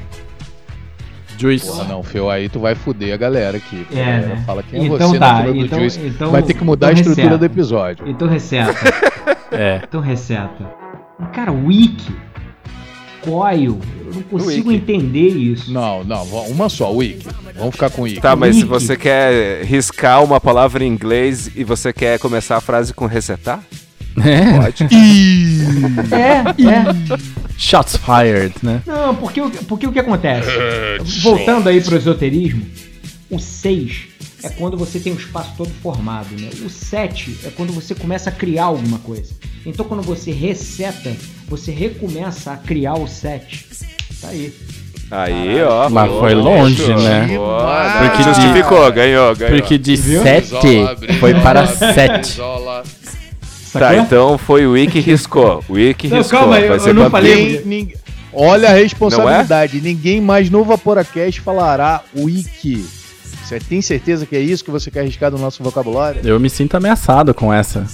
Juice. 1.41 1.65
Porra, 1.67 1.83
não, 1.85 2.03
Feu, 2.03 2.29
aí 2.29 2.47
tu 2.49 2.59
vai 2.59 2.75
fuder 2.75 3.13
a 3.13 3.17
galera 3.17 3.57
aqui. 3.57 3.85
É, 3.93 4.01
A 4.01 4.05
galera 4.05 4.27
né? 4.35 4.43
Fala 4.45 4.63
quem 4.63 4.79
é 4.81 4.85
Então 4.85 5.09
você 5.09 5.19
tá, 5.19 5.33
na 5.33 5.41
fila 5.41 5.53
do 5.53 5.59
então- 5.65 5.79
Juice. 5.79 5.99
então- 6.05 6.31
vai 6.31 6.43
ter 6.43 6.53
que 6.53 6.63
mudar 6.63 6.87
a 6.87 6.91
então 6.91 7.01
estrutura 7.01 7.23
receta. 7.27 7.37
do 7.39 7.45
episódio. 7.45 8.07
Então 8.07 8.27
receta. 8.27 8.73
É. 9.53 9.81
Então 9.83 9.99
receta. 9.99 10.65
Cara, 11.33 11.51
Wiki. 11.51 12.15
Coil. 13.21 13.79
Eu 14.05 14.13
não 14.15 14.21
consigo 14.23 14.69
Wiki. 14.69 14.81
entender 14.93 15.27
isso. 15.27 15.71
Não, 15.73 16.03
não, 16.05 16.23
uma 16.23 16.69
só, 16.69 16.89
Wiki. 16.91 17.27
Vamos 17.57 17.73
ficar 17.75 17.89
com 17.89 18.03
Wiki. 18.03 18.21
Tá, 18.21 18.33
mas 18.35 18.55
se 18.55 18.61
Wiki. 18.63 18.69
você 18.73 18.95
quer 18.95 19.63
riscar 19.65 20.23
uma 20.23 20.39
palavra 20.39 20.83
em 20.85 20.87
inglês 20.87 21.51
e 21.55 21.63
você 21.65 21.91
quer 21.91 22.17
começar 22.17 22.55
a 22.57 22.61
frase 22.61 22.93
com 22.93 23.05
resetar? 23.05 23.59
Pode. 24.15 24.87
É, 26.11 26.63
é. 26.65 27.40
Shots 27.61 27.95
fired, 27.97 28.55
né? 28.63 28.81
Não, 28.87 29.13
porque, 29.15 29.39
o- 29.39 29.51
porque 29.51 29.85
o 29.85 29.91
que 29.91 29.99
acontece? 29.99 30.49
Voltando 31.21 31.69
aí 31.69 31.79
pro 31.79 31.95
esoterismo, 31.95 32.65
o 33.29 33.37
6 33.37 34.07
é 34.43 34.49
quando 34.49 34.75
você 34.75 34.99
tem 34.99 35.13
o 35.13 35.15
espaço 35.15 35.51
todo 35.55 35.69
formado, 35.83 36.29
né? 36.39 36.49
O 36.65 36.69
7 36.69 37.37
é 37.45 37.49
quando 37.51 37.71
você 37.71 37.93
começa 37.93 38.29
a 38.29 38.33
criar 38.33 38.63
alguma 38.65 38.97
coisa. 38.97 39.33
Então 39.63 39.85
quando 39.85 40.01
você 40.01 40.31
reseta, 40.31 41.15
você 41.47 41.71
recomeça 41.71 42.51
a 42.51 42.57
criar 42.57 42.95
o 42.95 43.07
7. 43.07 43.67
Tá 44.19 44.29
aí. 44.29 44.51
Aí, 45.11 45.61
ó. 45.61 45.89
Mas 45.89 46.09
foi 46.11 46.33
longe, 46.33 46.87
né? 46.95 47.27
Foda. 47.35 47.99
Porque 47.99 48.17
de- 48.17 48.23
justificou, 48.23 48.91
ganhou, 48.91 49.35
ganhou. 49.35 49.57
Porque 49.59 49.77
de 49.77 49.95
Viu? 49.97 50.23
7 50.23 50.49
foi 51.19 51.33
para 51.35 51.67
7. 51.67 52.39
Tá, 53.73 53.79
Sacou? 53.79 53.99
então 54.03 54.37
foi 54.37 54.65
o 54.67 54.71
Wiki 54.71 54.99
riscou. 54.99 55.63
O 55.69 55.73
Wiki 55.73 56.07
Não, 56.09 56.17
riscou. 56.17 56.39
calma, 56.39 56.59
vai 56.59 56.69
eu- 56.69 56.79
ser 56.79 56.89
eu 56.89 56.93
não 56.93 57.09
falei-. 57.09 57.61
Ninguém- 57.65 57.95
Olha 58.33 58.69
a 58.69 58.73
responsabilidade. 58.73 59.81
Ninguém 59.81 60.21
mais 60.21 60.49
no 60.49 60.63
Vaporacast 60.63 61.41
falará 61.41 62.01
Wiki. 62.15 62.85
Você 63.43 63.59
tem 63.59 63.81
certeza 63.81 64.25
que 64.25 64.35
é 64.35 64.39
isso 64.39 64.63
que 64.63 64.71
você 64.71 64.89
quer 64.89 65.01
arriscar 65.01 65.29
do 65.31 65.37
nosso 65.37 65.61
vocabulário? 65.63 66.21
Eu 66.23 66.39
me 66.39 66.49
sinto 66.49 66.75
ameaçado 66.75 67.33
com 67.33 67.53
essa. 67.53 67.85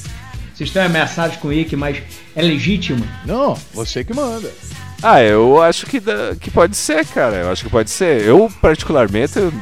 Vocês 0.53 0.69
estão 0.69 0.83
ameaçados 0.83 1.37
com 1.37 1.47
o 1.49 1.53
Ike, 1.53 1.75
mas 1.75 1.97
é 2.35 2.41
legítimo. 2.41 3.03
Não, 3.25 3.55
você 3.73 4.03
que 4.03 4.13
manda. 4.13 4.49
Ah, 5.01 5.21
eu 5.21 5.61
acho 5.61 5.85
que, 5.85 6.01
que 6.39 6.49
pode 6.51 6.75
ser, 6.75 7.05
cara. 7.05 7.37
Eu 7.37 7.51
acho 7.51 7.63
que 7.63 7.69
pode 7.69 7.89
ser. 7.91 8.21
Eu, 8.23 8.51
particularmente, 8.61 9.37
eu 9.37 9.53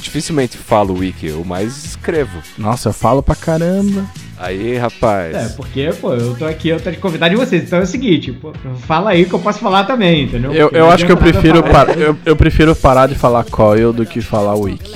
dificilmente 0.00 0.56
falo 0.56 0.98
Wiki, 0.98 1.28
eu 1.28 1.44
mais 1.44 1.84
escrevo. 1.84 2.38
Nossa, 2.58 2.88
eu 2.88 2.92
falo 2.92 3.22
pra 3.22 3.34
caramba. 3.36 4.04
Aí, 4.42 4.76
rapaz. 4.76 5.34
É, 5.34 5.48
porque, 5.56 5.90
pô, 6.00 6.14
eu 6.14 6.34
tô 6.34 6.44
aqui, 6.44 6.68
eu 6.68 6.80
tô 6.80 6.90
de 6.90 6.96
convidado 6.96 7.30
de 7.34 7.36
vocês. 7.40 7.62
Então 7.62 7.78
é 7.78 7.82
o 7.82 7.86
seguinte, 7.86 8.32
pô, 8.32 8.52
fala 8.86 9.10
aí 9.10 9.24
que 9.24 9.32
eu 9.32 9.38
posso 9.38 9.60
falar 9.60 9.84
também, 9.84 10.24
entendeu? 10.24 10.52
Eu, 10.52 10.68
eu 10.70 10.84
não 10.84 10.90
acho 10.90 11.06
que 11.06 11.12
eu 11.12 11.16
prefiro, 11.16 11.62
par- 11.62 11.96
eu, 11.98 12.18
eu 12.26 12.34
prefiro 12.36 12.74
parar 12.74 13.06
de 13.08 13.14
falar 13.14 13.44
coil 13.44 13.92
do 13.92 14.04
que 14.04 14.20
falar 14.20 14.54
wiki. 14.56 14.92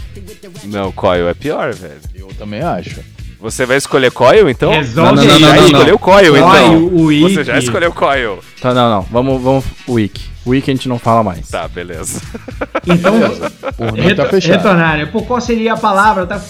Não, 0.64 0.90
Coil 0.90 1.28
é 1.28 1.34
pior, 1.34 1.72
velho. 1.72 1.94
Eu 2.14 2.28
também 2.38 2.60
acho. 2.60 2.98
Você 3.38 3.64
vai 3.66 3.76
escolher 3.76 4.10
Coil, 4.10 4.48
então? 4.48 4.72
Resolve 4.72 5.14
Não, 5.14 5.22
Você 5.22 5.28
não, 5.28 5.38
já 5.38 5.46
não, 5.48 5.56
não, 5.56 5.66
escolheu 5.66 5.98
Coil, 5.98 6.32
Coil, 6.32 6.36
então. 6.38 6.84
o 6.86 7.04
Wiki. 7.04 7.34
Você 7.34 7.44
já 7.44 7.58
escolheu 7.58 7.92
Coil. 7.92 8.38
Tá, 8.60 8.74
não, 8.74 8.90
não. 8.90 9.02
Vamos, 9.02 9.40
vamos 9.42 9.64
wiki. 9.88 10.24
Wiki 10.44 10.70
a 10.70 10.74
gente 10.74 10.88
não 10.88 10.98
fala 10.98 11.22
mais. 11.22 11.48
Tá, 11.48 11.68
beleza. 11.68 12.20
Então, 12.86 13.12
Por 13.76 13.92
mim 13.92 14.00
reto- 14.00 14.22
tá 14.22 14.28
fechado. 14.28 14.56
retornar, 14.56 14.96
né? 14.96 15.06
Pô, 15.06 15.22
qual 15.22 15.40
seria 15.40 15.74
a 15.74 15.76
palavra? 15.76 16.26
Tá... 16.26 16.40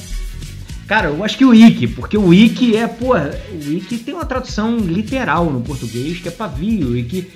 Cara, 0.87 1.09
eu 1.09 1.25
acho 1.25 1.37
que 1.37 1.45
o 1.45 1.49
wiki, 1.51 1.87
porque 1.89 2.17
o 2.17 2.27
wiki 2.29 2.77
é, 2.77 2.87
porra, 2.87 3.37
o 3.51 3.69
wiki 3.71 3.99
tem 3.99 4.15
uma 4.15 4.25
tradução 4.25 4.77
literal 4.79 5.51
no 5.51 5.61
português, 5.61 6.19
que 6.21 6.29
é 6.29 6.31
pavio, 6.31 6.97
e 6.97 7.03
que 7.03 7.27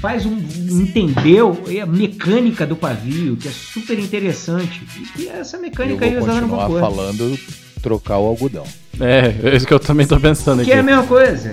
faz 0.00 0.24
um 0.24 0.38
entender 0.80 1.40
a 1.82 1.86
mecânica 1.86 2.64
do 2.64 2.76
pavio, 2.76 3.36
que 3.36 3.48
é 3.48 3.50
super 3.50 3.98
interessante. 3.98 4.80
E 4.96 5.00
que 5.18 5.28
é 5.28 5.40
essa 5.40 5.56
Eu 5.56 5.62
mecânica 5.62 6.04
aí 6.04 6.12
vou 6.14 6.22
usada 6.22 6.40
no 6.40 6.48
continuar 6.48 6.68
vapor. 6.68 6.80
falando 6.80 7.38
trocar 7.82 8.18
o 8.18 8.26
algodão. 8.26 8.64
É, 9.00 9.34
é 9.50 9.56
isso 9.56 9.66
que 9.66 9.74
eu 9.74 9.78
também 9.80 10.06
tô 10.06 10.18
pensando 10.18 10.64
Que 10.64 10.70
é 10.72 10.74
a 10.74 10.78
aqui. 10.78 10.86
mesma 10.86 11.02
coisa. 11.04 11.52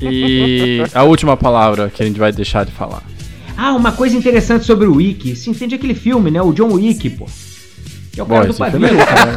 E 0.00 0.82
a 0.92 1.02
última 1.04 1.36
palavra 1.36 1.88
que 1.90 2.02
a 2.02 2.06
gente 2.06 2.18
vai 2.18 2.32
deixar 2.32 2.64
de 2.64 2.72
falar. 2.72 3.02
Ah, 3.56 3.72
uma 3.74 3.92
coisa 3.92 4.16
interessante 4.16 4.64
sobre 4.64 4.86
o 4.86 4.96
Wiki. 4.96 5.36
Se 5.36 5.48
entende 5.50 5.74
aquele 5.76 5.94
filme, 5.94 6.30
né? 6.30 6.42
O 6.42 6.52
John 6.52 6.72
Wick, 6.72 7.08
pô. 7.10 7.26
É 8.16 8.22
o 8.22 8.26
Bom, 8.26 8.34
cara 8.34 8.46
do 8.46 8.50
esse 8.50 8.58
pavio, 8.58 8.80
filme 8.80 9.00
é- 9.00 9.04
cara. 9.04 9.32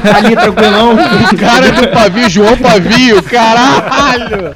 tá 0.00 0.16
ali 0.16 0.36
tranquilão. 0.36 0.96
O 1.32 1.36
cara 1.36 1.72
do 1.72 1.88
pavio, 1.88 2.30
João 2.30 2.56
Pavio, 2.56 3.22
caralho! 3.22 4.54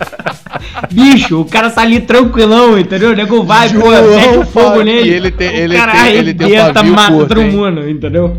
Bicho, 0.90 1.40
o 1.40 1.44
cara 1.44 1.68
tá 1.70 1.82
ali 1.82 2.00
tranquilão, 2.00 2.78
entendeu? 2.78 3.10
O 3.10 3.14
nego 3.14 3.42
vai, 3.44 3.68
pô, 3.68 3.90
mete 3.90 4.38
o 4.38 4.46
fogo 4.46 4.82
nele. 4.82 5.08
E 5.10 5.12
ele 5.14 5.30
tem- 5.30 5.48
o 5.50 5.52
ele 5.52 5.76
cara 5.76 5.92
tem- 5.92 6.14
ele 6.14 6.34
tem 6.34 6.60
um 6.60 6.72
pavio 6.72 6.92
mata 6.94 7.12
curto, 7.12 7.28
todo 7.34 7.42
mundo, 7.44 7.88
entendeu? 7.88 8.36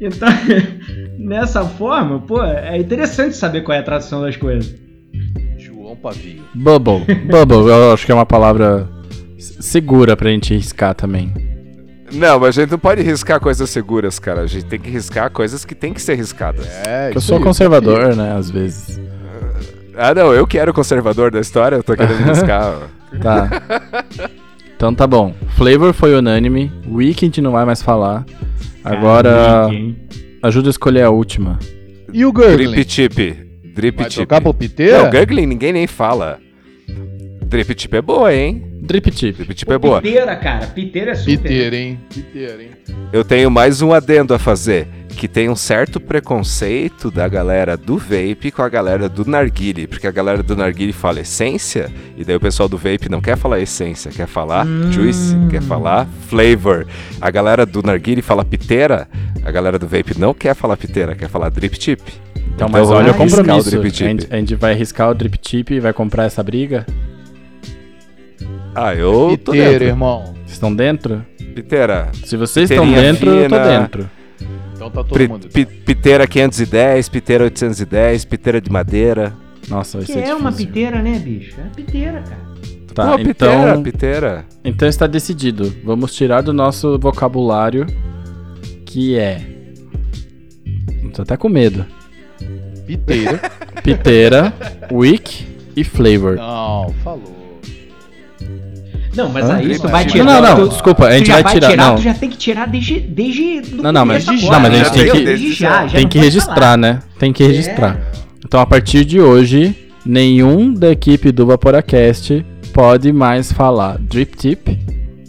Então, 0.00 0.28
nessa 1.18 1.64
forma, 1.64 2.18
pô, 2.20 2.42
é 2.42 2.78
interessante 2.78 3.36
saber 3.36 3.60
qual 3.62 3.76
é 3.76 3.80
a 3.80 3.84
tradução 3.84 4.22
das 4.22 4.36
coisas. 4.36 4.74
João 5.58 5.94
Pavio. 5.96 6.42
Bubble. 6.54 7.04
Bubble, 7.26 7.68
eu 7.68 7.92
acho 7.92 8.06
que 8.06 8.12
é 8.12 8.14
uma 8.14 8.26
palavra 8.26 8.88
segura 9.38 10.16
pra 10.16 10.30
gente 10.30 10.54
riscar 10.54 10.94
também. 10.94 11.32
Não, 12.12 12.38
mas 12.38 12.56
a 12.58 12.60
gente 12.62 12.70
não 12.70 12.78
pode 12.78 13.02
riscar 13.02 13.40
coisas 13.40 13.68
seguras, 13.70 14.18
cara. 14.18 14.42
A 14.42 14.46
gente 14.46 14.66
tem 14.66 14.78
que 14.78 14.90
riscar 14.90 15.30
coisas 15.30 15.64
que 15.64 15.74
tem 15.74 15.92
que 15.92 16.02
ser 16.02 16.14
riscadas. 16.14 16.66
É, 16.86 17.10
Eu 17.14 17.20
sou 17.20 17.38
aí. 17.38 17.42
conservador, 17.42 18.14
né, 18.14 18.34
às 18.36 18.50
vezes. 18.50 19.00
Ah, 19.96 20.14
não, 20.14 20.32
eu 20.32 20.46
quero 20.46 20.70
o 20.70 20.74
conservador 20.74 21.30
da 21.30 21.40
história, 21.40 21.76
eu 21.76 21.82
tô 21.82 21.94
querendo 21.96 22.22
riscar. 22.28 22.74
Tá. 23.22 23.48
Então 24.76 24.94
tá 24.94 25.06
bom. 25.06 25.34
Flavor 25.56 25.92
foi 25.92 26.14
unânime. 26.14 26.72
Week 26.88 27.24
a 27.24 27.26
gente 27.26 27.40
não 27.40 27.52
vai 27.52 27.64
mais 27.64 27.82
falar. 27.82 28.24
Agora, 28.84 29.68
hein? 29.70 29.96
ajuda 30.42 30.68
a 30.68 30.70
escolher 30.70 31.02
a 31.02 31.10
última. 31.10 31.58
E 32.12 32.24
o 32.24 32.32
Gurgling? 32.32 32.72
Drip 32.72 32.84
Tip. 32.84 33.16
Drip 33.74 33.96
Vai 33.98 34.06
Tip. 34.08 34.16
trocar 34.16 34.40
pro 34.40 34.52
Piteira? 34.52 35.04
Não, 35.04 35.10
Gurgling 35.10 35.46
ninguém 35.46 35.72
nem 35.72 35.86
fala. 35.86 36.38
Drip 37.46 37.74
Tip 37.74 37.94
é 37.94 38.02
boa, 38.02 38.34
hein? 38.34 38.71
Drip 38.82 39.10
Tip. 39.12 39.36
Drip 39.36 39.54
Tip 39.54 39.70
é 39.70 39.78
boa. 39.78 40.02
Piteira, 40.02 40.34
cara. 40.34 40.66
Piteira 40.66 41.12
é 41.12 41.14
super. 41.14 41.38
Piteira, 41.38 41.76
hein? 41.76 42.00
Piteira, 42.12 42.62
hein? 42.62 42.70
Eu 43.12 43.24
tenho 43.24 43.48
mais 43.48 43.80
um 43.80 43.92
adendo 43.92 44.34
a 44.34 44.38
fazer. 44.40 44.88
Que 45.16 45.28
tem 45.28 45.48
um 45.48 45.54
certo 45.54 46.00
preconceito 46.00 47.08
da 47.08 47.28
galera 47.28 47.76
do 47.76 47.96
vape 47.96 48.50
com 48.50 48.62
a 48.62 48.68
galera 48.68 49.08
do 49.08 49.24
narguile. 49.24 49.86
Porque 49.86 50.06
a 50.06 50.10
galera 50.10 50.42
do 50.42 50.56
narguile 50.56 50.92
fala 50.92 51.20
essência, 51.20 51.92
e 52.16 52.24
daí 52.24 52.34
o 52.34 52.40
pessoal 52.40 52.68
do 52.68 52.76
vape 52.76 53.08
não 53.08 53.20
quer 53.20 53.36
falar 53.36 53.60
essência, 53.60 54.10
quer 54.10 54.26
falar 54.26 54.66
juice, 54.90 55.36
quer 55.48 55.62
falar 55.62 56.08
flavor. 56.28 56.86
A 57.20 57.30
galera 57.30 57.64
do 57.64 57.82
narguile 57.84 58.20
fala 58.20 58.44
piteira, 58.44 59.06
a 59.44 59.50
galera 59.52 59.78
do 59.78 59.86
vape 59.86 60.18
não 60.18 60.34
quer 60.34 60.56
falar 60.56 60.76
piteira, 60.76 61.14
quer 61.14 61.28
falar 61.28 61.50
drip 61.50 61.78
tip. 61.78 62.00
Então, 62.54 62.68
mas 62.68 62.88
vamos 62.88 62.90
olha 62.90 63.12
o 63.12 63.14
arriscar 63.14 63.44
compromisso. 63.44 63.70
drip 63.70 63.86
A 63.86 63.90
tip. 63.90 64.04
gente, 64.08 64.26
a 64.28 64.36
gente 64.38 64.54
vai 64.56 64.74
riscar 64.74 65.10
o 65.10 65.14
Drip 65.14 65.38
Tip 65.38 65.70
e 65.70 65.78
vai 65.80 65.92
comprar 65.92 66.24
essa 66.24 66.42
briga? 66.42 66.84
Ah, 68.74 68.94
eu 68.94 69.36
tô 69.44 69.52
Piteira, 69.52 69.70
dentro. 69.72 69.86
irmão. 69.86 70.24
Vocês 70.34 70.52
estão 70.52 70.74
dentro? 70.74 71.24
Piteira. 71.54 72.10
Se 72.24 72.36
vocês 72.36 72.70
estão 72.70 72.90
dentro, 72.90 73.30
eu 73.30 73.48
tô 73.48 73.56
fina. 73.56 73.80
dentro. 73.80 74.10
Então 74.74 74.90
tá 74.90 75.04
todo 75.04 75.12
Pri- 75.12 75.28
mundo. 75.28 75.48
pi- 75.48 75.66
piteira 75.66 76.26
510, 76.26 77.08
piteira 77.08 77.44
810, 77.44 78.24
piteira 78.24 78.60
de 78.60 78.70
madeira. 78.70 79.32
Nossa, 79.68 79.98
vai 79.98 80.06
Que 80.06 80.12
ser 80.12 80.18
é 80.18 80.22
difícil. 80.22 80.40
uma 80.40 80.52
piteira, 80.52 81.02
né, 81.02 81.18
bicho? 81.18 81.54
É 81.60 81.74
piteira, 81.76 82.22
cara. 82.22 82.52
Tá, 82.94 83.12
Pô, 83.12 83.24
piteira, 83.24 83.54
então, 83.70 83.82
piteira. 83.82 84.44
então 84.64 84.88
está 84.88 85.06
decidido. 85.06 85.72
Vamos 85.84 86.14
tirar 86.14 86.40
do 86.42 86.52
nosso 86.52 86.98
vocabulário 86.98 87.86
que 88.84 89.16
é. 89.18 89.40
Tô 91.14 91.22
até 91.22 91.36
com 91.36 91.48
medo. 91.48 91.86
Piteira. 92.86 93.40
Piteira, 93.82 94.52
wick 94.92 95.46
e 95.76 95.84
flavor. 95.84 96.36
Não, 96.36 96.92
falou. 97.04 97.41
Não, 99.14 99.28
mas 99.28 99.48
aí 99.50 99.76
tu 99.78 99.84
Não, 99.84 99.90
vai 99.90 100.04
não, 100.04 100.10
tirar. 100.10 100.40
não, 100.40 100.56
tu- 100.56 100.68
desculpa, 100.70 101.06
a 101.06 101.18
gente 101.18 101.30
vai 101.30 101.44
tirar, 101.44 101.76
não. 101.76 101.96
Tu 101.96 102.02
já 102.02 102.14
tem 102.14 102.30
que 102.30 102.36
tirar 102.36 102.66
desde. 102.66 103.00
desde 103.00 103.62
Não, 103.74 103.92
não, 103.92 104.06
mas- 104.06 104.24
não, 104.24 104.32
mas 104.34 104.64
a 104.64 104.70
gente 104.70 104.84
já 104.84 104.90
tem 104.90 105.10
que- 105.10 105.20
desde 105.24 105.52
já, 105.52 105.86
já 105.86 105.92
Tem 105.94 106.02
não 106.02 106.08
que 106.08 106.18
registrar, 106.18 106.54
falar. 106.54 106.76
né? 106.78 106.98
Tem 107.18 107.32
que 107.32 107.44
registrar. 107.44 107.96
É. 107.96 108.12
Então, 108.44 108.60
a 108.60 108.66
partir 108.66 109.04
de 109.04 109.20
hoje, 109.20 109.74
nenhum 110.04 110.72
da 110.72 110.90
equipe 110.90 111.30
do 111.30 111.46
Vaporacast 111.46 112.44
pode 112.72 113.12
mais 113.12 113.52
falar 113.52 113.98
Drip 113.98 114.34
Tip, 114.36 114.78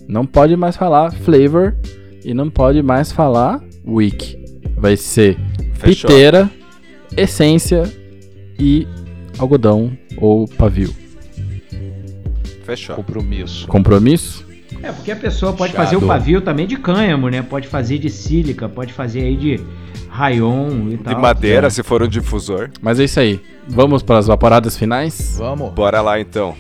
não 0.08 0.26
pode 0.26 0.56
mais 0.56 0.78
falar 0.78 1.12
Flavor 1.12 1.76
e 2.24 2.34
não 2.34 2.50
pode 2.50 2.82
mais 2.82 3.12
falar 3.12 3.62
Wick. 3.86 4.38
Vai 4.78 4.96
ser 4.98 5.38
Fechou. 5.74 6.10
piteira, 6.10 6.50
essência 7.18 7.84
e 8.60 8.88
algodão 9.38 9.92
ou 10.18 10.48
pavio. 10.48 10.94
Fechou. 12.64 12.96
Compromisso. 12.96 13.68
Compromisso? 13.68 14.46
É, 14.82 14.92
porque 14.92 15.12
a 15.12 15.16
pessoa 15.16 15.54
pode 15.54 15.74
Puxado. 15.74 15.90
fazer 15.90 16.04
o 16.04 16.08
pavio 16.08 16.42
também 16.42 16.66
de 16.66 16.78
cânhamo, 16.78 17.30
né? 17.30 17.42
Pode 17.42 17.68
fazer 17.68 18.00
de 18.00 18.10
sílica, 18.10 18.68
pode 18.68 18.92
fazer 18.92 19.22
aí 19.22 19.36
de 19.36 19.60
rayon 20.10 20.90
e 20.90 20.98
tal. 20.98 21.14
De 21.14 21.22
madeira, 21.22 21.68
é. 21.68 21.70
se 21.70 21.84
for 21.84 22.02
um 22.02 22.08
difusor. 22.08 22.70
Mas 22.82 23.00
é 23.00 23.04
isso 23.04 23.20
aí. 23.20 23.42
Vamos 23.68 24.02
para 24.02 24.18
as 24.18 24.28
vaporadas 24.28 24.78
finais? 24.78 25.36
Vamos. 25.38 25.74
Bora 25.74 26.02
lá 26.02 26.20
então. 26.20 26.56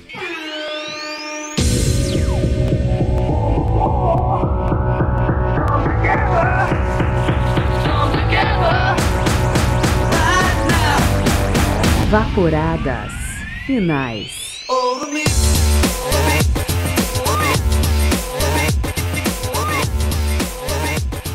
Vaporadas 12.10 13.12
finais. 13.66 14.43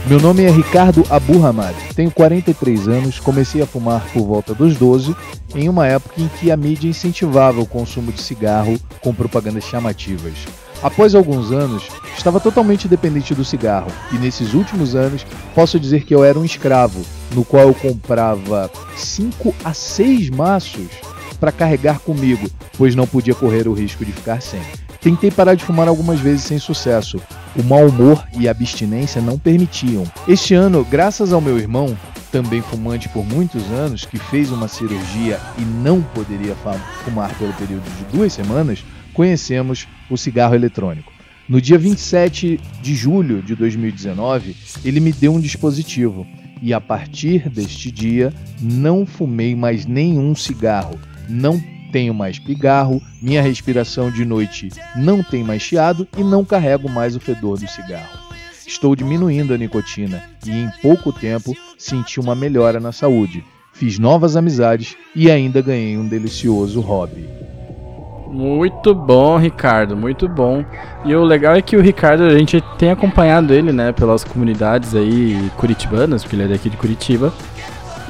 Meu 0.09 0.19
nome 0.19 0.43
é 0.43 0.51
Ricardo 0.51 1.05
Abu 1.11 1.45
Hamad, 1.45 1.77
tenho 1.95 2.11
43 2.11 2.89
anos, 2.89 3.21
comecei 3.21 3.61
a 3.61 3.67
fumar 3.67 4.11
por 4.11 4.23
volta 4.23 4.55
dos 4.55 4.75
12, 4.75 5.15
em 5.55 5.69
uma 5.69 5.87
época 5.87 6.19
em 6.19 6.27
que 6.29 6.51
a 6.51 6.57
mídia 6.57 6.89
incentivava 6.89 7.61
o 7.61 7.67
consumo 7.67 8.11
de 8.11 8.23
cigarro 8.23 8.81
com 9.03 9.15
propagandas 9.15 9.65
chamativas. 9.65 10.33
Após 10.83 11.15
alguns 11.15 11.53
anos, 11.53 11.87
estava 12.17 12.41
totalmente 12.41 12.89
dependente 12.89 13.35
do 13.35 13.45
cigarro, 13.45 13.93
e 14.11 14.17
nesses 14.17 14.55
últimos 14.55 14.95
anos 14.95 15.27
posso 15.55 15.79
dizer 15.79 16.05
que 16.05 16.15
eu 16.15 16.25
era 16.25 16.39
um 16.39 16.45
escravo, 16.45 17.05
no 17.35 17.45
qual 17.45 17.69
eu 17.69 17.75
comprava 17.75 18.71
5 18.97 19.55
a 19.63 19.75
6 19.75 20.31
maços 20.31 20.89
para 21.39 21.53
carregar 21.53 21.99
comigo, 21.99 22.49
pois 22.79 22.95
não 22.95 23.07
podia 23.07 23.35
correr 23.35 23.69
o 23.69 23.75
risco 23.75 24.07
de 24.07 24.13
ficar 24.13 24.41
sem. 24.41 24.63
Tentei 25.09 25.31
parar 25.31 25.55
de 25.55 25.65
fumar 25.65 25.89
algumas 25.89 26.21
vezes 26.21 26.43
sem 26.43 26.59
sucesso. 26.59 27.19
O 27.57 27.63
mau 27.63 27.87
humor 27.89 28.23
e 28.39 28.47
a 28.47 28.51
abstinência 28.51 29.23
não 29.23 29.39
permitiam. 29.39 30.05
Este 30.29 30.53
ano, 30.53 30.85
graças 30.85 31.33
ao 31.33 31.41
meu 31.41 31.59
irmão, 31.59 31.97
também 32.31 32.61
fumante 32.61 33.09
por 33.09 33.25
muitos 33.25 33.71
anos, 33.71 34.05
que 34.05 34.19
fez 34.19 34.53
uma 34.53 34.69
cirurgia 34.69 35.41
e 35.57 35.63
não 35.63 36.03
poderia 36.03 36.55
fumar 37.07 37.35
pelo 37.39 37.55
período 37.55 37.89
de 37.97 38.05
duas 38.15 38.35
semanas, 38.35 38.85
conhecemos 39.15 39.89
o 40.11 40.17
cigarro 40.19 40.55
eletrônico. 40.55 41.11
No 41.49 41.59
dia 41.59 41.79
27 41.79 42.61
de 42.83 42.95
julho 42.95 43.43
de 43.43 43.55
2019, 43.55 44.55
ele 44.85 45.01
me 45.01 45.11
deu 45.11 45.33
um 45.33 45.41
dispositivo 45.41 46.27
e 46.61 46.75
a 46.75 46.83
partir 46.83 47.49
deste 47.49 47.91
dia 47.91 48.31
não 48.61 49.07
fumei 49.07 49.55
mais 49.55 49.87
nenhum 49.87 50.35
cigarro. 50.35 51.01
Não 51.27 51.59
tenho 51.91 52.15
mais 52.15 52.39
pigarro, 52.39 53.03
minha 53.21 53.43
respiração 53.43 54.11
de 54.11 54.25
noite 54.25 54.69
não 54.97 55.23
tem 55.23 55.43
mais 55.43 55.63
chiado 55.63 56.07
e 56.17 56.23
não 56.23 56.45
carrego 56.45 56.89
mais 56.89 57.17
o 57.17 57.21
fedor 57.21 57.59
do 57.59 57.69
cigarro. 57.69 58.19
Estou 58.67 58.95
diminuindo 58.95 59.55
a 59.55 59.59
nicotina 59.59 60.23
e 60.47 60.51
em 60.51 60.71
pouco 60.83 61.13
tempo 61.13 61.55
senti 61.79 62.21
uma 62.21 62.35
melhora 62.35 62.79
na 62.79 62.93
saúde. 62.93 63.43
Fiz 63.73 63.99
novas 63.99 64.37
amizades 64.37 64.97
e 65.15 65.31
ainda 65.31 65.63
ganhei 65.63 65.97
um 65.97 66.07
delicioso 66.07 66.81
hobby. 66.81 67.29
Muito 68.31 68.95
bom, 68.95 69.39
Ricardo, 69.39 69.97
muito 69.97 70.29
bom. 70.29 70.65
E 71.05 71.15
o 71.15 71.25
legal 71.25 71.55
é 71.55 71.63
que 71.63 71.77
o 71.77 71.81
Ricardo, 71.81 72.25
a 72.25 72.37
gente 72.37 72.63
tem 72.77 72.91
acompanhado 72.91 73.55
ele, 73.55 73.73
né, 73.73 73.91
pelas 73.93 74.23
comunidades 74.23 74.95
aí 74.95 75.51
curitibanas, 75.57 76.23
porque 76.23 76.37
ele 76.37 76.45
é 76.45 76.49
daqui 76.49 76.69
de 76.69 76.77
Curitiba. 76.77 77.33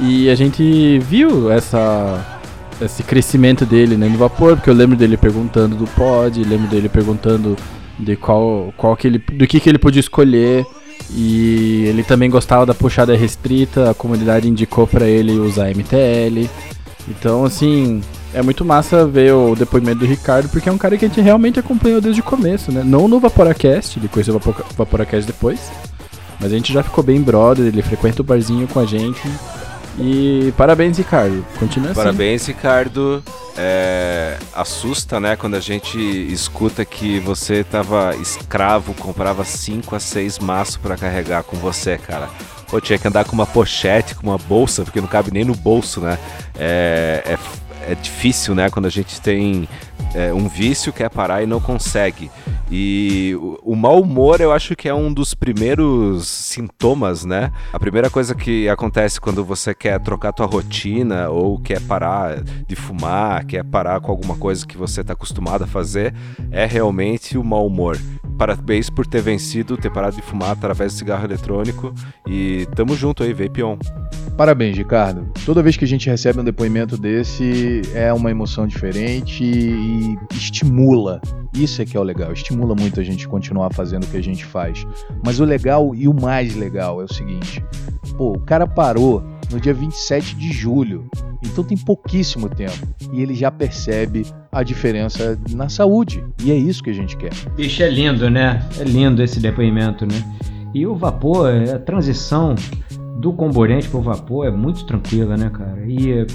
E 0.01 0.29
a 0.29 0.35
gente 0.35 0.99
viu 0.99 1.53
essa 1.53 2.38
esse 2.81 3.03
crescimento 3.03 3.65
dele, 3.67 3.97
né, 3.97 4.09
no 4.09 4.17
vapor, 4.19 4.57
porque 4.57 4.71
eu 4.71 4.75
lembro 4.75 4.97
dele 4.97 5.17
perguntando 5.17 5.75
do 5.77 5.87
pod, 5.89 6.43
lembro 6.45 6.69
dele 6.69 6.89
perguntando 6.89 7.57
de 7.99 8.15
qual 8.17 8.73
qual 8.77 8.97
que 8.97 9.07
ele 9.09 9.19
do 9.19 9.47
que 9.47 9.59
que 9.61 9.69
ele 9.69 9.79
podia 9.79 10.01
escolher. 10.01 10.65
E 11.11 11.85
ele 11.87 12.03
também 12.03 12.29
gostava 12.29 12.67
da 12.67 12.75
puxada 12.75 13.17
restrita, 13.17 13.91
a 13.91 13.95
comunidade 13.95 14.49
indicou 14.49 14.87
pra 14.87 15.07
ele 15.07 15.33
usar 15.39 15.71
MTL. 15.71 16.51
Então, 17.09 17.45
assim, 17.45 18.03
é 18.35 18.43
muito 18.43 18.63
massa 18.65 19.07
ver 19.07 19.33
o 19.33 19.55
depoimento 19.55 20.01
do 20.01 20.05
Ricardo, 20.07 20.51
porque 20.51 20.69
é 20.69 20.73
um 20.73 20.77
cara 20.77 20.99
que 20.99 21.07
a 21.07 21.09
gente 21.09 21.21
realmente 21.21 21.59
acompanhou 21.59 22.01
desde 22.01 22.21
o 22.21 22.25
começo, 22.25 22.71
né? 22.71 22.83
Não 22.85 23.09
no 23.09 23.19
Vaporacast, 23.19 23.99
ele 23.99 24.09
conheceu 24.09 24.35
o 24.35 24.39
Vapo- 24.39 24.65
Vaporacast 24.77 25.27
depois, 25.27 25.71
mas 26.39 26.53
a 26.53 26.55
gente 26.55 26.73
já 26.75 26.83
ficou 26.83 27.03
bem 27.03 27.23
brother, 27.23 27.65
ele 27.67 27.81
frequenta 27.81 28.21
o 28.21 28.25
barzinho 28.25 28.69
com 28.69 28.79
a 28.81 28.85
gente. 28.85 29.23
E 30.01 30.53
parabéns, 30.57 30.97
Ricardo. 30.97 31.45
Continua 31.59 31.91
assim. 31.91 32.01
Parabéns, 32.01 32.47
Ricardo. 32.47 33.23
É, 33.57 34.39
assusta, 34.55 35.19
né, 35.19 35.35
quando 35.35 35.57
a 35.57 35.61
gente 35.61 35.99
escuta 35.99 36.85
que 36.85 37.19
você 37.19 37.65
tava 37.65 38.15
escravo, 38.17 38.95
comprava 38.95 39.45
5 39.45 39.97
a 39.97 40.01
6 40.01 40.39
maços 40.39 40.77
pra 40.77 40.97
carregar 40.97 41.43
com 41.43 41.57
você, 41.57 41.99
cara. 41.99 42.29
Pô, 42.69 42.81
tinha 42.81 42.99
que 42.99 43.09
andar 43.09 43.25
com 43.25 43.33
uma 43.33 43.47
pochete, 43.47 44.15
com 44.15 44.29
uma 44.29 44.39
bolsa, 44.39 44.85
porque 44.85 45.01
não 45.01 45.09
cabe 45.09 45.33
nem 45.33 45.45
no 45.45 45.55
bolso, 45.55 46.01
né? 46.01 46.19
É, 46.57 47.23
é, 47.27 47.93
é 47.93 47.95
difícil, 47.97 48.55
né, 48.55 48.71
quando 48.71 48.87
a 48.87 48.91
gente 48.91 49.21
tem 49.21 49.69
é, 50.15 50.33
um 50.33 50.49
vício, 50.49 50.93
quer 50.93 51.11
parar 51.11 51.43
e 51.43 51.47
não 51.47 51.61
consegue. 51.61 52.31
E 52.71 53.35
o, 53.63 53.75
mau 53.75 54.03
humor 54.03 54.41
eu 54.41 54.53
acho 54.53 54.77
que 54.77 54.89
é 54.89 54.95
um 54.95 55.13
dos 55.13 55.35
primeiros 55.35 56.27
sintomas, 56.27 57.25
né? 57.25 57.51
A 57.73 57.79
primeira 57.79 58.11
coisa 58.11 58.35
que 58.35 58.69
acontece 58.69 59.21
quando 59.21 59.45
você 59.45 59.75
quer 59.75 59.99
trocar 60.01 60.33
tua 60.33 60.47
rotina 60.47 61.31
ou 61.31 61.59
quer 61.59 61.81
parar 61.81 62.43
de 62.43 62.77
fumar, 62.77 63.47
quer 63.47 63.65
parar 63.65 64.01
com 64.01 64.11
alguma 64.11 64.37
coisa 64.37 64.67
que 64.67 64.77
você 64.77 65.01
está 65.01 65.15
acostumado 65.15 65.65
a 65.65 65.67
fazer, 65.67 66.15
é 66.51 66.67
realmente 66.67 67.39
o 67.39 67.45
mau 67.45 67.67
humor. 67.67 67.99
Parabéns 68.37 68.91
por 68.91 69.07
ter 69.07 69.23
vencido, 69.23 69.77
ter 69.77 69.91
parado 69.91 70.17
de 70.17 70.23
fumar 70.23 70.51
através 70.51 70.93
do 70.93 70.99
cigarro 70.99 71.25
eletrônico 71.25 71.95
e 72.27 72.67
tamo 72.75 72.95
junto 72.95 73.23
aí, 73.23 73.33
Vape 73.33 73.63
On. 73.63 73.79
Parabéns, 74.39 74.77
Ricardo. 74.77 75.27
Toda 75.45 75.65
vez 75.65 75.77
que 75.77 75.85
a 75.85 75.89
gente 75.89 76.09
recebe 76.09 76.39
um 76.39 76.45
depoimento 76.45 76.97
desse, 76.97 77.83
é 77.93 78.13
uma 78.13 78.31
emoção 78.31 78.69
diferente 78.69 79.43
e 79.43 80.17
estimula. 80.31 81.21
Isso 81.53 81.83
é 81.83 81.85
que 81.85 81.97
é 81.97 82.01
o 82.01 82.05
legal, 82.05 82.33
estimula 82.33 82.73
muito 82.73 83.01
a 83.01 83.03
gente 83.03 83.27
continuar 83.27 83.73
fazendo 83.73 84.05
o 84.05 84.07
que 84.07 84.17
a 84.17 84.23
gente 84.23 84.45
faz. 84.45 84.87
Mas 85.25 85.41
o 85.41 85.45
legal 85.45 85.93
e 85.93 86.07
o 86.07 86.15
mais 86.15 86.55
legal 86.55 87.01
é 87.01 87.05
o 87.05 87.13
seguinte: 87.13 87.61
pô, 88.17 88.31
o 88.31 88.39
cara 88.39 88.65
parou 88.65 89.25
no 89.51 89.59
dia 89.59 89.75
27 89.75 90.37
de 90.37 90.53
julho, 90.53 91.11
então 91.45 91.65
tem 91.65 91.77
pouquíssimo 91.77 92.49
tempo 92.49 92.87
e 93.13 93.21
ele 93.21 93.35
já 93.35 93.51
percebe 93.51 94.25
a 94.53 94.63
diferença 94.63 95.37
na 95.51 95.69
saúde. 95.69 96.25
E 96.45 96.53
é 96.53 96.55
isso 96.55 96.81
que 96.81 96.91
a 96.91 96.95
gente 96.95 97.17
quer. 97.17 97.33
Bicho, 97.57 97.83
é 97.83 97.91
lindo, 97.91 98.31
né? 98.31 98.65
É 98.79 98.85
lindo 98.85 99.21
esse 99.21 99.41
depoimento, 99.41 100.07
né? 100.07 100.23
E 100.73 100.87
o 100.87 100.95
vapor, 100.95 101.51
a 101.75 101.79
transição 101.81 102.55
do 103.19 103.33
comburente 103.33 103.89
para 103.89 103.99
o 103.99 104.03
vapor 104.03 104.47
é 104.47 104.51
muito 104.51 104.87
tranquila, 104.87 105.37
né, 105.37 105.51
cara? 105.51 105.85
E 105.87 106.27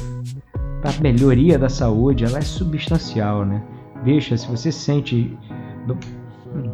a 0.84 1.02
melhoria 1.02 1.58
da 1.58 1.70
saúde, 1.70 2.26
ela 2.26 2.38
é 2.38 2.42
substancial, 2.42 3.46
né? 3.46 3.64
Deixa, 4.04 4.36
se 4.36 4.48
você 4.48 4.72
sente 4.72 5.38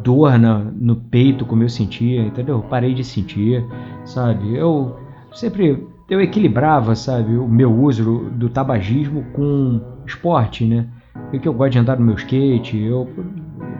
dor 0.02 0.38
na, 0.38 0.58
no 0.58 0.96
peito 0.96 1.46
como 1.46 1.62
eu 1.62 1.68
sentia, 1.68 2.22
entendeu? 2.22 2.56
Eu 2.56 2.62
parei 2.62 2.92
de 2.92 3.04
sentir, 3.04 3.64
sabe? 4.04 4.56
Eu 4.56 4.96
sempre 5.32 5.86
eu 6.08 6.20
equilibrava, 6.20 6.96
sabe, 6.96 7.36
o 7.36 7.46
meu 7.46 7.72
uso 7.72 8.30
do 8.32 8.48
tabagismo 8.48 9.24
com 9.32 9.80
esporte, 10.04 10.64
né? 10.64 10.88
Porque 11.30 11.46
eu 11.46 11.52
gosto 11.52 11.72
de 11.72 11.78
andar 11.78 11.98
no 11.98 12.04
meu 12.04 12.16
skate, 12.16 12.76
eu 12.76 13.08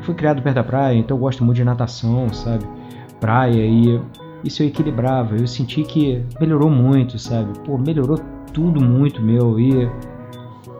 fui 0.02 0.14
criado 0.14 0.40
perto 0.40 0.54
da 0.54 0.62
praia, 0.62 0.96
então 0.96 1.16
eu 1.16 1.20
gosto 1.20 1.44
muito 1.44 1.56
de 1.56 1.64
natação, 1.64 2.32
sabe? 2.32 2.64
Praia 3.18 3.66
e 3.66 4.00
isso 4.44 4.62
eu 4.62 4.68
equilibrava. 4.68 5.36
Eu 5.36 5.46
senti 5.46 5.82
que 5.82 6.24
melhorou 6.40 6.70
muito, 6.70 7.18
sabe? 7.18 7.58
Pô, 7.60 7.76
melhorou 7.78 8.18
tudo 8.52 8.80
muito 8.80 9.22
meu. 9.22 9.58
E 9.58 9.90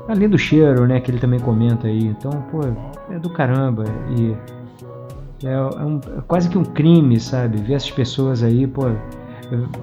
além 0.08 0.28
do 0.28 0.38
cheiro, 0.38 0.86
né, 0.86 1.00
que 1.00 1.10
ele 1.10 1.18
também 1.18 1.40
comenta 1.40 1.86
aí. 1.86 2.06
Então, 2.06 2.30
pô, 2.50 2.60
é 3.10 3.18
do 3.18 3.30
caramba. 3.30 3.84
E 4.16 4.36
é, 5.46 5.52
é, 5.52 5.84
um, 5.84 6.00
é 6.18 6.20
quase 6.26 6.48
que 6.48 6.58
um 6.58 6.64
crime, 6.64 7.18
sabe? 7.18 7.58
Ver 7.58 7.74
essas 7.74 7.90
pessoas 7.90 8.42
aí, 8.42 8.66
pô, 8.66 8.84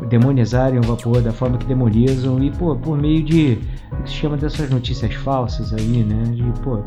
demonizarem 0.10 0.80
o 0.80 0.84
vapor 0.84 1.22
da 1.22 1.32
forma 1.32 1.58
que 1.58 1.66
demonizam 1.66 2.42
e, 2.42 2.52
pô, 2.52 2.76
por 2.76 2.98
meio 2.98 3.24
de 3.24 3.60
o 3.92 4.04
que 4.04 4.10
se 4.10 4.16
chama 4.16 4.38
dessas 4.38 4.70
notícias 4.70 5.14
falsas 5.16 5.74
aí, 5.74 6.04
né? 6.04 6.24
De, 6.34 6.44
pô, 6.62 6.80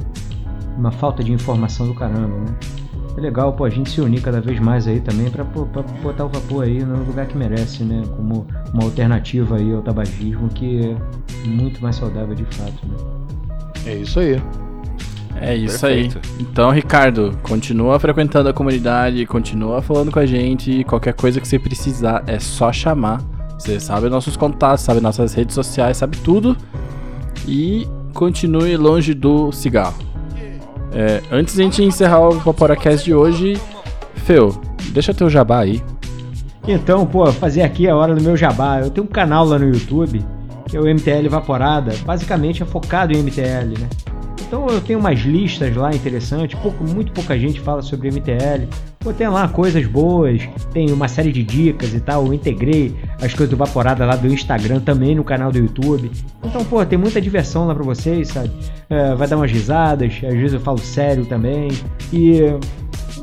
uma 0.77 0.91
falta 0.91 1.23
de 1.23 1.33
informação 1.33 1.87
do 1.87 1.95
caramba, 1.95 2.37
né? 2.39 2.57
É 3.17 3.21
legal, 3.21 3.53
pô, 3.53 3.65
a 3.65 3.71
gente 3.71 3.91
se 3.91 4.01
unir 4.01 4.23
cada 4.23 4.41
vez 4.41 4.59
mais 4.61 4.87
aí 4.87 5.01
também 5.01 5.31
para 5.31 5.45
botar 5.45 6.25
o 6.25 6.29
vapor 6.29 6.65
aí 6.65 6.83
no 6.83 7.05
lugar 7.05 7.27
que 7.27 7.37
merece, 7.37 7.83
né? 7.83 8.03
Como 8.17 8.47
uma 8.73 8.85
alternativa 8.85 9.57
aí 9.57 9.73
ao 9.73 9.83
tabagismo 9.83 10.49
que 10.49 10.81
é 10.87 11.49
muito 11.49 11.83
mais 11.83 11.97
saudável 11.97 12.35
de 12.35 12.45
fato, 12.45 12.87
né? 12.87 12.97
É 13.87 13.95
isso 13.95 14.21
aí. 14.21 14.41
É 15.41 15.57
isso 15.57 15.81
Perfeito. 15.81 16.19
aí. 16.19 16.37
Então, 16.41 16.71
Ricardo, 16.71 17.37
continua 17.43 17.99
frequentando 17.99 18.49
a 18.49 18.53
comunidade, 18.53 19.25
continua 19.27 19.81
falando 19.81 20.11
com 20.11 20.19
a 20.19 20.27
gente. 20.27 20.85
Qualquer 20.85 21.15
coisa 21.15 21.41
que 21.41 21.49
você 21.49 21.59
precisar 21.59 22.23
é 22.27 22.39
só 22.39 22.73
chamar. 22.73 23.23
Você 23.59 23.81
sabe 23.81 24.09
nossos 24.09 24.37
contatos, 24.37 24.85
sabe 24.85 25.01
nossas 25.01 25.35
redes 25.35 25.55
sociais, 25.55 25.97
sabe 25.97 26.17
tudo. 26.19 26.57
E 27.47 27.87
continue 28.13 28.77
longe 28.77 29.15
do 29.15 29.51
cigarro. 29.53 30.10
É, 30.93 31.23
antes 31.31 31.55
de 31.55 31.61
a 31.61 31.65
gente 31.65 31.83
encerrar 31.83 32.21
o 32.21 32.33
Vaporacast 32.33 33.05
de 33.05 33.15
hoje, 33.15 33.61
Feu, 34.25 34.61
deixa 34.93 35.15
teu 35.15 35.31
jabá 35.31 35.61
aí. 35.61 35.83
Então, 36.67 37.07
pô, 37.07 37.27
fazer 37.33 37.63
aqui 37.63 37.89
a 37.89 37.97
hora 37.97 38.15
do 38.15 38.23
meu 38.23 38.37
jabá. 38.37 38.81
Eu 38.81 38.91
tenho 38.91 39.07
um 39.07 39.11
canal 39.11 39.45
lá 39.45 39.59
no 39.59 39.67
YouTube, 39.67 40.25
que 40.67 40.77
é 40.77 40.81
o 40.81 40.85
MTL 40.85 41.29
Vaporada. 41.29 41.93
Basicamente 42.05 42.63
é 42.63 42.67
focado 42.67 43.13
em 43.13 43.23
MTL, 43.23 43.79
né? 43.79 43.89
Então 44.41 44.67
eu 44.69 44.81
tenho 44.81 44.99
umas 44.99 45.21
listas 45.21 45.75
lá 45.77 45.95
interessantes, 45.95 46.59
pouco, 46.59 46.83
muito 46.83 47.13
pouca 47.13 47.39
gente 47.39 47.61
fala 47.61 47.83
sobre 47.83 48.11
MTL. 48.11 48.69
Pô, 49.03 49.15
tem 49.15 49.27
lá 49.29 49.49
coisas 49.49 49.87
boas, 49.87 50.47
tem 50.75 50.93
uma 50.93 51.09
série 51.09 51.33
de 51.33 51.43
dicas 51.43 51.95
e 51.95 52.01
tal. 52.01 52.27
Eu 52.27 52.35
integrei 52.35 52.95
as 53.15 53.33
coisas 53.33 53.49
do 53.49 53.57
Vaporada 53.57 54.05
lá 54.05 54.15
do 54.15 54.27
Instagram 54.27 54.81
também 54.81 55.15
no 55.15 55.25
canal 55.25 55.51
do 55.51 55.57
YouTube. 55.57 56.11
Então, 56.45 56.63
pô, 56.67 56.85
tem 56.85 56.99
muita 56.99 57.19
diversão 57.19 57.67
lá 57.67 57.75
pra 57.75 57.83
vocês, 57.83 58.29
sabe? 58.29 58.51
É, 58.91 59.15
vai 59.15 59.27
dar 59.27 59.39
umas 59.39 59.51
risadas, 59.51 60.13
às 60.23 60.35
vezes 60.35 60.53
eu 60.53 60.61
falo 60.61 60.77
sério 60.77 61.25
também. 61.25 61.71
E, 62.13 62.41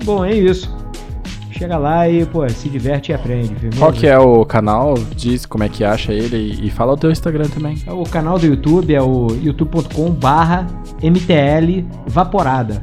bom, 0.03 0.25
é 0.25 0.33
isso. 0.33 0.75
Chega 1.51 1.77
lá 1.77 2.09
e, 2.09 2.25
pô, 2.25 2.49
se 2.49 2.69
diverte 2.69 3.11
e 3.11 3.13
aprende. 3.13 3.53
Viu? 3.53 3.69
Qual 3.77 3.93
que 3.93 4.07
é 4.07 4.17
o 4.17 4.43
canal? 4.45 4.95
Diz 5.15 5.45
como 5.45 5.63
é 5.63 5.69
que 5.69 5.83
acha 5.83 6.11
ele 6.11 6.59
e 6.59 6.71
fala 6.71 6.93
o 6.93 6.97
teu 6.97 7.11
Instagram 7.11 7.49
também. 7.49 7.77
O 7.87 8.03
canal 8.03 8.39
do 8.39 8.47
YouTube 8.47 8.95
é 8.95 9.01
o 9.01 9.27
youtube.com 9.43 10.09
barra 10.09 10.65
MTL 11.03 11.85
Vaporada. 12.07 12.81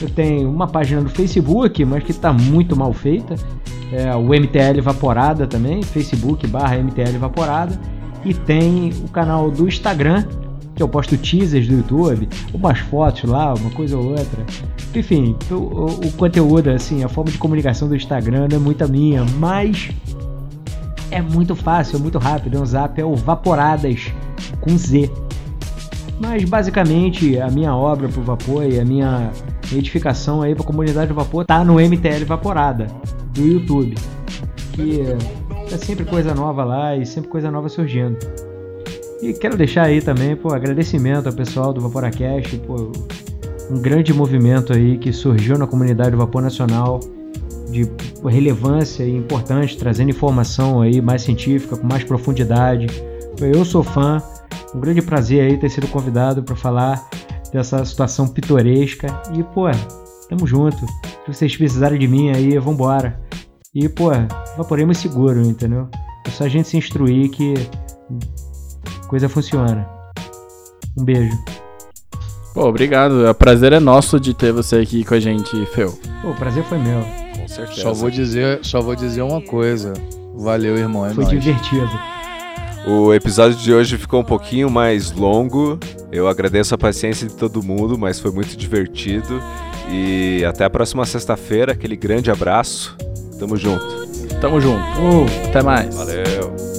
Eu 0.00 0.10
tenho 0.10 0.50
uma 0.50 0.66
página 0.66 1.00
no 1.00 1.08
Facebook, 1.08 1.84
mas 1.84 2.02
que 2.02 2.10
está 2.10 2.32
muito 2.32 2.76
mal 2.76 2.92
feita. 2.92 3.34
É 3.92 4.14
o 4.14 4.28
MTL 4.28 4.80
Vaporada 4.82 5.46
também, 5.46 5.82
Facebook 5.82 6.46
barra 6.46 6.76
MTL 6.76 7.18
Vaporada. 7.18 7.78
E 8.24 8.34
tem 8.34 8.92
o 9.04 9.08
canal 9.08 9.50
do 9.50 9.68
Instagram, 9.68 10.24
que 10.74 10.82
eu 10.82 10.88
posto 10.88 11.16
teasers 11.16 11.68
do 11.68 11.76
YouTube, 11.76 12.28
umas 12.52 12.78
fotos 12.80 13.24
lá, 13.24 13.54
uma 13.54 13.70
coisa 13.70 13.96
ou 13.96 14.10
outra. 14.10 14.44
Enfim, 14.94 15.36
o, 15.50 15.54
o, 15.54 16.12
conteúdo, 16.12 16.70
assim, 16.70 17.04
a 17.04 17.08
forma 17.08 17.30
de 17.30 17.38
comunicação 17.38 17.88
do 17.88 17.94
Instagram 17.94 18.48
não 18.48 18.56
é 18.56 18.60
muito 18.60 18.82
a 18.82 18.88
minha, 18.88 19.24
mas 19.38 19.90
é 21.10 21.22
muito 21.22 21.54
fácil, 21.54 21.96
é 21.96 21.98
muito 22.00 22.18
rápido. 22.18 22.60
É 22.60 22.66
zap 22.66 23.00
é 23.00 23.04
o 23.04 23.14
Vaporadas 23.14 24.12
com 24.60 24.76
Z. 24.76 25.10
Mas 26.18 26.44
basicamente 26.44 27.38
a 27.38 27.48
minha 27.50 27.74
obra 27.74 28.08
pro 28.08 28.22
vapor 28.22 28.64
e 28.66 28.80
a 28.80 28.84
minha 28.84 29.30
edificação 29.72 30.42
aí 30.42 30.54
pra 30.54 30.64
comunidade 30.64 31.08
do 31.08 31.14
vapor 31.14 31.44
tá 31.44 31.64
no 31.64 31.74
MTL 31.74 32.24
Vaporada 32.26 32.86
do 33.32 33.40
YouTube. 33.40 33.94
Que 34.72 35.00
é 35.72 35.76
sempre 35.76 36.04
coisa 36.04 36.34
nova 36.34 36.64
lá 36.64 36.96
e 36.96 37.06
sempre 37.06 37.30
coisa 37.30 37.50
nova 37.50 37.68
surgindo. 37.68 38.18
E 39.22 39.32
quero 39.32 39.56
deixar 39.56 39.84
aí 39.84 40.02
também, 40.02 40.36
pô, 40.36 40.52
agradecimento 40.52 41.26
ao 41.26 41.32
pessoal 41.32 41.72
do 41.72 41.80
Vaporacast, 41.80 42.58
pô, 42.58 42.92
um 43.70 43.80
grande 43.80 44.12
movimento 44.12 44.72
aí 44.72 44.98
que 44.98 45.12
surgiu 45.12 45.58
na 45.58 45.66
comunidade 45.66 46.10
do 46.10 46.18
Vapor 46.18 46.42
Nacional 46.42 47.00
de 47.70 47.88
relevância 48.24 49.04
e 49.04 49.16
importante, 49.16 49.76
trazendo 49.76 50.10
informação 50.10 50.82
aí 50.82 51.00
mais 51.00 51.22
científica, 51.22 51.76
com 51.76 51.86
mais 51.86 52.04
profundidade. 52.04 52.86
Eu 53.40 53.64
sou 53.64 53.82
fã, 53.82 54.22
um 54.74 54.80
grande 54.80 55.02
prazer 55.02 55.42
aí 55.42 55.56
ter 55.58 55.70
sido 55.70 55.86
convidado 55.88 56.42
para 56.42 56.54
falar 56.54 57.08
dessa 57.52 57.84
situação 57.84 58.28
pitoresca 58.28 59.22
e, 59.34 59.42
pô, 59.42 59.64
tamo 60.28 60.46
junto. 60.46 60.78
Se 61.24 61.32
vocês 61.32 61.56
precisarem 61.56 61.98
de 61.98 62.06
mim 62.08 62.30
aí, 62.30 62.58
vambora. 62.58 63.20
E, 63.74 63.88
pô, 63.88 64.10
vaporemos 64.56 64.98
seguro, 64.98 65.42
entendeu? 65.42 65.88
É 66.26 66.30
só 66.30 66.44
a 66.44 66.48
gente 66.48 66.68
se 66.68 66.76
instruir 66.76 67.30
que 67.30 67.54
coisa 69.08 69.28
funciona. 69.28 69.88
Um 70.98 71.04
beijo. 71.04 71.36
Pô, 72.54 72.66
obrigado. 72.68 73.28
O 73.28 73.34
prazer 73.34 73.72
é 73.72 73.78
nosso 73.78 74.18
de 74.18 74.32
ter 74.32 74.50
você 74.50 74.76
aqui 74.76 75.04
com 75.04 75.14
a 75.14 75.20
gente, 75.20 75.66
Feu. 75.66 75.92
Pô, 76.22 76.30
o 76.30 76.34
prazer 76.34 76.64
foi 76.64 76.78
meu. 76.78 77.02
Com 77.36 77.46
certeza. 77.46 77.82
Só 77.82 77.92
vou 77.92 78.10
dizer, 78.10 78.60
só 78.62 78.80
vou 78.80 78.96
dizer 78.96 79.22
uma 79.22 79.42
coisa. 79.42 79.92
Valeu, 80.34 80.76
irmão. 80.76 81.04
É 81.04 81.10
foi 81.12 81.24
nóis. 81.24 81.38
divertido. 81.38 81.90
O 82.86 83.12
episódio 83.12 83.58
de 83.58 83.74
hoje 83.74 83.98
ficou 83.98 84.20
um 84.20 84.24
pouquinho 84.24 84.70
mais 84.70 85.10
longo. 85.10 85.76
Eu 86.12 86.28
agradeço 86.28 86.72
a 86.72 86.78
paciência 86.78 87.26
de 87.26 87.34
todo 87.34 87.60
mundo, 87.60 87.98
mas 87.98 88.20
foi 88.20 88.30
muito 88.30 88.56
divertido. 88.56 89.42
E 89.90 90.44
até 90.44 90.64
a 90.64 90.70
próxima 90.70 91.04
sexta-feira. 91.04 91.72
Aquele 91.72 91.96
grande 91.96 92.30
abraço. 92.30 92.96
Tamo 93.40 93.56
junto. 93.56 94.06
Tamo 94.40 94.60
junto. 94.60 94.84
Uh, 95.00 95.48
até 95.48 95.62
mais. 95.64 95.92
Valeu. 95.96 96.75